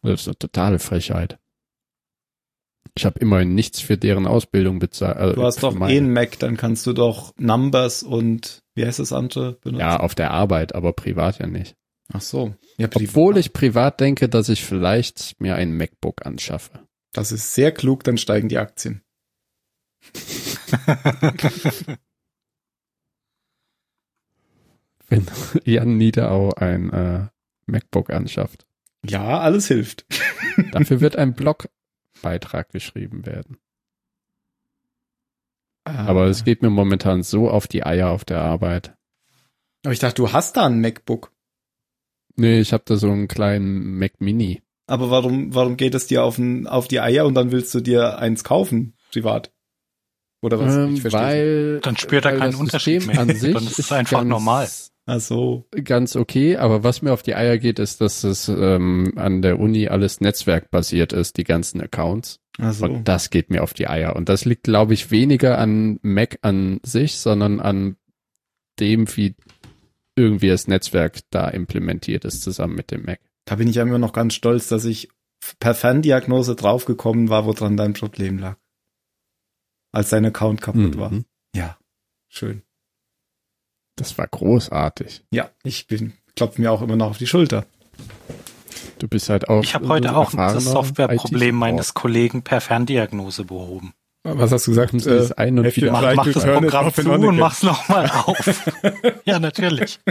Das 0.02 0.22
ist 0.22 0.28
eine 0.28 0.38
totale 0.38 0.80
Frechheit. 0.80 1.40
Ich 2.98 3.06
habe 3.06 3.20
immerhin 3.20 3.56
nichts 3.56 3.82
für 3.82 3.98
deren 3.98 4.26
Ausbildung 4.28 4.80
bezahlt. 4.80 5.18
Äh, 5.18 5.34
Du 5.36 5.44
hast 5.44 5.64
doch 5.64 5.74
meine. 5.74 5.94
eh 5.94 5.98
einen 5.98 6.14
Mac, 6.14 6.38
dann 6.40 6.56
kannst 6.58 6.86
du 6.86 6.94
doch 6.94 7.34
Numbers 7.38 8.04
und 8.04 8.62
wie 8.74 8.86
heißt 8.86 9.00
das 9.00 9.12
andere 9.12 9.54
benutzen? 9.54 9.80
Ja, 9.82 10.00
auf 10.00 10.16
der 10.16 10.32
Arbeit, 10.32 10.76
aber 10.76 10.94
privat 10.94 11.40
ja 11.40 11.48
nicht. 11.48 11.76
Ach 12.14 12.22
so. 12.22 12.54
Ja, 12.78 12.88
Obwohl 12.94 13.38
ich 13.38 13.52
privat 13.54 14.00
denke, 14.00 14.30
dass 14.30 14.48
ich 14.50 14.64
vielleicht 14.64 15.40
mir 15.42 15.56
ein 15.56 15.76
MacBook 15.76 16.26
anschaffe. 16.26 16.82
Das 17.14 17.32
ist 17.32 17.54
sehr 17.56 17.72
klug, 17.72 18.04
dann 18.04 18.18
steigen 18.18 18.50
die 18.50 18.58
Aktien. 18.60 19.02
Wenn 25.08 25.26
Jan 25.66 25.98
Niederau 25.98 26.52
ein 26.56 26.92
äh, 26.92 27.28
MacBook 27.66 28.10
anschafft. 28.10 28.66
Ja, 29.06 29.40
alles 29.40 29.68
hilft. 29.68 30.06
Dafür 30.72 31.02
wird 31.02 31.16
ein 31.16 31.34
Blogbeitrag 31.34 32.70
geschrieben 32.72 33.26
werden. 33.26 33.58
Aber 35.84 36.26
es 36.26 36.44
geht 36.44 36.64
mir 36.64 36.72
momentan 36.72 37.22
so 37.22 37.50
auf 37.50 37.68
die 37.68 37.86
Eier 37.86 38.10
auf 38.10 38.26
der 38.26 38.42
Arbeit. 38.42 38.96
Aber 39.84 39.94
ich 39.94 40.00
dachte, 40.00 40.16
du 40.16 40.34
hast 40.34 40.58
da 40.58 40.66
ein 40.66 40.82
MacBook. 40.82 41.32
Nee, 42.36 42.60
ich 42.60 42.74
habe 42.74 42.84
da 42.88 42.96
so 42.96 43.12
einen 43.12 43.28
kleinen 43.28 44.00
Mac 44.00 44.20
Mini. 44.20 44.64
Aber 44.88 45.12
warum, 45.12 45.54
warum 45.54 45.78
geht 45.78 45.94
es 45.94 46.08
dir 46.08 46.24
auf, 46.24 46.38
ein, 46.40 46.66
auf 46.66 46.88
die 46.88 47.00
Eier 47.00 47.26
und 47.26 47.36
dann 47.36 47.52
willst 47.52 47.74
du 47.76 47.82
dir 47.82 48.18
eins 48.18 48.44
kaufen, 48.44 48.96
privat? 49.12 49.52
Oder 50.42 50.60
was? 50.60 50.76
Ähm, 50.76 50.96
Ich 50.96 51.02
versteh's 51.02 51.22
nicht. 51.22 51.30
weil 51.30 51.80
Dann 51.82 51.98
spürt 51.98 52.26
er 52.26 52.38
keinen 52.38 52.56
Unterschied 52.56 53.02
System 53.02 53.16
mehr. 53.16 53.22
An 53.22 53.36
sich 53.36 53.54
Dann 53.54 53.64
ist 53.66 53.80
es 53.80 53.92
einfach 53.92 54.20
ganz, 54.20 54.30
normal. 54.30 54.68
Ach 55.08 55.20
so. 55.20 55.68
Ganz 55.84 56.16
okay, 56.16 56.58
aber 56.58 56.84
was 56.84 57.02
mir 57.02 57.14
auf 57.14 57.22
die 57.22 57.36
Eier 57.36 57.58
geht, 57.60 57.78
ist, 57.78 58.02
dass 58.02 58.24
es 58.24 58.50
ähm, 58.50 59.14
an 59.16 59.42
der 59.44 59.60
Uni 59.60 59.88
alles 59.88 60.20
netzwerkbasiert 60.20 61.14
ist, 61.14 61.38
die 61.38 61.44
ganzen 61.44 61.80
Accounts. 61.80 62.40
Ach 62.58 62.74
so. 62.74 62.86
Und 62.86 63.08
das 63.08 63.30
geht 63.30 63.52
mir 63.52 63.62
auf 63.62 63.74
die 63.74 63.88
Eier. 63.88 64.16
Und 64.16 64.30
das 64.30 64.46
liegt, 64.46 64.64
glaube 64.64 64.96
ich, 64.96 65.12
weniger 65.12 65.60
an 65.60 66.00
Mac 66.02 66.40
an 66.42 66.80
sich, 66.84 67.18
sondern 67.18 67.60
an 67.60 67.98
dem, 68.80 69.06
wie 69.16 69.36
irgendwie 70.16 70.48
das 70.48 70.68
Netzwerk 70.68 71.20
da 71.30 71.50
implementiert 71.50 72.26
ist, 72.26 72.42
zusammen 72.42 72.76
mit 72.76 72.90
dem 72.90 73.04
Mac. 73.04 73.20
Da 73.46 73.56
bin 73.56 73.68
ich 73.68 73.78
immer 73.78 74.00
noch 74.00 74.14
ganz 74.14 74.34
stolz, 74.34 74.70
dass 74.70 74.86
ich 74.86 75.10
per 75.60 75.76
Ferndiagnose 75.76 76.56
draufgekommen 76.56 77.30
war, 77.30 77.46
woran 77.46 77.78
dein 77.78 77.94
Problem 77.94 78.40
lag. 78.40 78.58
Als 79.92 80.10
dein 80.10 80.26
Account 80.26 80.62
kaputt 80.62 80.98
war. 80.98 81.12
Mhm. 81.12 81.26
Ja. 81.56 81.78
Schön. 82.28 82.64
Das 83.96 84.18
war 84.18 84.28
großartig. 84.28 85.24
Ja, 85.32 85.50
ich 85.64 85.88
bin, 85.88 86.14
klopfe 86.36 86.62
mir 86.62 86.72
auch 86.72 86.82
immer 86.82 86.96
noch 86.96 87.12
auf 87.12 87.18
die 87.18 87.28
Schulter. 87.28 87.66
Du 89.00 89.08
bist 89.08 89.30
halt 89.30 89.48
auch. 89.50 89.64
Ich 89.64 89.74
habe 89.76 89.88
heute 89.88 90.16
auch 90.16 90.32
das 90.32 90.64
Softwareproblem 90.66 91.56
meines 91.56 91.94
Kollegen 91.94 92.42
per 92.44 92.62
Ferndiagnose 92.62 93.44
behoben. 93.46 93.94
Was 94.24 94.52
hast 94.52 94.66
du 94.68 94.72
gesagt? 94.72 94.92
Sie 95.00 95.10
das 95.10 95.32
ein 95.34 95.60
und 95.60 95.76
wieder 95.76 95.92
Mach- 95.92 96.16
Mach, 96.16 96.26
das 96.32 96.44
Programm 96.44 96.92
zu 96.94 97.12
und 97.12 97.38
mach's 97.38 97.62
nochmal 97.62 98.10
auf. 98.10 98.72
ja, 99.26 99.40
natürlich. 99.40 100.00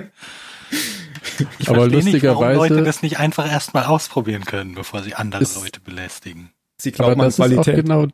Ich 1.59 1.69
Aber 1.69 1.81
verstehe 1.81 1.97
nicht, 2.05 2.13
lustigerweise- 2.13 2.59
Leute 2.59 2.83
das 2.85 3.03
nicht 3.03 3.19
einfach 3.19 3.51
erstmal 3.51 3.85
ausprobieren 3.87 4.45
können, 4.45 4.75
bevor 4.75 5.03
sie 5.03 5.15
andere 5.15 5.43
Ist- 5.43 5.57
Leute 5.57 5.81
belästigen. 5.81 6.51
Sie 6.77 6.91
Aber 6.91 6.97
glauben 7.07 7.21
an 7.23 7.27
das 7.27 7.35
ist 7.35 7.41
auch 7.41 7.47
Qualität. 7.47 7.77
genau 7.85 8.07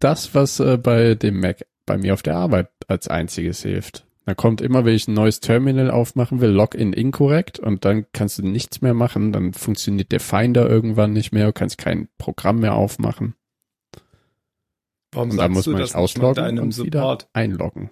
das, 0.00 0.34
was 0.34 0.58
äh, 0.58 0.76
bei 0.78 1.14
dem 1.14 1.38
Mac 1.40 1.64
bei 1.86 1.96
mir 1.98 2.14
auf 2.14 2.22
der 2.22 2.36
Arbeit 2.36 2.68
als 2.88 3.06
einziges 3.08 3.62
hilft. 3.62 4.04
Da 4.30 4.34
kommt 4.34 4.60
immer, 4.60 4.84
wenn 4.84 4.94
ich 4.94 5.08
ein 5.08 5.14
neues 5.14 5.40
Terminal 5.40 5.90
aufmachen 5.90 6.40
will, 6.40 6.50
Login 6.50 6.92
inkorrekt 6.92 7.58
und 7.58 7.84
dann 7.84 8.06
kannst 8.12 8.38
du 8.38 8.46
nichts 8.46 8.80
mehr 8.80 8.94
machen, 8.94 9.32
dann 9.32 9.52
funktioniert 9.54 10.12
der 10.12 10.20
Finder 10.20 10.70
irgendwann 10.70 11.12
nicht 11.12 11.32
mehr, 11.32 11.46
du 11.46 11.52
kannst 11.52 11.78
kein 11.78 12.06
Programm 12.16 12.60
mehr 12.60 12.76
aufmachen 12.76 13.34
Warum 15.10 15.30
und 15.30 15.36
dann 15.36 15.50
muss 15.50 15.66
man 15.66 15.80
das 15.80 15.88
sich 15.88 15.96
ausloggen 15.96 16.60
und 16.60 16.78
wieder 16.78 17.00
Support? 17.00 17.28
einloggen. 17.32 17.90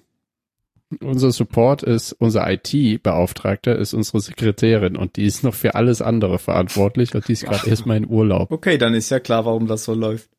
Unser 1.01 1.33
Support 1.33 1.83
ist, 1.83 2.13
unser 2.13 2.49
IT-Beauftragter 2.49 3.75
ist 3.75 3.93
unsere 3.93 4.21
Sekretärin 4.21 4.95
und 4.95 5.17
die 5.17 5.25
ist 5.25 5.43
noch 5.43 5.55
für 5.55 5.75
alles 5.75 6.01
andere 6.01 6.39
verantwortlich 6.39 7.17
und 7.17 7.27
die 7.27 7.33
ist 7.33 7.47
gerade 7.47 7.69
erstmal 7.69 7.97
in 7.97 8.09
Urlaub. 8.09 8.53
Okay, 8.53 8.79
dann 8.79 8.95
ist 8.95 9.11
ja 9.11 9.19
klar, 9.19 9.45
warum 9.45 9.67
das 9.67 9.83
so 9.83 9.93
läuft. 9.93 10.31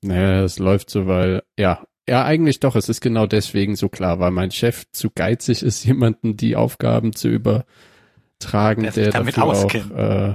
Naja, 0.00 0.44
es 0.44 0.58
läuft 0.58 0.88
so, 0.88 1.06
weil, 1.06 1.42
ja, 1.58 1.86
ja, 2.08 2.24
eigentlich 2.24 2.60
doch, 2.60 2.76
es 2.76 2.88
ist 2.88 3.00
genau 3.00 3.26
deswegen 3.26 3.76
so 3.76 3.88
klar, 3.88 4.18
weil 4.20 4.30
mein 4.30 4.50
Chef 4.50 4.84
zu 4.92 5.10
geizig 5.14 5.62
ist, 5.62 5.84
jemanden 5.84 6.36
die 6.36 6.56
Aufgaben 6.56 7.14
zu 7.14 7.28
übertragen, 7.28 8.82
Der 8.82 8.92
der, 8.92 9.10
damit 9.10 9.36
dafür 9.36 9.44
auskennt. 9.50 9.92
auch, 9.92 9.98
äh, 9.98 10.34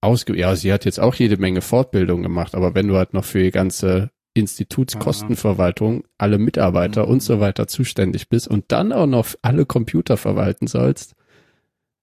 ausge 0.00 0.36
ja, 0.36 0.54
sie 0.56 0.72
hat 0.72 0.84
jetzt 0.84 1.00
auch 1.00 1.14
jede 1.14 1.36
Menge 1.36 1.62
Fortbildung 1.62 2.22
gemacht, 2.22 2.54
aber 2.54 2.74
wenn 2.74 2.88
du 2.88 2.96
halt 2.96 3.12
noch 3.14 3.24
für 3.24 3.42
die 3.42 3.50
ganze 3.50 4.10
Institutskostenverwaltung, 4.34 6.04
alle 6.18 6.38
Mitarbeiter 6.38 7.04
Mhm. 7.06 7.10
und 7.12 7.22
so 7.22 7.40
weiter 7.40 7.66
zuständig 7.68 8.28
bist 8.28 8.48
und 8.48 8.66
dann 8.68 8.92
auch 8.92 9.06
noch 9.06 9.28
alle 9.42 9.64
Computer 9.66 10.16
verwalten 10.16 10.66
sollst, 10.66 11.14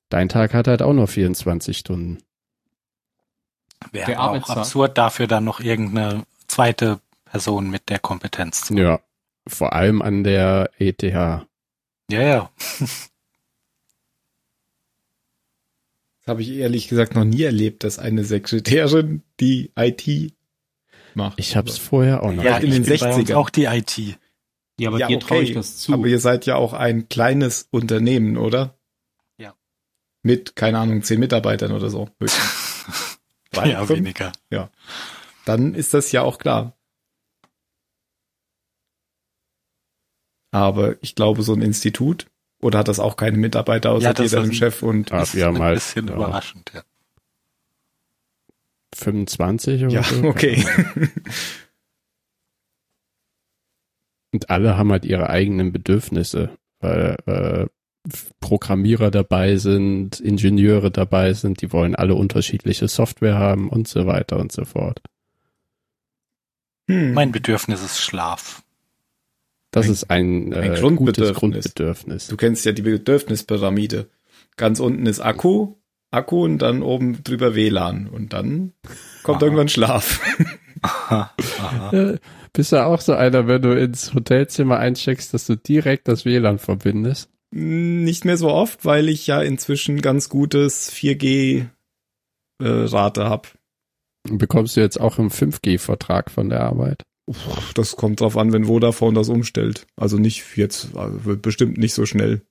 dein 0.10 0.30
Tag 0.30 0.54
hat 0.54 0.68
halt 0.68 0.82
auch 0.82 0.94
nur 0.94 1.08
24 1.08 1.78
Stunden. 1.78 2.18
Wäre 3.92 4.20
auch 4.20 4.50
absurd, 4.50 4.98
dafür 4.98 5.28
dann 5.28 5.44
noch 5.44 5.60
irgendeine 5.60 6.24
zweite 6.48 7.00
Person 7.34 7.72
mit 7.72 7.90
der 7.90 7.98
Kompetenz 7.98 8.62
zu. 8.62 8.76
Ja, 8.76 9.00
vor 9.48 9.74
allem 9.74 10.04
an 10.04 10.24
der 10.24 10.70
ETH. 10.78 11.02
Ja, 11.02 11.46
ja. 12.12 12.52
Das 16.20 16.32
habe 16.32 16.42
ich 16.42 16.52
ehrlich 16.52 16.88
gesagt 16.88 17.16
noch 17.16 17.26
nie 17.26 17.42
erlebt, 17.42 17.84
dass 17.84 18.00
eine 18.00 18.24
Sekretärin 18.24 19.24
die 19.42 19.74
IT 19.76 20.34
macht. 21.16 21.38
Ich 21.38 21.58
hab's 21.58 21.78
vorher 21.78 22.24
auch 22.24 22.32
noch. 22.32 22.46
ja 22.46 22.56
in 22.60 22.68
ich 22.68 22.74
den 22.76 22.84
bin 22.86 22.98
bei 22.98 23.14
uns 23.14 23.30
60ern. 23.30 23.36
auch 23.36 23.50
die 23.50 23.66
IT. 23.66 24.18
Ja, 24.80 24.88
aber 24.88 25.00
Ja, 25.00 25.08
dir 25.08 25.20
traue 25.20 25.42
ich 25.44 25.50
okay, 25.50 25.56
das 25.56 25.80
zu. 25.80 25.92
Aber 25.92 26.08
ihr 26.08 26.20
seid 26.20 26.46
ja 26.46 26.56
auch 26.56 26.72
ein 26.72 27.10
kleines 27.10 27.68
Unternehmen, 27.72 28.38
oder? 28.38 28.78
Ja. 29.38 29.54
Mit, 30.22 30.56
keine 30.56 30.80
Ahnung, 30.80 31.04
zehn 31.04 31.20
Mitarbeitern 31.20 31.74
oder 31.74 31.90
so. 31.90 32.08
ja, 33.54 33.86
fünf? 33.86 34.00
weniger. 34.00 34.32
Dann 35.44 35.76
ist 35.76 35.94
das 35.94 36.14
ja 36.14 36.22
auch 36.22 36.38
klar. 36.38 36.78
Aber 40.54 40.96
ich 41.02 41.16
glaube, 41.16 41.42
so 41.44 41.54
ein 41.54 41.62
Institut, 41.62 42.28
oder 42.62 42.80
hat 42.80 42.88
das 42.88 43.00
auch 43.00 43.18
keine 43.18 43.38
Mitarbeiter 43.38 43.92
außer 43.92 44.06
Ja, 44.06 44.14
deinem 44.14 44.52
ist- 44.52 44.56
Chef 44.58 44.84
und 44.84 45.10
Ja, 45.10 45.20
Das 45.20 45.34
ist 45.34 45.44
ein 45.44 45.60
halt, 45.60 45.76
bisschen 45.76 46.08
ja. 46.08 46.14
überraschend, 46.16 46.72
ja. 46.74 46.84
25 48.96 49.84
oder 49.86 49.94
ja, 49.94 50.04
so. 50.04 50.24
okay. 50.28 50.64
Und 54.32 54.50
alle 54.50 54.78
haben 54.78 54.92
halt 54.92 55.06
ihre 55.06 55.30
eigenen 55.30 55.72
Bedürfnisse, 55.72 56.58
weil 56.80 57.18
äh, 57.26 57.68
Programmierer 58.40 59.12
dabei 59.12 59.56
sind, 59.58 60.20
Ingenieure 60.20 60.92
dabei 60.92 61.34
sind, 61.34 61.62
die 61.62 61.72
wollen 61.72 61.96
alle 61.96 62.16
unterschiedliche 62.16 62.88
Software 62.88 63.38
haben 63.38 63.70
und 63.70 63.88
so 63.88 64.06
weiter 64.08 64.38
und 64.38 64.52
so 64.52 64.66
fort. 64.66 65.02
Hm. 66.90 67.14
Mein 67.14 67.32
Bedürfnis 67.32 67.82
ist 67.82 68.00
Schlaf. 68.02 68.63
Das 69.74 69.88
Ein- 69.88 69.92
ist 69.92 70.10
ein, 70.10 70.54
ein 70.54 70.74
äh, 70.74 70.80
Grundbedürfnis. 70.80 70.96
gutes 70.96 71.34
Grundbedürfnis. 71.34 72.28
Du 72.28 72.38
kennst 72.38 72.64
ja 72.66 72.72
die 72.72 72.84
Bedürfnispyramide. 72.84 74.08
Ganz 74.56 74.80
unten 74.80 75.06
ist 75.08 75.20
Akku, 75.20 75.74
Akku 76.12 76.44
und 76.46 76.60
dann 76.60 76.84
oben 76.84 77.24
drüber 77.24 77.56
WLAN 77.56 78.08
und 78.08 78.34
dann 78.34 78.74
kommt 79.24 79.38
Aha. 79.40 79.46
irgendwann 79.46 79.68
Schlaf. 79.70 80.22
Aha, 80.84 81.34
aha. 81.60 81.92
Äh, 81.94 82.18
bist 82.54 82.72
du 82.72 82.86
auch 82.86 83.02
so 83.02 83.14
einer, 83.14 83.48
wenn 83.48 83.62
du 83.64 83.72
ins 83.78 84.14
Hotelzimmer 84.14 84.78
eincheckst, 84.78 85.34
dass 85.34 85.48
du 85.48 85.56
direkt 85.58 86.08
das 86.08 86.24
WLAN 86.26 86.60
verbindest? 86.60 87.30
Nicht 87.52 88.26
mehr 88.26 88.38
so 88.38 88.50
oft, 88.52 88.86
weil 88.86 89.10
ich 89.10 89.26
ja 89.28 89.42
inzwischen 89.42 90.02
ganz 90.02 90.30
gutes 90.30 90.92
4G 90.92 91.66
äh, 92.62 92.68
Rate 92.68 93.26
habe. 93.26 93.50
Bekommst 94.30 94.76
du 94.78 94.82
jetzt 94.82 95.00
auch 95.00 95.18
einen 95.20 95.30
5G-Vertrag 95.32 96.30
von 96.32 96.50
der 96.50 96.62
Arbeit? 96.62 97.02
Das 97.74 97.96
kommt 97.96 98.20
drauf 98.20 98.38
an, 98.38 98.52
wenn 98.52 98.66
Vodafone 98.66 99.16
das 99.16 99.30
umstellt. 99.30 99.88
Also 99.96 100.18
nicht 100.18 100.58
jetzt, 100.58 100.96
also 100.96 101.26
wird 101.26 101.42
bestimmt 101.42 101.78
nicht 101.78 101.94
so 101.94 102.06
schnell. 102.06 102.42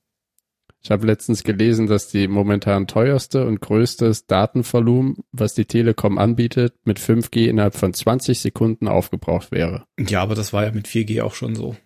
Ich 0.85 0.91
habe 0.91 1.07
letztens 1.07 1.45
gelesen, 1.45 1.87
dass 1.87 2.09
die 2.09 2.27
momentan 2.27 2.89
teuerste 2.89 3.47
und 3.47 3.61
größtes 3.61 4.27
Datenvolumen, 4.27 5.19
was 5.31 5.55
die 5.55 5.65
Telekom 5.65 6.19
anbietet, 6.19 6.75
mit 6.85 6.99
5G 6.99 7.47
innerhalb 7.47 7.77
von 7.77 7.95
20 7.95 8.41
Sekunden 8.41 8.89
aufgebraucht 8.89 9.53
wäre. 9.53 9.87
Ja, 9.99 10.23
aber 10.23 10.35
das 10.35 10.53
war 10.53 10.65
ja 10.65 10.73
mit 10.73 10.89
4G 10.89 11.23
auch 11.23 11.35
schon 11.35 11.55
so. 11.55 11.77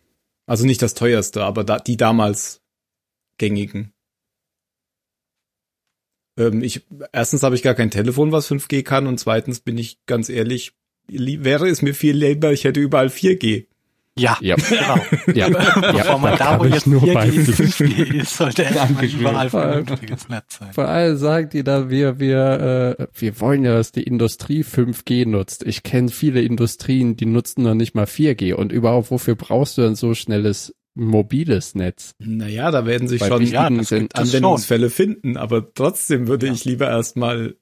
Also 0.47 0.65
nicht 0.65 0.81
das 0.81 0.95
teuerste, 0.95 1.45
aber 1.45 1.63
da, 1.63 1.79
die 1.79 1.99
damals 1.99 2.63
gängigen. 3.37 3.93
Ähm, 6.39 6.63
ich, 6.63 6.87
erstens 7.13 7.43
habe 7.43 7.55
ich 7.55 7.63
gar 7.63 7.75
kein 7.75 7.91
Telefon, 7.91 8.33
was 8.33 8.49
5G 8.51 8.83
kann 8.83 9.07
und 9.07 9.19
zweitens 9.19 9.61
bin 9.61 9.77
ich 9.77 10.05
ganz 10.07 10.31
ehrlich, 10.31 10.73
wäre 11.09 11.69
es 11.69 11.83
mir 11.83 11.95
viel 11.95 12.17
lieber, 12.17 12.53
ich 12.53 12.65
hätte 12.65 12.81
überall 12.81 13.09
4G. 13.09 13.67
Ja, 14.19 14.39
Ja. 14.41 14.57
genau. 14.57 14.97
Ja, 15.35 15.49
Bevor 15.93 16.19
man 16.19 16.39
da, 16.39 16.57
kann 16.57 16.61
wo 16.61 16.65
jetzt 16.65 16.87
nur 16.87 17.03
4G, 17.03 17.13
beipflichten. 17.13 17.67
5G 17.67 18.15
ist, 18.23 18.37
sollte 18.39 18.63
erstmal 18.63 19.05
überall 19.05 19.51
Vor 19.51 19.61
allem- 19.61 19.87
vernünftiges 19.87 20.29
Netz 20.31 20.59
sein. 20.59 20.73
Vor 20.73 20.89
allem 20.89 21.17
sagen 21.19 21.51
die 21.53 21.63
da, 21.63 21.91
wir, 21.91 22.19
wir, 22.19 22.97
äh, 22.99 23.07
wir 23.15 23.41
wollen 23.41 23.63
ja, 23.65 23.75
dass 23.75 23.93
die 23.93 24.05
Industrie 24.05 24.63
5G 24.65 25.27
nutzt. 25.29 25.65
Ich 25.67 25.83
kenne 25.83 26.09
viele 26.09 26.41
Industrien, 26.41 27.17
die 27.19 27.27
nutzen 27.27 27.63
noch 27.63 27.75
nicht 27.75 27.95
mal 27.95 28.07
4G. 28.07 28.55
Und 28.55 28.73
überhaupt, 28.73 29.11
wofür 29.11 29.35
brauchst 29.35 29.77
du 29.77 29.83
denn 29.83 29.97
so 29.97 30.15
schnelles 30.15 30.75
mobiles 30.95 31.75
Netz? 31.75 32.13
Naja, 32.19 32.71
da 32.71 32.87
werden 32.87 33.09
sich 33.09 33.21
Bei 33.21 33.29
schon 33.29 33.43
Ja, 33.43 33.65
Anwendungsfälle 33.67 34.89
finden, 34.89 35.37
aber 35.37 35.75
trotzdem 35.75 36.27
würde 36.27 36.47
Ja. 36.47 36.55
ich 36.55 36.65
lieber 36.65 36.89
erstmal 36.89 37.57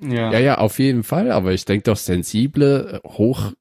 Ja. 0.00 0.32
Ja, 0.32 0.38
ja, 0.38 0.58
auf 0.58 0.78
jeden 0.78 1.02
Fall. 1.02 1.30
Aber 1.30 1.52
ich 1.52 1.64
denke 1.64 1.84
doch 1.84 1.96
sensible, 1.96 3.00
äh, 3.04 3.08
hoch 3.08 3.52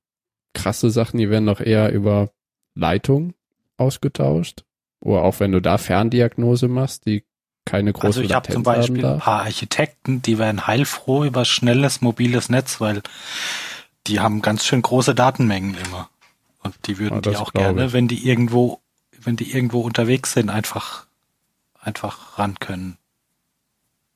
krasse 0.53 0.89
Sachen, 0.89 1.17
die 1.17 1.29
werden 1.29 1.47
doch 1.47 1.59
eher 1.59 1.91
über 1.91 2.29
Leitung 2.75 3.33
ausgetauscht. 3.77 4.63
Oder 4.99 5.23
auch 5.23 5.39
wenn 5.39 5.51
du 5.51 5.61
da 5.61 5.77
Ferndiagnose 5.77 6.67
machst, 6.67 7.05
die 7.05 7.23
keine 7.65 7.93
große 7.93 8.07
Also 8.07 8.21
ich 8.21 8.33
habe 8.33 8.51
zum 8.51 8.63
Beispiel 8.63 9.05
ein 9.05 9.19
paar 9.19 9.41
Architekten, 9.43 10.21
die 10.21 10.37
wären 10.37 10.67
heilfroh 10.67 11.23
über 11.23 11.45
schnelles 11.45 12.01
mobiles 12.01 12.49
Netz, 12.49 12.81
weil 12.81 13.01
die 14.07 14.19
haben 14.19 14.41
ganz 14.41 14.65
schön 14.65 14.81
große 14.81 15.15
Datenmengen 15.15 15.75
immer. 15.85 16.09
Und 16.61 16.75
die 16.87 16.97
würden 16.99 17.17
Ah, 17.17 17.21
die 17.21 17.31
das 17.31 17.39
auch 17.39 17.53
gerne, 17.53 17.87
ich. 17.87 17.93
wenn 17.93 18.07
die 18.07 18.27
irgendwo, 18.27 18.81
wenn 19.21 19.35
die 19.35 19.51
irgendwo 19.51 19.81
unterwegs 19.81 20.33
sind, 20.33 20.49
einfach, 20.49 21.05
einfach 21.81 22.37
ran 22.37 22.59
können. 22.59 22.97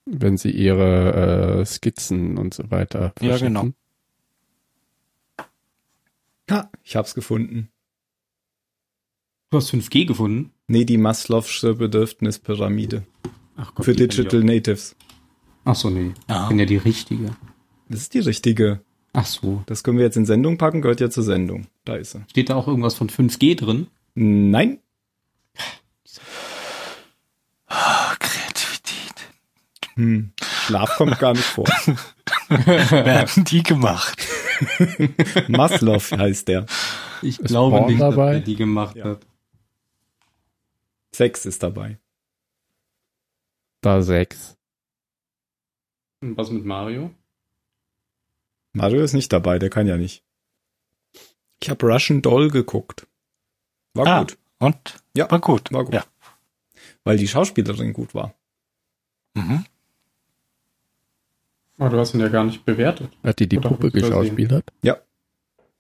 Wenn 0.10 0.38
sie 0.38 0.52
ihre 0.52 1.60
äh, 1.62 1.66
Skizzen 1.66 2.38
und 2.38 2.54
so 2.54 2.70
weiter 2.72 3.14
Ja, 3.22 3.38
genau. 3.38 3.70
Ha, 6.50 6.70
ich 6.84 6.96
hab's 6.96 7.14
gefunden. 7.14 7.70
Du 9.50 9.58
hast 9.58 9.70
5G 9.74 10.06
gefunden? 10.06 10.52
Nee, 10.68 10.86
die 10.86 10.98
Maslow'sche 10.98 11.74
Bedürfnispyramide 11.74 13.04
Ach 13.56 13.74
Gott, 13.76 13.86
für 13.86 13.94
Digital. 13.96 14.44
Natives. 14.44 14.96
Ach 15.66 15.76
so, 15.76 15.90
nee. 15.90 16.14
Ja. 16.30 16.44
Ich 16.44 16.50
bin 16.50 16.60
ja 16.60 16.66
die 16.66 16.78
richtige. 16.78 17.36
Das 17.90 18.02
ist 18.02 18.14
die 18.14 18.20
richtige. 18.20 18.82
Ach 19.14 19.26
so. 19.26 19.64
Das 19.66 19.84
können 19.84 19.98
wir 19.98 20.06
jetzt 20.06 20.18
in 20.18 20.26
Sendung 20.26 20.58
packen, 20.58 20.82
gehört 20.82 21.00
ja 21.00 21.10
zur 21.10 21.24
Sendung. 21.24 21.68
Da 21.86 21.96
ist 21.96 22.12
sie. 22.12 22.24
Steht 22.30 22.50
da 22.50 22.56
auch 22.56 22.68
irgendwas 22.68 22.96
von 22.96 23.10
5G 23.10 23.56
drin? 23.56 23.88
Nein, 24.16 24.80
Ah. 27.70 27.97
Hm. 29.98 30.32
Schlaf 30.42 30.96
kommt 30.96 31.20
gar 31.20 31.34
nicht 31.34 31.44
vor. 31.44 31.66
Werden 32.50 33.44
die 33.46 33.64
gemacht? 33.64 34.26
Maslow 35.48 36.00
heißt 36.00 36.48
der. 36.48 36.66
Ich 37.22 37.40
Ist 37.40 37.48
glaube 37.48 37.78
Porn 37.78 37.90
nicht, 37.92 38.02
dabei? 38.02 38.34
dass 38.34 38.42
er 38.42 38.46
die 38.46 38.56
gemacht 38.56 38.96
Ja. 38.96 39.06
hat. 39.06 39.26
Sex 41.14 41.46
ist 41.46 41.64
dabei. 41.64 42.00
Da 43.82 44.02
sechs. 44.02 44.56
Und 46.22 46.38
was 46.38 46.50
mit 46.52 46.66
Mario? 46.66 47.12
Mario 48.74 49.02
ist 49.04 49.14
nicht 49.14 49.32
dabei, 49.34 49.60
der 49.60 49.70
kann 49.70 49.88
ja 49.88 49.98
nicht. 49.98 50.24
Ich 51.62 51.70
habe 51.70 51.86
Russian 51.88 52.22
Doll 52.22 52.50
geguckt. 52.52 53.08
War 53.94 54.08
Ah. 54.08 54.20
gut, 54.20 54.38
Und? 54.60 55.04
Ja. 55.16 55.30
War 55.32 55.40
gut. 55.40 55.72
war 55.72 55.86
gut. 55.86 55.94
Ja. 55.94 56.06
Weil 57.04 57.18
die 57.18 57.28
Schauspielerin 57.28 57.94
gut 57.94 58.14
war. 58.14 58.34
Mhm. 59.34 59.66
Oh, 61.80 61.90
du 61.90 61.98
hast 62.00 62.14
ihn 62.14 62.20
ja 62.20 62.28
gar 62.30 62.44
nicht 62.44 62.66
bewertet. 62.66 63.10
Hat 63.24 63.40
die 63.40 63.48
die 63.48 63.58
Oder 63.60 63.70
Puppe 63.70 63.92
geschauspielert? 63.92 64.66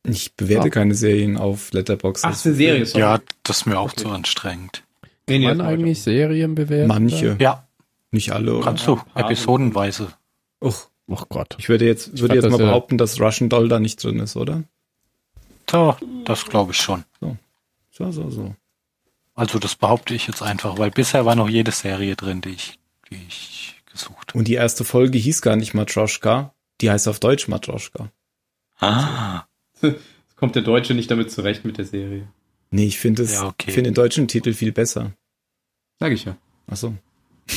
Ich 0.03 0.33
bewerte 0.35 0.67
Ah. 0.67 0.69
keine 0.69 0.93
Serien 0.93 1.37
auf 1.37 1.73
Letterboxd. 1.73 2.23
Ach, 2.25 2.45
eine 2.45 2.53
Serie, 2.55 2.85
sorry. 2.85 3.01
Ja, 3.01 3.19
das 3.43 3.57
ist 3.57 3.65
mir 3.65 3.77
auch 3.79 3.91
Okay. 3.91 4.03
zu 4.03 4.09
anstrengend. 4.09 4.83
nee, 5.27 5.39
Man 5.39 5.59
eigentlich 5.59 6.01
Serien 6.01 6.55
bewerten? 6.55 6.87
Manche, 6.87 7.35
Ja, 7.41 7.67
nicht 8.11 8.31
alle. 8.31 8.55
Oder? 8.55 8.63
kannst 8.63 8.87
du. 8.87 8.99
Episodenweise. 9.15 10.13
Och, 10.63 10.89
Oh 11.07 11.17
Gott. 11.29 11.55
ich 11.59 11.67
würde 11.67 11.85
jetzt, 11.85 12.11
Ich 12.13 12.21
würde 12.21 12.35
jetzt 12.35 12.45
das 12.45 12.51
mal 12.53 12.59
ja- 12.61 12.65
behaupten, 12.67 12.97
dass 12.97 13.19
Russian 13.19 13.49
Doll 13.49 13.67
da 13.67 13.79
nicht 13.79 14.01
drin 14.01 14.19
ist, 14.19 14.37
oder? 14.37 14.63
So, 15.69 15.97
das 16.25 16.45
glaube 16.45 16.71
ich 16.71 16.77
schon. 16.77 17.03
So, 17.91 18.11
so, 18.11 18.29
so. 18.29 18.55
Also 19.35 19.59
das 19.59 19.75
behaupte 19.75 20.13
ich 20.15 20.27
jetzt 20.27 20.41
einfach, 20.41 20.77
weil 20.77 20.91
bisher 20.91 21.25
war 21.25 21.35
noch 21.35 21.49
jede 21.49 21.71
Serie 21.71 22.15
drin, 22.15 22.39
die 22.41 22.49
ich, 22.51 22.79
die 23.11 23.19
ich 23.27 23.76
gesucht 23.97 24.29
habe. 24.29 24.39
Und 24.39 24.47
die 24.47 24.53
erste 24.53 24.83
Folge 24.83 25.17
hieß 25.17 25.41
gar 25.41 25.55
nicht 25.55 25.73
Matroschka, 25.73 26.53
die 26.81 26.89
heißt 26.91 27.07
auf 27.07 27.19
Deutsch 27.19 27.47
Matroschka. 27.47 28.11
Ah, 28.79 29.45
Kommt 30.35 30.55
der 30.55 30.61
Deutsche 30.63 30.93
nicht 30.93 31.09
damit 31.09 31.31
zurecht 31.31 31.65
mit 31.65 31.77
der 31.79 31.85
Serie? 31.85 32.27
Nee, 32.69 32.85
ich 32.85 32.99
finde 32.99 33.23
es, 33.23 33.33
Ja, 33.33 33.47
okay. 33.47 33.65
ich 33.69 33.73
finde 33.73 33.89
den 33.89 33.95
deutschen 33.95 34.27
Titel 34.27 34.53
viel 34.53 34.71
besser. 34.71 35.13
Sag 35.99 36.11
ich 36.11 36.25
ja. 36.25 36.37
Ach 36.67 36.77
so. 36.77 36.95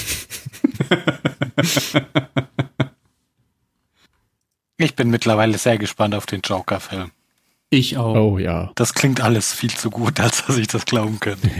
ich 4.79 4.97
bin 4.97 5.11
mittlerweile 5.11 5.59
sehr 5.59 5.77
gespannt 5.79 6.15
auf 6.15 6.25
den 6.27 6.41
Joker-Film. 6.41 7.11
Ich 7.69 7.99
auch. 7.99 8.15
Oh 8.17 8.39
ja. 8.39 8.73
Das 8.77 8.95
klingt 8.95 9.21
alles 9.21 9.53
viel 9.53 9.71
zu 9.71 9.91
gut, 9.91 10.19
als 10.19 10.47
dass 10.47 10.57
ich 10.57 10.69
das 10.69 10.87
glauben 10.87 11.21
könnte. 11.21 11.51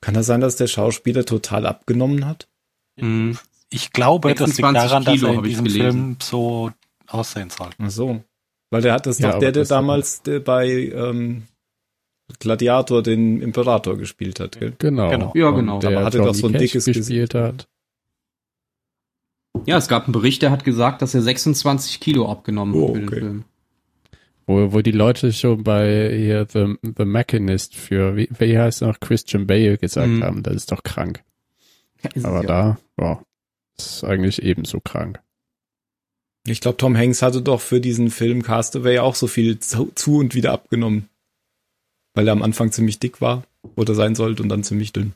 Kann 0.00 0.14
das 0.14 0.26
sein, 0.26 0.40
dass 0.40 0.56
der 0.56 0.68
Schauspieler 0.68 1.24
total 1.24 1.66
abgenommen 1.66 2.26
hat? 2.26 2.48
Mhm. 2.96 3.38
Ich 3.70 3.92
glaube, 3.92 4.34
das 4.34 4.56
liegt 4.56 4.56
26 4.56 4.88
daran, 4.90 5.04
dass 5.04 5.14
Kilo 5.14 5.26
er 5.26 5.30
in 5.32 5.36
habe 5.38 5.48
ich 5.48 5.56
diesem. 5.62 5.70
Film 5.80 6.16
so 6.22 6.70
aussehen 7.08 7.50
soll. 7.50 7.70
Ach 7.78 7.90
so. 7.90 8.22
Weil 8.70 8.82
der 8.82 8.92
hat 8.94 9.06
das 9.06 9.18
Ja, 9.18 9.32
doch 9.32 9.38
der, 9.40 9.52
der 9.52 9.62
das- 9.62 9.68
damals 9.68 10.22
der 10.22 10.40
bei 10.40 10.68
ähm, 10.68 11.44
Gladiator 12.40 13.02
den 13.02 13.40
Imperator 13.40 13.96
gespielt 13.96 14.40
hat, 14.40 14.58
gell? 14.58 14.72
Genau. 14.78 15.10
Genau. 15.10 15.32
Ja, 15.34 15.48
Und 15.48 15.56
genau. 15.56 15.78
Der 15.80 16.04
hatte 16.04 16.18
doch 16.18 16.34
so 16.34 16.46
ein 16.48 16.52
Cash 16.52 16.60
dickes 16.62 16.84
gespielt 16.86 17.06
Gesicht. 17.30 17.34
hat. 17.34 17.68
Ja, 19.64 19.78
es 19.78 19.88
gab 19.88 20.04
einen 20.04 20.12
Bericht, 20.12 20.42
der 20.42 20.50
hat 20.50 20.64
gesagt, 20.64 21.02
dass 21.02 21.14
er 21.14 21.22
26 21.22 22.00
Kilo 22.00 22.30
abgenommen 22.30 22.74
Oh, 22.74 22.88
hat 22.88 22.94
für 22.94 23.00
den 23.00 23.08
okay. 23.08 23.18
Film. 23.20 23.44
Wo, 24.48 24.72
wo 24.72 24.80
die 24.80 24.92
Leute 24.92 25.32
schon 25.32 25.64
bei 25.64 26.14
hier 26.16 26.46
The, 26.48 26.76
The 26.96 27.04
Mechanist 27.04 27.74
für, 27.74 28.14
wie, 28.16 28.28
wie 28.38 28.56
heißt 28.58 28.82
er 28.82 28.88
noch, 28.88 29.00
Christian 29.00 29.46
Bale 29.46 29.76
gesagt 29.78 30.08
Mhm. 30.08 30.22
haben, 30.22 30.42
das 30.44 30.54
ist 30.54 30.70
doch 30.72 30.82
krank. 30.84 31.22
Ja, 32.14 32.24
Aber 32.24 32.42
da, 32.44 32.78
ja, 33.00 33.20
ist 33.78 34.04
eigentlich 34.04 34.42
ebenso 34.42 34.80
krank. 34.80 35.20
Ich 36.46 36.60
glaube, 36.60 36.76
Tom 36.76 36.96
Hanks 36.96 37.22
hatte 37.22 37.42
doch 37.42 37.60
für 37.60 37.80
diesen 37.80 38.10
Film 38.10 38.42
Castaway 38.42 39.00
auch 39.00 39.14
so 39.16 39.26
viel 39.26 39.58
zu, 39.58 39.90
zu 39.94 40.18
und 40.18 40.34
wieder 40.34 40.52
abgenommen. 40.52 41.08
Weil 42.14 42.28
er 42.28 42.32
am 42.32 42.42
Anfang 42.42 42.72
ziemlich 42.72 42.98
dick 42.98 43.20
war 43.20 43.42
oder 43.74 43.94
sein 43.94 44.14
sollte 44.14 44.42
und 44.42 44.48
dann 44.48 44.62
ziemlich 44.62 44.92
dünn. 44.92 45.14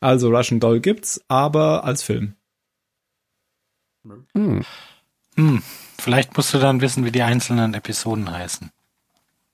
Also 0.00 0.30
Russian 0.30 0.60
Doll 0.60 0.80
gibt's, 0.80 1.20
aber 1.28 1.84
als 1.84 2.02
Film. 2.02 2.34
Hm. 4.34 4.64
Hm, 5.36 5.62
vielleicht 5.98 6.36
musst 6.36 6.54
du 6.54 6.58
dann 6.58 6.80
wissen, 6.80 7.04
wie 7.04 7.12
die 7.12 7.22
einzelnen 7.22 7.74
Episoden 7.74 8.30
heißen. 8.30 8.70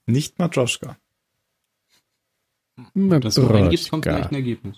Nicht 0.06 0.38
Matroschka. 0.38 0.96
Das 2.94 3.34
du 3.34 3.48
eingibst, 3.48 3.90
kommt 3.90 4.04
Matroschka. 4.04 4.10
vielleicht 4.10 4.30
ein 4.30 4.34
Ergebnis. 4.36 4.76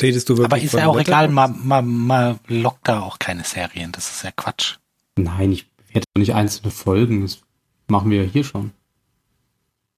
Redest 0.00 0.28
du 0.28 0.36
wirklich 0.36 0.46
Aber 0.52 0.60
ist 0.60 0.72
ja 0.74 0.86
auch 0.88 0.98
egal, 0.98 1.28
man, 1.28 1.58
man, 1.66 1.86
man 1.86 2.40
lockt 2.48 2.88
da 2.88 3.00
auch 3.00 3.18
keine 3.18 3.44
Serien. 3.44 3.92
Das 3.92 4.10
ist 4.10 4.24
ja 4.24 4.30
Quatsch. 4.34 4.76
Nein, 5.16 5.52
ich 5.52 5.70
bewerte 5.70 6.06
doch 6.14 6.18
nicht 6.20 6.34
einzelne 6.34 6.70
Folgen. 6.72 7.22
Das 7.22 7.40
machen 7.86 8.10
wir 8.10 8.24
ja 8.24 8.28
hier 8.30 8.44
schon. 8.44 8.72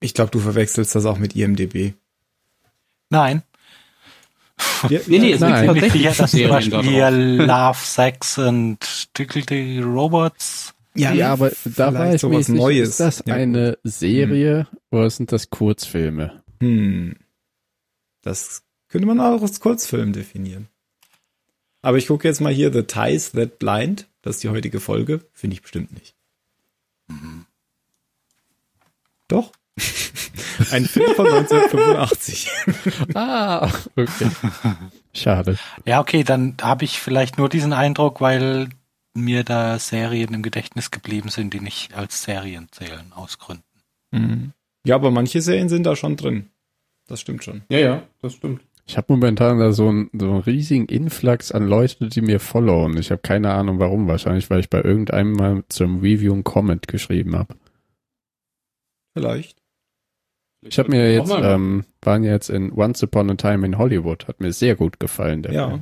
Ich 0.01 0.12
glaube, 0.12 0.31
du 0.31 0.39
verwechselst 0.39 0.94
das 0.94 1.06
auch 1.06 1.18
mit 1.18 1.35
IMDb. 1.35 1.94
Nein. 3.09 3.43
Ja, 4.89 5.01
Nee, 5.06 5.18
nee, 5.18 5.32
es 5.32 5.40
Nein. 5.40 5.66
tatsächlich 5.66 5.93
sicher, 5.93 6.09
dass 6.23 6.31
zum 6.31 6.39
Serien 6.39 6.51
Beispiel 6.51 6.73
da 6.73 6.82
hier. 6.82 7.10
Love, 7.10 7.78
Sex 7.78 8.39
und 8.39 9.18
Dickledy 9.18 9.81
Robots. 9.81 10.74
Ja, 10.94 11.32
aber 11.32 11.52
da 11.64 11.93
war 11.93 12.06
ich 12.06 12.12
mir 12.12 12.18
sowas 12.18 12.48
Neues. 12.48 12.89
ist 12.90 13.01
das 13.01 13.23
Ja. 13.27 13.35
eine 13.35 13.78
Serie 13.85 14.66
oder 14.90 15.09
sind 15.10 15.31
das 15.32 15.51
Kurzfilme? 15.51 16.43
Hm. 16.60 17.16
Das 18.23 18.62
könnte 18.89 19.07
man 19.07 19.21
auch 19.21 19.43
als 19.43 19.61
Kurzfilm 19.61 20.13
definieren. 20.13 20.69
Aber 21.83 21.99
ich 21.99 22.09
gucke 22.09 22.27
jetzt 22.27 22.41
mal 22.41 22.53
hier 22.53 22.73
The 22.73 22.83
Ties 22.83 23.33
That 23.33 23.59
Blind. 23.59 24.09
Das 24.23 24.37
ist 24.37 24.45
die 24.45 24.49
heutige 24.49 24.81
Folge. 24.81 25.25
Finde 25.33 25.55
ich 25.55 25.63
bestimmt 25.63 25.93
nicht. 25.93 26.17
Doch. 29.29 29.53
Ein 30.71 30.87
Film 30.87 31.15
von 31.15 31.27
1985. 31.27 32.51
Ah, 33.15 33.71
okay. 33.97 34.31
Schade. 35.15 35.59
Ja, 35.85 36.01
okay, 36.01 36.25
dann 36.25 36.57
habe 36.61 36.85
ich 36.85 36.99
vielleicht 36.99 37.39
nur 37.39 37.49
diesen 37.49 37.73
Eindruck, 37.73 38.21
weil 38.21 38.69
mir 39.15 39.45
da 39.45 39.79
Serien 39.79 40.35
im 40.35 40.43
Gedächtnis 40.43 40.91
geblieben 40.91 41.29
sind, 41.29 41.55
die 41.55 41.61
nicht 41.61 41.95
als 41.95 42.23
Serien 42.23 42.69
zählen, 42.71 43.13
aus 43.13 43.39
Gründen. 43.39 43.63
Mhm. 44.11 44.53
Ja, 44.85 44.95
aber 44.95 45.11
manche 45.11 45.41
Serien 45.41 45.69
sind 45.69 45.85
da 45.85 45.97
schon 45.97 46.17
drin. 46.17 46.51
Das 47.07 47.21
stimmt 47.21 47.45
schon. 47.45 47.63
Ja, 47.69 47.79
ja, 47.79 48.03
das 48.21 48.35
stimmt. 48.35 48.63
Ich 48.89 48.97
habe 48.97 49.13
momentan 49.13 49.59
da 49.59 49.73
so 49.73 49.89
einen, 49.89 50.11
so 50.13 50.31
einen 50.31 50.41
riesigen 50.41 50.87
Influx 50.87 51.51
an 51.51 51.67
Leute, 51.67 52.09
die 52.09 52.21
mir 52.21 52.39
followen. 52.39 52.97
Ich 52.99 53.11
habe 53.11 53.21
keine 53.21 53.53
Ahnung 53.53 53.81
warum. 53.81 54.07
Wahrscheinlich, 54.07 54.49
weil 54.49 54.61
ich 54.61 54.71
bei 54.71 54.81
irgendeinem 54.81 55.33
mal 55.33 55.65
zum 55.69 55.99
Review 56.01 56.33
einen 56.33 56.45
Comment 56.45 56.87
geschrieben 56.87 57.35
habe. 57.37 57.57
Vielleicht. 59.15 59.61
Ich 60.63 60.79
habe 60.79 60.91
mir 60.91 61.13
jetzt, 61.13 61.31
ähm, 61.33 61.85
waren 62.03 62.23
jetzt 62.25 62.49
in 62.49 62.73
Once 62.73 63.03
Upon 63.03 63.31
a 63.31 63.35
Time 63.35 63.67
in 63.67 63.79
Hollywood, 63.79 64.29
hat 64.29 64.41
mir 64.41 64.53
sehr 64.53 64.77
gut 64.77 65.01
gefallen. 65.01 65.43
Der 65.43 65.53
Ja. 65.53 65.81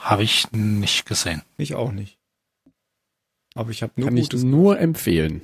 Habe 0.00 0.22
ich 0.22 0.50
nicht 0.52 1.06
gesehen. 1.06 1.42
ich 1.56 1.74
auch 1.74 1.92
nicht. 1.92 2.18
Aber 3.54 3.70
ich 3.70 3.82
habe 3.82 3.92
nur 3.96 4.08
Kann 4.08 4.16
ich 4.16 4.24
Gutes. 4.30 4.42
nur 4.44 4.78
empfehlen. 4.78 5.42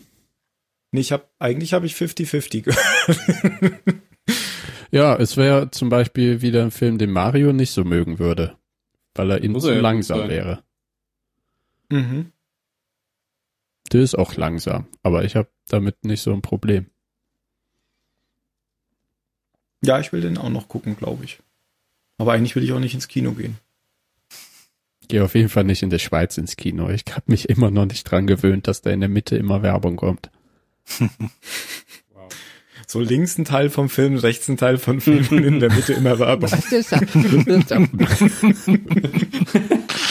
Nee, 0.93 1.01
ich 1.01 1.13
habe 1.13 1.25
eigentlich 1.39 1.73
habe 1.73 1.87
ich 1.87 1.95
50-50 1.95 2.63
gehört. 2.63 4.01
Ja, 4.91 5.17
es 5.17 5.37
wäre 5.37 5.71
zum 5.71 5.89
Beispiel 5.89 6.43
wieder 6.43 6.63
ein 6.63 6.71
Film, 6.71 6.99
den 6.99 7.11
Mario 7.11 7.53
nicht 7.53 7.71
so 7.71 7.85
mögen 7.85 8.19
würde, 8.19 8.57
weil 9.15 9.31
er 9.31 9.43
ihm 9.43 9.59
zu 9.59 9.69
er 9.69 9.81
langsam 9.81 10.21
sein. 10.21 10.29
wäre. 10.29 10.63
mhm. 11.89 12.33
Der 13.93 14.03
ist 14.03 14.17
auch 14.17 14.37
langsam, 14.37 14.87
aber 15.03 15.25
ich 15.25 15.35
habe 15.35 15.49
damit 15.69 16.05
nicht 16.05 16.23
so 16.23 16.33
ein 16.33 16.43
Problem. 16.43 16.87
Ja, 19.83 19.99
ich 19.99 20.13
will 20.13 20.21
den 20.21 20.39
auch 20.39 20.51
noch 20.51 20.69
gucken, 20.69 20.97
glaube 20.97 21.25
ich. 21.25 21.41
Aber 22.19 22.33
eigentlich 22.35 22.55
will 22.55 22.63
ich 22.63 22.73
auch 22.73 22.81
nicht 22.81 22.95
ins 22.95 23.09
Kino 23.09 23.33
gehen. 23.33 23.57
Gehe 25.09 25.25
auf 25.25 25.35
jeden 25.35 25.49
Fall 25.49 25.65
nicht 25.65 25.83
in 25.83 25.91
der 25.91 25.99
Schweiz 25.99 26.39
ins 26.39 26.55
Kino. 26.55 26.89
Ich 26.91 27.05
habe 27.11 27.25
mich 27.27 27.49
immer 27.49 27.71
noch 27.71 27.87
nicht 27.87 28.05
dran 28.05 28.27
gewöhnt, 28.27 28.69
dass 28.69 28.83
da 28.83 28.91
in 28.91 29.01
der 29.01 29.09
Mitte 29.09 29.37
immer 29.37 29.63
Werbung 29.63 29.97
kommt. 29.97 30.31
So 32.91 32.99
links 32.99 33.39
ein 33.39 33.45
Teil 33.45 33.71
vom 33.71 33.89
Film, 33.89 34.17
rechts 34.17 34.49
ein 34.49 34.57
Teil 34.57 34.77
von 34.77 35.01
Film 35.01 35.25
und 35.31 35.45
in 35.45 35.61
der 35.61 35.73
Mitte 35.73 35.93
immer 35.93 36.19
Werbung. 36.19 36.51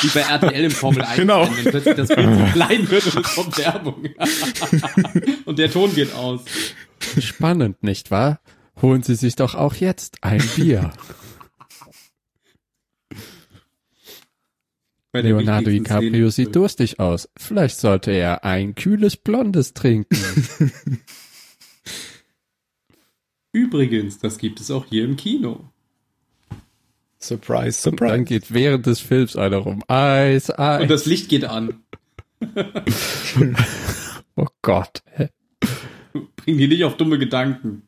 Wie 0.01 0.07
bei 0.14 0.22
RTL 0.22 0.64
im 0.64 0.72
Formel 0.72 1.01
1, 1.01 1.18
Genau. 1.18 1.41
wenn 1.41 1.72
plötzlich 1.72 1.95
das 1.97 2.07
Bild 2.07 2.38
so 2.38 2.45
klein 2.53 2.89
wird 2.89 3.14
und 3.14 3.26
es 3.26 3.35
kommt 3.35 3.57
Werbung. 3.57 4.06
und 5.45 5.60
der 5.60 5.69
Ton 5.69 5.93
geht 5.93 6.15
aus. 6.15 6.39
Spannend, 7.19 7.84
nicht 7.84 8.11
wahr? 8.11 8.39
Holen 8.81 9.03
Sie 9.03 9.15
sich 9.15 9.35
doch 9.35 9.56
auch 9.56 9.76
jetzt 9.76 10.23
ein 10.23 10.41
Bier. 10.56 10.93
Leonardo 15.11 15.69
DiCaprio 15.69 16.30
Szene. 16.30 16.31
sieht 16.31 16.56
durstig 16.56 17.01
aus. 17.01 17.27
Vielleicht 17.35 17.77
sollte 17.77 18.11
er 18.11 18.45
ein 18.45 18.73
kühles 18.73 19.18
Blondes 19.18 19.73
trinken. 19.73 20.15
Übrigens, 23.51 24.19
das 24.19 24.38
gibt 24.38 24.59
es 24.59 24.69
auch 24.69 24.85
hier 24.85 25.03
im 25.03 25.15
Kino. 25.15 25.69
Surprise, 27.19 27.81
surprise. 27.81 28.13
dann 28.13 28.26
geht 28.26 28.53
während 28.53 28.85
des 28.85 28.99
Films 28.99 29.35
einer 29.35 29.57
rum. 29.57 29.84
Eis, 29.88 30.49
Eis. 30.57 30.84
Und 30.84 30.89
das 30.89 31.05
Licht 31.05 31.30
geht 31.30 31.43
an. 31.45 31.84
oh 34.35 34.47
Gott. 34.61 35.03
Bring 36.38 36.57
die 36.57 36.67
nicht 36.67 36.85
auf 36.85 36.95
dumme 36.95 37.19
Gedanken. 37.19 37.84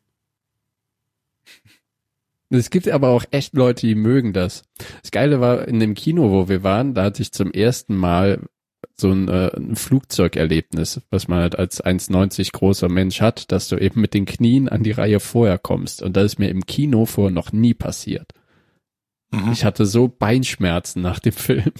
Es 2.50 2.70
gibt 2.70 2.90
aber 2.90 3.10
auch 3.10 3.24
echt 3.32 3.54
Leute, 3.54 3.88
die 3.88 3.96
mögen 3.96 4.34
das. 4.34 4.64
Das 5.02 5.12
Geile 5.12 5.40
war, 5.40 5.68
in 5.70 5.80
dem 5.80 5.94
Kino, 5.94 6.32
wo 6.32 6.50
wir 6.50 6.64
waren, 6.64 6.94
da 6.94 7.04
hatte 7.04 7.22
ich 7.22 7.32
zum 7.32 7.52
ersten 7.52 7.96
Mal 7.96 8.42
so 9.02 9.12
ein, 9.12 9.28
äh, 9.28 9.52
ein 9.56 9.76
Flugzeugerlebnis, 9.76 11.02
was 11.10 11.28
man 11.28 11.40
halt 11.40 11.60
als 11.60 11.84
1,90 11.84 12.52
großer 12.54 12.88
Mensch 12.90 13.20
hat, 13.22 13.52
dass 13.52 13.68
du 13.68 13.78
eben 13.78 14.00
mit 14.00 14.14
den 14.14 14.26
Knien 14.26 14.70
an 14.70 14.84
die 14.84 14.92
Reihe 14.92 15.20
vorher 15.20 15.58
kommst. 15.58 16.02
Und 16.02 16.16
das 16.16 16.26
ist 16.26 16.40
mir 16.40 16.50
im 16.50 16.66
Kino 16.66 17.06
vorher 17.06 17.32
noch 17.32 17.52
nie 17.52 17.74
passiert. 17.74 18.34
Mhm. 19.32 19.52
Ich 19.52 19.66
hatte 19.66 19.86
so 19.86 20.08
Beinschmerzen 20.08 21.02
nach 21.02 21.20
dem 21.20 21.34
Film. 21.34 21.74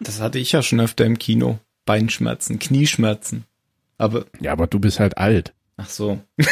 Das 0.00 0.20
hatte 0.20 0.38
ich 0.38 0.52
ja 0.52 0.62
schon 0.62 0.80
öfter 0.80 1.04
im 1.04 1.18
Kino. 1.18 1.58
Beinschmerzen, 1.84 2.58
Knieschmerzen. 2.58 3.44
Aber, 3.98 4.24
Ja, 4.40 4.52
aber 4.52 4.66
du 4.66 4.78
bist 4.78 5.00
halt 5.00 5.18
alt. 5.18 5.52
ach 5.76 5.90
so. 5.90 6.20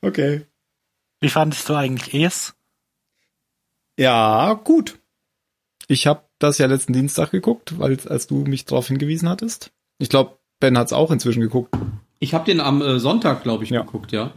okay. 0.00 0.46
Wie 1.20 1.28
fandest 1.28 1.68
du 1.68 1.74
eigentlich 1.74 2.14
es? 2.14 2.54
Ja, 3.98 4.54
gut. 4.54 4.98
Ich 5.88 6.06
habe 6.06 6.22
das 6.38 6.58
ja 6.58 6.66
letzten 6.66 6.92
Dienstag 6.92 7.30
geguckt, 7.30 7.78
weil 7.78 7.98
als 8.08 8.26
du 8.26 8.36
mich 8.44 8.64
darauf 8.64 8.88
hingewiesen 8.88 9.28
hattest. 9.28 9.70
Ich 9.98 10.08
glaube, 10.08 10.38
Ben 10.60 10.76
hat's 10.78 10.92
auch 10.92 11.10
inzwischen 11.10 11.40
geguckt. 11.40 11.74
Ich 12.18 12.34
habe 12.34 12.44
den 12.44 12.60
am 12.60 12.80
äh, 12.82 12.98
Sonntag, 13.00 13.42
glaube 13.42 13.64
ich, 13.64 13.70
Ja. 13.70 13.82
geguckt, 13.82 14.12
ja. 14.12 14.32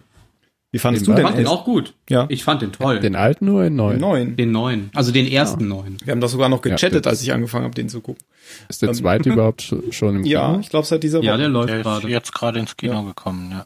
Wie 0.71 0.79
fandest 0.79 1.05
Den 1.07 1.11
du 1.11 1.11
Ich 1.13 1.15
denn 1.17 1.25
fand 1.27 1.37
den 1.37 1.45
es? 1.45 1.51
auch 1.51 1.63
gut. 1.63 1.93
Ja. 2.09 2.25
Ich 2.29 2.43
fand 2.43 2.61
den 2.61 2.73
toll. 2.73 2.95
Den, 2.95 3.13
Den 3.13 3.15
alten 3.15 3.47
oder 3.47 3.63
den 3.65 3.75
neuen? 3.77 3.99
Neun. 3.99 4.35
neuen. 4.51 4.89
Also 4.93 5.11
den 5.13 5.25
ersten 5.27 5.67
neuen. 5.69 5.97
Wir 6.03 6.11
haben 6.11 6.19
doch 6.19 6.27
sogar 6.27 6.49
noch 6.49 6.65
Ja, 6.65 6.71
gechattet, 6.75 7.05
das- 7.05 7.11
als 7.11 7.21
ich 7.21 7.31
angefangen 7.31 7.63
habe, 7.63 7.75
den 7.75 7.87
zu 7.87 8.01
gucken. 8.01 8.25
Ist 8.67 8.81
der 8.81 8.89
Ähm, 8.89 8.95
zweite 8.95 9.29
überhaupt 9.33 9.61
sch- 9.61 9.93
schon 9.93 10.17
im 10.17 10.23
Kino? 10.23 10.33
Ja, 10.33 10.59
ich 10.59 10.69
glaube 10.69 10.85
seit 10.85 11.03
dieser 11.03 11.19
Woche. 11.19 11.27
Ja, 11.27 11.37
der 11.37 11.47
läuft 11.47 11.69
Der 11.69 11.77
ist 11.77 11.83
gerade. 11.83 12.07
jetzt 12.09 12.33
gerade 12.33 12.59
ins 12.59 12.75
Kino 12.75 12.93
Ja. 12.93 13.01
gekommen, 13.03 13.51
ja. 13.51 13.65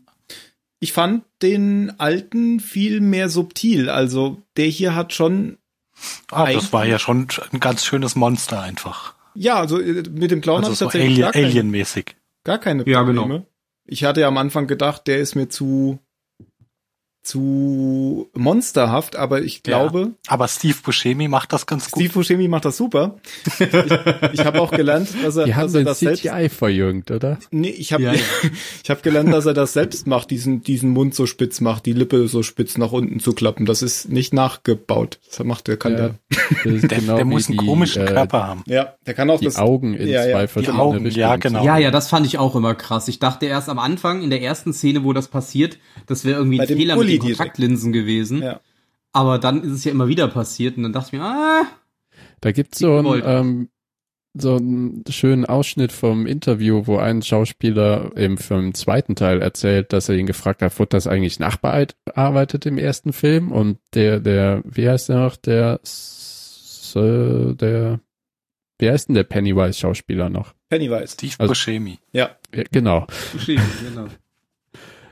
Ich 0.82 0.94
fand 0.94 1.24
den 1.42 1.94
alten 2.00 2.60
viel 2.60 3.02
mehr 3.02 3.30
subtil. 3.30 3.90
Also 3.90 4.38
der 4.56 4.68
hier 4.68 4.94
hat 4.96 5.14
schon, 5.14 5.58
Ah, 6.32 6.52
das 6.52 6.72
war 6.74 6.86
ja 6.86 7.00
schon 7.00 7.28
ein 7.52 7.60
ganz 7.60 7.86
schönes 7.86 8.16
Monster 8.16 8.62
einfach. 8.62 9.14
ja, 9.36 9.56
also 9.60 9.80
äh, 9.80 10.04
mit 10.10 10.32
dem 10.32 10.42
Clown 10.42 10.64
Also 10.64 10.68
habe 10.68 10.74
ich 10.74 10.80
tatsächlich 10.80 11.10
Alien, 11.12 11.22
gar, 11.22 11.32
keine, 11.34 11.46
Alien-mäßig. 11.48 12.16
gar 12.44 12.58
keine 12.60 12.88
Ja, 12.88 13.00
Probleme. 13.04 13.28
genau. 13.28 13.46
Ich 13.86 14.04
hatte 14.04 14.22
ja 14.22 14.28
am 14.28 14.38
Anfang 14.38 14.68
gedacht, 14.68 15.08
der 15.08 15.18
ist 15.20 15.36
mir 15.36 15.50
zu 15.50 16.00
zu 17.30 18.30
monsterhaft, 18.34 19.16
aber 19.16 19.42
ich 19.42 19.64
glaube, 19.64 20.12
Aber 20.28 20.48
Steve 20.48 20.76
Buscemi 20.84 21.28
macht 21.28 21.54
das 21.54 21.66
ganz 21.66 21.90
gut. 21.92 22.02
Steve 22.02 22.14
Buscemi 22.14 22.48
macht 22.48 22.66
das 22.66 22.78
super. 22.78 23.16
ich 23.60 23.60
ich 24.40 24.46
habe 24.46 24.60
auch 24.62 24.72
gelernt, 24.72 25.10
dass 25.24 25.36
er, 25.36 25.46
Die 25.46 25.56
haben 25.56 25.64
dass 25.66 25.74
er 25.76 25.80
den 25.82 25.86
das 25.86 26.00
selbst 26.00 26.22
CGI 26.24 26.50
verjüngt, 26.50 27.12
oder? 27.12 27.38
Nee, 27.52 27.70
ich 27.70 27.94
habe 27.94 28.04
Ja, 28.04 28.14
ja. 28.14 28.20
ich 28.84 28.90
habe 28.90 29.02
gelernt, 29.02 29.32
dass 29.34 29.46
er 29.46 29.54
das 29.54 29.74
selbst 29.74 30.08
macht, 30.08 30.32
diesen 30.32 30.64
diesen 30.64 30.90
Mund 30.90 31.14
so 31.16 31.26
spitz 31.26 31.62
macht, 31.62 31.86
die 31.86 31.94
Lippe 31.94 32.28
so 32.28 32.44
spitz 32.44 32.78
nach 32.78 32.92
unten 32.92 33.20
zu 33.20 33.34
klappen. 33.34 33.66
Das 33.66 33.82
ist 33.82 34.10
nicht 34.10 34.34
nachgebaut. 34.34 35.20
Das 35.28 35.44
macht 35.46 35.68
der 35.68 35.78
kann 35.78 35.92
Ja. 35.94 35.98
der. 35.98 36.16
Der, 36.90 37.00
genau 37.00 37.16
der 37.16 37.26
muss 37.26 37.48
einen 37.48 37.58
die, 37.60 37.66
komischen 37.66 38.04
äh, 38.04 38.06
Körper 38.06 38.46
haben. 38.48 38.64
Ja, 38.68 38.94
der 39.06 39.14
kann 39.14 39.30
auch 39.30 39.40
Die 39.40 39.46
das 39.46 39.58
Augen 39.58 39.94
in 39.94 40.08
Ja, 40.08 40.26
ja, 40.26 40.32
zwei 40.34 40.42
die 40.42 40.48
verschiedene 40.48 40.80
Augen, 40.82 41.04
Richtungen. 41.06 41.20
ja, 41.22 41.36
genau. 41.38 41.64
Ja, 41.64 41.78
ja, 41.78 41.92
das 41.92 42.08
fand 42.10 42.26
ich 42.26 42.38
auch 42.38 42.56
immer 42.56 42.76
krass. 42.76 43.08
Ich 43.08 43.20
dachte 43.20 43.46
erst 43.46 43.70
am 43.70 43.80
Anfang, 43.80 44.22
in 44.24 44.30
der 44.30 44.42
ersten 44.42 44.74
Szene, 44.74 45.04
wo 45.04 45.14
das 45.14 45.28
passiert, 45.28 45.78
das 46.08 46.26
wäre 46.26 46.38
irgendwie 46.40 46.60
ein 46.60 46.68
Fehler 46.68 46.96
Pulli 46.96 47.19
direkt. 47.20 47.38
Kontaktlinsen 47.38 47.92
gewesen. 47.92 48.42
Ja. 48.42 48.60
Aber 49.12 49.40
dann 49.40 49.64
ist 49.64 49.72
es 49.72 49.84
ja 49.86 49.92
immer 49.92 50.08
wieder 50.08 50.28
passiert 50.28 50.78
und 50.78 50.84
dann 50.84 50.94
dachte 50.94 51.08
ich 51.16 51.20
mir, 51.20 51.26
ah, 51.26 51.64
Da 52.42 52.52
gibt's 52.52 52.80
so 52.80 52.98
einen, 52.98 53.22
ähm, 53.26 53.70
so 54.36 54.56
einen 54.58 55.04
schönen 55.10 55.46
Ausschnitt 55.46 55.92
vom 55.92 56.28
Interview, 56.28 56.84
wo 56.86 56.98
ein 56.98 57.22
Schauspieler 57.24 58.12
eben 58.16 58.38
vom 58.38 58.74
zweiten 58.76 59.16
Teil 59.16 59.42
erzählt, 59.42 59.92
dass 59.92 60.08
er 60.08 60.16
ihn 60.16 60.28
gefragt 60.28 60.62
hat, 60.62 60.78
wurde 60.78 60.90
das 60.90 61.08
eigentlich 61.08 61.40
nachbearbeitet 61.40 62.66
im 62.68 62.78
ersten 62.78 63.12
Film? 63.14 63.52
Und 63.52 63.80
der, 63.96 64.20
der, 64.20 64.62
wie 64.66 64.88
heißt 64.88 65.10
der 65.10 65.18
noch, 65.18 65.36
der, 65.36 65.80
der, 66.96 68.00
wie 68.78 68.90
heißt 68.90 69.08
denn 69.10 69.16
der 69.16 69.24
Pennywise-Schauspieler 69.24 70.30
noch? 70.30 70.54
Pennywise. 70.70 71.08
Steve 71.14 71.34
Also- 71.40 71.50
Buscemi. 71.52 71.98
Ja. 72.12 72.30
Ja, 72.54 72.64
genau. 72.72 73.08
geschrieben, 73.34 73.64
genau. 73.84 74.08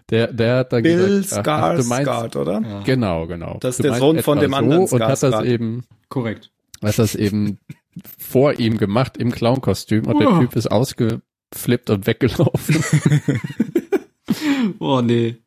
Der, 0.09 0.31
der 0.31 0.57
hat 0.59 0.71
dann 0.73 0.83
Bill 0.83 1.21
gesagt, 1.21 1.47
ach, 1.47 1.61
ach, 1.61 1.77
du 1.79 1.83
meinst, 1.85 2.09
Skarsgård, 2.09 2.35
oder? 2.37 2.61
Ja, 2.61 2.81
Genau, 2.83 3.27
genau. 3.27 3.57
Das 3.59 3.75
ist 3.75 3.79
Du 3.79 3.89
der 3.89 3.95
Sohn 3.99 4.19
von 4.23 4.39
dem 4.39 4.53
anderen 4.53 4.87
so 4.87 4.95
Und 4.95 5.03
hat 5.03 5.11
das 5.11 5.23
Skarsgård. 5.23 5.45
eben 5.45 5.83
korrekt. 6.09 6.49
hat 6.83 6.97
das 6.97 7.13
eben 7.15 7.59
vor 8.17 8.57
ihm 8.59 8.77
gemacht 8.77 9.17
im 9.17 9.31
Clownkostüm 9.31 10.05
und 10.07 10.19
der 10.19 10.29
Oh. 10.31 10.39
Typ 10.39 10.55
ist 10.55 10.67
ausgeflippt 10.71 11.89
und 11.89 12.07
weggelaufen. 12.07 12.83
Oh, 14.79 15.01
nee. 15.01 15.37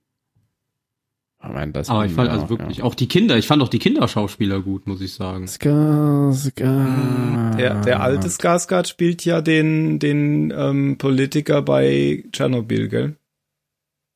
Oh 1.43 1.49
Mann, 1.53 1.73
das 1.73 1.89
Aber 1.89 2.05
ich 2.07 2.13
fand 2.13 2.29
ja, 2.29 2.35
also 2.35 2.51
wirklich, 2.51 2.83
auch 2.83 2.95
die 2.95 3.09
Kinder, 3.09 3.37
ich 3.39 3.47
fand 3.47 3.63
auch 3.63 3.69
die 3.69 3.79
Kinderschauspieler 3.79 4.61
gut, 4.61 4.87
muss 4.87 5.01
ich 5.01 5.13
sagen. 5.15 5.47
Ska, 5.49 6.33
ska. 6.35 7.55
Der, 7.59 7.81
der 7.83 8.03
alte 8.03 8.29
Skarsgård 8.29 8.87
spielt 8.89 9.25
ja 9.25 9.41
den 9.41 9.99
den 9.99 10.53
ähm, 10.57 10.97
Politiker 10.99 11.63
bei 11.63 12.25
Tschernobyl, 12.33 12.89
gell? 12.89 13.17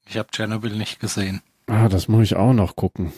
Ich 0.08 0.16
habe 0.18 0.28
Chernobyl 0.34 0.74
nicht 0.76 1.00
gesehen. 1.00 1.42
Ah, 1.66 1.88
das 1.88 2.08
muss 2.08 2.24
ich 2.24 2.36
auch 2.36 2.52
noch 2.52 2.76
gucken. 2.76 3.12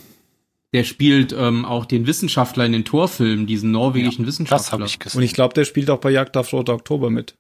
Der 0.73 0.85
spielt 0.85 1.33
ähm, 1.33 1.65
auch 1.65 1.85
den 1.85 2.07
Wissenschaftler 2.07 2.67
in 2.67 2.73
den 2.73 2.85
Torfilmen, 2.85 3.47
diesen 3.47 3.71
norwegischen 3.71 4.25
Das 4.25 4.35
Wissenschaftler. 4.35 4.73
habe 4.73 4.85
ich 4.85 4.99
gesehen. 4.99 5.19
Und 5.19 5.25
ich 5.25 5.33
glaube, 5.33 5.55
der 5.55 5.65
spielt 5.65 5.91
auch 5.91 5.99
bei 6.01 6.11
Jagd 6.11 6.37
auf 6.37 6.53
Roter 6.53 6.75
Oktober 6.75 7.11
mit. 7.11 7.37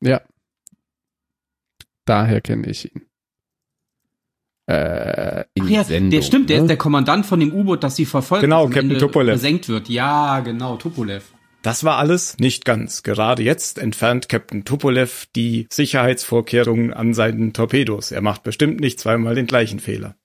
Ja. 0.00 0.20
Daher 2.04 2.40
kenne 2.40 2.68
ich 2.68 2.92
ihn. 2.92 3.02
Äh, 4.66 5.44
in 5.54 5.64
Ach 5.64 5.68
ja, 5.68 5.84
Sendung, 5.84 6.10
der 6.10 6.22
stimmt, 6.22 6.50
der 6.50 6.58
ne? 6.58 6.62
ist 6.64 6.68
der 6.68 6.76
Kommandant 6.76 7.26
von 7.26 7.40
dem 7.40 7.52
U-Boot, 7.52 7.82
das 7.82 7.96
sie 7.96 8.06
verfolgt. 8.06 8.42
Genau, 8.42 8.66
das 8.66 8.74
Captain 8.74 8.98
Tupolev. 8.98 9.32
Versenkt 9.34 9.68
wird. 9.68 9.88
Ja, 9.88 10.40
genau, 10.40 10.76
Tupolev. 10.76 11.32
Das 11.62 11.84
war 11.84 11.98
alles 11.98 12.36
nicht 12.38 12.64
ganz. 12.64 13.04
Gerade 13.04 13.42
jetzt 13.42 13.78
entfernt 13.78 14.28
Captain 14.28 14.64
Tupolev 14.64 15.26
die 15.36 15.68
Sicherheitsvorkehrungen 15.72 16.92
an 16.92 17.14
seinen 17.14 17.52
Torpedos. 17.52 18.10
Er 18.10 18.20
macht 18.20 18.42
bestimmt 18.42 18.80
nicht 18.80 18.98
zweimal 18.98 19.36
den 19.36 19.46
gleichen 19.46 19.78
Fehler. 19.78 20.16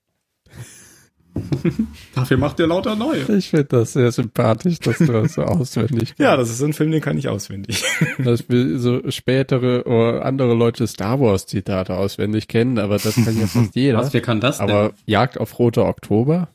Dafür 2.15 2.37
macht 2.37 2.59
ihr 2.59 2.65
lauter 2.65 2.95
neue. 2.95 3.21
Ich 3.37 3.49
finde 3.49 3.65
das 3.65 3.93
sehr 3.93 4.11
sympathisch, 4.11 4.79
dass 4.79 4.97
du 4.97 5.05
das 5.05 5.33
so 5.33 5.41
auswendig 5.43 6.15
Ja, 6.17 6.35
das 6.35 6.49
ist 6.49 6.57
so 6.57 6.65
ein 6.65 6.73
Film, 6.73 6.89
den 6.89 7.01
kann 7.01 7.17
ich 7.17 7.27
auswendig. 7.27 7.83
dass 8.17 8.49
wir 8.49 8.79
so 8.79 9.09
spätere 9.11 9.85
oder 9.85 10.25
andere 10.25 10.55
Leute 10.55 10.87
Star 10.87 11.19
Wars 11.19 11.45
Zitate 11.45 11.95
auswendig 11.95 12.47
kennen, 12.47 12.79
aber 12.79 12.97
das 12.97 13.13
kann 13.13 13.39
ja 13.39 13.45
fast 13.45 13.75
jeder. 13.75 13.99
Was, 13.99 14.13
wer 14.13 14.21
kann 14.21 14.41
das 14.41 14.57
denn? 14.57 14.69
aber 14.69 14.93
Jagd 15.05 15.39
auf 15.39 15.59
Rote 15.59 15.85
Oktober? 15.85 16.49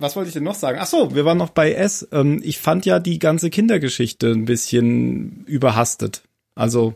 Was 0.00 0.16
wollte 0.16 0.28
ich 0.28 0.34
denn 0.34 0.44
noch 0.44 0.54
sagen? 0.54 0.78
Ach 0.80 0.86
so, 0.86 1.14
wir 1.14 1.24
waren 1.26 1.36
noch 1.38 1.50
bei 1.50 1.72
S. 1.72 2.08
Ähm, 2.10 2.40
ich 2.42 2.58
fand 2.58 2.86
ja 2.86 2.98
die 2.98 3.18
ganze 3.18 3.50
Kindergeschichte 3.50 4.30
ein 4.32 4.46
bisschen 4.46 5.44
überhastet. 5.44 6.22
Also, 6.54 6.94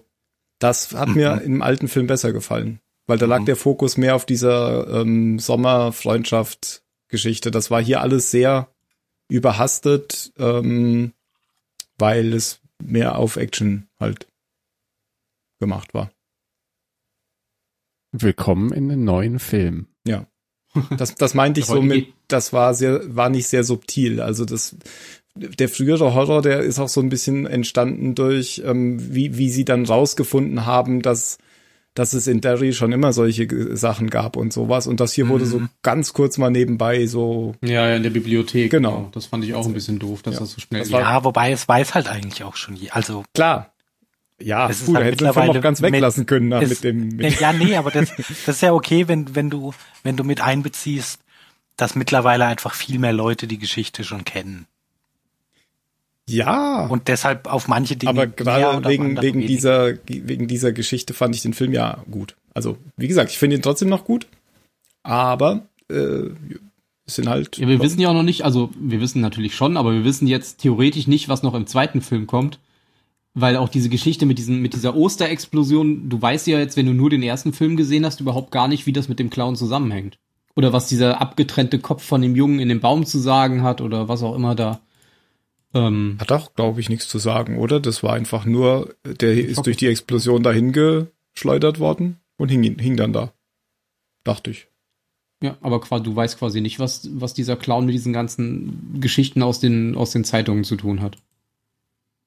das 0.59 0.93
hat 0.93 1.11
mir 1.11 1.43
im 1.45 1.61
alten 1.63 1.89
Film 1.89 2.07
besser 2.07 2.33
gefallen. 2.33 2.81
Weil 3.07 3.19
da 3.19 3.27
lag 3.27 3.41
Mhm. 3.41 3.45
der 3.47 3.57
Fokus 3.57 3.99
mehr 3.99 4.17
auf 4.17 4.25
dieser 4.25 5.03
ähm, 5.03 5.39
Sommerfreundschaft-Geschichte. 5.39 7.51
Das 7.51 7.71
war 7.71 7.83
hier 7.83 8.01
alles 8.01 8.31
sehr 8.31 8.69
überhastet, 9.29 10.33
ähm, 10.39 11.13
weil 11.99 12.33
es 12.33 12.61
mehr 12.83 13.19
auf 13.19 13.37
Action 13.37 13.87
halt 14.01 14.27
gemacht 15.61 15.93
war. 15.93 16.11
Willkommen 18.13 18.73
in 18.73 18.89
den 18.89 19.05
neuen 19.05 19.39
Film. 19.39 19.89
Das, 20.97 21.15
das 21.15 21.35
meinte 21.35 21.61
ich 21.61 21.67
so 21.67 21.81
mit, 21.83 22.09
das 22.29 22.53
war 22.53 22.75
sehr, 22.75 23.01
war 23.15 23.29
nicht 23.29 23.47
sehr 23.47 23.63
subtil. 23.65 24.21
Also 24.21 24.45
das, 24.45 24.77
der 25.37 25.69
frühere 25.69 26.15
Horror, 26.15 26.43
der 26.43 26.61
ist 26.61 26.79
auch 26.79 26.89
so 26.89 27.01
ein 27.01 27.09
bisschen 27.09 27.47
entstanden 27.47 28.15
durch, 28.15 28.63
ähm, 28.65 28.99
wie, 29.15 29.37
wie 29.39 29.51
sie 29.51 29.65
dann 29.65 29.85
rausgefunden 29.87 30.67
haben, 30.67 31.03
dass, 31.03 31.39
dass 31.95 32.13
es 32.13 32.27
in 32.27 32.41
Derry 32.41 32.73
schon 32.73 32.91
immer 32.93 33.13
solche 33.13 33.77
Sachen 33.77 34.11
gab 34.11 34.37
und 34.37 34.53
sowas. 34.53 34.87
Und 34.89 34.99
das 35.01 35.13
hier 35.13 35.29
wurde 35.29 35.47
so 35.47 35.61
Mhm. 35.61 35.69
ganz 35.83 36.13
kurz 36.13 36.39
mal 36.39 36.51
nebenbei 36.51 37.07
so, 37.07 37.55
ja, 37.63 37.89
ja, 37.89 37.97
in 37.97 38.03
der 38.03 38.11
Bibliothek. 38.11 38.71
Genau. 38.71 39.11
Das 39.13 39.27
fand 39.27 39.45
ich 39.45 39.55
auch 39.55 39.67
ein 39.67 39.75
bisschen 39.75 39.99
doof, 40.01 40.23
dass 40.23 40.35
Ja. 40.35 40.41
das 40.41 40.51
so 40.53 40.61
schnell 40.61 40.81
Das 40.81 40.91
war- 40.91 41.01
Ja, 41.01 41.25
wobei 41.25 41.53
es 41.53 41.69
weiß 41.69 41.95
halt 41.95 42.09
eigentlich 42.09 42.43
auch 42.43 42.57
schon 42.57 42.75
je. 42.77 42.91
Also 42.91 43.23
klar. 43.35 43.74
Ja, 44.41 44.69
Es 44.69 44.81
ist 44.83 44.89
cool, 44.89 44.97
halt 44.97 45.05
da 45.05 45.07
hättest 45.07 45.21
du 45.21 45.25
den 45.27 45.33
Film 45.33 45.45
mittlerweile 45.47 45.59
auch 45.59 45.63
ganz 45.63 45.81
mit- 45.81 45.93
weglassen 45.93 46.27
können 46.27 46.49
nach, 46.49 46.61
es- 46.63 46.71
mit 46.71 46.85
dem, 46.85 47.11
Ja, 47.21 47.29
mit, 47.29 47.41
ja, 47.41 47.53
nee, 47.53 47.77
aber 47.77 47.91
das, 47.91 48.11
das 48.17 48.57
ist 48.57 48.61
ja 48.63 48.73
okay, 48.73 49.07
wenn, 49.09 49.35
wenn 49.37 49.49
du, 49.51 49.73
wenn 50.03 50.17
du 50.17 50.25
mit 50.25 50.41
einbeziehst, 50.41 51.21
dass 51.77 51.95
mittlerweile 51.95 52.45
einfach 52.47 52.75
viel 52.75 52.99
mehr 52.99 53.13
Leute 53.13 53.47
die 53.47 53.59
Geschichte 53.59 54.03
schon 54.05 54.25
kennen. 54.25 54.67
ja. 56.29 56.87
Und 56.87 57.09
deshalb 57.09 57.47
auf 57.53 57.69
manche 57.69 57.97
Dinge. 57.97 58.11
aber 58.11 58.27
gerade 58.27 58.89
wegen, 58.89 59.21
wegen 59.21 59.41
weniger. 59.41 59.47
dieser, 59.47 59.95
wegen 60.07 60.49
dieser 60.49 60.73
Geschichte 60.73 61.15
fand 61.15 61.35
ich 61.37 61.43
den 61.43 61.55
Film 61.55 61.73
ja 61.73 61.99
gut. 62.11 62.37
Also, 62.55 62.79
wie 62.97 63.09
gesagt, 63.09 63.31
ich 63.31 63.39
finde 63.39 63.57
ihn 63.57 63.63
trotzdem 63.63 63.89
noch 63.89 64.05
gut, 64.05 64.27
aber 65.03 65.67
äh, 65.91 66.31
es 67.07 67.17
sind 67.17 67.29
halt. 67.29 67.59
Ja, 67.59 67.69
wir 67.69 67.81
wissen 67.83 68.01
ja 68.01 68.09
auch 68.09 68.15
noch 68.15 68.23
nicht, 68.23 68.43
also 68.45 68.71
wir 68.79 69.01
wissen 69.01 69.21
natürlich 69.21 69.55
schon, 69.55 69.77
aber 69.77 69.93
wir 69.93 70.05
wissen 70.05 70.27
jetzt 70.27 70.59
theoretisch 70.61 71.07
nicht, 71.07 71.29
was 71.29 71.43
noch 71.43 71.55
im 71.55 71.67
zweiten 71.67 72.01
Film 72.01 72.27
kommt. 72.27 72.59
Weil 73.35 73.57
auch 73.57 73.69
diese 73.69 73.89
Geschichte 73.89 74.27
mit, 74.27 74.39
diesen, 74.39 74.63
mit 74.63 74.75
dieser 74.75 74.95
Osterexplosion, 74.95 76.09
du 76.09 76.23
weißt 76.23 76.47
ja 76.47 76.59
jetzt, 76.61 76.77
wenn 76.77 76.87
du 76.87 76.93
nur 76.93 77.11
den 77.11 77.23
ersten 77.23 77.53
Film 77.53 77.77
gesehen 77.77 78.07
hast, 78.07 78.21
überhaupt 78.21 78.53
gar 78.53 78.69
nicht, 78.69 78.87
wie 78.87 78.93
das 78.93 79.09
mit 79.09 79.19
dem 79.19 79.31
Clown 79.31 79.57
zusammenhängt. 79.57 80.19
Oder 80.55 80.73
was 80.73 80.87
dieser 80.87 81.21
abgetrennte 81.21 81.81
Kopf 81.81 82.05
von 82.05 82.23
dem 82.23 82.37
Jungen 82.37 82.61
in 82.61 82.69
dem 82.69 82.81
Baum 82.81 83.07
zu 83.07 83.19
sagen 83.19 83.63
hat 83.65 83.81
oder 83.81 84.09
was 84.09 84.23
auch 84.23 84.37
immer 84.37 84.55
da. 84.55 84.81
Ähm, 85.75 86.17
Hat 86.21 86.31
auch, 86.31 86.55
glaube 86.55 86.79
ich, 86.79 86.89
nichts 86.89 87.09
zu 87.09 87.19
sagen, 87.19 87.59
oder? 87.59 87.81
Das 87.81 88.05
war 88.05 88.13
einfach 88.13 88.45
nur, 88.45 88.95
der 89.05 89.33
ist 89.33 89.67
durch 89.67 89.77
die 89.77 89.89
Explosion 89.89 90.45
dahin 90.45 90.73
geschleudert 90.73 91.81
worden 91.81 92.21
und 92.37 92.51
hing, 92.51 92.79
hing 92.79 92.97
dann 92.97 93.13
da. 93.13 93.33
Dachte 94.23 94.53
ich. 94.53 94.69
ja, 95.43 95.59
aber 95.61 95.81
quasi, 95.81 96.05
du 96.05 96.15
weißt 96.15 96.39
quasi 96.39 96.61
nicht, 96.61 96.79
was, 96.79 97.11
was 97.15 97.35
dieser 97.35 97.57
Clown 97.57 97.87
mit 97.87 97.95
diesen 97.95 98.13
ganzen 98.13 99.01
Geschichten 99.01 99.43
aus 99.43 99.59
den, 99.59 99.97
aus 99.97 100.13
den 100.13 100.23
Zeitungen 100.23 100.63
zu 100.63 100.77
tun 100.77 101.03
hat. 101.03 101.19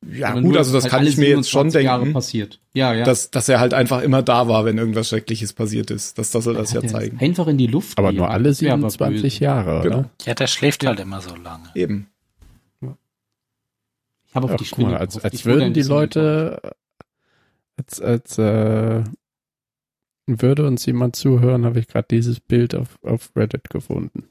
Ja, 0.06 0.34
gut, 0.34 0.44
nur, 0.44 0.57
also 0.57 0.72
das 0.74 0.84
dass 0.84 0.91
kann 0.91 0.99
halt 1.02 1.10
ich 1.10 1.18
mir 1.18 1.30
jetzt 1.30 1.49
schon 1.49 1.72
27 1.72 1.84
Jahre 1.86 1.99
denken, 2.02 2.14
passiert. 2.14 2.60
Ja, 2.74 2.94
ja. 2.94 3.03
dass, 3.03 3.32
dass 3.32 3.49
er 3.49 3.60
halt 3.60 3.74
einfach 3.74 4.02
immer 4.03 4.22
da 4.22 4.48
war, 4.48 4.64
wenn 4.64 4.78
irgendwas 4.78 5.10
Schreckliches 5.10 5.53
passiert 5.53 5.90
ist. 5.91 6.18
Das, 6.19 6.30
das 6.32 6.44
soll 6.44 6.53
das 6.53 6.72
ja 6.72 6.82
er 6.82 6.88
zeigen. 6.88 7.19
Einfach 7.19 7.48
in 7.48 7.57
die 7.57 7.68
Luft. 7.68 7.98
Aber 7.98 8.10
gehen. 8.10 8.18
nur 8.18 8.30
alle 8.30 8.45
Wäre 8.61 8.74
aber 8.74 8.90
27 8.91 9.22
böse. 9.40 9.44
Jahre, 9.44 9.82
Genau. 9.82 9.98
oder? 9.99 10.10
Ja, 10.26 10.34
der 10.36 10.48
schläft 10.48 10.86
halt 10.86 10.99
immer 10.99 11.19
so 11.22 11.36
lange. 11.36 11.69
Eben. 11.74 12.07
Ich 14.30 14.36
habe 14.36 14.45
auf 14.45 14.52
Ja, 14.52 14.57
die 14.57 14.65
guck 14.65 14.78
mal, 14.80 14.84
Spinne 14.90 14.99
als, 14.99 15.24
als 15.24 15.45
würden 15.45 15.74
die 15.74 15.82
Leute, 15.82 16.61
als, 17.78 17.99
als 18.02 18.38
äh, 18.38 19.03
würde 20.28 20.68
uns 20.68 20.86
jemand 20.86 21.15
zuhören, 21.15 21.65
habe 21.65 21.80
ich 21.80 21.88
gerade 21.88 22.07
dieses 22.11 22.40
Bild 22.40 22.76
auf, 22.76 22.99
auf 23.03 23.32
Reddit 23.36 23.69
gefunden. 23.69 24.26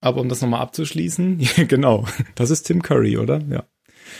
Aber 0.00 0.20
um 0.20 0.28
das 0.28 0.40
nochmal 0.42 0.62
abzuschließen, 0.62 1.38
genau, 1.68 2.06
das 2.34 2.50
ist 2.50 2.64
Tim 2.64 2.82
Curry, 2.82 3.18
oder? 3.18 3.40
Ja. 3.48 3.64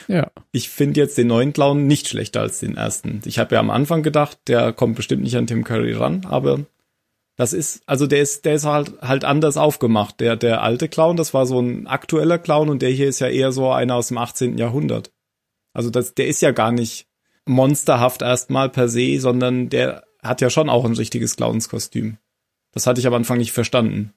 Ja, 0.08 0.30
Ich 0.52 0.68
finde 0.68 1.00
jetzt 1.00 1.18
den 1.18 1.26
neuen 1.28 1.52
Clown 1.52 1.86
nicht 1.86 2.08
schlechter 2.08 2.40
als 2.40 2.60
den 2.60 2.76
ersten. 2.76 3.20
Ich 3.24 3.38
habe 3.38 3.54
ja 3.54 3.60
am 3.60 3.70
Anfang 3.70 4.02
gedacht, 4.02 4.38
der 4.48 4.72
kommt 4.72 4.96
bestimmt 4.96 5.22
nicht 5.22 5.36
an 5.36 5.46
Tim 5.46 5.64
Curry 5.64 5.92
ran, 5.94 6.24
aber 6.26 6.60
das 7.36 7.52
ist, 7.52 7.82
also 7.86 8.06
der 8.06 8.20
ist, 8.20 8.44
der 8.46 8.54
ist 8.54 8.64
halt, 8.64 8.92
halt 9.02 9.24
anders 9.24 9.56
aufgemacht. 9.56 10.20
Der, 10.20 10.36
der 10.36 10.62
alte 10.62 10.88
Clown, 10.88 11.16
das 11.16 11.34
war 11.34 11.44
so 11.46 11.60
ein 11.60 11.86
aktueller 11.86 12.38
Clown 12.38 12.68
und 12.70 12.80
der 12.82 12.90
hier 12.90 13.08
ist 13.08 13.20
ja 13.20 13.28
eher 13.28 13.52
so 13.52 13.70
einer 13.70 13.94
aus 13.96 14.08
dem 14.08 14.18
18. 14.18 14.56
Jahrhundert. 14.58 15.12
Also 15.74 15.90
das, 15.90 16.14
der 16.14 16.26
ist 16.28 16.40
ja 16.40 16.52
gar 16.52 16.72
nicht 16.72 17.06
monsterhaft 17.44 18.22
erstmal 18.22 18.70
per 18.70 18.88
se, 18.88 19.20
sondern 19.20 19.68
der 19.68 20.04
hat 20.22 20.40
ja 20.40 20.48
schon 20.50 20.68
auch 20.70 20.84
ein 20.84 20.94
richtiges 20.96 21.36
Clownskostüm. 21.36 22.16
Das 22.72 22.86
hatte 22.86 23.00
ich 23.00 23.06
am 23.06 23.14
Anfang 23.14 23.38
nicht 23.38 23.52
verstanden. 23.52 24.12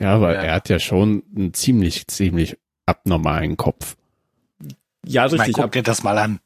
ja, 0.00 0.14
aber 0.14 0.34
Ja. 0.34 0.40
er 0.42 0.54
hat 0.54 0.68
ja 0.70 0.78
schon 0.78 1.22
einen 1.36 1.54
ziemlich, 1.54 2.06
ziemlich 2.08 2.56
abnormalen 2.86 3.56
Kopf. 3.58 3.96
Ja, 5.08 5.26
Ich 5.26 5.32
meine, 5.32 5.42
richtig, 5.42 5.54
guck 5.56 5.64
ab, 5.64 5.72
dir 5.72 5.82
das 5.82 6.02
mal 6.02 6.18
an. 6.18 6.40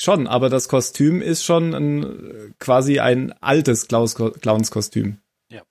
schon, 0.00 0.26
aber 0.26 0.48
das 0.50 0.68
Kostüm 0.68 1.20
ist 1.22 1.44
schon 1.44 1.74
ein, 1.74 2.02
äh, 2.02 2.50
quasi 2.58 2.98
ein 3.00 3.32
altes 3.42 3.88
Klaus- 3.88 4.14
Clownskostüm. 4.14 5.18
Ja. 5.50 5.62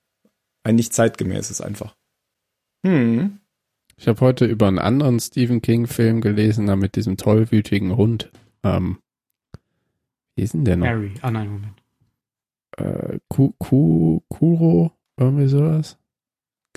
Ein 0.64 0.76
nicht 0.76 0.92
zeitgemäßes 0.94 1.60
einfach. 1.60 1.94
Hm. 2.84 3.38
Ich 3.96 4.08
habe 4.08 4.20
heute 4.20 4.44
über 4.44 4.68
einen 4.68 4.78
anderen 4.78 5.18
Stephen 5.20 5.62
King-Film 5.62 6.20
gelesen, 6.20 6.66
da 6.66 6.76
mit 6.76 6.96
diesem 6.96 7.16
tollwütigen 7.16 7.96
Hund. 7.96 8.30
Ähm, 8.62 8.98
wie 10.34 10.42
ist 10.42 10.52
denn 10.54 10.64
der 10.66 10.76
noch? 10.76 10.86
Harry. 10.86 11.14
Ah, 11.22 11.30
nein, 11.30 11.48
Moment. 11.50 11.82
Äh, 12.76 13.18
Ku, 13.28 13.54
Ku, 13.58 14.20
Kuro? 14.28 14.92
Irgendwie 15.16 15.48
sowas? 15.48 15.96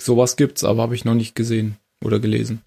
Sowas 0.00 0.36
gibt's, 0.36 0.64
aber 0.64 0.82
habe 0.82 0.94
ich 0.94 1.04
noch 1.04 1.14
nicht 1.14 1.34
gesehen 1.34 1.76
oder 2.02 2.18
gelesen. 2.20 2.62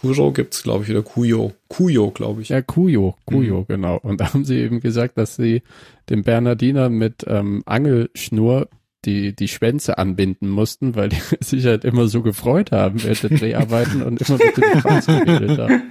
Kuro 0.00 0.32
gibt's, 0.32 0.62
glaube 0.62 0.84
ich, 0.84 0.90
oder 0.90 1.02
Kuyo. 1.02 1.52
Kuyo, 1.68 2.10
glaube 2.10 2.42
ich. 2.42 2.50
Ja, 2.50 2.62
Kuyo, 2.62 3.16
Kuyo, 3.24 3.64
genau. 3.64 3.98
Und 3.98 4.20
da 4.20 4.32
haben 4.32 4.44
sie 4.44 4.58
eben 4.58 4.80
gesagt, 4.80 5.16
dass 5.18 5.36
sie 5.36 5.62
dem 6.10 6.22
Bernardiner 6.22 6.88
mit 6.88 7.24
ähm, 7.26 7.62
Angelschnur 7.66 8.68
die, 9.04 9.34
die 9.34 9.48
Schwänze 9.48 9.98
anbinden 9.98 10.48
mussten, 10.48 10.96
weil 10.96 11.08
die 11.08 11.20
sich 11.40 11.64
halt 11.66 11.84
immer 11.84 12.08
so 12.08 12.22
gefreut 12.22 12.72
haben 12.72 13.02
während 13.02 13.22
der 13.22 13.38
Dreharbeiten 13.38 14.02
und 14.02 14.20
immer 14.20 14.38
mit 14.38 14.56
dem 14.56 14.80
Schwanz 14.80 15.06
geredet 15.06 15.58
haben. 15.58 15.82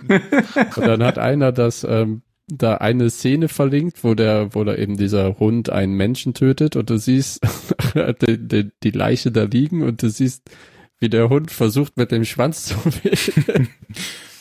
Und 0.75 0.85
dann 0.85 1.03
hat 1.03 1.17
einer 1.17 1.51
das, 1.51 1.85
ähm, 1.89 2.21
da 2.47 2.75
eine 2.75 3.09
Szene 3.09 3.47
verlinkt, 3.47 4.03
wo 4.03 4.13
der, 4.13 4.53
wo 4.53 4.63
da 4.63 4.75
eben 4.75 4.97
dieser 4.97 5.39
Hund 5.39 5.69
einen 5.71 5.93
Menschen 5.93 6.33
tötet 6.33 6.75
und 6.75 6.89
du 6.89 6.97
siehst 6.97 7.41
die, 8.21 8.37
die, 8.37 8.71
die 8.83 8.91
Leiche 8.91 9.31
da 9.31 9.43
liegen 9.43 9.81
und 9.81 10.03
du 10.03 10.09
siehst, 10.09 10.43
wie 10.99 11.09
der 11.09 11.29
Hund 11.29 11.51
versucht 11.51 11.97
mit 11.97 12.11
dem 12.11 12.25
Schwanz 12.25 12.65
zu 12.65 12.75
wedeln. 13.03 13.69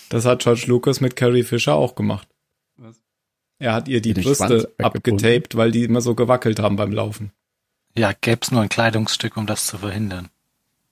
Das 0.08 0.24
hat 0.24 0.42
George 0.42 0.64
Lucas 0.66 1.00
mit 1.00 1.16
Carrie 1.16 1.42
Fisher 1.42 1.74
auch 1.74 1.94
gemacht. 1.94 2.28
Was? 2.76 2.96
Er 3.58 3.72
hat 3.72 3.88
ihr 3.88 4.00
die 4.00 4.14
Den 4.14 4.24
Brüste 4.24 4.72
abgetaped, 4.78 5.56
weil 5.56 5.72
die 5.72 5.84
immer 5.84 6.00
so 6.00 6.14
gewackelt 6.14 6.58
haben 6.60 6.76
beim 6.76 6.92
Laufen. 6.92 7.32
Ja, 7.96 8.12
gäb's 8.12 8.50
nur 8.50 8.60
ein 8.62 8.68
Kleidungsstück, 8.68 9.36
um 9.36 9.46
das 9.46 9.66
zu 9.66 9.78
verhindern. 9.78 10.28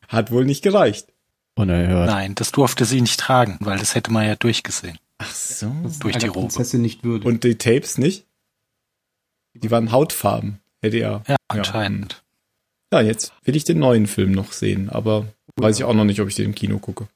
Hat 0.09 0.31
wohl 0.31 0.45
nicht 0.45 0.63
gereicht. 0.63 1.09
Unerhört. 1.55 2.09
Nein, 2.09 2.35
das 2.35 2.53
durfte 2.53 2.85
sie 2.85 3.01
nicht 3.01 3.21
tragen, 3.21 3.59
weil 3.61 3.79
das 3.79 3.95
hätte 3.95 4.13
man 4.13 4.27
ja 4.27 4.37
durchgesehen. 4.37 4.99
Ach 5.19 5.33
so. 5.35 5.73
Durch 6.01 6.17
die 6.17 6.27
Robe. 6.27 6.41
Prinzessin 6.41 6.81
nicht 6.83 7.05
würdig. 7.05 7.27
Und 7.27 7.45
die 7.45 7.57
Tapes 7.57 7.99
nicht? 7.99 8.27
Die 9.55 9.71
waren 9.71 9.93
Hautfarben. 9.93 10.61
Hätte 10.81 10.99
er. 10.99 11.23
Ja, 11.29 11.37
anscheinend. 11.49 12.23
Ja, 12.93 13.01
jetzt 13.01 13.33
will 13.45 13.57
ich 13.57 13.65
den 13.65 13.79
neuen 13.79 14.07
Film 14.07 14.33
noch 14.33 14.53
sehen, 14.53 14.89
aber 14.91 15.27
weiß 15.57 15.79
ich 15.79 15.85
auch 15.85 15.95
noch 15.95 16.05
nicht, 16.05 16.21
ob 16.21 16.29
ich 16.29 16.35
den 16.35 16.47
im 16.47 16.55
Kino 16.55 16.79
gucke. 16.79 17.09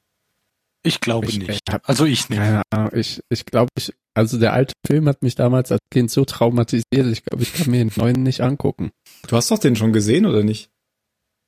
Ich 0.83 1.01
glaube 1.01 1.27
Ich- 1.27 1.39
nicht. 1.39 1.51
ich 1.51 1.73
hab- 1.73 1.89
Also 1.89 2.05
ich 2.05 2.29
nicht. 2.29 2.39
Keine 2.39 2.63
Ahnung, 2.71 2.91
ich, 2.95 3.21
ich 3.29 3.45
glaube, 3.45 3.69
ich, 3.77 3.93
also 4.15 4.39
der 4.39 4.53
alte 4.53 4.73
Film 4.87 5.09
hat 5.09 5.23
mich 5.23 5.35
damals 5.35 5.73
als 5.73 5.81
Kind 5.91 6.11
so 6.11 6.25
traumatisiert, 6.25 6.85
ich 6.93 7.25
glaube, 7.25 7.43
ich 7.43 7.53
kann 7.55 7.71
mir 7.71 7.79
den 7.85 7.91
neuen 7.97 8.23
nicht 8.23 8.41
angucken. 8.41 8.91
Du 9.27 9.37
hast 9.37 9.51
doch 9.51 9.59
den 9.59 9.75
schon 9.77 9.93
gesehen, 9.93 10.27
oder 10.27 10.43
nicht? 10.45 10.71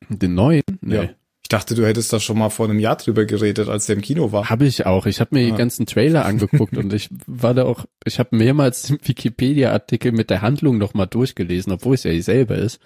Den 0.08 0.34
neuen? 0.34 0.62
Nee. 0.80 0.94
Ja. 0.96 1.02
Ich 1.42 1.48
dachte, 1.50 1.74
du 1.74 1.86
hättest 1.86 2.12
da 2.12 2.20
schon 2.20 2.36
mal 2.38 2.50
vor 2.50 2.68
einem 2.68 2.78
Jahr 2.78 2.96
drüber 2.96 3.24
geredet, 3.24 3.68
als 3.68 3.86
der 3.86 3.96
im 3.96 4.02
Kino 4.02 4.32
war. 4.32 4.50
Habe 4.50 4.66
ich 4.66 4.84
auch. 4.84 5.06
Ich 5.06 5.18
habe 5.20 5.34
mir 5.34 5.46
Ah. 5.46 5.50
die 5.50 5.56
ganzen 5.56 5.86
Trailer 5.86 6.26
angeguckt 6.26 6.76
und 6.76 6.92
ich 6.92 7.08
war 7.26 7.54
da 7.54 7.64
auch, 7.64 7.86
ich 8.04 8.18
habe 8.18 8.36
mehrmals 8.36 8.82
den 8.82 8.98
Wikipedia-Artikel 9.02 10.12
mit 10.12 10.28
der 10.30 10.42
Handlung 10.42 10.76
nochmal 10.78 11.06
durchgelesen, 11.06 11.72
obwohl 11.72 11.94
es 11.94 12.02
ja 12.02 12.10
dieselbe 12.10 12.54
ist. 12.54 12.80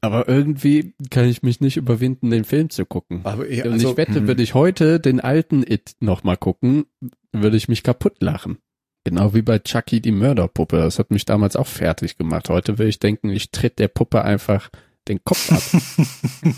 Aber 0.00 0.28
irgendwie 0.28 0.94
kann 1.10 1.26
ich 1.26 1.42
mich 1.42 1.60
nicht 1.60 1.76
überwinden, 1.76 2.30
den 2.30 2.44
Film 2.44 2.70
zu 2.70 2.86
gucken. 2.86 3.20
Aber 3.24 3.48
ja, 3.48 3.64
Und 3.64 3.72
also, 3.74 3.90
ich 3.92 3.96
wette, 3.96 4.16
hm. 4.16 4.26
würde 4.26 4.42
ich 4.42 4.54
heute 4.54 4.98
den 4.98 5.20
alten 5.20 5.62
It 5.62 5.94
nochmal 6.00 6.36
gucken, 6.36 6.86
würde 7.32 7.56
ich 7.56 7.68
mich 7.68 7.82
kaputt 7.82 8.14
lachen. 8.20 8.58
Genau 9.04 9.34
wie 9.34 9.42
bei 9.42 9.58
Chucky 9.58 10.00
die 10.00 10.12
Mörderpuppe. 10.12 10.76
Das 10.78 10.98
hat 10.98 11.10
mich 11.10 11.24
damals 11.24 11.56
auch 11.56 11.66
fertig 11.66 12.16
gemacht. 12.18 12.48
Heute 12.48 12.78
will 12.78 12.88
ich 12.88 13.00
denken, 13.00 13.30
ich 13.30 13.50
tritt 13.50 13.78
der 13.78 13.88
Puppe 13.88 14.22
einfach 14.24 14.70
den 15.08 15.22
Kopf 15.24 15.50
ab. 15.52 16.06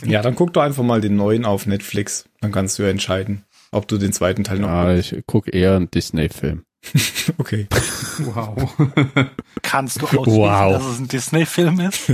Ja, 0.07 0.21
dann 0.23 0.35
guck 0.35 0.53
doch 0.53 0.63
einfach 0.63 0.83
mal 0.83 1.01
den 1.01 1.17
neuen 1.17 1.45
auf 1.45 1.67
Netflix. 1.67 2.27
Dann 2.41 2.53
kannst 2.53 2.79
du 2.79 2.83
ja 2.83 2.91
entscheiden, 2.91 3.45
ob 3.71 3.89
du 3.89 3.97
den 3.99 4.13
zweiten 4.13 4.45
Teil 4.45 4.59
noch 4.59 4.69
ja, 4.69 4.95
ich 4.95 5.17
gucke 5.27 5.51
eher 5.51 5.77
einen 5.77 5.91
Disney-Film. 5.91 6.65
Okay. 7.39 7.67
Wow. 8.19 8.75
Kannst 9.63 10.03
du 10.03 10.07
ausschließen, 10.07 10.33
Wow. 10.41 10.73
dass 10.75 10.87
es 10.87 10.99
ein 10.99 11.09
Disney-Film 11.09 11.81
ist? 11.81 12.13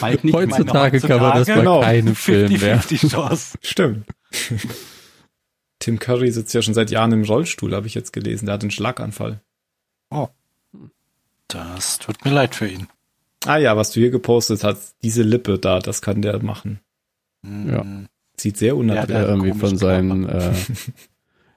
Bald 0.00 0.24
nicht 0.24 0.34
mehr. 0.34 0.42
Heutzutage 0.42 1.00
kann 1.00 1.20
man 1.20 1.38
das 1.38 1.48
bei 1.48 1.54
genau. 1.54 1.80
keinem 1.80 2.14
Film 2.14 2.52
mehr. 2.52 2.80
50-50 2.80 3.10
Chance. 3.10 3.58
Stimmt. 3.62 4.06
Tim 5.78 5.98
Curry 5.98 6.30
sitzt 6.30 6.54
ja 6.54 6.62
schon 6.62 6.74
seit 6.74 6.90
Jahren 6.90 7.12
im 7.12 7.24
Rollstuhl, 7.24 7.74
habe 7.74 7.86
ich 7.86 7.94
jetzt 7.94 8.12
gelesen. 8.12 8.46
Der 8.46 8.54
hat 8.54 8.62
einen 8.62 8.70
Schlaganfall. 8.70 9.40
Das 11.52 11.98
tut 11.98 12.24
mir 12.24 12.30
leid 12.30 12.54
für 12.54 12.66
ihn. 12.66 12.88
Ah 13.44 13.58
ja, 13.58 13.76
was 13.76 13.90
du 13.90 14.00
hier 14.00 14.10
gepostet 14.10 14.64
hast, 14.64 14.94
diese 15.02 15.22
Lippe 15.22 15.58
da, 15.58 15.80
das 15.80 16.00
kann 16.00 16.22
der 16.22 16.42
machen. 16.42 16.80
Ja. 17.44 17.82
Hm. 17.82 18.08
Sieht 18.36 18.56
sehr 18.56 18.68
Ja, 18.68 18.74
unnatürlich 18.74 19.16
hat 19.16 19.28
einen 19.28 19.44
irgendwie 19.44 19.58
von 19.58 19.76
seinem, 19.76 20.28
äh, 20.28 20.52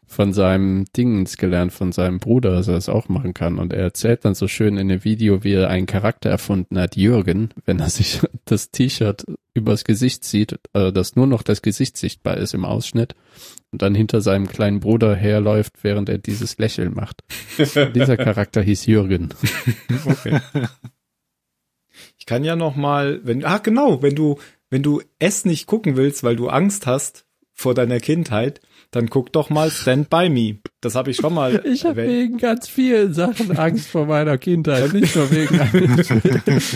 von 0.08 0.34
seinem 0.34 0.86
Dingens 0.96 1.38
gelernt, 1.38 1.74
von 1.74 1.92
seinem 1.92 2.20
Bruder, 2.20 2.52
dass 2.52 2.68
er 2.68 2.76
das 2.76 2.90
auch 2.90 3.10
machen 3.10 3.34
kann. 3.34 3.58
Und 3.58 3.74
er 3.74 3.82
erzählt 3.82 4.24
dann 4.24 4.36
so 4.36 4.48
schön 4.48 4.78
in 4.78 4.88
dem 4.88 5.04
Video, 5.04 5.44
wie 5.44 5.54
er 5.54 5.70
einen 5.70 5.88
Charakter 5.88 6.30
erfunden 6.30 6.78
hat, 6.78 6.96
Jürgen, 6.96 7.50
wenn 7.66 7.80
er 7.80 7.90
sich 7.90 8.22
das 8.46 8.72
T-Shirt 8.72 9.26
übers 9.54 9.84
Gesicht 9.84 10.24
zieht, 10.24 10.60
äh, 10.74 10.92
dass 10.92 11.16
nur 11.16 11.28
noch 11.28 11.42
das 11.42 11.62
Gesicht 11.62 11.98
sichtbar 11.98 12.38
ist 12.38 12.54
im 12.54 12.66
Ausschnitt 12.66 13.16
und 13.72 13.82
dann 13.82 13.96
hinter 13.96 14.22
seinem 14.22 14.48
kleinen 14.48 14.80
Bruder 14.80 15.16
herläuft, 15.16 15.84
während 15.84 16.10
er 16.10 16.18
dieses 16.18 16.58
Lächeln 16.58 16.94
macht. 16.94 17.24
Dieser 17.96 18.18
Charakter 18.18 18.62
hieß 18.62 18.86
Jürgen. 18.86 19.30
Okay. 20.06 20.40
Ich 22.18 22.26
kann 22.26 22.44
ja 22.44 22.56
noch 22.56 22.76
mal, 22.76 23.22
wenn 23.24 23.46
ah 23.46 23.60
genau, 23.60 24.02
wenn 24.02 24.16
du 24.16 24.38
wenn 24.70 24.84
du 24.84 25.02
es 25.20 25.46
nicht 25.46 25.68
gucken 25.68 25.96
willst, 25.96 26.24
weil 26.24 26.36
du 26.36 26.50
Angst 26.50 26.86
hast 26.86 27.26
vor 27.54 27.74
deiner 27.74 28.00
Kindheit, 28.00 28.60
dann 28.92 29.10
guck 29.10 29.32
doch 29.34 29.50
mal 29.50 29.70
Stand 29.72 30.10
by 30.10 30.30
Me. 30.30 30.60
Das 30.82 30.96
habe 30.96 31.12
ich 31.12 31.18
schon 31.18 31.34
mal 31.34 31.62
Ich 31.66 31.86
habe 31.86 32.02
erwähnt. 32.02 32.20
wegen 32.32 32.38
ganz 32.38 32.68
vielen 32.68 33.14
Sachen 33.14 33.58
Angst 33.58 33.88
vor 33.88 34.06
meiner 34.06 34.38
Kindheit, 34.38 34.94
nicht 34.94 35.16
nur 35.16 35.30
wegen. 35.32 35.60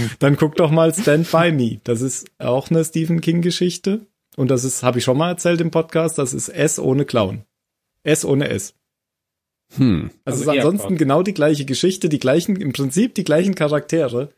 Dann 0.20 0.36
guck 0.36 0.56
doch 0.56 0.72
mal 0.72 0.94
Stand 0.94 1.32
by 1.32 1.52
Me. 1.52 1.80
Das 1.84 2.02
ist 2.02 2.28
auch 2.40 2.70
eine 2.70 2.84
Stephen 2.84 3.22
King 3.22 3.42
Geschichte 3.42 4.06
und 4.36 4.50
das 4.52 4.64
ist 4.64 4.84
habe 4.84 5.00
ich 5.00 5.04
schon 5.04 5.18
mal 5.18 5.30
erzählt 5.30 5.62
im 5.62 5.72
Podcast, 5.72 6.18
das 6.18 6.34
ist 6.34 6.50
S 6.50 6.80
ohne 6.80 7.06
Clown. 7.06 7.44
S 8.04 8.26
ohne 8.26 8.50
S. 8.50 8.74
Hm. 9.76 10.10
Also, 10.26 10.42
Also 10.42 10.42
es 10.42 10.48
ist 10.48 10.54
eher 10.54 10.66
ansonsten 10.66 10.90
Gott. 10.90 10.98
genau 11.00 11.24
die 11.24 11.34
gleiche 11.34 11.66
Geschichte, 11.66 12.10
die 12.10 12.20
gleichen, 12.20 12.56
im 12.56 12.74
Prinzip 12.74 13.14
die 13.16 13.24
gleichen 13.24 13.56
Charaktere. 13.56 14.30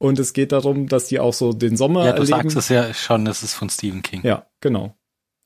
Und 0.00 0.18
es 0.20 0.32
geht 0.32 0.52
darum, 0.52 0.86
dass 0.86 1.06
die 1.06 1.18
auch 1.18 1.34
so 1.34 1.52
den 1.52 1.76
Sommer 1.76 2.04
Ja, 2.06 2.12
du 2.12 2.22
erleben. 2.22 2.48
sagst 2.50 2.56
es 2.56 2.68
ja 2.68 2.94
schon, 2.94 3.26
es 3.26 3.42
ist 3.42 3.54
von 3.54 3.68
Stephen 3.68 4.02
King. 4.02 4.20
Ja, 4.24 4.46
genau. 4.60 4.94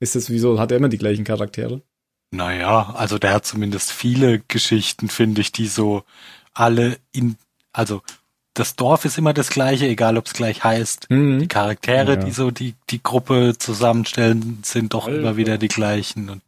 Ist 0.02 0.16
es 0.16 0.30
wieso, 0.30 0.58
hat 0.58 0.72
er 0.72 0.78
immer 0.78 0.88
die 0.88 0.98
gleichen 0.98 1.22
Charaktere? 1.22 1.80
Naja, 2.32 2.92
also 2.96 3.18
der 3.18 3.34
hat 3.34 3.46
zumindest 3.46 3.92
viele 3.92 4.40
Geschichten, 4.48 5.08
finde 5.08 5.40
ich, 5.42 5.52
die 5.52 5.68
so 5.68 6.02
alle 6.54 6.96
in, 7.12 7.36
also 7.72 8.02
das 8.54 8.74
Dorf 8.74 9.04
ist 9.04 9.16
immer 9.16 9.32
das 9.32 9.50
gleiche, 9.50 9.86
egal 9.86 10.16
ob 10.18 10.26
es 10.26 10.32
gleich 10.32 10.64
heißt. 10.64 11.08
Mhm. 11.08 11.38
Die 11.38 11.46
Charaktere, 11.46 12.14
Ja. 12.14 12.16
die 12.16 12.32
so 12.32 12.50
die, 12.50 12.74
die 12.90 13.00
Gruppe 13.00 13.54
zusammenstellen, 13.56 14.58
sind 14.64 14.92
doch 14.92 15.06
Alter. 15.06 15.20
immer 15.20 15.36
wieder 15.36 15.56
die 15.56 15.68
gleichen. 15.68 16.28
Und 16.30 16.42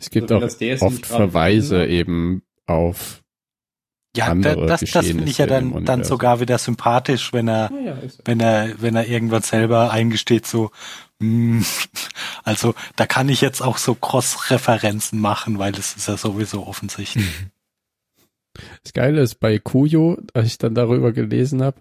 Es 0.00 0.08
gibt 0.08 0.32
Also 0.32 0.46
auch 0.46 0.50
das 0.58 0.80
oft 0.82 1.04
Verweise 1.04 1.80
finden. 1.80 1.92
eben 1.94 2.42
auf 2.66 3.20
ja, 4.16 4.32
da, 4.34 4.54
das, 4.54 4.80
das 4.80 5.06
finde 5.06 5.24
ich 5.28 5.38
ja 5.38 5.46
dann, 5.46 5.84
dann 5.84 6.04
sogar 6.04 6.38
wieder 6.40 6.56
sympathisch, 6.56 7.32
wenn 7.32 7.48
er, 7.48 7.70
ja, 7.84 7.94
ist 7.94 8.22
wenn 8.24 8.38
er, 8.40 8.80
wenn 8.80 8.94
er 8.94 9.08
irgendwann 9.08 9.42
selber 9.42 9.90
eingesteht, 9.90 10.46
so, 10.46 10.70
also 12.44 12.74
da 12.96 13.06
kann 13.06 13.28
ich 13.28 13.40
jetzt 13.40 13.62
auch 13.62 13.78
so 13.78 13.94
Cross-Referenzen 13.94 15.20
machen, 15.20 15.58
weil 15.58 15.74
es 15.74 15.96
ist 15.96 16.08
ja 16.08 16.16
sowieso 16.16 16.66
offensichtlich. 16.66 17.28
Das 18.82 18.92
Geile 18.92 19.20
ist 19.20 19.40
bei 19.40 19.58
Kujo, 19.58 20.18
als 20.32 20.46
ich 20.46 20.58
dann 20.58 20.74
darüber 20.74 21.12
gelesen 21.12 21.62
habe, 21.62 21.80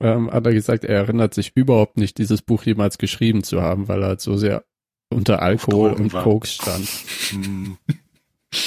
ähm, 0.00 0.30
hat 0.30 0.46
er 0.46 0.52
gesagt, 0.52 0.84
er 0.84 0.96
erinnert 0.96 1.34
sich 1.34 1.52
überhaupt 1.54 1.96
nicht, 1.96 2.18
dieses 2.18 2.42
Buch 2.42 2.64
jemals 2.64 2.98
geschrieben 2.98 3.44
zu 3.44 3.62
haben, 3.62 3.88
weil 3.88 4.02
er 4.02 4.08
halt 4.08 4.20
so 4.20 4.36
sehr 4.36 4.64
unter 5.10 5.42
Alkohol 5.42 5.92
und 5.92 6.12
war. 6.12 6.24
Koks 6.24 6.54
stand. 6.54 6.88
Hm. 7.30 7.76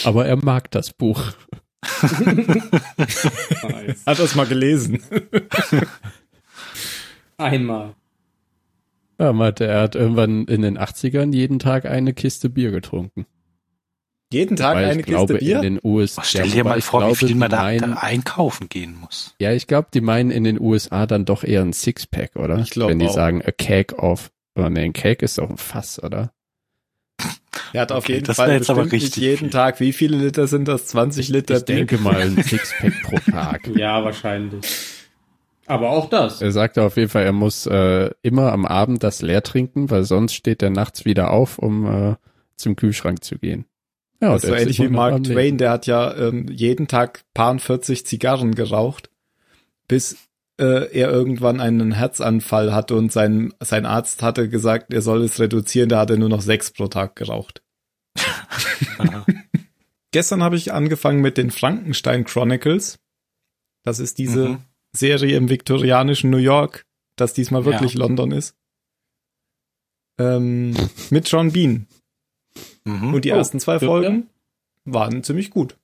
Aber 0.03 0.25
er 0.25 0.37
mag 0.37 0.71
das 0.71 0.93
Buch. 0.93 1.21
nice. 2.11 4.05
Hat 4.05 4.19
das 4.19 4.35
mal 4.35 4.47
gelesen. 4.47 5.03
Einmal. 7.37 7.95
Er 9.17 9.33
meinte, 9.33 9.65
er 9.65 9.81
hat 9.81 9.95
irgendwann 9.95 10.45
in 10.45 10.61
den 10.61 10.77
80ern 10.77 11.33
jeden 11.33 11.59
Tag 11.59 11.85
eine 11.85 12.13
Kiste 12.13 12.49
Bier 12.49 12.71
getrunken. 12.71 13.25
Jeden 14.33 14.57
Tag 14.57 14.75
Weil 14.75 14.85
eine 14.89 14.99
ich 15.01 15.05
glaube, 15.05 15.35
Kiste 15.35 15.45
Bier? 15.45 15.57
in 15.57 15.61
den 15.75 15.79
USA. 15.83 16.21
Oh, 16.21 16.25
Stell 16.25 16.47
ja, 16.47 16.53
dir 16.55 16.63
mal 16.65 16.77
ich 16.79 16.83
vor, 16.85 16.99
glaube, 17.01 17.21
wie 17.21 17.25
viel 17.27 17.35
man 17.35 17.49
da, 17.51 17.61
meinen- 17.61 17.91
da 17.91 17.97
einkaufen 17.97 18.67
gehen 18.69 18.97
muss. 18.99 19.35
Ja, 19.39 19.53
ich 19.53 19.67
glaube, 19.67 19.87
die 19.93 20.01
meinen 20.01 20.31
in 20.31 20.43
den 20.43 20.59
USA 20.59 21.05
dann 21.05 21.23
doch 21.25 21.43
eher 21.43 21.61
ein 21.61 21.73
Sixpack, 21.73 22.35
oder? 22.35 22.57
Ich 22.59 22.71
glaub 22.71 22.89
Wenn 22.89 22.99
die 22.99 23.07
auch. 23.07 23.13
sagen, 23.13 23.41
a 23.45 23.51
cake 23.51 23.95
of, 23.95 24.31
oh 24.55 24.67
nee, 24.67 24.83
ein 24.83 24.93
Cake 24.93 25.23
ist 25.23 25.37
doch 25.37 25.49
ein 25.49 25.57
Fass, 25.57 26.01
oder? 26.03 26.33
Er 27.71 27.81
hat 27.81 27.91
auf 27.91 28.03
Okay, 28.05 28.13
jeden 28.15 28.25
das 28.25 28.35
Fall 28.37 28.51
jetzt 28.51 28.69
aber 28.69 28.81
bestimmt 28.83 28.93
nicht 28.93 29.03
richtig 29.03 29.23
jeden 29.23 29.37
viel. 29.37 29.49
Tag. 29.51 29.79
Wie 29.79 29.93
viele 29.93 30.17
Liter 30.17 30.47
sind 30.47 30.67
das? 30.67 30.87
20 30.87 31.29
Liter 31.29 31.57
Ich 31.57 31.63
denke 31.65 31.97
mal 31.97 32.19
ein 32.21 32.41
Sixpack 32.43 32.93
pro 33.03 33.17
Tag. 33.31 33.67
Ja, 33.75 34.03
wahrscheinlich. 34.03 34.65
Aber 35.67 35.89
auch 35.89 36.09
das. 36.09 36.41
Er 36.41 36.51
sagte 36.51 36.83
auf 36.83 36.95
jeden 36.97 37.09
Fall, 37.09 37.23
er 37.23 37.31
muss 37.31 37.65
äh, 37.65 38.11
immer 38.21 38.51
am 38.51 38.65
Abend 38.65 39.03
das 39.03 39.21
leer 39.21 39.41
trinken, 39.41 39.89
weil 39.89 40.03
sonst 40.03 40.33
steht 40.33 40.61
er 40.61 40.69
nachts 40.69 41.05
wieder 41.05 41.31
auf, 41.31 41.57
um 41.57 41.85
äh, 42.11 42.15
zum 42.55 42.75
Kühlschrank 42.75 43.23
zu 43.23 43.37
gehen. 43.37 43.65
Ja, 44.21 44.33
Das 44.33 44.43
ist 44.43 44.49
so 44.49 44.55
ähnlich 44.55 44.79
wie 44.79 44.87
Mark. 44.87 45.23
Twain, 45.23 45.57
der 45.57 45.71
hat 45.71 45.87
ja 45.87 46.15
ähm, 46.15 46.47
jeden 46.49 46.87
Tag 46.87 47.23
paar 47.33 47.57
40 47.57 48.05
Zigarren 48.05 48.53
geraucht, 48.55 49.09
bis 49.87 50.17
äh, 50.57 50.89
er 50.93 51.09
irgendwann 51.11 51.59
einen 51.59 51.91
Herzanfall 51.91 52.73
hatte 52.73 52.95
und 52.95 53.11
sein, 53.11 53.53
sein 53.59 53.85
Arzt 53.85 54.21
hatte 54.23 54.47
gesagt, 54.47 54.93
er 54.93 55.01
soll 55.01 55.23
es 55.23 55.39
reduzieren, 55.39 55.89
da 55.89 55.99
hat 55.99 56.11
er 56.11 56.17
nur 56.17 56.29
noch 56.29 56.41
sechs 56.41 56.71
pro 56.71 56.87
Tag 56.87 57.15
geraucht. 57.15 57.61
Gestern 60.11 60.43
habe 60.43 60.55
ich 60.55 60.71
angefangen 60.71 61.19
mit 61.21 61.37
den 61.37 61.51
Frankenstein 61.51 62.23
Chronicles. 62.23 62.99
Das 63.83 63.99
ist 63.99 64.17
diese 64.17 64.49
Mhm. 64.49 64.57
Serie 64.95 65.37
im 65.37 65.49
viktorianischen 65.49 66.29
New 66.29 66.37
York, 66.37 66.85
das 67.15 67.33
diesmal 67.33 67.65
wirklich 67.65 67.93
London 67.93 68.31
ist. 68.31 68.55
Ähm, 70.19 70.75
mit 71.09 71.29
John 71.29 71.51
Bean. 71.51 71.87
Mhm. 72.85 73.13
Und 73.13 73.25
die 73.25 73.31
Oh, 73.31 73.35
ersten 73.35 73.59
zwei? 73.59 73.79
Folgen 73.79 74.29
waren 74.85 75.23
ziemlich 75.23 75.49
gut. 75.49 75.77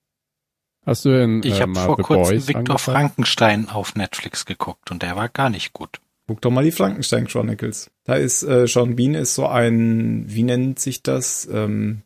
Hast 0.86 1.06
du 1.06 1.10
denn 1.10 1.42
Ich 1.44 1.60
äh, 1.60 1.62
habe 1.62 1.76
vor 1.76 1.98
The 1.98 2.04
kurzem 2.04 2.24
Boys 2.36 2.48
Victor 2.48 2.60
angefangen? 2.60 2.98
Frankenstein 2.98 3.70
auf 3.70 3.96
Netflix 3.96 4.46
geguckt 4.46 4.90
und 4.92 5.04
der 5.04 5.16
war 5.16 5.30
gar 5.30 5.50
nicht 5.50 5.74
gut. 5.74 6.00
Guck 6.28 6.42
doch 6.42 6.52
mal 6.52 6.64
die 6.64 6.72
Frankenstein 6.72 7.28
Chronicles. 7.28 7.92
Da 8.06 8.16
ist 8.16 8.44
äh, 8.44 8.68
Sean 8.68 8.96
Bean 8.96 9.16
ist 9.16 9.36
so 9.36 9.48
ein, 9.48 10.24
wie 10.28 10.44
nennt 10.44 10.80
sich 10.80 11.04
das? 11.04 11.48
Ähm, 11.52 12.04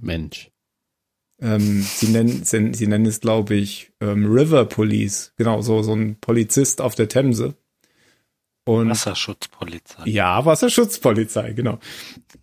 Mensch. 0.00 0.50
Ähm, 1.40 1.82
sie 1.82 2.08
nennen, 2.08 2.42
sie, 2.44 2.74
sie 2.74 2.86
nennen 2.86 3.06
es, 3.06 3.20
glaube 3.20 3.54
ich, 3.54 3.92
ähm, 4.00 4.26
River 4.26 4.64
Police. 4.64 5.32
Genau, 5.36 5.62
so 5.62 5.82
so 5.82 5.94
ein 5.94 6.16
Polizist 6.20 6.80
auf 6.80 6.94
der 6.94 7.08
Themse. 7.08 7.54
Und 8.68 8.90
Wasserschutzpolizei. 8.90 10.02
Ja, 10.04 10.44
Wasserschutzpolizei, 10.44 11.52
genau. 11.54 11.78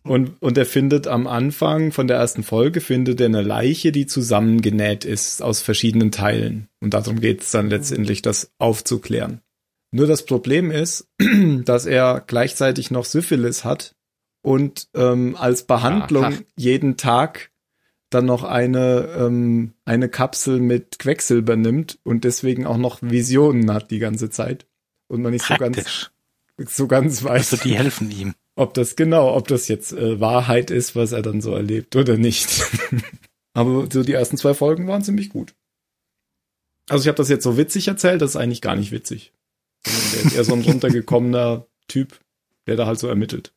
Und, 0.02 0.42
und 0.42 0.58
er 0.58 0.66
findet 0.66 1.06
am 1.06 1.28
Anfang 1.28 1.92
von 1.92 2.08
der 2.08 2.18
ersten 2.18 2.42
Folge, 2.42 2.82
findet 2.82 3.22
er 3.22 3.28
eine 3.28 3.44
Leiche, 3.44 3.92
die 3.92 4.08
zusammengenäht 4.08 5.06
ist 5.06 5.44
aus 5.44 5.62
verschiedenen 5.62 6.12
Teilen. 6.12 6.68
Und 6.82 6.96
darum 6.96 7.20
geht 7.20 7.42
es 7.42 7.52
dann 7.52 7.70
letztendlich, 7.70 8.24
das 8.24 8.52
aufzuklären. 8.58 9.42
Nur 9.92 10.08
das 10.08 10.26
Problem 10.26 10.72
ist, 10.72 11.08
dass 11.64 11.86
er 11.86 12.24
gleichzeitig 12.26 12.90
noch 12.90 13.06
Syphilis 13.06 13.64
hat 13.64 13.96
und 14.42 14.88
ähm, 14.96 15.36
als 15.38 15.68
Behandlung 15.68 16.26
Aha. 16.26 16.34
jeden 16.58 16.98
Tag 16.98 17.52
dann 18.16 18.26
noch 18.26 18.44
eine, 18.44 19.16
ähm, 19.20 19.74
eine 19.84 20.10
Kapsel 20.10 20.60
mit 20.60 21.00
Quecksilber 21.00 21.56
nimmt 21.56 22.00
und 22.04 22.24
deswegen 22.24 22.66
auch 22.66 22.78
noch 22.78 23.00
Visionen 23.02 23.72
hat 23.72 23.92
die 23.92 24.00
ganze 24.00 24.30
Zeit. 24.30 24.66
Und 25.08 25.22
man 25.22 25.34
nicht 25.34 25.46
so 25.46 25.56
ganz 25.56 25.76
Praktisch. 25.76 26.12
so 26.76 26.88
ganz 26.88 27.24
weiß, 27.24 27.52
Also 27.54 27.64
die 27.64 27.78
helfen 27.78 28.10
ihm. 28.10 28.34
ob 28.56 28.74
das 28.74 28.96
genau, 28.96 29.36
ob 29.36 29.48
das 29.48 29.68
jetzt 29.68 29.94
äh, 29.94 30.20
Wahrheit 30.20 30.72
ist, 30.72 30.96
was 30.96 31.12
er 31.12 31.22
dann 31.22 31.42
so 31.42 31.54
erlebt 31.54 31.96
oder 31.96 32.18
nicht. 32.18 32.50
Aber 33.54 33.88
so 33.92 34.04
die 34.04 34.14
ersten 34.14 34.38
zwei 34.38 34.54
Folgen 34.54 34.88
waren 34.88 35.04
ziemlich 35.04 35.30
gut. 35.30 35.54
Also 36.90 37.04
ich 37.04 37.08
habe 37.08 37.18
das 37.18 37.30
jetzt 37.30 37.44
so 37.44 37.58
witzig 37.58 37.88
erzählt, 37.88 38.22
das 38.22 38.32
ist 38.32 38.36
eigentlich 38.36 38.62
gar 38.62 38.76
nicht 38.76 38.92
witzig. 38.92 39.34
Der 39.86 40.22
ist 40.26 40.36
eher 40.36 40.44
so 40.44 40.54
ein 40.54 40.62
runtergekommener 40.66 41.68
Typ, 41.88 42.20
der 42.68 42.76
da 42.76 42.86
halt 42.86 43.00
so 43.00 43.08
ermittelt. 43.08 43.54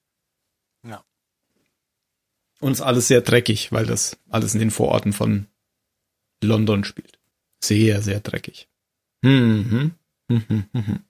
Ist 2.61 2.81
alles 2.81 3.09
sehr 3.09 3.21
dreckig, 3.21 3.73
weil 3.73 3.87
das 3.87 4.19
alles 4.29 4.55
in 4.55 4.61
den 4.61 4.71
Vororten 4.71 5.13
von 5.13 5.47
London 6.43 6.85
spielt. 6.85 7.19
Sehr, 7.63 8.03
sehr 8.03 8.21
dreckig. 8.21 8.69
Mhm. 9.23 9.93
Mhm. 10.29 10.65
Mhm. 10.73 11.01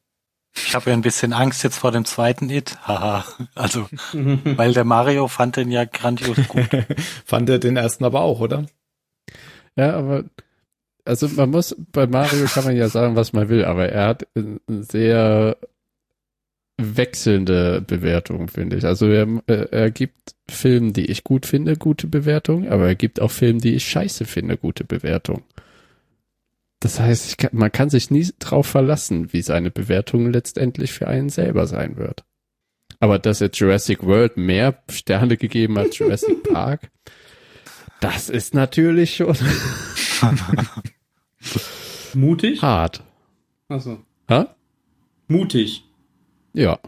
Ich 0.55 0.75
habe 0.75 0.91
ja 0.91 0.97
ein 0.97 1.03
bisschen 1.03 1.33
Angst 1.33 1.63
jetzt 1.63 1.79
vor 1.79 1.93
dem 1.93 2.05
zweiten 2.05 2.51
It. 2.51 2.77
Haha. 2.87 3.25
Also, 3.55 3.89
weil 4.13 4.73
der 4.73 4.85
Mario 4.85 5.29
fand 5.29 5.57
den 5.57 5.71
ja 5.71 5.85
grandios 5.85 6.37
gut. 6.49 6.69
Fand 7.25 7.49
er 7.49 7.59
den 7.59 7.77
ersten 7.77 8.05
aber 8.05 8.21
auch, 8.23 8.41
oder? 8.41 8.67
Ja, 9.77 9.95
aber 9.95 10.25
also 11.05 11.29
man 11.29 11.51
muss 11.51 11.75
bei 11.93 12.07
Mario 12.07 12.47
kann 12.47 12.65
man 12.65 12.77
ja 12.77 12.89
sagen, 12.89 13.17
was 13.17 13.33
man 13.33 13.49
will, 13.49 13.65
aber 13.65 13.89
er 13.89 14.09
hat 14.09 14.27
eine 14.35 14.83
sehr 14.83 15.57
wechselnde 16.79 17.83
Bewertung, 17.87 18.49
finde 18.49 18.77
ich. 18.77 18.85
Also 18.85 19.09
er, 19.09 19.27
äh, 19.47 19.67
er 19.71 19.91
gibt 19.91 20.35
Filmen, 20.49 20.93
die 20.93 21.07
ich 21.07 21.25
gut 21.25 21.45
finde, 21.45 21.77
gute 21.77 22.07
Bewertung, 22.07 22.69
aber 22.69 22.87
er 22.87 22.95
gibt 22.95 23.21
auch 23.21 23.33
Filme, 23.33 23.61
die 23.61 23.75
ich 23.75 23.89
scheiße 23.89 24.25
finde, 24.25 24.57
gute 24.57 24.85
Bewertung. 24.85 25.43
Das 26.81 27.01
heißt, 27.01 27.39
kann, 27.39 27.51
man 27.53 27.73
kann 27.73 27.91
sich 27.91 28.11
nie 28.13 28.29
drauf 28.39 28.67
verlassen, 28.69 29.33
wie 29.33 29.43
seine 29.43 29.73
Bewertung 29.73 30.33
letztendlich 30.33 30.93
für 30.93 31.09
einen 31.09 31.29
selber 31.29 31.67
sein 31.67 31.97
wird. 31.97 32.25
Aber 33.01 33.19
dass 33.19 33.41
er 33.41 33.51
Jurassic 33.51 34.05
World 34.05 34.37
mehr 34.37 34.81
Sterne 34.89 35.37
gegeben 35.37 35.79
hat, 35.79 35.95
Jurassic 35.95 36.43
Park, 36.53 36.91
das 38.01 38.31
ist 38.31 38.55
natürlich 38.55 39.17
schon 39.17 39.37
Mutig? 42.15 42.63
hart. 42.63 43.03
Achso. 43.69 43.99
Ha? 44.31 44.55
Mutig. 45.27 45.88
Ja. 46.53 46.79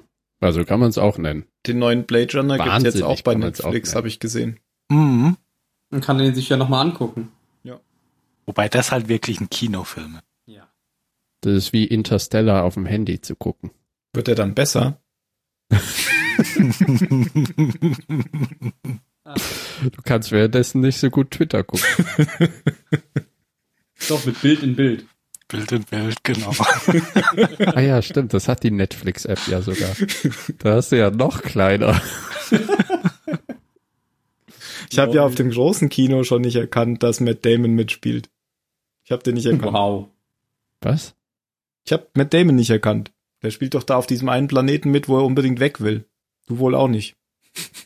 Also 0.41 0.65
kann 0.65 0.81
man 0.81 0.89
es 0.89 0.99
auch 0.99 1.19
nennen. 1.19 1.45
Den 1.67 1.79
neuen 1.79 2.05
Blade 2.05 2.39
Runner 2.39 2.57
gibt's 2.57 2.73
jetzt 2.73 2.85
Wahnsinnig 2.85 3.03
auch 3.05 3.21
bei 3.23 3.35
Netflix, 3.35 3.95
habe 3.95 4.09
ich 4.09 4.21
gesehen. 4.21 4.59
Mhm. 4.89 5.37
Man 5.91 6.01
kann 6.01 6.19
den 6.19 6.35
sich 6.35 6.49
ja 6.49 6.57
nochmal 6.57 6.87
angucken. 6.87 7.31
Wobei 8.51 8.69
das 8.69 8.91
halt 8.91 9.07
wirklich 9.07 9.41
ein 9.41 9.49
Kinofilm 9.49 10.17
ist. 10.17 10.25
Ja. 10.47 10.69
Das 11.41 11.53
ist 11.53 11.73
wie 11.73 11.85
Interstellar 11.85 12.65
auf 12.65 12.75
dem 12.75 12.85
Handy 12.85 13.21
zu 13.21 13.37
gucken. 13.37 13.71
Wird 14.13 14.27
er 14.27 14.35
dann 14.35 14.57
besser? 14.57 15.01
Du 19.83 20.03
kannst 20.03 20.33
währenddessen 20.33 20.81
nicht 20.81 20.99
so 20.99 21.09
gut 21.11 21.31
Twitter 21.31 21.63
gucken. 21.63 21.87
Doch, 24.09 24.25
mit 24.27 24.41
Bild 24.43 24.65
in 24.65 24.75
Bild. 24.75 25.07
Bild 25.51 25.73
in 25.73 25.85
Bild, 25.85 26.23
genau. 26.25 26.53
ah 27.75 27.81
ja, 27.81 28.01
stimmt, 28.03 28.33
das 28.35 28.49
hat 28.49 28.63
die 28.63 28.71
Netflix-App 28.71 29.47
ja 29.49 29.61
sogar. 29.63 29.91
Da 30.59 30.75
hast 30.77 30.93
du 30.93 30.97
ja 30.99 31.11
noch 31.11 31.43
kleiner. 31.43 32.01
Ich 34.91 34.99
habe 34.99 35.15
ja 35.15 35.25
auf 35.25 35.35
dem 35.35 35.51
großen 35.51 35.89
Kino 35.89 36.25
schon 36.25 36.43
nicht 36.43 36.57
erkannt, 36.57 37.03
dass 37.03 37.21
Matt 37.21 37.45
Damon 37.45 37.73
mitspielt. 37.73 38.29
Ich 39.05 39.13
habe 39.13 39.23
den 39.23 39.35
nicht 39.35 39.47
erkannt. 39.47 39.73
Wow. 39.73 40.09
Was? 40.81 41.15
Ich 41.85 41.93
habe 41.93 42.07
Matt 42.15 42.35
Damon 42.35 42.57
nicht 42.57 42.71
erkannt. 42.71 43.13
Der 43.43 43.51
spielt 43.51 43.75
doch 43.75 43.83
da 43.83 43.97
auf 43.97 44.07
diesem 44.07 44.29
einen 44.29 44.49
Planeten 44.49 44.91
mit, 44.91 45.09
wo 45.09 45.19
er 45.19 45.25
unbedingt 45.25 45.61
weg 45.61 45.81
will. 45.81 46.05
Du 46.47 46.59
wohl 46.59 46.75
auch 46.75 46.89
nicht. 46.89 47.17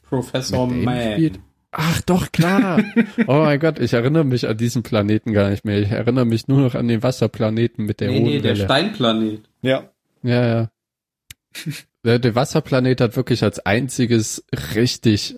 Professor 0.08 0.66
Mit 0.66 0.76
dem 0.76 0.84
Man. 0.84 1.12
spielt- 1.12 1.40
Ach 1.76 2.00
doch, 2.02 2.32
klar. 2.32 2.82
Oh 3.26 3.38
mein 3.44 3.58
Gott, 3.58 3.78
ich 3.78 3.92
erinnere 3.92 4.24
mich 4.24 4.48
an 4.48 4.56
diesen 4.56 4.82
Planeten 4.82 5.32
gar 5.32 5.50
nicht 5.50 5.64
mehr. 5.64 5.78
Ich 5.78 5.90
erinnere 5.90 6.24
mich 6.24 6.48
nur 6.48 6.60
noch 6.60 6.74
an 6.74 6.88
den 6.88 7.02
Wasserplaneten 7.02 7.84
mit 7.84 8.00
der 8.00 8.10
nee, 8.10 8.20
hohen 8.20 8.24
nee, 8.24 8.40
der 8.40 8.54
Welle. 8.56 8.64
Steinplanet. 8.64 9.48
Ja. 9.62 9.90
Ja, 10.22 10.46
ja. 10.46 10.70
Der, 12.04 12.18
der 12.18 12.34
Wasserplanet 12.34 13.00
hat 13.00 13.16
wirklich 13.16 13.42
als 13.42 13.60
einziges 13.60 14.44
richtig 14.74 15.36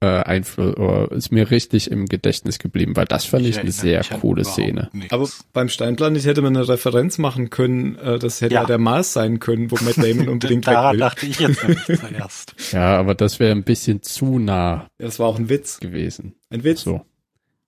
äh, 0.00 0.06
Einfluss, 0.06 0.76
oder 0.76 1.10
ist 1.12 1.32
mir 1.32 1.50
richtig 1.50 1.90
im 1.90 2.06
Gedächtnis 2.06 2.58
geblieben, 2.60 2.94
weil 2.94 3.06
das 3.06 3.24
fand 3.24 3.44
ich, 3.46 3.58
eine 3.58 3.68
erinnere 3.70 3.72
sehr 4.04 4.12
an 4.12 4.20
coole 4.20 4.44
Szene. 4.44 4.90
nichts. 4.92 5.12
Aber 5.12 5.28
beim 5.52 5.68
Steinplanet 5.68 6.24
hätte 6.24 6.40
man 6.42 6.56
eine 6.56 6.68
Referenz 6.68 7.18
machen 7.18 7.50
können. 7.50 7.96
Äh, 7.96 8.18
das 8.20 8.40
hätte 8.40 8.54
ja. 8.54 8.60
Ja. 8.60 8.66
der 8.66 8.78
Mars 8.78 9.12
sein 9.12 9.40
können, 9.40 9.70
wo 9.70 9.76
Matt 9.84 9.96
Damon 9.96 10.28
unbedingt 10.28 10.66
weg 10.66 10.74
Daran 10.74 10.92
will. 10.92 11.00
dachte 11.00 11.26
ich 11.26 11.40
jetzt 11.40 11.62
nämlich 11.62 11.84
zuerst. 11.84 12.54
Ja, 12.72 12.98
aber 12.98 13.14
das 13.14 13.40
wäre 13.40 13.52
ein 13.52 13.64
bisschen 13.64 14.02
zu 14.02 14.38
nah 14.38 14.88
Das 14.98 15.18
war 15.18 15.26
auch 15.26 15.38
ein 15.38 15.48
Witz. 15.48 15.80
gewesen. 15.80 16.34
Ein 16.50 16.62
Witz. 16.64 16.82
So. 16.82 17.04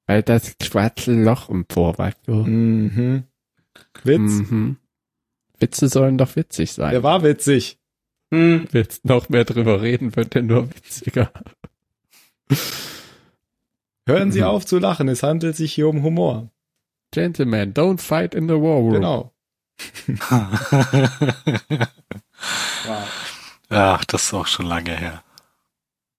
Weil 0.06 0.22
das 0.22 0.54
schwarze 0.62 1.12
Loch 1.12 1.48
im 1.48 1.64
Vor, 1.70 1.96
weißt 1.98 2.18
du? 2.26 2.34
Mhm. 2.34 3.24
Witz. 4.04 4.20
Mhm. 4.50 4.76
Witze 5.58 5.88
sollen 5.88 6.16
doch 6.18 6.36
witzig 6.36 6.72
sein. 6.72 6.90
Der 6.92 7.02
war 7.02 7.22
witzig. 7.22 7.78
Hm. 8.32 8.66
Willst 8.70 9.04
noch 9.04 9.28
mehr 9.28 9.44
drüber 9.44 9.82
reden, 9.82 10.14
wird 10.16 10.34
der 10.34 10.42
nur 10.42 10.70
witziger. 10.70 11.30
Hören 14.06 14.32
Sie 14.32 14.40
Mhm. 14.40 14.46
auf 14.46 14.66
zu 14.66 14.78
lachen. 14.78 15.08
Es 15.08 15.22
handelt 15.22 15.56
sich 15.56 15.72
hier 15.72 15.88
um 15.88 16.02
Humor. 16.02 16.50
Gentlemen, 17.12 17.74
don't 17.74 18.00
fight 18.00 18.34
in 18.34 18.48
the 18.48 18.54
war 18.54 18.78
room. 18.78 18.92
Genau. 18.94 19.32
Wow. 22.86 23.08
Ach, 23.68 24.04
das 24.06 24.24
ist 24.24 24.34
auch 24.34 24.46
schon 24.46 24.66
lange 24.66 24.96
her. 24.96 25.22